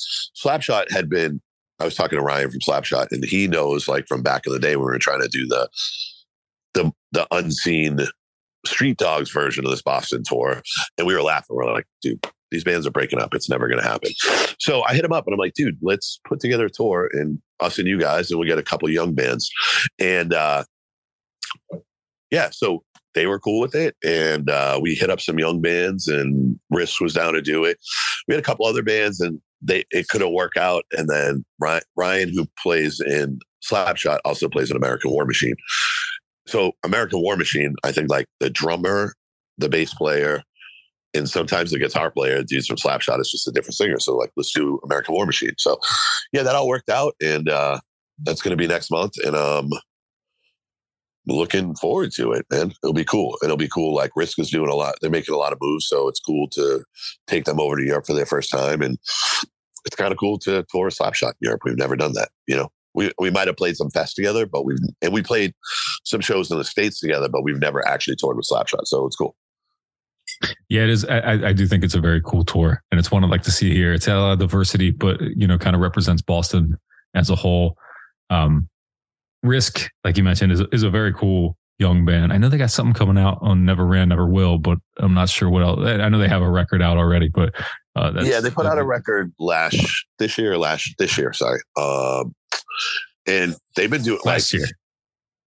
Slapshot 0.42 0.90
had 0.90 1.08
been. 1.08 1.40
I 1.80 1.84
was 1.84 1.94
talking 1.94 2.18
to 2.18 2.24
Ryan 2.24 2.50
from 2.50 2.60
Slapshot, 2.60 3.12
and 3.12 3.24
he 3.24 3.46
knows 3.46 3.86
like 3.86 4.08
from 4.08 4.22
back 4.22 4.46
in 4.46 4.52
the 4.52 4.58
day 4.58 4.74
when 4.74 4.86
we 4.86 4.92
were 4.92 4.98
trying 4.98 5.20
to 5.20 5.28
do 5.28 5.46
the 5.46 5.68
the 6.74 6.92
the 7.12 7.26
unseen 7.30 8.00
street 8.66 8.98
dogs 8.98 9.30
version 9.30 9.64
of 9.64 9.70
this 9.70 9.82
Boston 9.82 10.22
tour, 10.24 10.62
and 10.96 11.06
we 11.06 11.14
were 11.14 11.22
laughing. 11.22 11.56
We're 11.56 11.72
like, 11.72 11.86
dude, 12.02 12.24
these 12.50 12.64
bands 12.64 12.86
are 12.86 12.90
breaking 12.90 13.20
up. 13.20 13.34
It's 13.34 13.48
never 13.48 13.68
going 13.68 13.82
to 13.82 13.88
happen. 13.88 14.12
So 14.58 14.82
I 14.84 14.94
hit 14.94 15.04
him 15.04 15.12
up 15.12 15.26
and 15.26 15.34
I'm 15.34 15.38
like, 15.38 15.54
dude, 15.54 15.78
let's 15.82 16.20
put 16.26 16.40
together 16.40 16.66
a 16.66 16.70
tour 16.70 17.10
and 17.12 17.40
us 17.60 17.78
and 17.78 17.88
you 17.88 17.98
guys, 17.98 18.30
and 18.30 18.38
we'll 18.38 18.48
get 18.48 18.58
a 18.58 18.62
couple 18.62 18.88
young 18.88 19.14
bands, 19.14 19.50
and 19.98 20.32
uh, 20.32 20.64
yeah, 22.30 22.50
so 22.50 22.84
they 23.14 23.26
were 23.26 23.40
cool 23.40 23.60
with 23.60 23.74
it, 23.74 23.96
and 24.04 24.50
uh, 24.50 24.78
we 24.80 24.94
hit 24.94 25.10
up 25.10 25.20
some 25.20 25.38
young 25.38 25.60
bands, 25.60 26.08
and 26.08 26.58
Risk 26.70 27.00
was 27.00 27.14
down 27.14 27.34
to 27.34 27.42
do 27.42 27.64
it. 27.64 27.78
We 28.26 28.34
had 28.34 28.40
a 28.40 28.46
couple 28.46 28.66
other 28.66 28.82
bands, 28.82 29.20
and 29.20 29.40
they 29.60 29.84
it 29.90 30.08
couldn't 30.08 30.32
work 30.32 30.56
out, 30.56 30.84
and 30.92 31.08
then 31.08 31.44
Ryan, 31.58 31.82
Ryan 31.96 32.28
who 32.28 32.46
plays 32.62 33.00
in 33.00 33.40
Slapshot, 33.64 34.18
also 34.24 34.48
plays 34.48 34.70
in 34.70 34.76
American 34.76 35.10
War 35.10 35.24
Machine. 35.24 35.56
So 36.46 36.72
American 36.84 37.20
War 37.20 37.36
Machine, 37.36 37.74
I 37.84 37.92
think 37.92 38.08
like 38.08 38.26
the 38.40 38.50
drummer, 38.50 39.14
the 39.58 39.68
bass 39.68 39.92
player, 39.92 40.42
and 41.14 41.28
sometimes 41.28 41.70
the 41.70 41.78
guitar 41.78 42.10
player, 42.10 42.42
dudes 42.42 42.66
from 42.66 42.76
Slapshot, 42.76 43.20
is 43.20 43.30
just 43.30 43.48
a 43.48 43.52
different 43.52 43.76
singer. 43.76 43.98
So 43.98 44.16
like, 44.16 44.30
let's 44.36 44.52
do 44.52 44.78
American 44.84 45.14
War 45.14 45.26
Machine. 45.26 45.54
So 45.58 45.78
yeah, 46.32 46.42
that 46.42 46.54
all 46.54 46.68
worked 46.68 46.90
out, 46.90 47.14
and 47.22 47.48
uh, 47.48 47.78
that's 48.22 48.42
going 48.42 48.56
to 48.56 48.62
be 48.62 48.66
next 48.66 48.90
month, 48.90 49.14
and 49.24 49.34
um, 49.34 49.70
looking 51.26 51.74
forward 51.76 52.10
to 52.16 52.32
it, 52.32 52.46
man. 52.50 52.72
It'll 52.82 52.92
be 52.92 53.04
cool. 53.04 53.36
It'll 53.42 53.56
be 53.56 53.68
cool. 53.68 53.94
Like 53.94 54.10
Risk 54.16 54.38
is 54.38 54.50
doing 54.50 54.70
a 54.70 54.74
lot. 54.74 54.96
They're 55.00 55.10
making 55.10 55.34
a 55.34 55.38
lot 55.38 55.52
of 55.52 55.58
moves, 55.60 55.86
so 55.86 56.08
it's 56.08 56.20
cool 56.20 56.48
to 56.50 56.84
take 57.26 57.44
them 57.44 57.60
over 57.60 57.76
to 57.76 57.84
Europe 57.84 58.06
for 58.06 58.14
their 58.14 58.26
first 58.26 58.50
time, 58.50 58.82
and 58.82 58.98
it's 59.84 59.96
kind 59.96 60.12
of 60.12 60.18
cool 60.18 60.38
to 60.40 60.64
tour 60.70 60.90
Slapshot 60.90 61.30
in 61.30 61.36
Europe. 61.40 61.62
We've 61.64 61.76
never 61.76 61.96
done 61.96 62.12
that, 62.14 62.30
you 62.46 62.56
know. 62.56 62.68
We, 62.94 63.12
we 63.20 63.30
might 63.30 63.46
have 63.46 63.56
played 63.56 63.76
some 63.76 63.90
fest 63.90 64.16
together, 64.16 64.44
but 64.44 64.64
we've 64.64 64.78
and 65.02 65.12
we 65.12 65.22
played 65.22 65.52
some 66.04 66.20
shows 66.20 66.50
in 66.50 66.58
the 66.58 66.64
states 66.64 66.98
together, 66.98 67.28
but 67.28 67.44
we've 67.44 67.60
never 67.60 67.86
actually 67.86 68.16
toured 68.16 68.36
with 68.36 68.48
Slapshot, 68.50 68.86
so 68.86 69.06
it's 69.06 69.14
cool. 69.14 69.36
Yeah, 70.68 70.82
it 70.82 70.90
is. 70.90 71.04
I, 71.04 71.48
I 71.48 71.52
do 71.52 71.66
think 71.66 71.84
it's 71.84 71.94
a 71.94 72.00
very 72.00 72.20
cool 72.22 72.44
tour, 72.44 72.82
and 72.90 72.98
it's 72.98 73.10
one 73.10 73.24
I'd 73.24 73.30
like 73.30 73.42
to 73.42 73.50
see 73.50 73.72
here. 73.72 73.92
It's 73.92 74.06
a 74.06 74.14
lot 74.14 74.32
of 74.32 74.38
diversity, 74.38 74.90
but 74.90 75.20
you 75.20 75.46
know, 75.46 75.58
kind 75.58 75.74
of 75.74 75.82
represents 75.82 76.22
Boston 76.22 76.76
as 77.14 77.30
a 77.30 77.34
whole. 77.34 77.76
Um, 78.30 78.68
Risk, 79.42 79.90
like 80.04 80.16
you 80.16 80.24
mentioned, 80.24 80.52
is 80.52 80.60
is 80.72 80.82
a 80.82 80.90
very 80.90 81.12
cool 81.12 81.56
young 81.78 82.04
band. 82.04 82.32
I 82.32 82.38
know 82.38 82.48
they 82.48 82.58
got 82.58 82.70
something 82.70 82.94
coming 82.94 83.18
out 83.18 83.38
on 83.40 83.64
Never 83.64 83.86
Ran, 83.86 84.08
Never 84.08 84.26
Will, 84.26 84.58
but 84.58 84.78
I'm 84.98 85.14
not 85.14 85.28
sure 85.28 85.48
what 85.48 85.62
else. 85.62 85.80
I 85.80 86.08
know 86.08 86.18
they 86.18 86.28
have 86.28 86.42
a 86.42 86.50
record 86.50 86.82
out 86.82 86.96
already, 86.96 87.28
but 87.28 87.54
uh, 87.96 88.12
yeah, 88.22 88.40
they 88.40 88.50
put 88.50 88.66
out 88.66 88.78
a 88.78 88.84
record 88.84 89.32
last 89.38 89.80
this 90.18 90.38
year, 90.38 90.58
last 90.58 90.94
this 90.98 91.16
year, 91.16 91.32
sorry. 91.32 91.60
Um, 91.76 92.34
and 93.26 93.56
they've 93.76 93.90
been 93.90 94.02
doing 94.02 94.20
last 94.24 94.52
like, 94.52 94.60
year. 94.60 94.68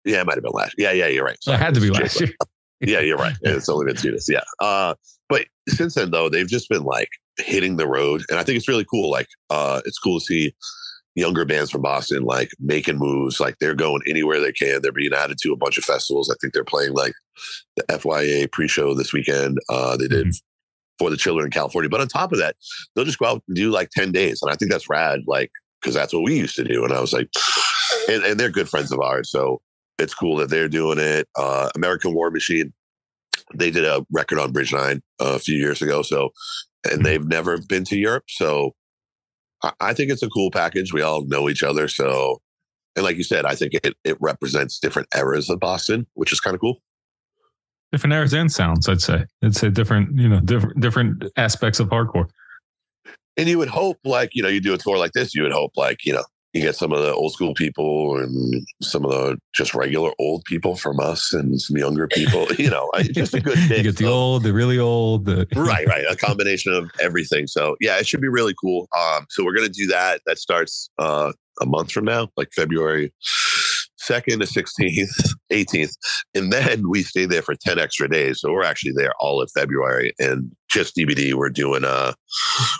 Yeah, 0.04 0.22
it 0.22 0.26
might 0.26 0.36
have 0.36 0.44
been 0.44 0.54
last. 0.54 0.76
Yeah, 0.78 0.92
yeah, 0.92 1.08
you're 1.08 1.26
right. 1.26 1.38
Sorry. 1.42 1.56
It 1.56 1.62
had 1.62 1.74
to 1.76 1.82
be 1.82 1.90
last 1.90 2.20
year. 2.20 2.30
Yeah, 2.82 3.00
you're 3.00 3.18
right. 3.18 3.36
It's 3.42 3.70
only 3.70 3.86
been 3.86 3.96
two 3.96 4.12
days. 4.12 4.30
Yeah. 4.30 4.44
Uh, 4.60 4.96
but 5.30 5.46
since 5.68 5.96
then 5.96 6.12
though, 6.12 6.30
they've 6.30 6.48
just 6.48 6.70
been 6.70 6.84
like 6.84 7.10
hitting 7.38 7.78
the 7.78 7.88
road, 7.88 8.24
and 8.30 8.40
I 8.40 8.44
think 8.44 8.58
it's 8.58 8.68
really 8.68 8.86
cool. 8.86 9.10
Like, 9.10 9.28
uh, 9.50 9.82
it's 9.86 10.00
cool 10.00 10.20
to 10.20 10.26
see 10.26 10.56
younger 11.16 11.46
bands 11.46 11.72
from 11.72 11.82
Boston 11.82 12.24
like 12.24 12.52
making 12.60 12.98
moves. 12.98 13.40
Like 13.40 13.58
they're 13.60 13.74
going 13.74 14.02
anywhere 14.08 14.40
they 14.40 14.52
can. 14.52 14.82
They're 14.82 14.92
being 14.92 15.14
added 15.14 15.38
to 15.42 15.54
a 15.54 15.58
bunch 15.58 15.78
of 15.78 15.86
festivals. 15.86 16.30
I 16.30 16.36
think 16.40 16.54
they're 16.54 16.64
playing 16.64 16.94
like 16.94 17.14
the 17.78 17.84
FYA 17.84 18.52
pre-show 18.52 18.94
this 18.94 19.14
weekend. 19.14 19.60
Uh, 19.70 19.98
they 19.98 20.08
did 20.08 20.28
mm-hmm. 20.28 21.00
for 21.00 21.10
the 21.10 21.18
children 21.18 21.46
in 21.46 21.52
California. 21.52 21.90
But 21.90 22.02
on 22.02 22.08
top 22.08 22.34
of 22.34 22.40
that, 22.40 22.56
they'll 22.94 23.06
just 23.06 23.20
go 23.20 23.28
out 23.28 23.44
and 23.48 23.56
do 23.56 23.72
like 23.72 23.90
10 23.92 24.12
days. 24.12 24.42
And 24.42 24.52
I 24.52 24.56
think 24.56 24.72
that's 24.72 24.90
rad, 24.90 25.22
like, 25.26 25.52
because 25.82 25.96
that's 25.96 26.14
what 26.14 26.24
we 26.24 26.38
used 26.38 26.56
to 26.58 26.64
do. 26.64 26.84
And 26.84 26.94
I 26.94 27.00
was 27.00 27.14
like, 27.14 27.30
and, 28.10 28.24
and, 28.24 28.40
they're 28.40 28.50
good 28.50 28.70
friends 28.70 28.92
of 28.92 29.00
ours. 29.00 29.30
So 29.30 29.62
it's 30.00 30.14
cool 30.14 30.38
that 30.38 30.50
they're 30.50 30.70
doing 30.70 31.00
it. 31.00 31.28
Uh, 31.36 31.70
American 31.76 32.14
War 32.14 32.32
Machine, 32.32 32.74
they 33.54 33.72
did 33.72 33.86
a 33.86 34.06
record 34.12 34.40
on 34.40 34.52
Bridge 34.52 34.74
Nine 34.74 35.02
a 35.20 35.40
few 35.40 35.58
years 35.58 35.82
ago. 35.82 36.02
So, 36.02 36.30
and 36.84 36.96
mm-hmm. 36.96 37.04
they've 37.04 37.26
never 37.26 37.60
been 37.68 37.86
to 37.86 37.98
Europe. 37.98 38.26
So 38.28 38.72
I 39.80 39.94
think 39.94 40.12
it's 40.12 40.24
a 40.24 40.30
cool 40.30 40.52
package. 40.52 40.94
We 40.94 41.02
all 41.02 41.26
know 41.26 41.50
each 41.50 41.64
other. 41.64 41.88
So, 41.88 42.42
and 42.96 43.04
like 43.04 43.18
you 43.18 43.24
said, 43.24 43.46
I 43.46 43.56
think 43.56 43.74
it, 43.74 43.96
it 44.04 44.18
represents 44.20 44.80
different 44.80 45.08
eras 45.16 45.50
of 45.50 45.60
Boston, 45.60 46.08
which 46.14 46.32
is 46.32 46.40
kind 46.40 46.54
of 46.54 46.62
cool. 46.62 46.78
Different 47.92 48.14
eras 48.14 48.34
and 48.34 48.52
sounds, 48.52 48.90
I'd 48.90 49.02
say. 49.02 49.26
It's 49.42 49.64
a 49.64 49.70
different, 49.70 50.18
you 50.18 50.28
know, 50.28 50.40
different 50.40 50.80
different 50.82 51.24
aspects 51.38 51.80
of 51.80 51.90
hardcore. 51.90 52.30
And 53.38 53.48
you 53.48 53.58
would 53.58 53.70
hope, 53.70 53.98
like, 54.04 54.32
you 54.34 54.42
know, 54.42 54.50
you 54.50 54.62
do 54.62 54.74
a 54.74 54.78
tour 54.78 54.98
like 54.98 55.12
this, 55.12 55.36
you 55.36 55.44
would 55.44 55.52
hope, 55.52 55.72
like, 55.76 56.06
you 56.06 56.14
know, 56.14 56.24
you 56.56 56.62
get 56.62 56.76
some 56.76 56.94
of 56.94 57.04
the 57.04 57.14
old 57.14 57.34
school 57.34 57.54
people 57.54 58.18
and 58.18 58.66
some 58.82 59.04
of 59.04 59.12
the 59.12 59.38
just 59.54 59.76
regular 59.76 60.12
old 60.20 60.42
people 60.46 60.78
from 60.78 61.02
us 61.02 61.34
and 61.34 61.60
some 61.62 61.78
younger 61.78 62.08
people. 62.08 62.48
You 62.58 62.70
know, 62.70 62.90
just 63.12 63.34
a 63.34 63.42
good 63.42 63.58
mix. 63.70 63.78
you 63.78 63.84
get 63.84 63.98
the 63.98 64.08
old, 64.08 64.44
the 64.44 64.54
really 64.54 64.80
old, 64.80 65.26
the 65.26 65.46
right, 65.56 65.86
right, 65.88 66.06
a 66.10 66.16
combination 66.16 66.74
of 66.74 66.90
everything. 67.02 67.48
So 67.48 67.76
yeah, 67.82 67.98
it 67.98 68.08
should 68.08 68.22
be 68.22 68.30
really 68.30 68.56
cool. 68.60 68.88
Um, 68.98 69.26
so 69.30 69.44
we're 69.44 69.54
gonna 69.54 69.68
do 69.68 69.86
that. 69.88 70.22
That 70.26 70.40
starts 70.40 70.90
uh, 70.98 71.34
a 71.62 71.66
month 71.66 71.92
from 71.92 72.06
now, 72.06 72.30
like 72.38 72.48
February 72.56 73.12
second 73.98 74.40
to 74.40 74.48
sixteenth, 74.48 75.12
eighteenth, 75.50 75.92
and 76.34 76.54
then 76.54 76.90
we 76.90 77.04
stay 77.04 77.26
there 77.26 77.42
for 77.42 77.56
ten 77.56 77.78
extra 77.78 78.08
days. 78.08 78.40
So 78.40 78.52
we're 78.52 78.64
actually 78.64 78.94
there 78.94 79.12
all 79.20 79.42
of 79.42 79.52
February 79.54 80.14
and 80.18 80.50
just 80.70 80.96
DBD. 80.96 81.34
We're 81.34 81.50
doing 81.50 81.84
uh, 81.84 82.14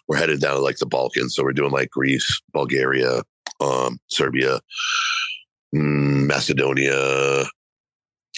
we're 0.08 0.18
headed 0.18 0.40
down 0.40 0.56
to 0.56 0.62
like 0.62 0.78
the 0.78 0.86
Balkans. 0.86 1.36
So 1.36 1.44
we're 1.44 1.54
doing 1.54 1.72
like 1.72 1.90
Greece, 1.90 2.42
Bulgaria, 2.54 3.22
um, 3.62 3.98
Serbia, 4.08 4.60
mm, 5.76 6.28
Macedonia, 6.28 7.46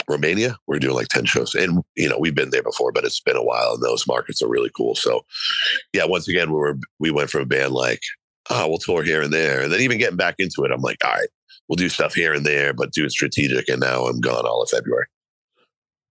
Romania. 0.07 0.57
We're 0.67 0.79
doing 0.79 0.95
like 0.95 1.07
10 1.07 1.25
shows. 1.25 1.55
And, 1.55 1.83
you 1.95 2.09
know, 2.09 2.17
we've 2.19 2.35
been 2.35 2.51
there 2.51 2.63
before, 2.63 2.91
but 2.91 3.03
it's 3.03 3.21
been 3.21 3.35
a 3.35 3.43
while 3.43 3.73
and 3.73 3.83
those 3.83 4.07
markets 4.07 4.41
are 4.41 4.49
really 4.49 4.71
cool. 4.75 4.95
So, 4.95 5.25
yeah, 5.93 6.05
once 6.05 6.27
again, 6.27 6.49
we 6.49 6.57
were, 6.57 6.77
we 6.99 7.11
went 7.11 7.29
from 7.29 7.41
a 7.41 7.45
band 7.45 7.73
like, 7.73 8.01
oh, 8.49 8.67
we'll 8.67 8.77
tour 8.77 9.03
here 9.03 9.21
and 9.21 9.33
there. 9.33 9.61
And 9.61 9.71
then 9.71 9.81
even 9.81 9.97
getting 9.97 10.17
back 10.17 10.35
into 10.39 10.63
it, 10.63 10.71
I'm 10.71 10.81
like, 10.81 11.03
all 11.03 11.11
right, 11.11 11.29
we'll 11.67 11.75
do 11.75 11.89
stuff 11.89 12.13
here 12.13 12.33
and 12.33 12.45
there, 12.45 12.73
but 12.73 12.91
do 12.91 13.05
it 13.05 13.11
strategic. 13.11 13.67
And 13.67 13.81
now 13.81 14.05
I'm 14.05 14.21
gone 14.21 14.45
all 14.45 14.61
of 14.61 14.69
February. 14.69 15.07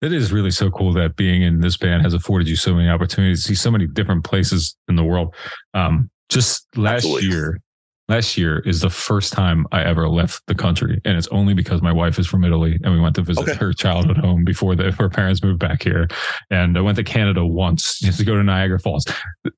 It 0.00 0.12
is 0.12 0.32
really 0.32 0.52
so 0.52 0.70
cool 0.70 0.92
that 0.92 1.16
being 1.16 1.42
in 1.42 1.60
this 1.60 1.76
band 1.76 2.02
has 2.02 2.14
afforded 2.14 2.48
you 2.48 2.54
so 2.54 2.72
many 2.72 2.88
opportunities 2.88 3.42
to 3.42 3.48
see 3.48 3.54
so 3.56 3.70
many 3.70 3.86
different 3.86 4.24
places 4.24 4.76
in 4.88 4.94
the 4.94 5.02
world. 5.02 5.34
Um, 5.74 6.08
just 6.28 6.68
last 6.76 7.04
Absolutely. 7.04 7.28
year, 7.30 7.60
last 8.08 8.38
year 8.38 8.60
is 8.60 8.80
the 8.80 8.90
first 8.90 9.32
time 9.32 9.66
I 9.70 9.82
ever 9.82 10.08
left 10.08 10.46
the 10.46 10.54
country. 10.54 11.00
And 11.04 11.18
it's 11.18 11.28
only 11.28 11.52
because 11.52 11.82
my 11.82 11.92
wife 11.92 12.18
is 12.18 12.26
from 12.26 12.42
Italy 12.42 12.78
and 12.82 12.92
we 12.92 13.00
went 13.00 13.14
to 13.16 13.22
visit 13.22 13.42
okay. 13.42 13.54
her 13.54 13.72
childhood 13.72 14.16
home 14.16 14.44
before 14.44 14.74
the, 14.74 14.90
her 14.98 15.08
parents 15.08 15.42
moved 15.42 15.58
back 15.58 15.82
here. 15.82 16.08
And 16.50 16.78
I 16.78 16.80
went 16.80 16.96
to 16.96 17.04
Canada 17.04 17.44
once 17.44 17.98
just 18.00 18.18
to 18.18 18.24
go 18.24 18.34
to 18.34 18.42
Niagara 18.42 18.80
Falls, 18.80 19.04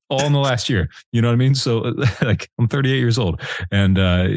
all 0.08 0.24
in 0.24 0.32
the 0.32 0.40
last 0.40 0.68
year. 0.68 0.88
You 1.12 1.22
know 1.22 1.28
what 1.28 1.34
I 1.34 1.36
mean? 1.36 1.54
So 1.54 1.94
like 2.22 2.50
I'm 2.58 2.68
38 2.68 2.98
years 2.98 3.18
old. 3.18 3.40
And 3.70 3.98
uh, 3.98 4.28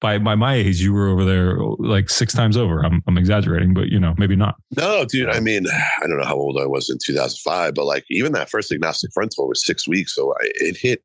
by, 0.00 0.18
by 0.18 0.34
my 0.34 0.54
age, 0.54 0.80
you 0.80 0.92
were 0.92 1.08
over 1.08 1.24
there 1.24 1.58
like 1.78 2.10
six 2.10 2.34
times 2.34 2.56
over. 2.56 2.84
I'm, 2.84 3.02
I'm 3.06 3.16
exaggerating, 3.16 3.72
but 3.72 3.88
you 3.88 3.98
know, 3.98 4.14
maybe 4.18 4.36
not. 4.36 4.56
No, 4.76 5.04
dude. 5.06 5.30
I 5.30 5.40
mean, 5.40 5.66
I 5.68 6.06
don't 6.06 6.18
know 6.18 6.26
how 6.26 6.36
old 6.36 6.58
I 6.60 6.66
was 6.66 6.90
in 6.90 6.98
2005, 7.02 7.74
but 7.74 7.86
like 7.86 8.04
even 8.10 8.32
that 8.32 8.50
first 8.50 8.70
agnostic 8.70 9.12
front 9.12 9.32
tour 9.32 9.48
was 9.48 9.64
six 9.64 9.88
weeks. 9.88 10.14
So 10.14 10.32
I, 10.32 10.50
it 10.60 10.76
hit 10.76 11.02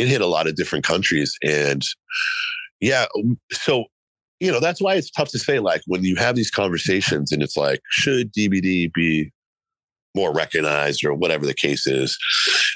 it 0.00 0.08
hit 0.08 0.20
a 0.20 0.26
lot 0.26 0.46
of 0.46 0.56
different 0.56 0.84
countries. 0.84 1.36
And 1.44 1.82
yeah, 2.80 3.06
so, 3.52 3.84
you 4.40 4.50
know, 4.50 4.60
that's 4.60 4.80
why 4.80 4.94
it's 4.94 5.10
tough 5.10 5.28
to 5.30 5.38
say, 5.38 5.58
like, 5.58 5.82
when 5.86 6.04
you 6.04 6.16
have 6.16 6.36
these 6.36 6.50
conversations 6.50 7.32
and 7.32 7.42
it's 7.42 7.56
like, 7.56 7.80
should 7.90 8.32
DBD 8.32 8.92
be 8.92 9.30
more 10.14 10.32
recognized 10.32 11.04
or 11.04 11.14
whatever 11.14 11.46
the 11.46 11.54
case 11.54 11.86
is. 11.86 12.18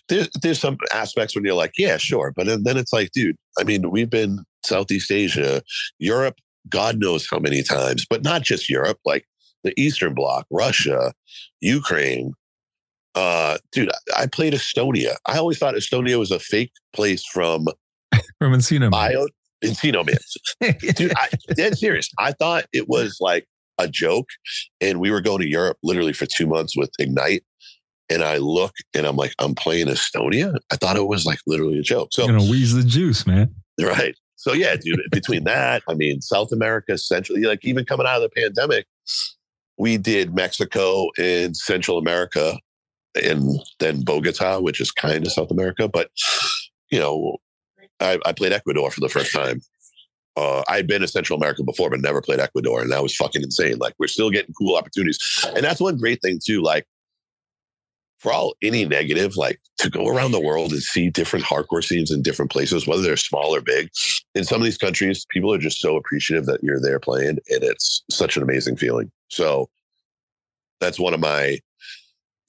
There's 0.09 0.29
there's 0.43 0.61
some 0.61 0.79
aspects 0.93 1.35
when 1.35 1.45
you're 1.45 1.55
like, 1.55 1.72
yeah, 1.77 1.97
sure. 1.97 2.33
But 2.37 2.47
then 2.47 2.77
it's 2.77 2.93
like, 2.93 3.11
dude, 3.12 3.37
I 3.59 3.64
mean, 3.64 3.91
we've 3.91 4.11
been 4.11 4.45
Southeast 4.64 5.11
Asia, 5.11 5.62
Europe, 5.99 6.37
God 6.68 6.99
knows 6.99 7.27
how 7.31 7.39
many 7.39 7.62
times, 7.62 8.07
but 8.09 8.22
not 8.22 8.43
just 8.43 8.70
Europe, 8.70 8.99
like 9.05 9.25
the 9.62 9.79
Eastern 9.81 10.14
Bloc, 10.14 10.47
Russia, 10.51 11.12
Ukraine, 11.61 12.33
uh, 13.15 13.59
dude, 13.73 13.91
I 14.17 14.27
played 14.27 14.53
Estonia. 14.53 15.17
I 15.27 15.39
always 15.39 15.59
thought 15.59 15.75
Estonia 15.75 16.19
was 16.19 16.31
a 16.31 16.39
fake 16.39 16.73
place 16.93 17.25
from 17.25 17.67
from 18.39 18.53
Encino 18.53 18.91
Bio 18.91 19.27
Encino 19.65 20.05
Man. 20.05 20.75
dude, 20.95 21.12
I, 21.17 21.29
dead 21.55 21.77
serious. 21.77 22.11
I 22.19 22.33
thought 22.33 22.65
it 22.73 22.89
was 22.89 23.19
like 23.21 23.47
a 23.79 23.89
joke, 23.89 24.29
and 24.81 25.01
we 25.01 25.11
were 25.11 25.21
going 25.21 25.41
to 25.41 25.49
Europe 25.49 25.79
literally 25.83 26.12
for 26.12 26.27
two 26.27 26.47
months 26.47 26.77
with 26.77 26.91
Ignite. 26.99 27.45
And 28.11 28.23
I 28.23 28.37
look 28.37 28.75
and 28.93 29.07
I'm 29.07 29.17
like, 29.17 29.35
I'm 29.39 29.55
playing 29.55 29.87
Estonia. 29.87 30.59
I 30.71 30.77
thought 30.77 30.97
it 30.97 31.07
was 31.07 31.25
like 31.25 31.39
literally 31.47 31.79
a 31.79 31.83
joke. 31.83 32.11
So 32.12 32.27
you 32.27 32.33
know, 32.33 32.45
wheeze 32.45 32.75
the 32.75 32.83
juice, 32.83 33.27
man. 33.27 33.55
Right. 33.81 34.15
So 34.37 34.53
yeah, 34.53 34.77
dude. 34.77 35.01
between 35.11 35.45
that, 35.45 35.83
I 35.89 35.95
mean, 35.95 36.21
South 36.21 36.53
America, 36.53 36.99
Central, 36.99 37.41
like 37.43 37.65
even 37.65 37.87
coming 37.87 38.07
out 38.07 38.23
of 38.23 38.31
the 38.31 38.41
pandemic, 38.43 38.87
we 39.79 39.97
did 39.97 40.35
Mexico 40.35 41.09
and 41.19 41.57
Central 41.57 41.97
America 41.97 42.59
and 43.23 43.61
then 43.81 44.03
Bogota, 44.03 44.61
which 44.61 44.81
is 44.81 44.91
kind 44.91 45.27
of 45.27 45.33
South 45.33 45.51
America. 45.51 45.89
But 45.89 46.11
you 46.91 46.99
know, 46.99 47.39
I, 48.01 48.19
I 48.25 48.33
played 48.33 48.53
Ecuador 48.53 48.91
for 48.91 49.01
the 49.01 49.09
first 49.09 49.33
time. 49.33 49.61
Uh, 50.37 50.65
I'd 50.67 50.89
been 50.89 51.03
to 51.03 51.09
Central 51.09 51.39
America 51.39 51.62
before, 51.62 51.91
but 51.91 52.01
never 52.01 52.21
played 52.21 52.41
Ecuador, 52.41 52.81
and 52.81 52.91
that 52.91 53.03
was 53.03 53.15
fucking 53.15 53.43
insane. 53.43 53.79
Like 53.79 53.95
we're 53.99 54.09
still 54.09 54.31
getting 54.31 54.55
cool 54.55 54.77
opportunities, 54.77 55.47
and 55.55 55.65
that's 55.65 55.81
one 55.81 55.97
great 55.97 56.21
thing 56.23 56.41
too. 56.45 56.61
Like 56.61 56.87
for 58.19 58.33
all 58.33 58.55
any 58.62 58.85
negative, 58.85 59.37
like 59.37 59.61
to 59.79 59.91
go 59.91 60.09
around 60.09 60.33
the 60.33 60.41
world 60.41 60.73
and 60.73 60.83
see 60.83 61.11
different 61.11 61.45
hardcore 61.45 61.85
scenes 61.85 62.11
in 62.11 62.23
different 62.23 62.51
places, 62.51 62.87
whether 62.87 63.03
they're 63.03 63.17
small 63.17 63.55
or 63.55 63.61
big. 63.61 63.91
In 64.35 64.45
some 64.45 64.61
of 64.61 64.65
these 64.65 64.79
countries, 64.79 65.27
people 65.31 65.53
are 65.53 65.59
just 65.59 65.79
so 65.79 65.95
appreciative 65.95 66.47
that 66.47 66.65
you're 66.65 66.81
there 66.81 66.99
playing, 66.99 67.39
and 67.51 67.62
it's 67.62 68.03
such 68.11 68.37
an 68.37 68.43
amazing 68.43 68.77
feeling. 68.77 69.12
So 69.29 69.69
that's 70.81 70.99
one 70.99 71.15
of 71.15 71.21
my 71.21 71.59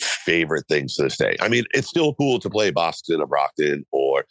favorite 0.02 0.66
things 0.68 0.96
to 0.96 1.04
this 1.04 1.18
day. 1.18 1.36
I 1.40 1.48
mean, 1.48 1.64
it's 1.74 1.88
still 1.88 2.14
cool 2.16 2.40
to 2.40 2.50
play 2.50 2.72
Boston 2.72 3.22
or 3.22 3.28
Brockton 3.28 3.86
or 3.92 4.26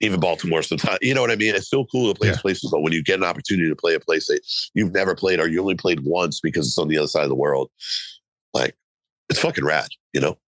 even 0.00 0.20
Baltimore 0.20 0.62
sometimes. 0.62 0.98
You 1.02 1.14
know 1.14 1.20
what 1.22 1.30
I 1.30 1.36
mean? 1.36 1.54
It's 1.54 1.66
still 1.66 1.86
cool 1.86 2.12
to 2.12 2.18
play 2.18 2.28
Yeah. 2.28 2.36
places, 2.36 2.70
but 2.70 2.82
when 2.82 2.92
you 2.92 3.02
get 3.02 3.18
an 3.18 3.24
opportunity 3.24 3.68
to 3.68 3.76
play 3.76 3.94
a 3.94 4.00
place 4.00 4.26
that 4.28 4.40
you've 4.74 4.92
never 4.92 5.14
played 5.14 5.40
or 5.40 5.48
you 5.48 5.60
only 5.60 5.74
played 5.74 6.00
once 6.04 6.40
because 6.40 6.66
it's 6.66 6.78
on 6.78 6.88
the 6.88 6.98
other 6.98 7.06
side 7.06 7.22
of 7.22 7.28
the 7.28 7.34
world, 7.34 7.70
like 8.52 8.76
it's 9.28 9.40
fucking 9.40 9.64
rad, 9.64 9.88
you 10.12 10.20
know? 10.20 10.38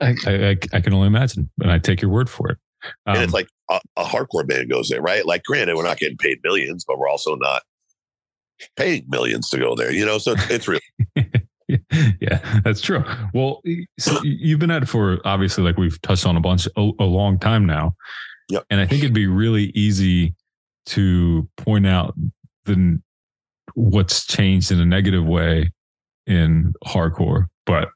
I, 0.00 0.14
I, 0.26 0.56
I 0.72 0.80
can 0.80 0.92
only 0.92 1.06
imagine, 1.08 1.50
and 1.60 1.70
I 1.70 1.78
take 1.78 2.00
your 2.02 2.10
word 2.10 2.28
for 2.30 2.50
it. 2.50 2.58
and 3.06 3.18
Um, 3.18 3.22
it's 3.24 3.32
like 3.32 3.48
a, 3.70 3.80
a 3.96 4.04
hardcore 4.04 4.46
band 4.46 4.70
goes 4.70 4.88
there, 4.88 5.02
right? 5.02 5.26
Like, 5.26 5.42
granted, 5.44 5.76
we're 5.76 5.82
not 5.84 5.98
getting 5.98 6.16
paid 6.18 6.38
millions, 6.44 6.84
but 6.86 6.98
we're 6.98 7.08
also 7.08 7.34
not 7.36 7.62
paying 8.76 9.04
millions 9.08 9.48
to 9.50 9.58
go 9.58 9.74
there, 9.74 9.92
you 9.92 10.04
know? 10.04 10.18
So 10.18 10.32
it's, 10.32 10.50
it's 10.50 10.68
real. 10.68 10.80
yeah, 12.20 12.60
that's 12.64 12.80
true. 12.80 13.02
Well, 13.32 13.62
so 13.98 14.20
you've 14.22 14.58
been 14.58 14.70
at 14.70 14.82
it 14.82 14.88
for 14.88 15.18
obviously, 15.24 15.64
like 15.64 15.76
we've 15.76 16.00
touched 16.02 16.26
on 16.26 16.36
a 16.36 16.40
bunch, 16.40 16.66
a, 16.76 16.90
a 16.98 17.04
long 17.04 17.38
time 17.38 17.66
now. 17.66 17.94
Yep. 18.50 18.64
And 18.70 18.80
I 18.80 18.86
think 18.86 19.02
it'd 19.02 19.14
be 19.14 19.26
really 19.26 19.64
easy 19.74 20.34
to 20.86 21.48
point 21.56 21.86
out 21.86 22.14
the 22.64 23.00
what's 23.74 24.26
changed 24.26 24.72
in 24.72 24.80
a 24.80 24.86
negative 24.86 25.26
way 25.26 25.70
in 26.26 26.72
hardcore. 26.84 27.46
But 27.66 27.88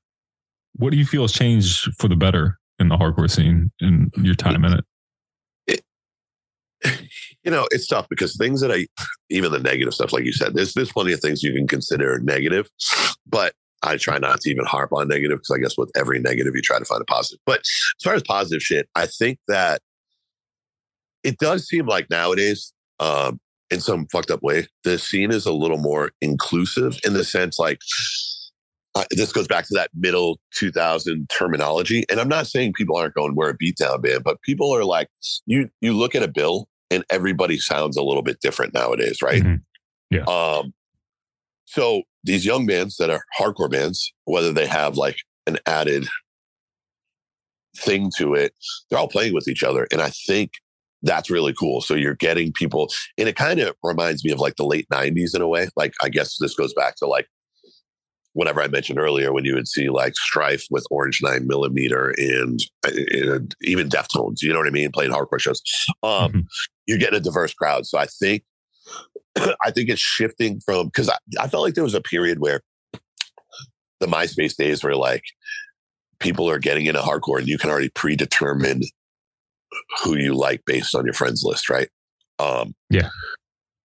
what 0.74 0.90
do 0.90 0.96
you 0.96 1.06
feel 1.06 1.22
has 1.22 1.32
changed 1.32 1.88
for 1.98 2.08
the 2.08 2.16
better 2.16 2.58
in 2.78 2.88
the 2.88 2.96
hardcore 2.96 3.30
scene 3.30 3.70
in 3.80 4.10
your 4.16 4.34
time 4.34 4.64
in 4.64 4.74
it? 4.74 4.84
you 7.44 7.50
know, 7.50 7.66
it's 7.70 7.86
tough 7.86 8.08
because 8.08 8.36
things 8.36 8.60
that 8.60 8.72
I, 8.72 8.86
even 9.30 9.52
the 9.52 9.58
negative 9.58 9.94
stuff, 9.94 10.12
like 10.12 10.24
you 10.24 10.32
said, 10.32 10.54
there's 10.54 10.74
there's 10.74 10.92
plenty 10.92 11.12
of 11.12 11.20
things 11.20 11.42
you 11.42 11.52
can 11.52 11.66
consider 11.66 12.18
negative, 12.20 12.68
but 13.26 13.54
I 13.82 13.96
try 13.96 14.18
not 14.18 14.40
to 14.42 14.50
even 14.50 14.64
harp 14.64 14.92
on 14.92 15.08
negative 15.08 15.38
because 15.38 15.50
I 15.50 15.58
guess 15.58 15.76
with 15.76 15.90
every 15.96 16.20
negative 16.20 16.54
you 16.54 16.62
try 16.62 16.78
to 16.78 16.84
find 16.84 17.02
a 17.02 17.04
positive. 17.04 17.40
But 17.46 17.60
as 17.60 18.02
far 18.04 18.14
as 18.14 18.22
positive 18.22 18.62
shit, 18.62 18.88
I 18.94 19.06
think 19.06 19.38
that 19.48 19.80
it 21.24 21.38
does 21.38 21.66
seem 21.66 21.86
like 21.86 22.10
nowadays, 22.10 22.72
um, 23.00 23.40
in 23.70 23.80
some 23.80 24.06
fucked 24.12 24.30
up 24.30 24.42
way, 24.42 24.66
the 24.84 24.98
scene 24.98 25.32
is 25.32 25.46
a 25.46 25.52
little 25.52 25.78
more 25.78 26.10
inclusive 26.20 26.98
in 27.04 27.14
the 27.14 27.24
sense 27.24 27.58
like. 27.58 27.78
Uh, 28.94 29.04
this 29.10 29.32
goes 29.32 29.48
back 29.48 29.66
to 29.66 29.72
that 29.72 29.88
middle 29.94 30.38
2000 30.54 31.26
terminology, 31.30 32.04
and 32.10 32.20
I'm 32.20 32.28
not 32.28 32.46
saying 32.46 32.74
people 32.74 32.94
aren't 32.94 33.14
going 33.14 33.34
we're 33.34 33.48
a 33.48 33.56
beatdown 33.56 34.02
band, 34.02 34.22
but 34.22 34.42
people 34.42 34.70
are 34.74 34.84
like 34.84 35.08
you. 35.46 35.70
You 35.80 35.94
look 35.94 36.14
at 36.14 36.22
a 36.22 36.28
bill 36.28 36.68
and 36.90 37.02
everybody 37.08 37.56
sounds 37.56 37.96
a 37.96 38.02
little 38.02 38.22
bit 38.22 38.40
different 38.40 38.74
nowadays, 38.74 39.22
right? 39.22 39.42
Mhm. 39.42 39.62
Yeah. 40.10 40.24
Um, 40.24 40.74
so 41.64 42.02
these 42.24 42.44
young 42.46 42.66
bands 42.66 42.96
that 42.96 43.10
are 43.10 43.24
hardcore 43.38 43.70
bands, 43.70 44.12
whether 44.24 44.52
they 44.52 44.66
have 44.66 44.96
like 44.96 45.16
an 45.46 45.58
added 45.66 46.06
thing 47.76 48.10
to 48.18 48.34
it, 48.34 48.54
they're 48.90 48.98
all 48.98 49.08
playing 49.08 49.34
with 49.34 49.48
each 49.48 49.62
other. 49.62 49.86
And 49.90 50.00
I 50.00 50.10
think 50.26 50.52
that's 51.02 51.30
really 51.30 51.52
cool. 51.52 51.80
So 51.80 51.94
you're 51.94 52.14
getting 52.14 52.52
people, 52.52 52.90
and 53.18 53.28
it 53.28 53.34
kind 53.36 53.58
of 53.60 53.74
reminds 53.82 54.24
me 54.24 54.30
of 54.30 54.38
like 54.38 54.56
the 54.56 54.64
late 54.66 54.86
90s 54.92 55.34
in 55.34 55.42
a 55.42 55.48
way. 55.48 55.68
Like, 55.76 55.94
I 56.02 56.08
guess 56.08 56.36
this 56.38 56.54
goes 56.54 56.72
back 56.74 56.96
to 56.96 57.06
like 57.06 57.26
whatever 58.34 58.62
I 58.62 58.68
mentioned 58.68 58.98
earlier 58.98 59.32
when 59.32 59.44
you 59.44 59.54
would 59.54 59.68
see 59.68 59.90
like 59.90 60.14
Strife 60.16 60.64
with 60.70 60.86
Orange 60.90 61.20
9 61.22 61.46
millimeter 61.46 62.14
and, 62.16 62.60
and 62.84 63.54
even 63.62 63.88
Deftones, 63.88 64.42
you 64.42 64.52
know 64.52 64.58
what 64.58 64.68
I 64.68 64.70
mean? 64.70 64.90
Playing 64.92 65.10
hardcore 65.12 65.40
shows. 65.40 65.60
Um, 66.02 66.32
Mhm. 66.32 66.42
You're 66.86 66.98
getting 66.98 67.18
a 67.18 67.20
diverse 67.20 67.52
crowd. 67.54 67.86
So 67.86 67.98
I 67.98 68.06
think, 68.06 68.42
I 69.36 69.70
think 69.70 69.88
it's 69.88 70.00
shifting 70.00 70.60
from, 70.60 70.86
because 70.86 71.08
I, 71.08 71.16
I 71.40 71.48
felt 71.48 71.62
like 71.64 71.74
there 71.74 71.84
was 71.84 71.94
a 71.94 72.00
period 72.00 72.38
where 72.40 72.60
the 74.00 74.06
MySpace 74.06 74.56
days 74.56 74.82
were 74.84 74.96
like, 74.96 75.22
people 76.20 76.48
are 76.50 76.58
getting 76.58 76.86
into 76.86 77.00
hardcore 77.00 77.38
and 77.38 77.48
you 77.48 77.58
can 77.58 77.70
already 77.70 77.88
predetermine 77.90 78.82
who 80.02 80.16
you 80.16 80.34
like 80.34 80.62
based 80.66 80.94
on 80.94 81.04
your 81.04 81.14
friends 81.14 81.42
list, 81.44 81.68
right? 81.70 81.88
Um, 82.38 82.74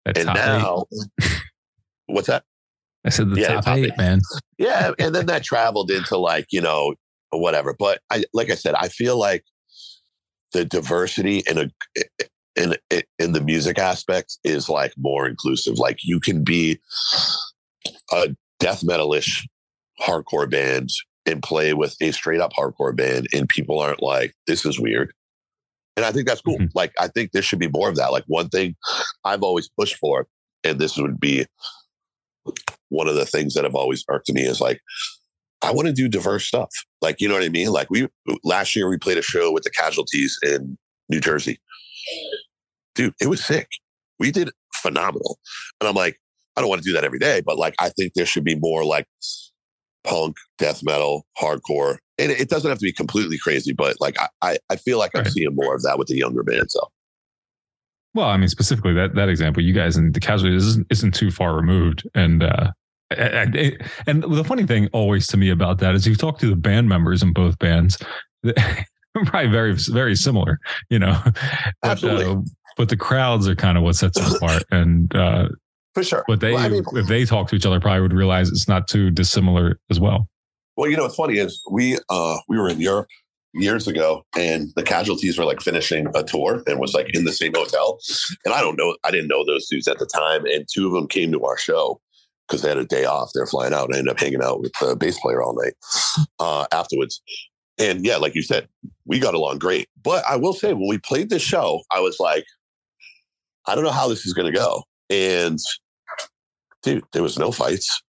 That's 0.05 0.20
and 0.20 0.26
now, 0.34 0.86
what's 2.07 2.26
that? 2.28 2.45
I 3.05 3.11
said 3.11 3.30
the 3.30 3.40
Yeah, 3.40 3.55
top, 3.55 3.64
top 3.64 3.76
eight, 3.78 3.84
eight. 3.86 3.99
man. 3.99 4.20
yeah 4.59 4.92
and 4.99 5.14
then 5.14 5.26
that 5.26 5.42
traveled 5.45 5.90
into 5.90 6.16
like 6.16 6.47
you 6.51 6.61
know 6.61 6.95
whatever 7.32 7.74
but 7.78 8.01
i 8.11 8.24
like 8.32 8.49
i 8.51 8.55
said 8.55 8.74
i 8.76 8.88
feel 8.88 9.18
like 9.18 9.45
the 10.53 10.64
diversity 10.64 11.42
in 11.51 11.59
a 11.59 11.68
in 12.57 12.75
in 13.19 13.33
the 13.33 13.41
music 13.41 13.79
aspect 13.79 14.39
is 14.45 14.69
like 14.69 14.93
more 14.97 15.27
inclusive 15.27 15.79
like 15.79 15.99
you 16.05 16.21
can 16.21 16.45
be 16.45 16.79
a 18.13 18.35
death 18.61 18.83
metalish 18.83 19.47
hardcore 20.01 20.49
band 20.51 20.89
and 21.27 21.43
play 21.43 21.73
with 21.75 21.97
a 22.01 22.13
straight 22.13 22.41
up 22.41 22.53
hardcore 22.53 22.95
band 22.97 23.27
and 23.33 23.49
people 23.49 23.79
aren't 23.81 24.03
like 24.03 24.35
this 24.47 24.65
is 24.65 24.79
weird 24.79 25.13
and 25.97 26.05
i 26.07 26.13
think 26.13 26.27
that's 26.29 26.41
cool 26.43 26.59
Mhm. 26.59 26.71
like 26.75 26.93
i 27.01 27.09
think 27.09 27.33
there 27.33 27.43
should 27.43 27.59
be 27.59 27.69
more 27.69 27.89
of 27.89 27.97
that 27.97 28.13
like 28.13 28.25
one 28.27 28.49
thing 28.49 28.77
i've 29.25 29.43
always 29.43 29.69
pushed 29.69 29.97
for 29.97 30.27
and 30.63 30.79
this 30.79 30.97
would 30.97 31.19
be 31.19 31.47
one 32.91 33.09
of 33.09 33.15
the 33.17 33.27
things 33.27 33.55
that 33.55 33.65
have 33.65 33.75
always 33.75 34.05
irked 34.09 34.27
to 34.27 34.33
me 34.33 34.43
is 34.43 34.61
like 34.61 34.81
I 35.63 35.71
want 35.71 35.87
to 35.89 35.95
do 35.95 36.09
diverse 36.09 36.45
stuff. 36.47 36.69
Like, 37.01 37.23
you 37.23 37.29
know 37.29 37.33
what 37.33 37.43
I 37.43 37.49
mean? 37.49 37.69
Like 37.69 37.89
we 37.89 38.07
last 38.43 38.77
year 38.77 38.87
we 38.87 38.99
played 38.99 39.17
a 39.17 39.23
show 39.23 39.51
with 39.51 39.63
the 39.63 39.71
casualties 39.71 40.39
in 40.43 40.77
New 41.09 41.21
Jersey. 41.21 41.59
Dude, 42.95 43.14
it 43.20 43.28
was 43.28 43.45
sick. 43.45 43.68
We 44.18 44.30
did 44.30 44.51
phenomenal. 44.74 45.38
And 45.80 45.88
I'm 45.88 45.95
like, 45.95 46.18
I 46.57 46.61
don't 46.61 46.70
want 46.70 46.82
to 46.82 46.88
do 46.88 46.95
that 46.95 47.05
every 47.05 47.18
day, 47.18 47.42
but 47.45 47.59
like 47.59 47.74
I 47.78 47.88
think 47.88 48.14
there 48.14 48.26
should 48.26 48.45
be 48.45 48.55
more 48.55 48.84
like 48.84 49.07
punk, 50.05 50.36
death 50.59 50.82
metal, 50.84 51.26
hardcore. 51.40 51.97
And 52.18 52.30
it, 52.30 52.42
it 52.42 52.49
doesn't 52.49 52.68
have 52.68 52.78
to 52.78 52.84
be 52.84 52.92
completely 52.92 53.38
crazy, 53.38 53.72
but 53.72 53.97
like 54.01 54.16
I, 54.42 54.59
I, 54.70 54.76
feel 54.76 54.99
like 54.99 55.11
I'm 55.14 55.24
seeing 55.24 55.55
more 55.55 55.74
of 55.74 55.82
that 55.82 55.99
with 55.99 56.09
the 56.09 56.16
younger 56.16 56.45
bands. 56.45 56.74
So 56.74 56.88
Well, 58.14 58.28
I 58.28 58.36
mean, 58.36 58.49
specifically 58.49 58.95
that 58.95 59.14
that 59.16 59.28
example, 59.28 59.62
you 59.64 59.72
guys 59.72 59.97
and 59.97 60.14
the 60.14 60.20
casualties 60.20 60.64
isn't, 60.64 60.86
isn't 60.90 61.14
too 61.14 61.30
far 61.32 61.57
removed, 61.57 62.09
and 62.14 62.45
uh, 62.45 62.70
I- 63.11 63.49
I- 63.53 63.78
and 64.07 64.22
the 64.22 64.45
funny 64.45 64.64
thing 64.64 64.88
always 64.92 65.26
to 65.28 65.36
me 65.36 65.51
about 65.51 65.78
that 65.78 65.95
is 65.95 66.07
you 66.07 66.14
talk 66.14 66.38
to 66.38 66.49
the 66.49 66.57
band 66.57 66.88
members 66.88 67.22
in 67.22 67.32
both 67.32 67.59
bands, 67.59 67.99
they're 68.45 68.54
probably 69.26 69.50
very 69.50 69.75
very 69.75 70.14
similar, 70.14 70.61
you 70.91 70.99
know. 71.00 71.21
But, 71.25 71.91
Absolutely. 71.91 72.26
uh, 72.26 72.41
but 72.76 72.88
the 72.88 72.96
crowds 72.96 73.49
are 73.49 73.55
kind 73.55 73.76
of 73.79 73.84
what 73.84 73.96
sets 73.96 74.18
them 74.21 74.33
apart, 74.37 74.64
and 74.71 75.14
uh, 75.14 75.49
for 75.95 76.03
sure. 76.03 76.25
but 76.26 76.41
they 76.41 76.53
Well, 76.53 76.64
I 76.64 76.68
mean- 76.68 76.84
if 76.95 77.07
they 77.07 77.25
talk 77.25 77.49
to 77.49 77.57
each 77.57 77.67
other, 77.67 77.80
probably 77.80 78.03
would 78.03 78.13
realize 78.13 78.49
it's 78.51 78.68
not 78.68 78.88
too 78.88 79.11
dissimilar 79.11 79.79
as 79.91 80.01
well. 80.01 80.29
Well, 80.76 80.91
you 80.91 80.96
know 80.96 81.05
what's 81.05 81.14
funny 81.14 81.38
is 81.38 81.63
we 81.71 81.99
uh 82.09 82.38
we 82.49 82.59
were 82.59 82.68
in 82.68 82.80
Europe 82.80 83.07
years 83.53 83.87
ago 83.87 84.25
and 84.37 84.71
the 84.75 84.83
casualties 84.83 85.38
were 85.38 85.45
like 85.45 85.61
finishing 85.61 86.09
a 86.17 86.25
tour 86.25 86.64
and 86.67 86.80
was 86.80 86.92
like 86.92 87.14
in 87.14 87.25
the 87.25 87.33
same 87.33 87.53
hotel. 87.55 88.01
And 88.45 88.53
I 88.53 88.61
don't 88.61 88.76
know, 88.76 88.96
I 89.05 89.13
didn't 89.13 89.29
know 89.29 89.45
those 89.45 89.68
dudes 89.68 89.87
at 89.87 90.01
the 90.01 90.07
time. 90.07 90.45
And 90.46 90.67
two 90.68 90.88
of 90.88 90.92
them 90.92 91.07
came 91.07 91.30
to 91.30 91.45
our 91.45 91.57
show 91.57 92.01
because 92.49 92.63
they 92.63 92.68
had 92.71 92.79
a 92.79 92.84
day 92.84 93.05
off. 93.05 93.30
They're 93.33 93.46
flying 93.46 93.72
out 93.72 93.84
and 93.87 93.95
I 93.95 93.99
ended 93.99 94.11
up 94.11 94.18
hanging 94.18 94.42
out 94.42 94.61
with 94.61 94.72
the 94.80 94.96
bass 94.96 95.21
player 95.21 95.41
all 95.41 95.55
night 95.55 95.75
uh 96.41 96.67
afterwards. 96.72 97.22
And 97.79 98.05
yeah, 98.05 98.17
like 98.17 98.34
you 98.34 98.42
said, 98.42 98.67
we 99.07 99.21
got 99.21 99.34
along 99.34 99.59
great. 99.61 99.88
But 100.03 100.25
I 100.29 100.34
will 100.34 100.55
say 100.55 100.72
when 100.72 100.88
we 100.88 100.99
played 100.99 101.30
this 101.30 101.42
show, 101.42 101.83
I 101.92 102.01
was 102.01 102.18
like, 102.18 102.45
I 103.66 103.74
don't 103.74 103.84
know 103.84 103.91
how 103.91 104.08
this 104.08 104.26
is 104.26 104.32
gonna 104.32 104.53
go. 104.53 104.84
And 105.11 105.58
dude, 106.82 107.04
there 107.12 107.22
was 107.22 107.38
no 107.38 107.50
fights. 107.53 108.03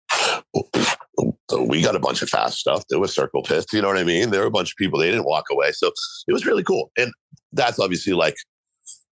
We 1.70 1.82
got 1.82 1.96
a 1.96 2.00
bunch 2.00 2.22
of 2.22 2.30
fast 2.30 2.58
stuff. 2.58 2.84
There 2.90 3.00
was 3.00 3.14
circle 3.14 3.42
pits. 3.44 3.72
You 3.72 3.82
know 3.82 3.88
what 3.88 3.98
I 3.98 4.04
mean? 4.04 4.32
There 4.32 4.42
were 4.42 4.48
a 4.48 4.52
bunch 4.52 4.72
of 4.72 4.78
people. 4.78 5.00
They 5.00 5.12
didn't 5.12 5.26
walk 5.26 5.46
away. 5.52 5.72
So 5.72 5.92
it 6.28 6.34
was 6.34 6.46
really 6.46 6.64
cool. 6.64 6.92
And 6.98 7.14
that's 7.54 7.80
obviously 7.80 8.14
like, 8.14 8.36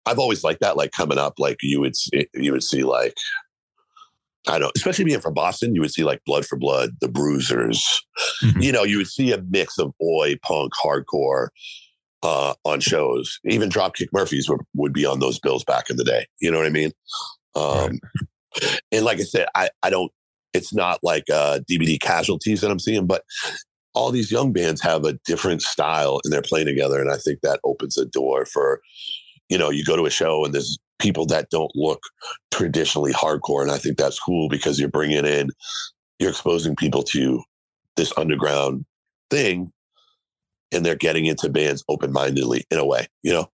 I've 0.06 0.18
always 0.18 0.44
liked 0.44 0.60
that. 0.60 0.76
Like 0.76 0.92
coming 0.92 1.18
up, 1.18 1.34
like 1.38 1.56
you 1.62 1.80
would 1.80 1.96
see, 1.96 2.28
you 2.34 2.52
would 2.52 2.62
see 2.62 2.84
like, 2.84 3.14
I 4.46 4.52
don't 4.52 4.60
know, 4.60 4.72
especially 4.76 5.04
being 5.04 5.20
from 5.20 5.34
Boston, 5.34 5.74
you 5.74 5.80
would 5.80 5.92
see 5.92 6.04
like 6.04 6.22
Blood 6.24 6.46
for 6.46 6.56
Blood, 6.56 6.90
the 7.00 7.08
Bruisers. 7.08 7.84
Mhm. 8.42 8.62
You 8.62 8.72
know, 8.72 8.84
you 8.84 8.98
would 8.98 9.08
see 9.08 9.32
a 9.32 9.42
mix 9.50 9.78
of 9.78 9.92
oi, 10.02 10.36
punk, 10.42 10.72
hardcore 10.74 11.48
uh, 12.22 12.54
on 12.64 12.80
shows. 12.80 13.38
Even 13.44 13.70
Dropkick 13.70 14.08
Murphys 14.12 14.48
would, 14.48 14.60
would 14.74 14.92
be 14.92 15.06
on 15.06 15.20
those 15.20 15.38
bills 15.38 15.64
back 15.64 15.90
in 15.90 15.96
the 15.96 16.04
day. 16.04 16.26
You 16.40 16.50
know 16.50 16.58
what 16.58 16.66
I 16.66 16.70
mean? 16.70 16.92
Um, 17.54 17.98
And 18.92 19.04
like 19.04 19.18
I 19.18 19.24
said, 19.24 19.46
I, 19.54 19.70
I 19.82 19.90
don't, 19.90 20.10
it's 20.54 20.72
not 20.72 21.00
like 21.02 21.24
uh, 21.30 21.60
DBD 21.70 22.00
casualties 22.00 22.60
that 22.60 22.70
I'm 22.70 22.78
seeing, 22.78 23.06
but 23.06 23.22
all 23.94 24.10
these 24.10 24.30
young 24.30 24.52
bands 24.52 24.80
have 24.80 25.04
a 25.04 25.18
different 25.24 25.62
style 25.62 26.20
and 26.24 26.32
they're 26.32 26.42
playing 26.42 26.66
together. 26.66 27.00
And 27.00 27.10
I 27.10 27.16
think 27.16 27.40
that 27.42 27.60
opens 27.64 27.96
a 27.98 28.06
door 28.06 28.44
for, 28.46 28.80
you 29.48 29.58
know, 29.58 29.70
you 29.70 29.84
go 29.84 29.96
to 29.96 30.06
a 30.06 30.10
show 30.10 30.44
and 30.44 30.54
there's 30.54 30.78
people 30.98 31.26
that 31.26 31.50
don't 31.50 31.70
look 31.74 32.00
traditionally 32.50 33.12
hardcore. 33.12 33.62
And 33.62 33.70
I 33.70 33.78
think 33.78 33.98
that's 33.98 34.18
cool 34.18 34.48
because 34.48 34.78
you're 34.80 34.88
bringing 34.88 35.24
in, 35.24 35.50
you're 36.18 36.30
exposing 36.30 36.76
people 36.76 37.02
to 37.04 37.42
this 37.96 38.12
underground 38.16 38.84
thing 39.30 39.72
and 40.72 40.84
they're 40.84 40.96
getting 40.96 41.26
into 41.26 41.48
bands 41.48 41.84
open 41.88 42.12
mindedly 42.12 42.64
in 42.70 42.78
a 42.78 42.84
way, 42.84 43.06
you 43.22 43.32
know? 43.32 43.50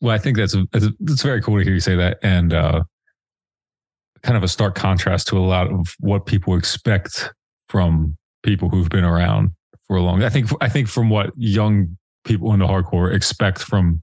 Well, 0.00 0.14
I 0.14 0.18
think 0.18 0.36
that's 0.36 0.54
it's 0.72 1.22
very 1.22 1.40
cool 1.40 1.58
to 1.58 1.64
hear 1.64 1.72
you 1.72 1.80
say 1.80 1.96
that, 1.96 2.18
and 2.22 2.52
uh, 2.52 2.82
kind 4.22 4.36
of 4.36 4.42
a 4.42 4.48
stark 4.48 4.74
contrast 4.74 5.28
to 5.28 5.38
a 5.38 5.40
lot 5.40 5.70
of 5.70 5.94
what 6.00 6.26
people 6.26 6.56
expect 6.56 7.32
from 7.68 8.16
people 8.42 8.68
who've 8.68 8.88
been 8.88 9.04
around 9.04 9.50
for 9.86 9.96
a 9.96 10.02
long. 10.02 10.22
I 10.22 10.28
think 10.28 10.50
I 10.60 10.68
think 10.68 10.88
from 10.88 11.08
what 11.08 11.30
young 11.36 11.96
people 12.24 12.52
in 12.52 12.60
the 12.60 12.66
hardcore 12.66 13.14
expect 13.14 13.60
from 13.60 14.02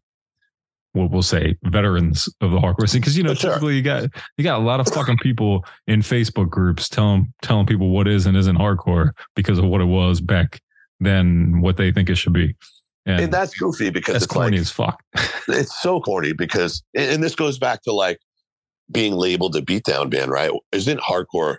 what 0.94 1.10
we'll 1.10 1.22
say 1.22 1.56
veterans 1.64 2.28
of 2.42 2.52
the 2.52 2.58
hardcore 2.58 2.90
scene 2.90 3.02
because 3.02 3.18
you 3.18 3.24
know 3.24 3.34
Sure. 3.34 3.52
typically 3.52 3.76
you 3.76 3.82
got 3.82 4.10
you 4.38 4.44
got 4.44 4.60
a 4.60 4.64
lot 4.64 4.80
of 4.80 4.88
fucking 4.88 5.18
people 5.22 5.66
in 5.88 6.02
Facebook 6.02 6.50
groups 6.50 6.90
telling 6.90 7.34
telling 7.42 7.66
people 7.66 7.90
what 7.90 8.08
is 8.08 8.26
and 8.26 8.36
isn't 8.36 8.58
hardcore 8.58 9.12
because 9.36 9.58
of 9.58 9.66
what 9.66 9.82
it 9.82 9.86
was 9.86 10.20
back 10.20 10.60
then 11.02 11.60
what 11.62 11.78
they 11.78 11.92
think 11.92 12.10
it 12.10 12.16
should 12.16 12.34
be 12.34 12.56
and, 13.06 13.22
And 13.22 13.34
that's 13.34 13.58
goofy 13.58 13.90
because 13.90 14.14
that's 14.14 14.26
it's 14.26 14.34
corny 14.34 14.58
like, 14.58 14.62
as 14.62 14.72
fuck 14.72 15.04
it's 15.48 15.82
so 15.82 16.00
corny 16.00 16.34
because, 16.34 16.84
and 16.96 17.12
and 17.12 17.24
this 17.24 17.36
goes 17.36 17.58
back 17.58 17.82
to 17.84 17.92
like 17.92 18.20
being 18.92 19.14
labeled 19.14 19.56
a 19.56 19.62
beatdown 19.62 20.10
band, 20.10 20.32
right? 20.32 20.52
Isn't 20.72 21.00
hardcore 21.00 21.58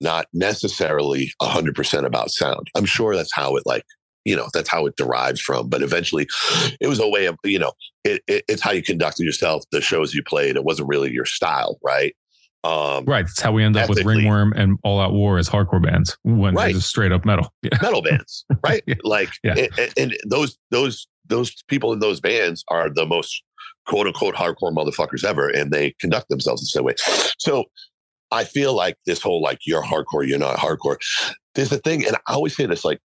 not 0.00 0.26
necessarily 0.32 1.32
100% 1.40 2.04
about 2.04 2.30
sound? 2.30 2.68
I'm 2.76 2.84
sure 2.84 3.16
that's 3.16 3.34
how 3.34 3.56
it 3.56 3.64
like, 3.64 3.84
you 4.24 4.36
know, 4.36 4.48
that's 4.52 4.68
how 4.68 4.86
it 4.86 4.96
derives 4.96 5.40
from. 5.40 5.68
But 5.68 5.82
eventually 5.82 6.28
it 6.80 6.86
was 6.86 7.00
a 7.00 7.08
way 7.08 7.26
of, 7.26 7.36
you 7.44 7.58
know, 7.58 7.72
it, 8.04 8.22
it, 8.28 8.44
it's 8.48 8.62
how 8.62 8.72
you 8.72 8.82
conducted 8.82 9.24
yourself, 9.24 9.64
the 9.72 9.80
shows 9.80 10.14
you 10.14 10.22
played. 10.22 10.56
It 10.56 10.64
wasn't 10.64 10.88
really 10.88 11.10
your 11.10 11.24
style, 11.24 11.78
right? 11.82 12.14
Um, 12.64 13.04
right 13.04 13.26
that's 13.26 13.40
how 13.42 13.52
we 13.52 13.62
end 13.62 13.76
up 13.76 13.90
with 13.90 14.04
ringworm 14.06 14.54
and 14.54 14.78
all 14.84 14.98
out 14.98 15.12
war 15.12 15.36
as 15.38 15.48
hardcore 15.50 15.82
bands 15.82 16.16
when 16.22 16.54
Right. 16.54 16.74
just 16.74 16.88
straight 16.88 17.12
up 17.12 17.24
metal 17.26 17.52
yeah. 17.62 17.70
metal 17.82 18.00
bands, 18.00 18.46
right? 18.66 18.82
Yeah. 18.86 18.94
Like, 19.04 19.28
Yeah. 19.42 19.66
and, 19.78 19.92
and- 19.98 20.16
those 20.26 20.56
those 20.70 21.06
those 21.26 21.62
people 21.68 21.92
in 21.92 21.98
those 22.00 22.20
bands 22.20 22.64
are 22.68 22.88
the 22.88 23.04
most 23.06 23.42
quote 23.86 24.06
unquote 24.06 24.34
hardcore 24.34 24.74
motherfuckers 24.74 25.24
ever, 25.24 25.48
and 25.48 25.70
they 25.72 25.94
conduct 26.00 26.28
themselves 26.30 26.62
in 26.62 26.64
the 26.64 26.68
same 26.68 26.84
way. 26.84 27.34
So, 27.38 27.64
I 28.30 28.44
feel 28.44 28.72
like 28.74 28.96
this 29.06 29.20
whole 29.22 29.42
like 29.42 29.58
you're 29.66 29.82
hardcore, 29.82 30.26
you're 30.26 30.38
not 30.38 30.56
hardcore. 30.56 30.96
There's 31.54 31.70
a 31.70 31.78
thing, 31.78 32.04
and 32.06 32.16
I 32.26 32.32
always 32.32 32.56
say 32.56 32.64
this: 32.66 32.84
like, 32.84 33.00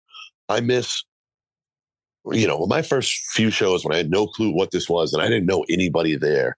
I 0.49 0.59
miss. 0.59 1.03
You 2.31 2.47
know, 2.47 2.65
my 2.65 2.81
first 2.81 3.13
few 3.33 3.51
shows 3.51 3.85
when 3.85 3.93
I 3.93 3.97
had 3.97 4.09
no 4.09 4.25
clue 4.27 4.51
what 4.51 4.71
this 4.71 4.89
was 4.89 5.13
and 5.13 5.21
I 5.21 5.27
didn't 5.27 5.45
know 5.45 5.63
anybody 5.69 6.15
there. 6.15 6.57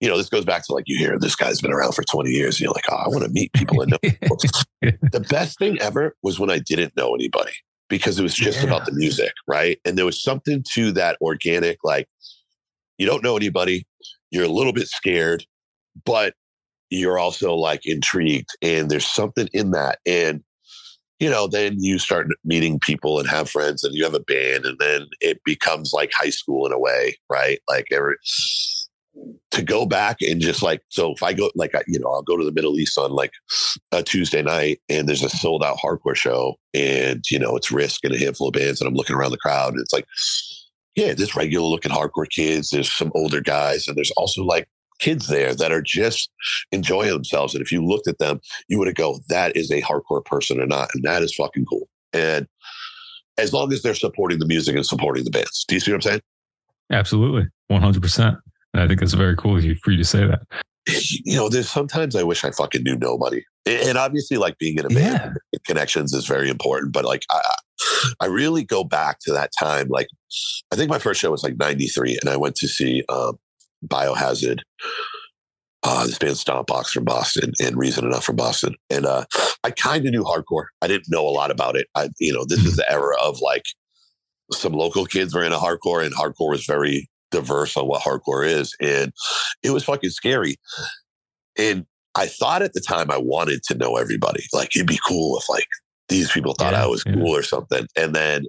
You 0.00 0.08
know, 0.08 0.16
this 0.16 0.28
goes 0.28 0.44
back 0.44 0.64
to 0.66 0.72
like 0.72 0.84
you 0.86 0.96
hear 0.98 1.18
this 1.18 1.34
guy's 1.34 1.60
been 1.60 1.72
around 1.72 1.92
for 1.92 2.04
20 2.04 2.30
years. 2.30 2.56
And 2.56 2.60
you're 2.60 2.72
like, 2.72 2.84
oh, 2.90 2.96
I 2.96 3.08
want 3.08 3.24
to 3.24 3.30
meet 3.30 3.52
people 3.52 3.80
and 3.80 3.90
know 3.90 3.98
the 4.02 5.26
best 5.28 5.58
thing 5.58 5.78
ever 5.80 6.14
was 6.22 6.38
when 6.38 6.50
I 6.50 6.58
didn't 6.60 6.96
know 6.96 7.14
anybody 7.14 7.52
because 7.88 8.18
it 8.18 8.22
was 8.22 8.34
just 8.34 8.58
Yeah. 8.62 8.66
about 8.68 8.86
the 8.86 8.92
music, 8.92 9.32
right? 9.48 9.78
And 9.84 9.98
there 9.98 10.04
was 10.04 10.22
something 10.22 10.64
to 10.74 10.92
that 10.92 11.16
organic, 11.20 11.78
like 11.82 12.06
you 12.96 13.06
don't 13.06 13.24
know 13.24 13.36
anybody, 13.36 13.86
you're 14.30 14.44
a 14.44 14.48
little 14.48 14.72
bit 14.72 14.88
scared, 14.88 15.44
but 16.04 16.34
you're 16.90 17.18
also 17.18 17.54
like 17.54 17.80
intrigued, 17.84 18.50
and 18.62 18.90
there's 18.90 19.06
something 19.06 19.48
in 19.52 19.72
that. 19.72 19.98
And 20.06 20.42
you 21.18 21.28
know, 21.28 21.48
then 21.48 21.74
you 21.80 21.98
start 21.98 22.28
meeting 22.44 22.78
people 22.78 23.18
and 23.18 23.28
have 23.28 23.50
friends, 23.50 23.82
and 23.82 23.94
you 23.94 24.04
have 24.04 24.14
a 24.14 24.20
band, 24.20 24.64
and 24.64 24.78
then 24.78 25.06
it 25.20 25.38
becomes 25.44 25.92
like 25.92 26.10
high 26.16 26.30
school 26.30 26.66
in 26.66 26.72
a 26.72 26.78
way, 26.78 27.16
right? 27.28 27.58
Like 27.68 27.86
every 27.92 28.14
to 29.50 29.62
go 29.62 29.86
back 29.86 30.18
and 30.20 30.40
just 30.40 30.62
like 30.62 30.82
so 30.88 31.12
if 31.12 31.22
I 31.22 31.32
go 31.32 31.50
like 31.54 31.74
I, 31.74 31.82
you 31.86 31.98
know 31.98 32.10
I'll 32.10 32.22
go 32.22 32.36
to 32.36 32.44
the 32.44 32.52
Middle 32.52 32.78
East 32.78 32.98
on 32.98 33.12
like 33.12 33.32
a 33.92 34.02
Tuesday 34.02 34.42
night 34.42 34.80
and 34.88 35.08
there's 35.08 35.22
a 35.22 35.28
sold 35.28 35.64
out 35.64 35.78
hardcore 35.78 36.14
show 36.14 36.56
and 36.74 37.22
you 37.30 37.38
know 37.38 37.56
it's 37.56 37.72
Risk 37.72 38.04
and 38.04 38.14
a 38.14 38.18
handful 38.18 38.48
of 38.48 38.54
bands 38.54 38.80
and 38.80 38.88
I'm 38.88 38.94
looking 38.94 39.16
around 39.16 39.30
the 39.30 39.38
crowd 39.38 39.72
and 39.72 39.80
it's 39.80 39.92
like 39.92 40.06
yeah 40.96 41.14
there's 41.14 41.34
regular 41.34 41.66
looking 41.66 41.92
hardcore 41.92 42.28
kids 42.28 42.70
there's 42.70 42.92
some 42.92 43.12
older 43.14 43.40
guys 43.40 43.88
and 43.88 43.96
there's 43.96 44.12
also 44.12 44.42
like 44.44 44.68
kids 44.98 45.28
there 45.28 45.54
that 45.54 45.72
are 45.72 45.82
just 45.82 46.28
enjoying 46.72 47.10
themselves 47.10 47.54
and 47.54 47.62
if 47.62 47.72
you 47.72 47.84
looked 47.84 48.08
at 48.08 48.18
them 48.18 48.40
you 48.68 48.78
would 48.78 48.94
go 48.96 49.20
that 49.28 49.56
is 49.56 49.70
a 49.70 49.80
hardcore 49.82 50.24
person 50.24 50.60
or 50.60 50.66
not 50.66 50.88
and 50.94 51.04
that 51.04 51.22
is 51.22 51.34
fucking 51.34 51.64
cool. 51.64 51.88
And 52.12 52.46
as 53.38 53.52
long 53.52 53.72
as 53.72 53.82
they're 53.82 53.94
supporting 53.94 54.40
the 54.40 54.46
music 54.46 54.74
and 54.74 54.84
supporting 54.84 55.24
the 55.24 55.30
bands. 55.30 55.64
Do 55.66 55.76
you 55.76 55.80
see 55.80 55.92
what 55.92 55.96
I'm 55.96 56.02
saying? 56.02 56.20
Absolutely. 56.90 57.46
100% 57.70 58.38
and 58.78 58.84
i 58.84 58.88
think 58.88 59.02
it's 59.02 59.14
very 59.14 59.36
cool 59.36 59.60
for 59.82 59.90
you 59.90 59.98
to 59.98 60.04
say 60.04 60.26
that 60.26 60.40
you 61.24 61.36
know, 61.36 61.48
there's 61.48 61.68
sometimes 61.68 62.16
I 62.16 62.22
wish 62.22 62.44
I 62.44 62.50
fucking 62.50 62.82
knew 62.82 62.96
nobody. 62.96 63.44
And 63.66 63.98
obviously, 63.98 64.36
like 64.36 64.58
being 64.58 64.78
in 64.78 64.86
a 64.86 64.88
band, 64.88 65.36
connections 65.66 66.14
is 66.14 66.26
very 66.26 66.48
important. 66.48 66.92
But 66.92 67.04
like, 67.04 67.22
I, 67.30 67.40
I 68.20 68.26
really 68.26 68.64
go 68.64 68.84
back 68.84 69.18
to 69.20 69.32
that 69.32 69.50
time. 69.58 69.88
Like, 69.88 70.08
I 70.72 70.76
think 70.76 70.88
my 70.88 70.98
first 70.98 71.20
show 71.20 71.30
was 71.30 71.42
like 71.42 71.58
'93, 71.58 72.18
and 72.20 72.30
I 72.30 72.36
went 72.36 72.56
to 72.56 72.68
see 72.68 73.02
um, 73.10 73.38
Biohazard, 73.86 74.60
uh, 75.82 76.06
this 76.06 76.18
band 76.18 76.36
Stompbox 76.36 76.88
from 76.88 77.04
Boston, 77.04 77.52
and 77.60 77.76
Reason 77.76 78.06
Enough 78.06 78.24
from 78.24 78.36
Boston. 78.36 78.74
And 78.88 79.04
uh, 79.04 79.26
I 79.64 79.70
kind 79.70 80.06
of 80.06 80.12
knew 80.12 80.24
hardcore. 80.24 80.66
I 80.80 80.88
didn't 80.88 81.10
know 81.10 81.26
a 81.26 81.30
lot 81.30 81.50
about 81.50 81.76
it. 81.76 81.88
I, 81.94 82.08
you 82.18 82.32
know, 82.32 82.44
this 82.46 82.64
is 82.64 82.76
the 82.76 82.90
era 82.90 83.16
of 83.22 83.40
like 83.42 83.64
some 84.52 84.72
local 84.72 85.04
kids 85.04 85.34
were 85.34 85.44
into 85.44 85.58
hardcore, 85.58 86.04
and 86.04 86.14
hardcore 86.14 86.50
was 86.50 86.64
very 86.64 87.10
diverse 87.30 87.76
on 87.76 87.86
what 87.86 88.02
hardcore 88.02 88.46
is, 88.46 88.74
and 88.80 89.12
it 89.62 89.70
was 89.70 89.84
fucking 89.84 90.10
scary. 90.10 90.56
And 91.58 91.86
I 92.16 92.26
thought 92.26 92.62
at 92.62 92.72
the 92.72 92.80
time 92.80 93.10
I 93.10 93.18
wanted 93.18 93.62
to 93.64 93.74
know 93.76 93.96
everybody. 93.96 94.44
Like 94.52 94.74
it'd 94.74 94.88
be 94.88 94.98
cool 95.06 95.38
if 95.38 95.48
like 95.48 95.66
these 96.08 96.30
people 96.30 96.54
thought 96.54 96.72
Yeah, 96.72 96.84
I 96.84 96.86
was 96.86 97.04
yeah. 97.06 97.14
cool 97.14 97.36
or 97.36 97.42
something. 97.42 97.86
And 97.96 98.14
then, 98.14 98.44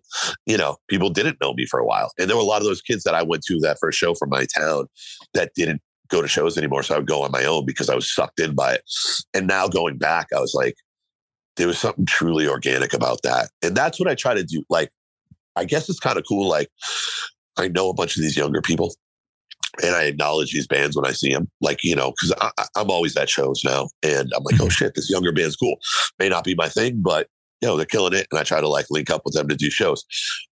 you 0.45 0.57
know, 0.57 0.77
people 0.87 1.09
didn't 1.09 1.37
know 1.41 1.53
me 1.53 1.65
for 1.65 1.79
a 1.79 1.85
while. 1.85 2.11
And 2.17 2.29
there 2.29 2.37
were 2.37 2.41
a 2.41 2.45
lot 2.45 2.61
of 2.61 2.67
those 2.67 2.81
kids 2.81 3.03
that 3.03 3.15
I 3.15 3.21
went 3.21 3.43
to 3.43 3.59
that 3.59 3.77
first 3.79 3.99
show 3.99 4.13
from 4.15 4.29
my 4.29 4.45
town 4.57 4.87
that 5.33 5.51
didn't 5.55 5.81
go 6.07 6.21
to 6.21 6.27
shows 6.27 6.57
anymore. 6.57 6.83
So 6.83 6.95
I 6.95 6.97
would 6.99 7.07
go 7.07 7.21
on 7.21 7.31
my 7.31 7.45
own 7.45 7.65
because 7.65 7.89
I 7.89 7.95
was 7.95 8.11
sucked 8.11 8.39
in 8.39 8.55
by 8.55 8.75
it. 8.75 8.81
And 9.33 9.45
now 9.45 9.67
going 9.67 9.97
back, 9.97 10.27
I 10.35 10.39
was 10.39 10.53
like, 10.53 10.75
there 11.57 11.67
was 11.67 11.77
something 11.77 12.05
truly 12.05 12.47
organic 12.47 12.93
about 12.93 13.21
that. 13.23 13.49
And 13.61 13.75
that's 13.75 13.99
what 13.99 14.09
I 14.09 14.15
try 14.15 14.33
to 14.33 14.43
do. 14.43 14.63
Like, 14.69 14.89
I 15.55 15.65
guess 15.65 15.89
it's 15.89 15.99
kind 15.99 16.17
of 16.17 16.23
cool. 16.27 16.47
Like, 16.47 16.69
I 17.59 17.67
know 17.67 17.89
a 17.89 17.93
bunch 17.93 18.15
of 18.15 18.23
these 18.23 18.37
younger 18.37 18.61
people 18.61 18.95
and 19.83 19.95
I 19.95 20.03
acknowledge 20.03 20.51
these 20.51 20.67
bands 20.67 20.95
when 20.95 21.05
I 21.05 21.11
see 21.11 21.31
them. 21.31 21.49
Like, 21.61 21.83
you 21.83 21.95
know, 21.95 22.11
because 22.11 22.33
I'm 22.75 22.89
always 22.89 23.15
at 23.17 23.29
shows 23.29 23.61
now 23.63 23.89
and 24.01 24.31
I'm 24.35 24.43
like, 24.43 24.55
oh 24.55 24.63
mm-hmm. 24.63 24.69
shit, 24.69 24.95
this 24.95 25.09
younger 25.09 25.31
band's 25.31 25.55
cool. 25.55 25.75
May 26.17 26.29
not 26.29 26.43
be 26.43 26.55
my 26.55 26.69
thing, 26.69 27.01
but, 27.01 27.27
you 27.61 27.67
know, 27.67 27.77
they're 27.77 27.85
killing 27.85 28.13
it. 28.13 28.27
And 28.31 28.39
I 28.39 28.43
try 28.43 28.61
to 28.61 28.67
like 28.67 28.87
link 28.89 29.09
up 29.09 29.21
with 29.25 29.33
them 29.33 29.47
to 29.47 29.55
do 29.55 29.69
shows. 29.69 30.03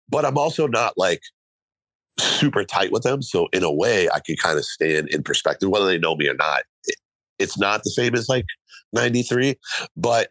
But 0.10 0.26
I'm 0.26 0.38
also 0.38 0.68
not 0.68 0.94
like 0.98 1.22
super 2.20 2.64
tight 2.64 2.92
with 2.92 3.04
them. 3.04 3.22
So 3.22 3.48
in 3.54 3.64
a 3.64 3.72
way, 3.72 4.10
I 4.10 4.20
can 4.20 4.36
kind 4.36 4.58
of 4.58 4.66
stand 4.66 5.10
in 5.10 5.24
perspective, 5.24 5.70
whether 5.70 5.86
they 5.86 5.98
know 5.98 6.16
me 6.16 6.28
or 6.28 6.36
not. 6.36 6.64
It, 6.86 6.96
it's 7.40 7.58
not 7.58 7.84
the 7.84 7.92
same 7.92 8.16
as 8.16 8.28
like 8.30 8.46
93, 8.94 9.56
but 9.96 10.30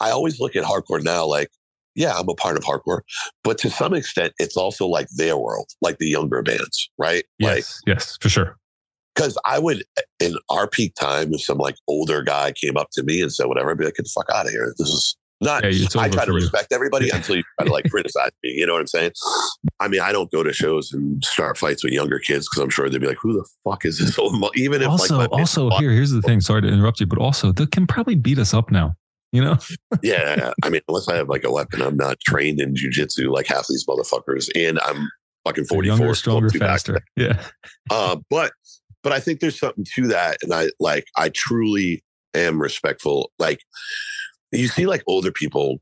I 0.00 0.10
always 0.10 0.40
look 0.40 0.56
at 0.56 0.64
hardcore 0.64 1.02
now 1.02 1.26
like, 1.26 1.50
yeah, 1.96 2.14
I'm 2.16 2.28
a 2.28 2.34
part 2.34 2.56
of 2.56 2.62
hardcore, 2.62 3.00
but 3.42 3.58
to 3.58 3.70
some 3.70 3.94
extent, 3.94 4.34
it's 4.38 4.56
also 4.56 4.86
like 4.86 5.08
their 5.16 5.36
world, 5.36 5.70
like 5.82 5.98
the 5.98 6.08
younger 6.08 6.42
bands, 6.42 6.88
right? 6.98 7.24
Like, 7.40 7.56
yes 7.56 7.80
yes 7.86 8.18
for 8.20 8.28
sure 8.28 8.56
because 9.16 9.38
I 9.44 9.58
would, 9.58 9.82
in 10.20 10.36
our 10.50 10.68
peak 10.68 10.94
time, 10.94 11.32
if 11.32 11.40
some 11.40 11.58
like 11.58 11.76
older 11.88 12.22
guy 12.22 12.52
came 12.52 12.76
up 12.76 12.90
to 12.92 13.02
me 13.02 13.22
and 13.22 13.32
said 13.32 13.46
whatever, 13.46 13.70
I'd 13.70 13.78
be 13.78 13.86
like, 13.86 13.94
get 13.94 14.04
the 14.04 14.12
fuck 14.14 14.28
out 14.32 14.44
of 14.44 14.52
here. 14.52 14.74
This 14.78 14.88
is 14.88 15.16
not, 15.40 15.64
Yeah, 15.64 15.86
I 15.96 16.08
try 16.08 16.26
to 16.26 16.32
you. 16.32 16.36
respect 16.36 16.72
everybody 16.72 17.08
until 17.10 17.36
you 17.36 17.42
try 17.58 17.66
to 17.66 17.72
like 17.72 17.84
criticize 17.90 18.30
me. 18.42 18.50
You 18.50 18.66
know 18.66 18.74
what 18.74 18.80
I'm 18.80 18.86
saying? 18.86 19.12
I 19.80 19.88
mean, 19.88 20.02
I 20.02 20.12
don't 20.12 20.30
go 20.30 20.42
to 20.42 20.52
shows 20.52 20.92
and 20.92 21.24
start 21.24 21.56
fights 21.56 21.82
with 21.82 21.94
younger 21.94 22.18
kids 22.18 22.46
because 22.48 22.62
I'm 22.62 22.70
sure 22.70 22.88
they'd 22.90 23.00
be 23.00 23.06
like, 23.06 23.18
who 23.20 23.32
the 23.32 23.46
fuck 23.64 23.84
is 23.86 23.98
this 23.98 24.18
old 24.18 24.38
mo-" 24.38 24.50
Even 24.54 24.82
if 24.82 24.88
also 24.88 25.16
like, 25.16 25.32
also 25.32 25.70
here 25.78 25.90
here's 25.90 26.10
the 26.10 26.22
thing 26.22 26.40
sorry 26.40 26.62
to 26.62 26.68
interrupt 26.68 27.00
you 27.00 27.06
but 27.06 27.18
also 27.18 27.52
they 27.52 27.66
can 27.66 27.86
probably 27.86 28.14
beat 28.14 28.38
us 28.38 28.52
up 28.54 28.70
now 28.70 28.94
you 29.36 29.44
know 29.44 29.56
yeah, 30.02 30.52
I 30.62 30.68
mean, 30.70 30.80
unless 30.88 31.08
I 31.08 31.16
have 31.16 31.28
like 31.28 31.44
a 31.44 31.50
weapon, 31.50 31.80
I'm 31.82 31.96
not 31.96 32.18
trained 32.20 32.60
in 32.60 32.74
jujitsu 32.74 33.30
like 33.32 33.46
half 33.46 33.66
these 33.68 33.84
motherfuckers, 33.86 34.48
and 34.54 34.78
I'm 34.80 35.08
fucking 35.44 35.66
44, 35.66 35.84
younger 35.98 36.14
stronger 36.14 36.50
faster 36.50 36.98
yeah 37.16 37.40
Uh, 37.90 38.16
but 38.30 38.52
but 39.02 39.12
I 39.12 39.20
think 39.20 39.40
there's 39.40 39.58
something 39.58 39.86
to 39.94 40.08
that, 40.08 40.38
and 40.42 40.52
I 40.52 40.70
like 40.80 41.04
I 41.16 41.28
truly 41.28 42.02
am 42.34 42.60
respectful. 42.60 43.30
Like 43.38 43.60
you 44.52 44.68
see, 44.68 44.86
like 44.86 45.02
older 45.06 45.30
people 45.30 45.78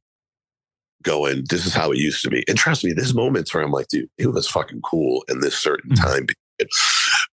going, 1.02 1.44
"This 1.48 1.64
is 1.66 1.74
how 1.74 1.90
it 1.92 1.98
used 1.98 2.22
to 2.24 2.30
be," 2.30 2.44
and 2.48 2.56
trust 2.58 2.84
me, 2.84 2.92
there's 2.92 3.14
moments 3.14 3.52
where 3.54 3.62
I'm 3.62 3.70
like, 3.72 3.88
"Dude, 3.88 4.08
it 4.18 4.28
was 4.32 4.48
fucking 4.48 4.80
cool 4.82 5.24
in 5.28 5.40
this 5.40 5.56
certain 5.58 5.90
Mhm. 5.92 6.02
time." 6.02 6.26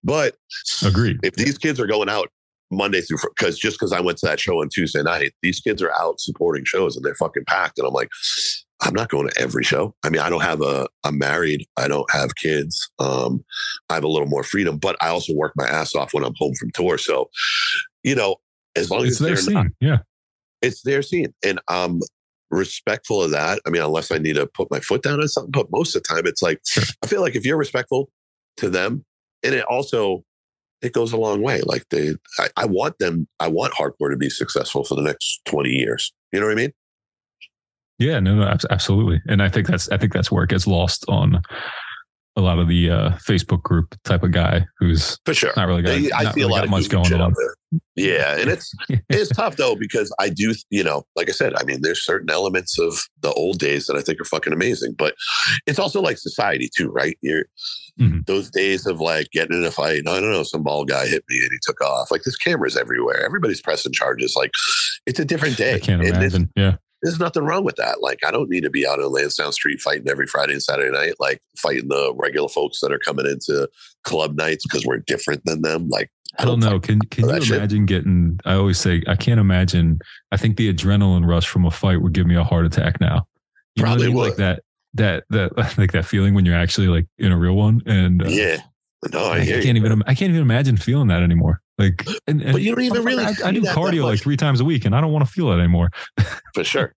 But 0.02 0.34
agreed 0.84 1.18
if 1.22 1.34
these 1.34 1.58
kids 1.58 1.78
are 1.78 1.86
going 1.86 2.08
out 2.08 2.28
Monday 2.72 3.00
through 3.00 3.18
because 3.36 3.58
just 3.58 3.78
because 3.78 3.92
I 3.92 4.00
went 4.00 4.18
to 4.18 4.26
that 4.26 4.40
show 4.40 4.60
on 4.60 4.68
Tuesday 4.68 5.02
night, 5.02 5.32
these 5.42 5.60
kids 5.60 5.82
are 5.82 5.92
out 5.92 6.20
supporting 6.20 6.64
shows 6.64 6.96
and 6.96 7.04
they're 7.04 7.14
fucking 7.14 7.44
packed. 7.46 7.78
And 7.78 7.86
I'm 7.86 7.94
like, 7.94 8.08
I'm 8.80 8.94
not 8.94 9.10
going 9.10 9.28
to 9.28 9.40
every 9.40 9.62
show. 9.62 9.94
I 10.02 10.10
mean, 10.10 10.20
I 10.20 10.28
don't 10.28 10.42
have 10.42 10.60
a, 10.60 10.88
I'm 11.04 11.18
married. 11.18 11.66
I 11.76 11.86
don't 11.86 12.10
have 12.10 12.34
kids. 12.36 12.90
Um, 12.98 13.44
I 13.88 13.94
have 13.94 14.04
a 14.04 14.08
little 14.08 14.26
more 14.26 14.42
freedom, 14.42 14.78
but 14.78 14.96
I 15.00 15.08
also 15.08 15.34
work 15.34 15.52
my 15.54 15.66
ass 15.66 15.94
off 15.94 16.12
when 16.12 16.24
I'm 16.24 16.34
home 16.36 16.54
from 16.54 16.70
tour. 16.72 16.98
So, 16.98 17.30
you 18.02 18.14
know, 18.14 18.36
as 18.74 18.90
long 18.90 19.06
it's 19.06 19.20
as 19.20 19.26
their 19.26 19.36
they're 19.36 19.54
not, 19.54 19.66
yeah 19.80 19.98
it's 20.62 20.82
their 20.82 21.02
scene. 21.02 21.34
And 21.44 21.60
I'm 21.68 22.00
respectful 22.50 23.22
of 23.22 23.32
that. 23.32 23.60
I 23.66 23.70
mean, 23.70 23.82
unless 23.82 24.10
I 24.10 24.18
need 24.18 24.36
to 24.36 24.46
put 24.46 24.70
my 24.70 24.80
foot 24.80 25.02
down 25.02 25.20
on 25.20 25.28
something, 25.28 25.50
but 25.50 25.70
most 25.70 25.94
of 25.94 26.02
the 26.02 26.08
time 26.08 26.26
it's 26.26 26.40
like, 26.42 26.60
I 27.02 27.06
feel 27.06 27.20
like 27.20 27.34
if 27.34 27.44
you're 27.44 27.58
respectful 27.58 28.10
to 28.58 28.70
them, 28.70 29.04
and 29.42 29.54
it 29.54 29.64
also, 29.64 30.24
it 30.82 30.92
goes 30.92 31.12
a 31.12 31.16
long 31.16 31.42
way. 31.42 31.60
Like 31.64 31.86
they, 31.90 32.14
I, 32.38 32.48
I 32.56 32.66
want 32.66 32.98
them, 32.98 33.28
I 33.40 33.48
want 33.48 33.74
hardcore 33.74 34.10
to 34.10 34.16
be 34.16 34.30
successful 34.30 34.84
for 34.84 34.94
the 34.94 35.02
next 35.02 35.40
20 35.46 35.70
years. 35.70 36.12
You 36.32 36.40
know 36.40 36.46
what 36.46 36.52
I 36.52 36.56
mean? 36.56 36.72
Yeah, 37.98 38.18
no, 38.18 38.34
no, 38.34 38.56
absolutely. 38.70 39.20
And 39.28 39.42
I 39.42 39.48
think 39.48 39.68
that's, 39.68 39.88
I 39.90 39.96
think 39.96 40.12
that's 40.12 40.32
where 40.32 40.44
it 40.44 40.50
gets 40.50 40.66
lost 40.66 41.04
on 41.08 41.42
a 42.36 42.40
lot 42.40 42.58
of 42.58 42.68
the 42.68 42.90
uh, 42.90 43.10
Facebook 43.28 43.62
group 43.62 43.94
type 44.04 44.22
of 44.22 44.32
guy 44.32 44.64
who's 44.78 45.18
for 45.24 45.34
sure 45.34 45.52
not 45.56 45.68
really 45.68 45.82
got, 45.82 46.18
I 46.18 46.24
not 46.24 46.34
see 46.34 46.40
really 46.40 46.52
a 46.52 46.54
lot 46.54 46.64
of 46.64 46.70
much 46.70 46.88
going 46.88 47.12
on. 47.12 47.34
there. 47.36 47.80
Yeah, 47.94 48.38
and 48.38 48.48
it's 48.48 48.74
it's 49.10 49.30
tough 49.30 49.56
though 49.56 49.76
because 49.76 50.14
I 50.18 50.30
do, 50.30 50.54
you 50.70 50.82
know, 50.82 51.04
like 51.14 51.28
I 51.28 51.32
said, 51.32 51.52
I 51.56 51.64
mean, 51.64 51.82
there's 51.82 52.04
certain 52.04 52.30
elements 52.30 52.78
of 52.78 53.02
the 53.20 53.32
old 53.32 53.58
days 53.58 53.86
that 53.86 53.96
I 53.96 54.00
think 54.00 54.20
are 54.20 54.24
fucking 54.24 54.52
amazing, 54.52 54.94
but 54.96 55.14
it's 55.66 55.78
also 55.78 56.00
like 56.00 56.16
society 56.16 56.70
too, 56.74 56.88
right? 56.88 57.18
You're 57.20 57.44
mm-hmm. 58.00 58.20
those 58.26 58.50
days 58.50 58.86
of 58.86 59.00
like 59.00 59.28
getting 59.32 59.56
in 59.56 59.64
a 59.64 59.70
fight. 59.70 60.02
I 60.06 60.20
don't 60.20 60.32
know, 60.32 60.42
some 60.42 60.62
bald 60.62 60.88
guy 60.88 61.06
hit 61.06 61.24
me 61.28 61.38
and 61.40 61.50
he 61.50 61.58
took 61.62 61.80
off. 61.80 62.10
Like 62.10 62.22
there's 62.24 62.36
cameras 62.36 62.76
everywhere. 62.76 63.24
Everybody's 63.24 63.60
pressing 63.60 63.92
charges. 63.92 64.34
Like 64.36 64.52
it's 65.06 65.20
a 65.20 65.24
different 65.24 65.56
day. 65.56 65.74
I 65.74 65.80
can't 65.80 66.04
imagine. 66.04 66.50
Yeah 66.56 66.76
there's 67.02 67.18
nothing 67.18 67.44
wrong 67.44 67.64
with 67.64 67.76
that. 67.76 68.00
Like, 68.00 68.20
I 68.24 68.30
don't 68.30 68.48
need 68.48 68.62
to 68.62 68.70
be 68.70 68.86
out 68.86 69.00
on 69.00 69.12
Lansdowne 69.12 69.52
Street 69.52 69.80
fighting 69.80 70.08
every 70.08 70.26
Friday 70.26 70.52
and 70.52 70.62
Saturday 70.62 70.90
night, 70.90 71.14
like 71.18 71.42
fighting 71.58 71.88
the 71.88 72.14
regular 72.16 72.48
folks 72.48 72.80
that 72.80 72.92
are 72.92 72.98
coming 72.98 73.26
into 73.26 73.68
club 74.04 74.36
nights 74.36 74.64
because 74.64 74.86
we're 74.86 74.98
different 74.98 75.44
than 75.44 75.62
them. 75.62 75.88
Like, 75.88 76.10
I 76.38 76.44
don't 76.44 76.60
know. 76.60 76.80
Can 76.80 77.00
can 77.00 77.24
you 77.24 77.30
imagine 77.30 77.82
shit. 77.82 77.86
getting? 77.86 78.40
I 78.44 78.54
always 78.54 78.78
say 78.78 79.02
I 79.06 79.16
can't 79.16 79.40
imagine. 79.40 79.98
I 80.30 80.38
think 80.38 80.56
the 80.56 80.72
adrenaline 80.72 81.26
rush 81.26 81.46
from 81.46 81.66
a 81.66 81.70
fight 81.70 82.00
would 82.00 82.14
give 82.14 82.26
me 82.26 82.36
a 82.36 82.44
heart 82.44 82.64
attack 82.64 83.00
now. 83.00 83.26
You 83.74 83.82
Probably 83.82 84.06
I 84.06 84.08
mean? 84.08 84.16
Like 84.16 84.36
that 84.36 84.62
that 84.94 85.24
that 85.30 85.56
like 85.78 85.92
that 85.92 86.04
feeling 86.04 86.34
when 86.34 86.44
you're 86.44 86.56
actually 86.56 86.88
like 86.88 87.06
in 87.18 87.32
a 87.32 87.38
real 87.38 87.54
one. 87.54 87.82
And 87.86 88.22
uh, 88.22 88.28
yeah, 88.28 88.58
no, 89.12 89.24
I, 89.24 89.38
I 89.38 89.44
can't 89.44 89.64
you, 89.64 89.86
even. 89.86 90.02
I 90.06 90.14
can't 90.14 90.30
even 90.30 90.42
imagine 90.42 90.76
feeling 90.76 91.08
that 91.08 91.22
anymore. 91.22 91.60
Like, 91.78 92.06
and, 92.26 92.40
and 92.42 92.52
but 92.52 92.62
you 92.62 92.74
don't 92.74 92.84
even 92.84 93.04
really. 93.04 93.24
I, 93.24 93.34
I 93.44 93.52
do 93.52 93.62
cardio 93.62 94.04
like 94.04 94.20
three 94.20 94.36
times 94.36 94.60
a 94.60 94.64
week, 94.64 94.84
and 94.84 94.94
I 94.94 95.00
don't 95.00 95.12
want 95.12 95.26
to 95.26 95.30
feel 95.30 95.48
that 95.50 95.58
anymore. 95.58 95.90
For 96.54 96.64
sure. 96.64 96.94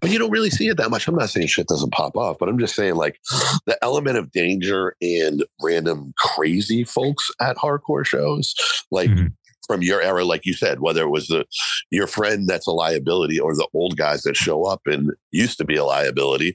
But 0.00 0.10
you 0.10 0.18
don't 0.18 0.30
really 0.30 0.50
see 0.50 0.68
it 0.68 0.78
that 0.78 0.90
much. 0.90 1.06
I'm 1.06 1.14
not 1.14 1.28
saying 1.28 1.48
shit 1.48 1.68
doesn't 1.68 1.92
pop 1.92 2.16
off, 2.16 2.38
but 2.38 2.48
I'm 2.48 2.58
just 2.58 2.74
saying 2.74 2.94
like 2.94 3.20
the 3.66 3.76
element 3.82 4.16
of 4.16 4.32
danger 4.32 4.96
and 5.02 5.44
random 5.62 6.14
crazy 6.16 6.84
folks 6.84 7.30
at 7.40 7.56
hardcore 7.56 8.06
shows, 8.06 8.54
like 8.90 9.10
mm-hmm. 9.10 9.26
from 9.66 9.82
your 9.82 10.00
era, 10.00 10.24
like 10.24 10.46
you 10.46 10.54
said, 10.54 10.80
whether 10.80 11.02
it 11.02 11.10
was 11.10 11.26
the 11.26 11.44
your 11.90 12.06
friend 12.06 12.48
that's 12.48 12.66
a 12.66 12.72
liability 12.72 13.38
or 13.38 13.54
the 13.54 13.68
old 13.74 13.98
guys 13.98 14.22
that 14.22 14.36
show 14.36 14.64
up 14.64 14.80
and 14.86 15.10
used 15.32 15.58
to 15.58 15.66
be 15.66 15.76
a 15.76 15.84
liability. 15.84 16.54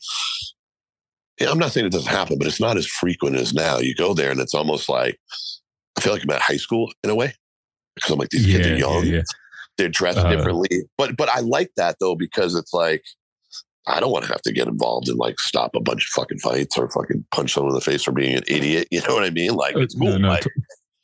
I'm 1.42 1.60
not 1.60 1.72
saying 1.72 1.86
it 1.86 1.92
doesn't 1.92 2.12
happen, 2.12 2.38
but 2.38 2.48
it's 2.48 2.60
not 2.60 2.78
as 2.78 2.86
frequent 2.86 3.38
as 3.38 3.54
now. 3.54 3.78
You 3.78 3.96
go 3.96 4.14
there 4.14 4.32
and 4.32 4.40
it's 4.40 4.54
almost 4.54 4.90
like 4.90 5.20
I 5.98 6.02
feel 6.02 6.14
like 6.14 6.24
I'm 6.24 6.30
at 6.32 6.42
high 6.42 6.58
school 6.58 6.92
in 7.04 7.10
a 7.10 7.16
way 7.16 7.34
because 7.96 8.12
I'm 8.12 8.20
like 8.20 8.30
these 8.30 8.46
yeah, 8.46 8.58
kids 8.58 8.68
are 8.68 8.78
young. 8.78 9.06
Yeah, 9.06 9.14
yeah. 9.14 9.22
They're 9.78 9.90
dressed 9.90 10.18
uh, 10.18 10.30
differently, 10.30 10.84
but 10.98 11.16
but 11.16 11.30
I 11.30 11.40
like 11.40 11.72
that 11.78 11.96
though 12.00 12.16
because 12.16 12.56
it's 12.56 12.74
like 12.74 13.04
I 13.88 14.00
don't 14.00 14.12
want 14.12 14.26
to 14.26 14.32
have 14.32 14.42
to 14.44 14.52
get 14.52 14.68
involved 14.68 15.08
and 15.08 15.18
like 15.18 15.40
stop 15.40 15.72
a 15.76 15.80
bunch 15.80 16.04
of 16.04 16.10
fucking 16.10 16.40
fights 16.40 16.78
or 16.78 16.90
fucking 16.90 17.26
punch 17.32 17.54
someone 17.54 17.72
in 17.72 17.76
the 17.76 17.82
face 17.82 18.04
for 18.04 18.12
being 18.12 18.36
an 18.36 18.44
idiot. 18.48 18.88
You 18.92 19.02
know 19.08 19.16
what 19.16 19.24
I 19.24 19.30
mean? 19.30 19.54
Like 19.54 19.76
it's 19.78 19.96
cool. 19.96 20.10
No, 20.10 20.18
no, 20.18 20.30
like, 20.30 20.44
t- 20.44 20.50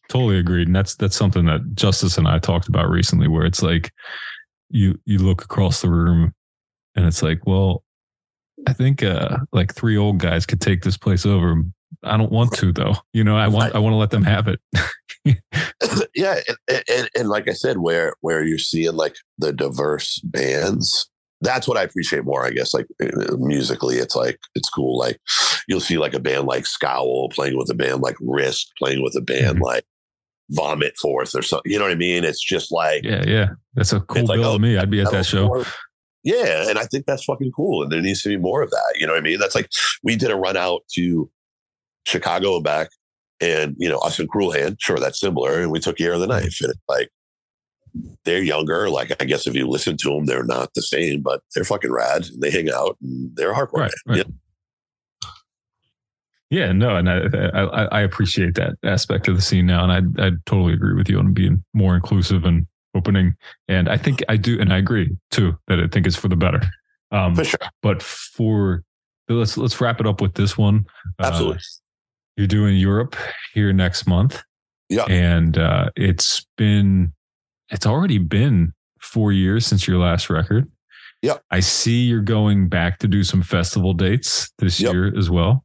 totally 0.09 0.37
agreed. 0.37 0.67
And 0.67 0.75
that's 0.75 0.95
that's 0.95 1.15
something 1.15 1.45
that 1.45 1.75
Justice 1.75 2.17
and 2.17 2.27
I 2.27 2.39
talked 2.39 2.67
about 2.67 2.89
recently, 2.89 3.27
where 3.27 3.45
it's 3.45 3.63
like 3.63 3.91
you 4.69 4.99
you 5.05 5.19
look 5.19 5.43
across 5.43 5.81
the 5.81 5.89
room 5.89 6.33
and 6.95 7.05
it's 7.05 7.23
like, 7.23 7.45
well, 7.45 7.83
I 8.67 8.73
think 8.73 9.03
uh 9.03 9.37
like 9.51 9.73
three 9.73 9.97
old 9.97 10.19
guys 10.19 10.45
could 10.45 10.61
take 10.61 10.83
this 10.83 10.97
place 10.97 11.25
over. 11.25 11.63
I 12.03 12.17
don't 12.17 12.31
want 12.31 12.53
to 12.53 12.71
though. 12.71 12.95
You 13.13 13.23
know, 13.23 13.37
I 13.37 13.47
want 13.47 13.73
I, 13.73 13.77
I 13.77 13.81
want 13.81 13.93
to 13.93 13.97
let 13.97 14.11
them 14.11 14.23
have 14.23 14.47
it. 14.47 14.59
yeah, 16.15 16.39
and, 16.67 16.83
and, 16.89 17.09
and 17.15 17.29
like 17.29 17.47
I 17.47 17.53
said, 17.53 17.77
where 17.77 18.13
where 18.21 18.43
you're 18.43 18.57
seeing 18.57 18.95
like 18.95 19.15
the 19.37 19.53
diverse 19.53 20.19
bands 20.19 21.09
that's 21.41 21.67
what 21.67 21.77
I 21.77 21.83
appreciate 21.83 22.25
more, 22.25 22.45
I 22.45 22.49
guess. 22.51 22.73
Like 22.73 22.87
uh, 23.01 23.35
musically, 23.37 23.97
it's 23.97 24.15
like 24.15 24.39
it's 24.55 24.69
cool. 24.69 24.97
Like 24.97 25.19
you'll 25.67 25.79
see 25.79 25.97
like 25.97 26.13
a 26.13 26.19
band 26.19 26.45
like 26.45 26.65
Scowl 26.65 27.29
playing 27.29 27.57
with 27.57 27.69
a 27.69 27.75
band 27.75 28.01
like 28.01 28.15
Risk 28.21 28.67
playing 28.77 29.03
with 29.03 29.15
a 29.15 29.21
band 29.21 29.55
mm-hmm. 29.55 29.63
like 29.63 29.85
Vomit 30.51 30.97
Forth 30.97 31.35
or 31.35 31.41
something. 31.41 31.71
You 31.71 31.79
know 31.79 31.85
what 31.85 31.91
I 31.91 31.95
mean? 31.95 32.23
It's 32.23 32.43
just 32.43 32.71
like 32.71 33.03
yeah, 33.03 33.23
yeah. 33.27 33.49
That's 33.75 33.93
a 33.93 34.01
cool 34.01 34.25
bill 34.25 34.37
like, 34.37 34.39
oh, 34.39 34.53
to 34.53 34.59
me. 34.59 34.77
I'd 34.77 34.89
be 34.89 35.01
at 35.01 35.11
that 35.11 35.25
show. 35.25 35.65
Yeah, 36.25 36.67
and 36.67 36.79
I 36.79 36.85
think 36.85 37.05
that's 37.05 37.23
fucking 37.23 37.51
cool. 37.51 37.83
And 37.83 37.91
there 37.91 38.01
needs 38.01 38.23
to 38.23 38.29
be 38.29 38.37
more 38.37 38.63
of 38.63 38.71
that. 38.71 38.95
You 38.95 39.05
know 39.05 39.13
what 39.13 39.19
I 39.19 39.23
mean? 39.23 39.39
That's 39.39 39.53
like 39.53 39.69
we 40.03 40.15
did 40.15 40.31
a 40.31 40.35
run 40.35 40.57
out 40.57 40.81
to 40.95 41.29
Chicago 42.07 42.55
and 42.55 42.63
back, 42.63 42.89
and 43.39 43.75
you 43.77 43.87
know 43.87 43.99
us 43.99 44.17
and 44.17 44.27
Cruel 44.27 44.51
Hand. 44.51 44.77
Sure, 44.81 44.97
that's 44.97 45.19
similar. 45.19 45.61
And 45.61 45.71
we 45.71 45.79
took 45.79 45.99
Year 45.99 46.13
of 46.13 46.19
the 46.19 46.25
mm-hmm. 46.25 46.43
Knife, 46.43 46.57
and 46.61 46.71
it's 46.71 46.81
like 46.89 47.09
they're 48.25 48.41
younger. 48.41 48.89
Like 48.89 49.15
I 49.21 49.25
guess 49.25 49.45
if 49.45 49.53
you 49.53 49.67
listen 49.67 49.97
to 49.97 50.09
them, 50.09 50.25
they're 50.25 50.43
not 50.43 50.73
the 50.73 50.81
same, 50.81 51.21
but 51.21 51.41
they're 51.53 51.63
fucking 51.63 51.91
rad. 51.91 52.25
And 52.25 52.41
They 52.41 52.49
hang 52.49 52.71
out 52.71 52.97
and 53.03 53.29
they're 53.35 53.53
hardcore. 53.53 53.81
Right, 53.81 53.91
right. 54.07 54.17
Yeah. 54.17 55.29
yeah, 56.49 56.71
no, 56.71 56.95
and 56.95 57.07
I, 57.07 57.19
I, 57.53 57.85
I 57.99 58.01
appreciate 58.01 58.55
that 58.55 58.77
aspect 58.83 59.27
of 59.27 59.35
the 59.35 59.43
scene 59.43 59.67
now, 59.67 59.87
and 59.87 60.17
I 60.19 60.25
I 60.25 60.31
totally 60.47 60.73
agree 60.73 60.95
with 60.95 61.07
you 61.07 61.19
on 61.19 61.33
being 61.33 61.63
more 61.75 61.93
inclusive 61.93 62.45
and 62.45 62.65
opening. 62.95 63.35
And 63.67 63.89
I 63.89 63.97
think 63.97 64.23
I 64.29 64.37
do, 64.37 64.59
and 64.59 64.73
I 64.73 64.77
agree 64.77 65.15
too 65.31 65.57
that 65.67 65.79
I 65.79 65.87
think 65.87 66.07
it's 66.07 66.15
for 66.15 66.27
the 66.27 66.35
better. 66.35 66.61
Um, 67.11 67.35
for 67.35 67.43
sure. 67.43 67.59
But 67.81 68.01
for 68.01 68.83
let's 69.29 69.57
let's 69.57 69.79
wrap 69.79 69.99
it 69.99 70.07
up 70.07 70.21
with 70.21 70.33
this 70.33 70.57
one. 70.57 70.85
Absolutely. 71.19 71.57
Uh, 71.57 71.81
you're 72.37 72.47
doing 72.47 72.77
Europe 72.77 73.15
here 73.53 73.71
next 73.73 74.07
month. 74.07 74.43
Yeah. 74.89 75.05
And 75.05 75.57
uh, 75.57 75.89
it's 75.95 76.45
been 76.57 77.13
it's 77.69 77.85
already 77.85 78.17
been 78.17 78.73
four 79.01 79.31
years 79.31 79.65
since 79.65 79.87
your 79.87 79.97
last 79.97 80.29
record. 80.29 80.69
Yep. 81.21 81.43
I 81.49 81.59
see 81.59 82.03
you're 82.03 82.21
going 82.21 82.69
back 82.69 82.99
to 82.99 83.07
do 83.07 83.23
some 83.23 83.41
festival 83.41 83.93
dates 83.93 84.51
this 84.59 84.79
yep. 84.79 84.93
year 84.93 85.17
as 85.17 85.29
well. 85.29 85.63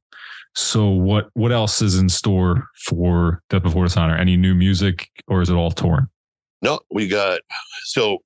So 0.54 0.88
what 0.88 1.28
what 1.34 1.52
else 1.52 1.82
is 1.82 1.98
in 1.98 2.08
store 2.08 2.66
for 2.86 3.42
Death 3.50 3.62
Before 3.62 3.84
Dishonor? 3.84 4.16
Any 4.16 4.36
new 4.36 4.54
music 4.54 5.08
or 5.28 5.42
is 5.42 5.50
it 5.50 5.54
all 5.54 5.70
torn? 5.70 6.08
No, 6.62 6.80
we 6.90 7.08
got 7.08 7.40
so 7.84 8.18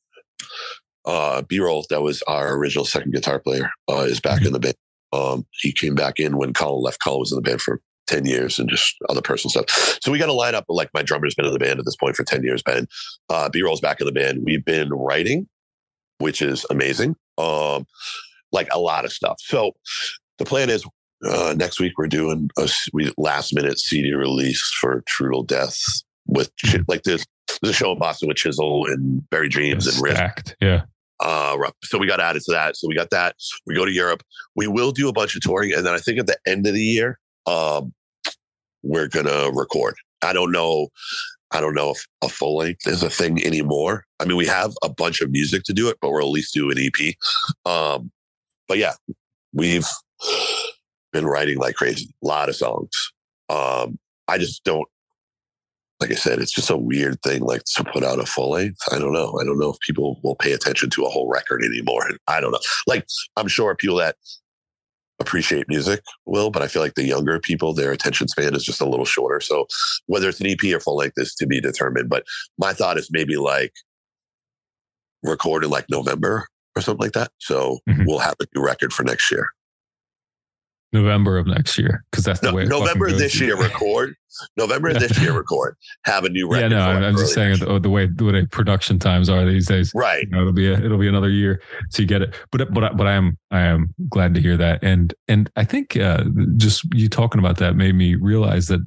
uh 1.05 1.43
B 1.43 1.61
roll 1.61 1.85
that 1.91 2.03
was 2.03 2.23
our 2.23 2.57
original 2.57 2.85
second 2.85 3.13
guitar 3.13 3.39
player 3.39 3.71
uh 3.91 4.07
is 4.09 4.21
back 4.21 4.39
mm-hmm. 4.39 4.47
in 4.49 4.53
the 4.53 4.61
band. 4.61 4.75
Um 5.13 5.47
he 5.61 5.73
came 5.73 5.95
back 5.95 6.19
in 6.19 6.37
when 6.37 6.53
Colin 6.53 6.83
left. 6.83 7.03
Colin 7.03 7.21
was 7.21 7.33
in 7.33 7.37
the 7.37 7.43
band 7.43 7.61
for 7.61 7.81
10 8.07 8.27
years 8.27 8.59
and 8.59 8.69
just 8.69 8.97
other 9.09 9.23
personal 9.23 9.51
stuff. 9.51 9.99
So 10.03 10.13
we 10.13 10.19
got 10.19 10.29
a 10.29 10.33
lineup 10.33 10.65
like 10.69 10.91
my 10.95 11.03
drummer's 11.03 11.35
been 11.35 11.47
in 11.47 11.53
the 11.53 11.59
band 11.59 11.79
at 11.79 11.85
this 11.85 11.97
point 11.97 12.17
for 12.17 12.25
10 12.25 12.43
years, 12.43 12.63
Ben. 12.63 12.87
Uh, 13.31 13.49
B 13.49 13.63
roll's 13.63 13.81
back 13.81 14.01
in 14.01 14.07
the 14.07 14.13
band. 14.13 14.43
We've 14.45 14.65
been 14.65 14.91
writing, 14.91 15.49
which 16.19 16.43
is 16.43 16.67
amazing. 16.71 17.17
Um, 17.39 17.87
like 18.53 18.69
a 18.73 18.79
lot 18.79 19.05
of 19.05 19.13
stuff. 19.13 19.37
So 19.41 19.73
the 20.39 20.45
plan 20.45 20.71
is 20.71 20.85
uh, 21.27 21.55
next 21.57 21.81
week 21.81 21.95
we're 21.97 22.07
doing 22.07 22.51
a 22.59 22.69
we, 22.93 23.13
last 23.17 23.55
minute 23.55 23.79
CD 23.79 24.13
release 24.13 24.63
for 24.81 25.03
True 25.07 25.31
Till 25.31 25.43
Death 25.43 25.79
with 26.35 26.51
like 26.89 27.03
this. 27.03 27.25
There's 27.63 27.75
a 27.75 27.77
show 27.77 27.93
in 27.93 27.99
Boston 27.99 28.29
with 28.29 28.37
Chisel 28.37 28.87
and 28.87 29.29
Barry 29.31 29.49
Dreams 29.49 29.87
and 29.87 30.03
Rift. 30.03 30.57
Yeah. 30.61 30.83
Uh, 31.21 31.57
so 31.85 31.99
we 31.99 32.07
got 32.07 32.21
added 32.21 32.43
to 32.43 32.53
that. 32.53 32.77
So 32.77 32.89
we 32.89 32.95
got 32.95 33.11
that. 33.11 33.37
We 33.67 33.75
go 33.75 33.85
to 33.85 33.93
Europe. 33.93 34.23
We 34.57 34.67
will 34.67 34.93
do 34.93 35.09
a 35.09 35.13
bunch 35.13 35.37
of 35.37 35.43
touring, 35.43 35.73
and 35.73 35.87
then 35.87 35.95
I 35.95 35.99
think 35.99 36.19
at 36.19 36.27
the 36.27 36.37
end 36.47 36.67
of 36.67 36.75
the 36.75 36.83
year, 36.83 37.19
um, 37.47 37.95
we're 38.83 39.09
gonna 39.09 39.51
record. 39.53 39.95
I 40.23 40.33
don't 40.33 40.53
know. 40.53 40.89
I 41.51 41.61
don't 41.61 41.75
know 41.75 41.91
if 41.91 42.05
a 42.23 42.29
full 42.29 42.57
length 42.57 42.87
is 42.87 43.03
a 43.03 43.11
thing 43.11 43.45
anymore. 43.45 44.05
I 44.19 44.25
mean, 44.25 44.37
we 44.37 44.47
have 44.47 44.73
a 44.83 44.89
bunch 44.89 45.21
of 45.21 45.31
music 45.31 45.63
to 45.65 45.73
do 45.73 45.89
it, 45.89 45.99
but 46.01 46.11
we'll 46.11 46.27
at 46.27 46.27
least 46.27 46.53
do 46.53 46.71
an 46.71 46.79
EP. 46.79 47.15
Um, 47.65 48.11
but 48.67 48.79
yeah, 48.79 48.95
we've 49.53 49.87
been 51.13 51.27
writing 51.27 51.59
like 51.59 51.77
crazy, 51.77 52.13
a 52.23 52.27
lot 52.27 52.49
of 52.49 52.57
songs. 52.57 53.13
Um, 53.49 53.99
I 54.27 54.39
just 54.39 54.65
don't, 54.65 54.89
like 56.01 56.11
I 56.11 56.15
said, 56.15 56.41
it's 56.41 56.53
just 56.53 56.71
a 56.71 56.77
weird 56.77 57.21
thing, 57.23 57.43
like 57.43 57.63
to 57.77 57.85
put 57.85 58.03
out 58.03 58.19
a 58.19 58.27
full 58.27 58.51
length. 58.51 58.81
I 58.91 58.99
don't 58.99 59.13
know. 59.13 59.39
I 59.41 59.45
don't 59.45 59.59
know 59.59 59.71
if 59.71 59.79
people 59.81 60.21
will 60.23 60.37
pay 60.37 60.53
attention 60.53 60.91
to 60.91 61.05
a 61.05 61.09
whole 61.09 61.31
record 61.31 61.63
anymore. 61.63 62.11
I 62.27 62.41
don't 62.41 62.53
know. 62.53 62.59
Like, 62.87 63.07
I'm 63.37 63.49
sure 63.49 63.75
people 63.77 63.97
that 63.97 64.17
appreciate 65.21 65.69
music 65.69 66.03
will, 66.27 66.51
but 66.51 66.63
I 66.63 66.67
feel 66.67 66.83
like 66.83 66.95
the 66.95 67.05
younger 67.05 67.39
people, 67.39 67.73
their 67.73 67.93
attention 67.93 68.29
span 68.29 68.55
is 68.55 68.65
just 68.65 68.81
a 68.81 68.89
little 68.89 69.05
shorter. 69.05 69.41
So 69.41 69.67
whether 70.07 70.29
it's 70.29 70.41
an 70.41 70.49
EP 70.49 70.65
or 70.75 70.81
full 70.81 70.97
length 70.97 71.15
is 71.17 71.35
to 71.37 71.47
be 71.47 71.61
determined. 71.61 72.09
But 72.09 72.25
my 72.59 72.73
thought 72.73 72.99
is 72.99 73.09
maybe 73.13 73.37
like 73.37 73.73
record 75.23 75.65
in 75.65 75.71
like 75.71 75.87
November 75.89 76.49
or 76.77 76.83
something 76.83 77.05
like 77.05 77.13
that. 77.13 77.31
So 77.39 77.79
mm-hmm. 77.89 78.05
we'll 78.07 78.19
have 78.19 78.35
a 78.41 78.47
new 78.55 78.65
record 78.65 78.93
for 78.93 79.05
next 79.05 79.31
year. 79.31 79.49
November 80.95 81.37
of 81.37 81.47
next 81.47 81.77
year 81.77 82.05
because 82.11 82.25
that's 82.25 82.41
the 82.41 82.51
No, 82.51 82.57
way. 82.57 82.63
it 82.63 82.69
November 82.69 83.11
this 83.13 83.39
year 83.41 83.61
record. 83.61 84.15
November 84.57 84.93
this 84.99 85.19
year 85.21 85.37
record. 85.37 85.77
Have 86.05 86.25
a 86.25 86.29
new 86.29 86.49
record. 86.49 86.73
Yeah, 86.73 86.79
no, 86.79 86.85
I'm, 86.85 87.03
I'm 87.03 87.17
just 87.17 87.35
saying 87.35 87.59
the, 87.59 87.79
the 87.79 87.91
way 87.91 88.07
the 88.07 88.25
way 88.25 88.47
production 88.47 88.99
times 88.99 89.29
are 89.29 89.45
these 89.45 89.67
days. 89.67 89.93
Right. 89.95 90.23
You 90.25 90.31
know, 90.31 90.41
it'll 90.41 90.53
be 90.53 90.69
a, 90.69 90.75
it'll 90.75 90.99
be 90.99 91.09
another 91.09 91.29
year 91.29 91.61
to 91.93 92.05
get 92.05 92.23
it. 92.23 92.35
But 92.51 92.73
but 92.73 92.97
but 92.97 93.07
I 93.07 93.13
am 93.13 93.37
I 93.51 93.61
am 93.61 93.95
glad 94.09 94.35
to 94.35 94.41
hear 94.41 94.57
that. 94.57 94.83
And 94.83 95.13
and 95.29 95.51
I 95.57 95.65
think 95.65 95.97
uh, 95.97 96.25
just 96.57 96.85
you 96.95 97.09
talking 97.09 97.39
about 97.39 97.59
that 97.59 97.77
made 97.77 97.95
me 97.95 98.15
realize 98.15 98.69
that 98.69 98.81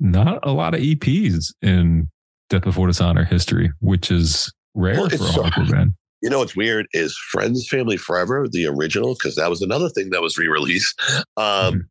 not 0.00 0.38
a 0.46 0.52
lot 0.52 0.74
of 0.74 0.80
EPs 0.80 1.52
in 1.60 2.08
Death 2.50 2.62
Before 2.62 2.86
Dishonor 2.86 3.24
history, 3.24 3.70
which 3.80 4.10
is 4.10 4.52
rare 4.74 4.94
Well, 4.94 5.08
for 5.10 5.16
a 5.16 5.18
hardcore 5.50 5.70
band. 5.70 5.94
You 6.22 6.30
know 6.30 6.38
what's 6.40 6.56
weird 6.56 6.86
is 6.92 7.16
Friends 7.30 7.68
Family 7.68 7.96
Forever, 7.96 8.46
the 8.50 8.66
original, 8.66 9.14
because 9.14 9.36
that 9.36 9.50
was 9.50 9.62
another 9.62 9.88
thing 9.88 10.10
that 10.10 10.22
was 10.22 10.36
re-released. 10.38 11.00
Um, 11.36 11.88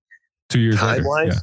Two 0.50 0.60
years 0.60 0.76
time 0.78 1.04
later. 1.04 1.08
wise, 1.08 1.28
Yeah. 1.36 1.40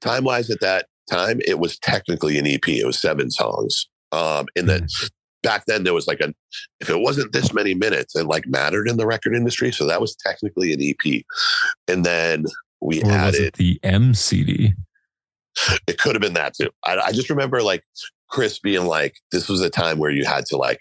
time 0.00 0.24
wise 0.24 0.50
at 0.50 0.60
that 0.60 0.86
time, 1.10 1.40
it 1.46 1.58
was 1.58 1.78
technically 1.78 2.38
an 2.38 2.46
EP. 2.46 2.66
It 2.68 2.86
was 2.86 2.98
seven 3.00 3.30
songs. 3.30 3.86
Um, 4.12 4.46
and 4.56 4.68
then 4.68 4.82
Mm-hmm. 4.84 5.06
back 5.42 5.64
then 5.66 5.84
there 5.84 5.92
was 5.92 6.06
like 6.06 6.20
a 6.20 6.32
if 6.80 6.88
it 6.88 7.00
wasn't 7.00 7.32
this 7.32 7.52
many 7.52 7.74
minutes, 7.74 8.16
it 8.16 8.24
like 8.26 8.46
mattered 8.46 8.88
in 8.88 8.96
the 8.96 9.06
record 9.06 9.34
industry. 9.34 9.70
So 9.72 9.86
that 9.86 10.00
was 10.00 10.16
technically 10.16 10.72
an 10.72 10.80
EP. 10.82 11.22
And 11.88 12.04
then 12.04 12.46
we 12.80 13.02
Or 13.02 13.10
added 13.10 13.40
it 13.42 13.54
the 13.54 13.78
MCD? 13.84 14.72
it 15.86 15.98
could 15.98 16.14
have 16.14 16.22
been 16.22 16.32
that 16.34 16.54
too. 16.54 16.70
I, 16.84 16.96
I 16.98 17.12
just 17.12 17.28
remember 17.30 17.62
like 17.62 17.82
Chris 18.30 18.58
being 18.58 18.86
like, 18.86 19.16
this 19.30 19.48
was 19.48 19.60
a 19.60 19.70
time 19.70 19.98
where 19.98 20.10
you 20.10 20.24
had 20.24 20.46
to 20.46 20.56
like 20.56 20.80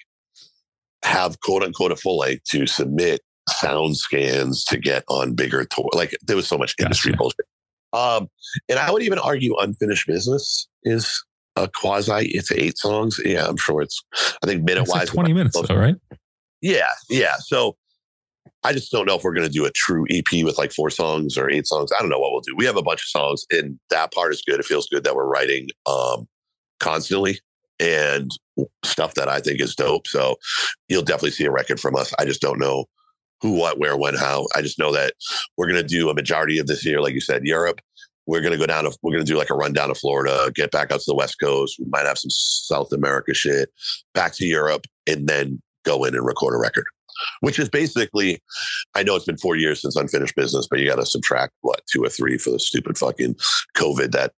have 1.04 1.40
quote 1.42 1.64
unquote 1.64 1.92
a 1.92 1.96
full 1.96 2.18
length 2.18 2.44
to 2.46 2.66
submit 2.68 3.22
sound 3.50 3.98
scans 3.98 4.64
to 4.66 4.78
get 4.78 5.04
on 5.10 5.34
bigger 5.34 5.66
tour. 5.66 5.90
Like 5.94 6.16
there 6.26 6.36
was 6.36 6.48
so 6.48 6.58
much 6.58 6.76
industry 6.80 7.12
Gotcha. 7.12 7.18
bullshit. 7.18 7.46
Um, 7.94 8.28
and 8.70 8.80
I 8.80 8.92
would 8.92 9.04
even 9.04 9.20
argue 9.20 9.56
unfinished 9.58 10.08
business 10.08 10.68
is 10.84 11.24
a 11.56 11.68
quasi. 11.68 12.30
It's 12.30 12.52
eight 12.52 12.78
songs. 12.78 13.20
Yeah, 13.24 13.46
I'm 13.46 13.58
sure 13.58 13.82
it's. 13.82 14.04
I 14.44 14.48
think 14.48 14.64
minute 14.64 14.88
like 14.88 15.02
wise, 15.02 15.10
20 15.10 15.34
minutes, 15.34 15.62
though, 15.62 15.76
right? 15.76 15.96
yeah, 16.62 16.90
yeah. 17.10 17.36
So 17.40 17.76
I 18.64 18.74
just 18.74 18.92
don't 18.92 19.06
know 19.06 19.16
if 19.16 19.24
we're 19.24 19.34
going 19.34 19.48
to 19.48 19.54
do 19.54 19.66
a 19.66 19.72
true 19.72 20.06
EP 20.10 20.44
with 20.44 20.58
like 20.58 20.72
four 20.72 20.90
songs 20.90 21.38
or 21.38 21.50
eight 21.50 21.68
songs. 21.68 21.92
I 21.92 22.02
don't 22.02 22.10
know 22.10 22.20
what 22.20 22.32
we'll 22.32 22.42
do. 22.42 22.56
We 22.56 22.66
have 22.66 22.78
a 22.78 22.82
bunch 22.82 23.02
of 23.02 23.10
songs, 23.10 23.46
and 23.52 23.80
that 23.90 24.12
part 24.12 24.34
is 24.34 24.42
good. 24.42 24.60
It 24.60 24.66
feels 24.66 24.88
good 24.88 25.04
that 25.04 25.16
we're 25.16 25.28
writing 25.28 25.68
um, 25.86 26.28
constantly 26.80 27.40
and 27.80 28.32
stuff 28.84 29.16
that 29.16 29.28
I 29.28 29.40
think 29.40 29.62
is 29.62 29.76
dope. 29.76 30.08
So 30.08 30.36
you'll 30.88 31.02
definitely 31.02 31.32
see 31.32 31.46
a 31.46 31.52
record 31.52 31.80
from 31.80 31.96
us. 31.96 32.14
I 32.20 32.26
just 32.26 32.42
don't 32.42 32.60
know 32.60 32.86
who, 33.42 33.52
what, 33.52 33.80
where, 33.80 33.98
when, 33.98 34.16
how. 34.16 34.48
I 34.56 34.62
just 34.62 34.80
know 34.80 34.92
that 34.94 35.14
we're 35.58 35.68
going 35.68 35.82
to 35.82 35.88
do 35.88 36.10
a 36.10 36.14
majority 36.14 36.60
of 36.60 36.68
this 36.68 36.86
year, 36.86 37.02
like 37.02 37.14
you 37.14 37.22
said, 37.22 37.44
Europe. 37.44 37.82
We're 38.26 38.40
going 38.40 38.54
to 38.54 38.58
go 38.58 38.68
down 38.68 38.86
to, 38.86 38.98
we're 39.02 39.12
going 39.12 39.26
to 39.26 39.32
do 39.32 39.38
like 39.38 39.50
a 39.50 39.56
run 39.56 39.74
down 39.74 39.90
to 39.90 39.96
Florida, 39.96 40.50
get 40.56 40.72
back 40.72 40.92
out 40.92 41.00
to 41.00 41.06
the 41.08 41.16
West 41.16 41.42
Coast. 41.42 41.76
We 41.78 41.86
might 41.90 42.06
have 42.06 42.18
some 42.18 42.30
South 42.30 42.94
America 42.94 43.34
shit, 43.34 43.70
back 44.14 44.34
to 44.36 44.46
Europe, 44.46 44.86
and 45.06 45.28
then 45.28 45.62
go 45.84 46.06
in 46.06 46.16
and 46.16 46.26
record 46.26 46.54
a 46.54 46.58
record, 46.58 46.86
which 47.42 47.60
is 47.60 47.68
basically, 47.68 48.42
I 48.96 49.04
know 49.04 49.18
it's 49.18 49.26
been 49.26 49.36
four 49.36 49.58
years 49.58 49.82
since 49.82 49.98
Unfinished 49.98 50.38
Business, 50.38 50.68
but 50.70 50.80
you 50.80 50.88
got 50.88 50.96
to 50.96 51.06
subtract 51.06 51.52
what, 51.62 51.82
two 51.92 52.02
or 52.02 52.08
three 52.08 52.38
for 52.38 52.52
the 52.52 52.60
stupid 52.60 52.98
fucking 52.98 53.36
COVID 53.76 54.14
that 54.14 54.32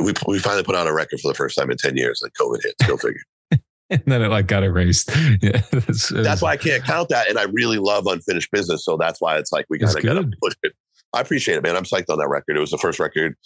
we, 0.00 0.12
we 0.26 0.38
finally 0.38 0.62
put 0.64 0.74
out 0.74 0.86
a 0.86 0.92
record 0.92 1.20
for 1.20 1.28
the 1.28 1.34
first 1.34 1.56
time 1.58 1.70
in 1.70 1.76
10 1.76 1.96
years 1.96 2.22
and 2.22 2.32
COVID 2.34 2.62
hit. 2.62 2.74
Go 2.86 2.96
figure. 2.96 3.20
And 3.90 4.02
then 4.06 4.22
it 4.22 4.28
like 4.28 4.46
got 4.46 4.64
erased. 4.64 5.10
Yeah, 5.42 5.60
that's, 5.70 6.10
uh, 6.10 6.22
that's 6.22 6.40
why 6.40 6.52
I 6.52 6.56
can't 6.56 6.82
count 6.82 7.10
that. 7.10 7.28
And 7.28 7.38
I 7.38 7.42
really 7.44 7.76
love 7.76 8.06
unfinished 8.06 8.50
business. 8.50 8.82
So 8.82 8.96
that's 8.96 9.20
why 9.20 9.36
it's 9.36 9.52
like 9.52 9.66
we 9.68 9.78
It's 9.78 9.94
kind 9.94 9.98
of 9.98 10.04
got 10.04 10.14
to 10.14 10.24
good. 10.24 10.34
push 10.42 10.54
it. 10.62 10.72
I 11.12 11.20
appreciate 11.20 11.56
it, 11.56 11.62
man. 11.62 11.76
I'm 11.76 11.84
psyched 11.84 12.08
on 12.08 12.18
that 12.18 12.28
record. 12.28 12.56
It 12.56 12.60
was 12.60 12.70
the 12.70 12.78
first 12.78 12.98
record. 12.98 13.36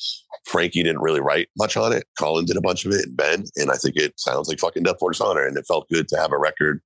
Frankie 0.46 0.84
didn't 0.84 1.02
really 1.02 1.20
write 1.20 1.48
much 1.58 1.76
on 1.76 1.92
it. 1.92 2.06
Colin 2.18 2.44
did 2.46 2.56
a 2.56 2.60
bunch 2.62 2.86
of 2.86 2.92
it, 2.92 3.06
and 3.06 3.16
Ben. 3.16 3.44
And 3.56 3.70
I 3.70 3.74
think 3.74 3.96
it 3.96 4.18
sounds 4.18 4.48
like 4.48 4.60
fucking 4.60 4.84
Death 4.84 4.94
Before 4.94 5.10
Dishonor. 5.10 5.44
And 5.44 5.56
it 5.58 5.66
felt 5.66 5.88
good 5.90 6.06
to 6.08 6.16
have 6.16 6.30
a 6.32 6.38
record 6.38 6.80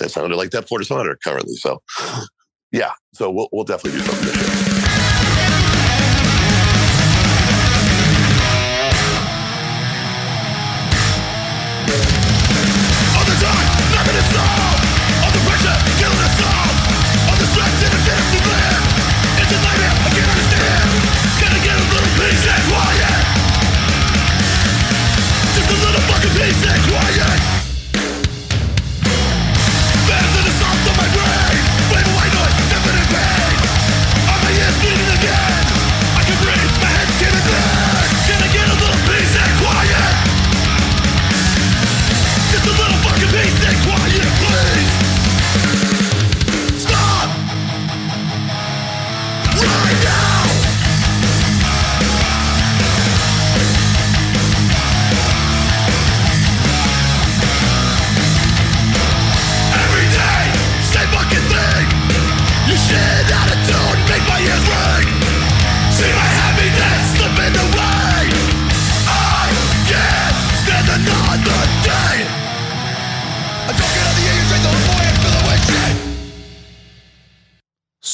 that 0.00 0.10
sounded 0.10 0.34
like 0.36 0.50
Death 0.50 0.64
Before 0.64 0.80
Dishonor 0.80 1.16
currently. 1.24 1.54
So, 1.54 1.80
yeah. 2.72 2.90
So 3.14 3.30
we'll, 3.30 3.48
we'll 3.52 3.64
definitely 3.64 4.00
do 4.00 4.06
something 4.06 4.26
this 4.26 4.72
year. 4.72 4.79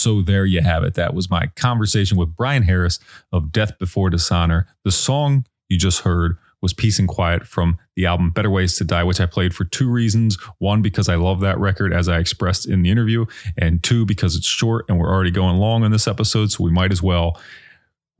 So 0.07 0.23
there 0.23 0.47
you 0.47 0.61
have 0.61 0.85
it. 0.85 0.95
That 0.95 1.15
was 1.15 1.29
my 1.29 1.49
conversation 1.57 2.17
with 2.17 2.37
Brian 2.37 2.63
Harris 2.63 3.01
of 3.33 3.51
Death 3.51 3.77
Before 3.81 4.09
Dishonor. 4.09 4.69
The 4.85 4.93
song 4.93 5.47
you 5.69 5.77
just 5.77 6.03
heard 6.03 6.37
was 6.63 6.73
Peace 6.73 7.01
and 7.01 7.09
Quiet 7.09 7.45
from 7.45 7.77
the 7.97 8.07
album 8.07 8.31
Better 8.31 8.49
Ways 8.49 8.77
to 8.77 8.85
Die, 8.85 9.03
which 9.03 9.21
I 9.21 9.27
played 9.27 9.53
for 9.53 9.65
two 9.65 9.91
reasons. 9.91 10.39
One, 10.59 10.81
because 10.81 11.09
I 11.09 11.17
love 11.17 11.41
that 11.41 11.59
record, 11.59 11.93
as 11.93 12.09
I 12.09 12.21
expressed 12.21 12.69
in 12.69 12.83
the 12.83 12.91
interview, 12.91 13.27
and 13.59 13.83
two, 13.83 14.07
because 14.07 14.37
it's 14.37 14.47
short 14.47 14.85
and 14.89 14.97
we're 14.97 15.13
already 15.13 15.33
going 15.33 15.57
long 15.57 15.83
on 15.83 15.91
this 15.91 16.07
episode, 16.07 16.53
so 16.53 16.63
we 16.63 16.71
might 16.71 16.93
as 16.93 17.03
well 17.03 17.41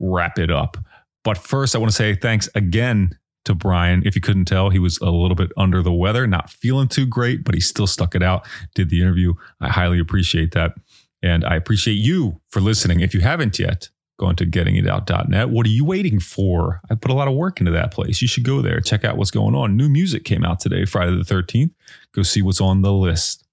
wrap 0.01 0.37
it 0.37 0.51
up. 0.51 0.75
But 1.23 1.37
first, 1.37 1.73
I 1.73 1.79
want 1.79 1.91
to 1.91 1.95
say 1.95 2.15
thanks 2.15 2.49
again 2.53 3.17
to 3.45 3.55
Brian. 3.55 4.03
If 4.05 4.13
you 4.13 4.21
couldn't 4.21 4.43
tell, 4.43 4.71
he 4.71 4.79
was 4.79 4.97
a 4.97 5.09
little 5.09 5.35
bit 5.35 5.53
under 5.55 5.81
the 5.81 5.93
weather, 5.93 6.27
not 6.27 6.49
feeling 6.49 6.89
too 6.89 7.05
great, 7.05 7.45
but 7.45 7.55
he 7.55 7.61
still 7.61 7.87
stuck 7.87 8.13
it 8.13 8.21
out, 8.21 8.45
did 8.75 8.89
the 8.89 9.01
interview. 9.01 9.35
I 9.61 9.69
highly 9.69 9.99
appreciate 9.99 10.51
that. 10.51 10.73
And 11.23 11.43
I 11.45 11.55
appreciate 11.55 11.95
you 11.95 12.41
for 12.49 12.61
listening. 12.61 12.99
If 12.99 13.13
you 13.13 13.21
haven't 13.21 13.59
yet, 13.59 13.89
go 14.19 14.29
into 14.29 14.45
gettingitout.net. 14.45 15.49
What 15.49 15.65
are 15.65 15.69
you 15.69 15.85
waiting 15.85 16.19
for? 16.19 16.81
I 16.89 16.95
put 16.95 17.11
a 17.11 17.13
lot 17.13 17.27
of 17.27 17.35
work 17.35 17.59
into 17.59 17.71
that 17.71 17.91
place. 17.91 18.21
You 18.21 18.27
should 18.27 18.43
go 18.43 18.61
there, 18.61 18.79
check 18.79 19.03
out 19.03 19.17
what's 19.17 19.31
going 19.31 19.55
on. 19.55 19.77
New 19.77 19.89
music 19.89 20.23
came 20.23 20.43
out 20.43 20.59
today, 20.59 20.85
Friday 20.85 21.15
the 21.15 21.23
13th. 21.23 21.71
Go 22.13 22.23
see 22.23 22.41
what's 22.41 22.61
on 22.61 22.81
the 22.81 22.93
list. 22.93 23.43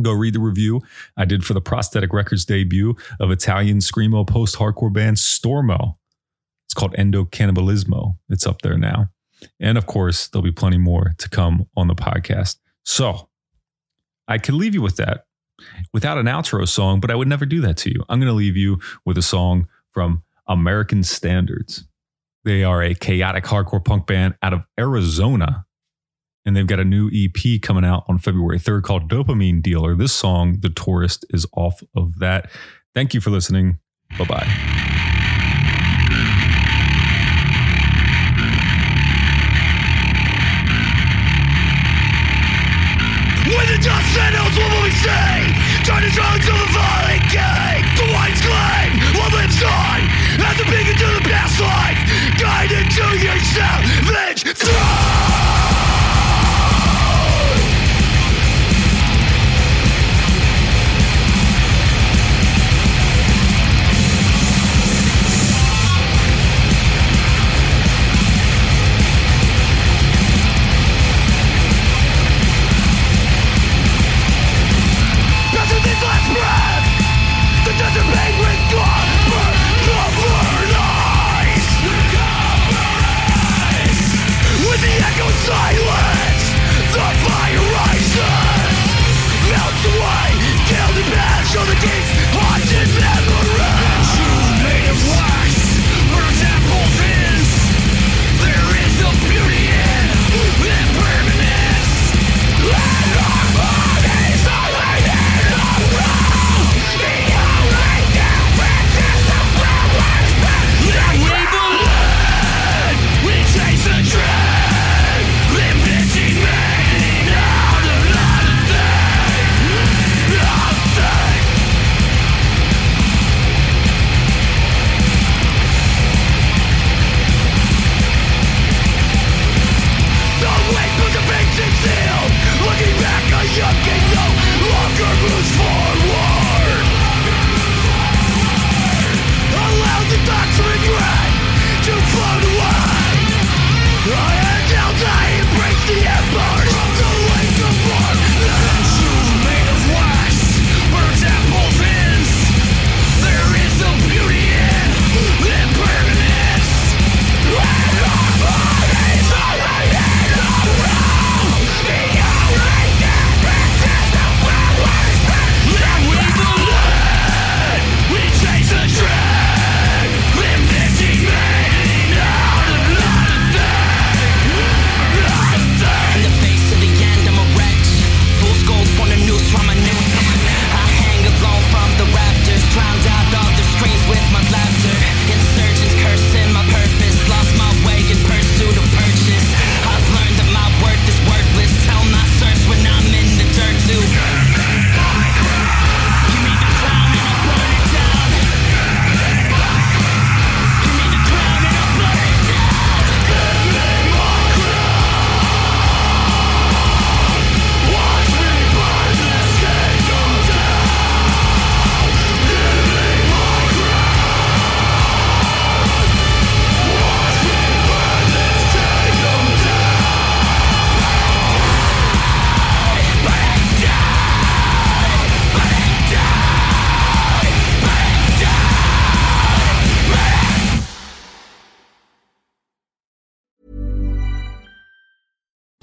Go 0.00 0.12
read 0.12 0.34
the 0.34 0.40
review 0.40 0.80
I 1.18 1.26
did 1.26 1.44
for 1.44 1.52
the 1.52 1.60
Prosthetic 1.60 2.14
Records 2.14 2.46
debut 2.46 2.96
of 3.20 3.30
Italian 3.30 3.78
screamo 3.78 4.26
post 4.26 4.56
hardcore 4.56 4.92
band 4.92 5.18
Stormo. 5.18 5.94
It's 6.66 6.72
called 6.72 6.94
Endocannibalismo. 6.94 8.16
It's 8.30 8.46
up 8.46 8.62
there 8.62 8.78
now. 8.78 9.08
And 9.60 9.76
of 9.76 9.84
course, 9.84 10.28
there'll 10.28 10.42
be 10.42 10.52
plenty 10.52 10.78
more 10.78 11.12
to 11.18 11.28
come 11.28 11.66
on 11.76 11.88
the 11.88 11.94
podcast. 11.94 12.56
So 12.84 13.28
I 14.26 14.38
could 14.38 14.54
leave 14.54 14.72
you 14.72 14.80
with 14.80 14.96
that 14.96 15.26
without 15.92 16.18
an 16.18 16.26
outro 16.26 16.68
song, 16.68 17.00
but 17.00 17.10
I 17.10 17.14
would 17.14 17.28
never 17.28 17.46
do 17.46 17.60
that 17.62 17.76
to 17.78 17.90
you. 17.90 18.04
I'm 18.08 18.18
going 18.18 18.28
to 18.30 18.34
leave 18.34 18.56
you 18.56 18.78
with 19.04 19.18
a 19.18 19.22
song 19.22 19.68
from 19.92 20.22
American 20.46 21.02
Standards. 21.02 21.84
They 22.44 22.64
are 22.64 22.82
a 22.82 22.94
chaotic 22.94 23.44
hardcore 23.44 23.84
punk 23.84 24.06
band 24.06 24.34
out 24.42 24.52
of 24.52 24.62
Arizona. 24.78 25.66
And 26.44 26.56
they've 26.56 26.66
got 26.66 26.80
a 26.80 26.84
new 26.84 27.08
EP 27.12 27.62
coming 27.62 27.84
out 27.84 28.04
on 28.08 28.18
February 28.18 28.58
3rd 28.58 28.82
called 28.82 29.08
Dopamine 29.08 29.62
Dealer. 29.62 29.94
This 29.94 30.12
song, 30.12 30.58
The 30.60 30.70
Tourist, 30.70 31.24
is 31.30 31.46
off 31.52 31.80
of 31.94 32.18
that. 32.18 32.50
Thank 32.94 33.14
you 33.14 33.20
for 33.20 33.30
listening. 33.30 33.78
Bye 34.18 34.24
bye. 34.24 34.48
When 43.56 43.66
for 44.54 44.64
what 44.68 44.82
we 44.84 44.92
see 44.92 45.40
China's 45.84 46.12
drugs 46.12 46.46
of 46.48 46.56
the 46.56 46.68
violent 46.76 47.24
gang. 47.32 47.82
The 47.96 48.06
whites 48.12 48.42
claim 48.44 48.90
what 49.16 49.32
lives 49.32 49.62
on 49.62 50.00
As 50.44 50.60
a 50.60 50.66
beacon 50.68 50.96
to 50.96 51.08
the 51.16 51.24
past 51.28 51.60
life. 51.60 52.00
Guided 52.38 52.86
to 52.90 53.06
your 53.18 53.38
salvage 53.56 54.42
throne 54.56 55.51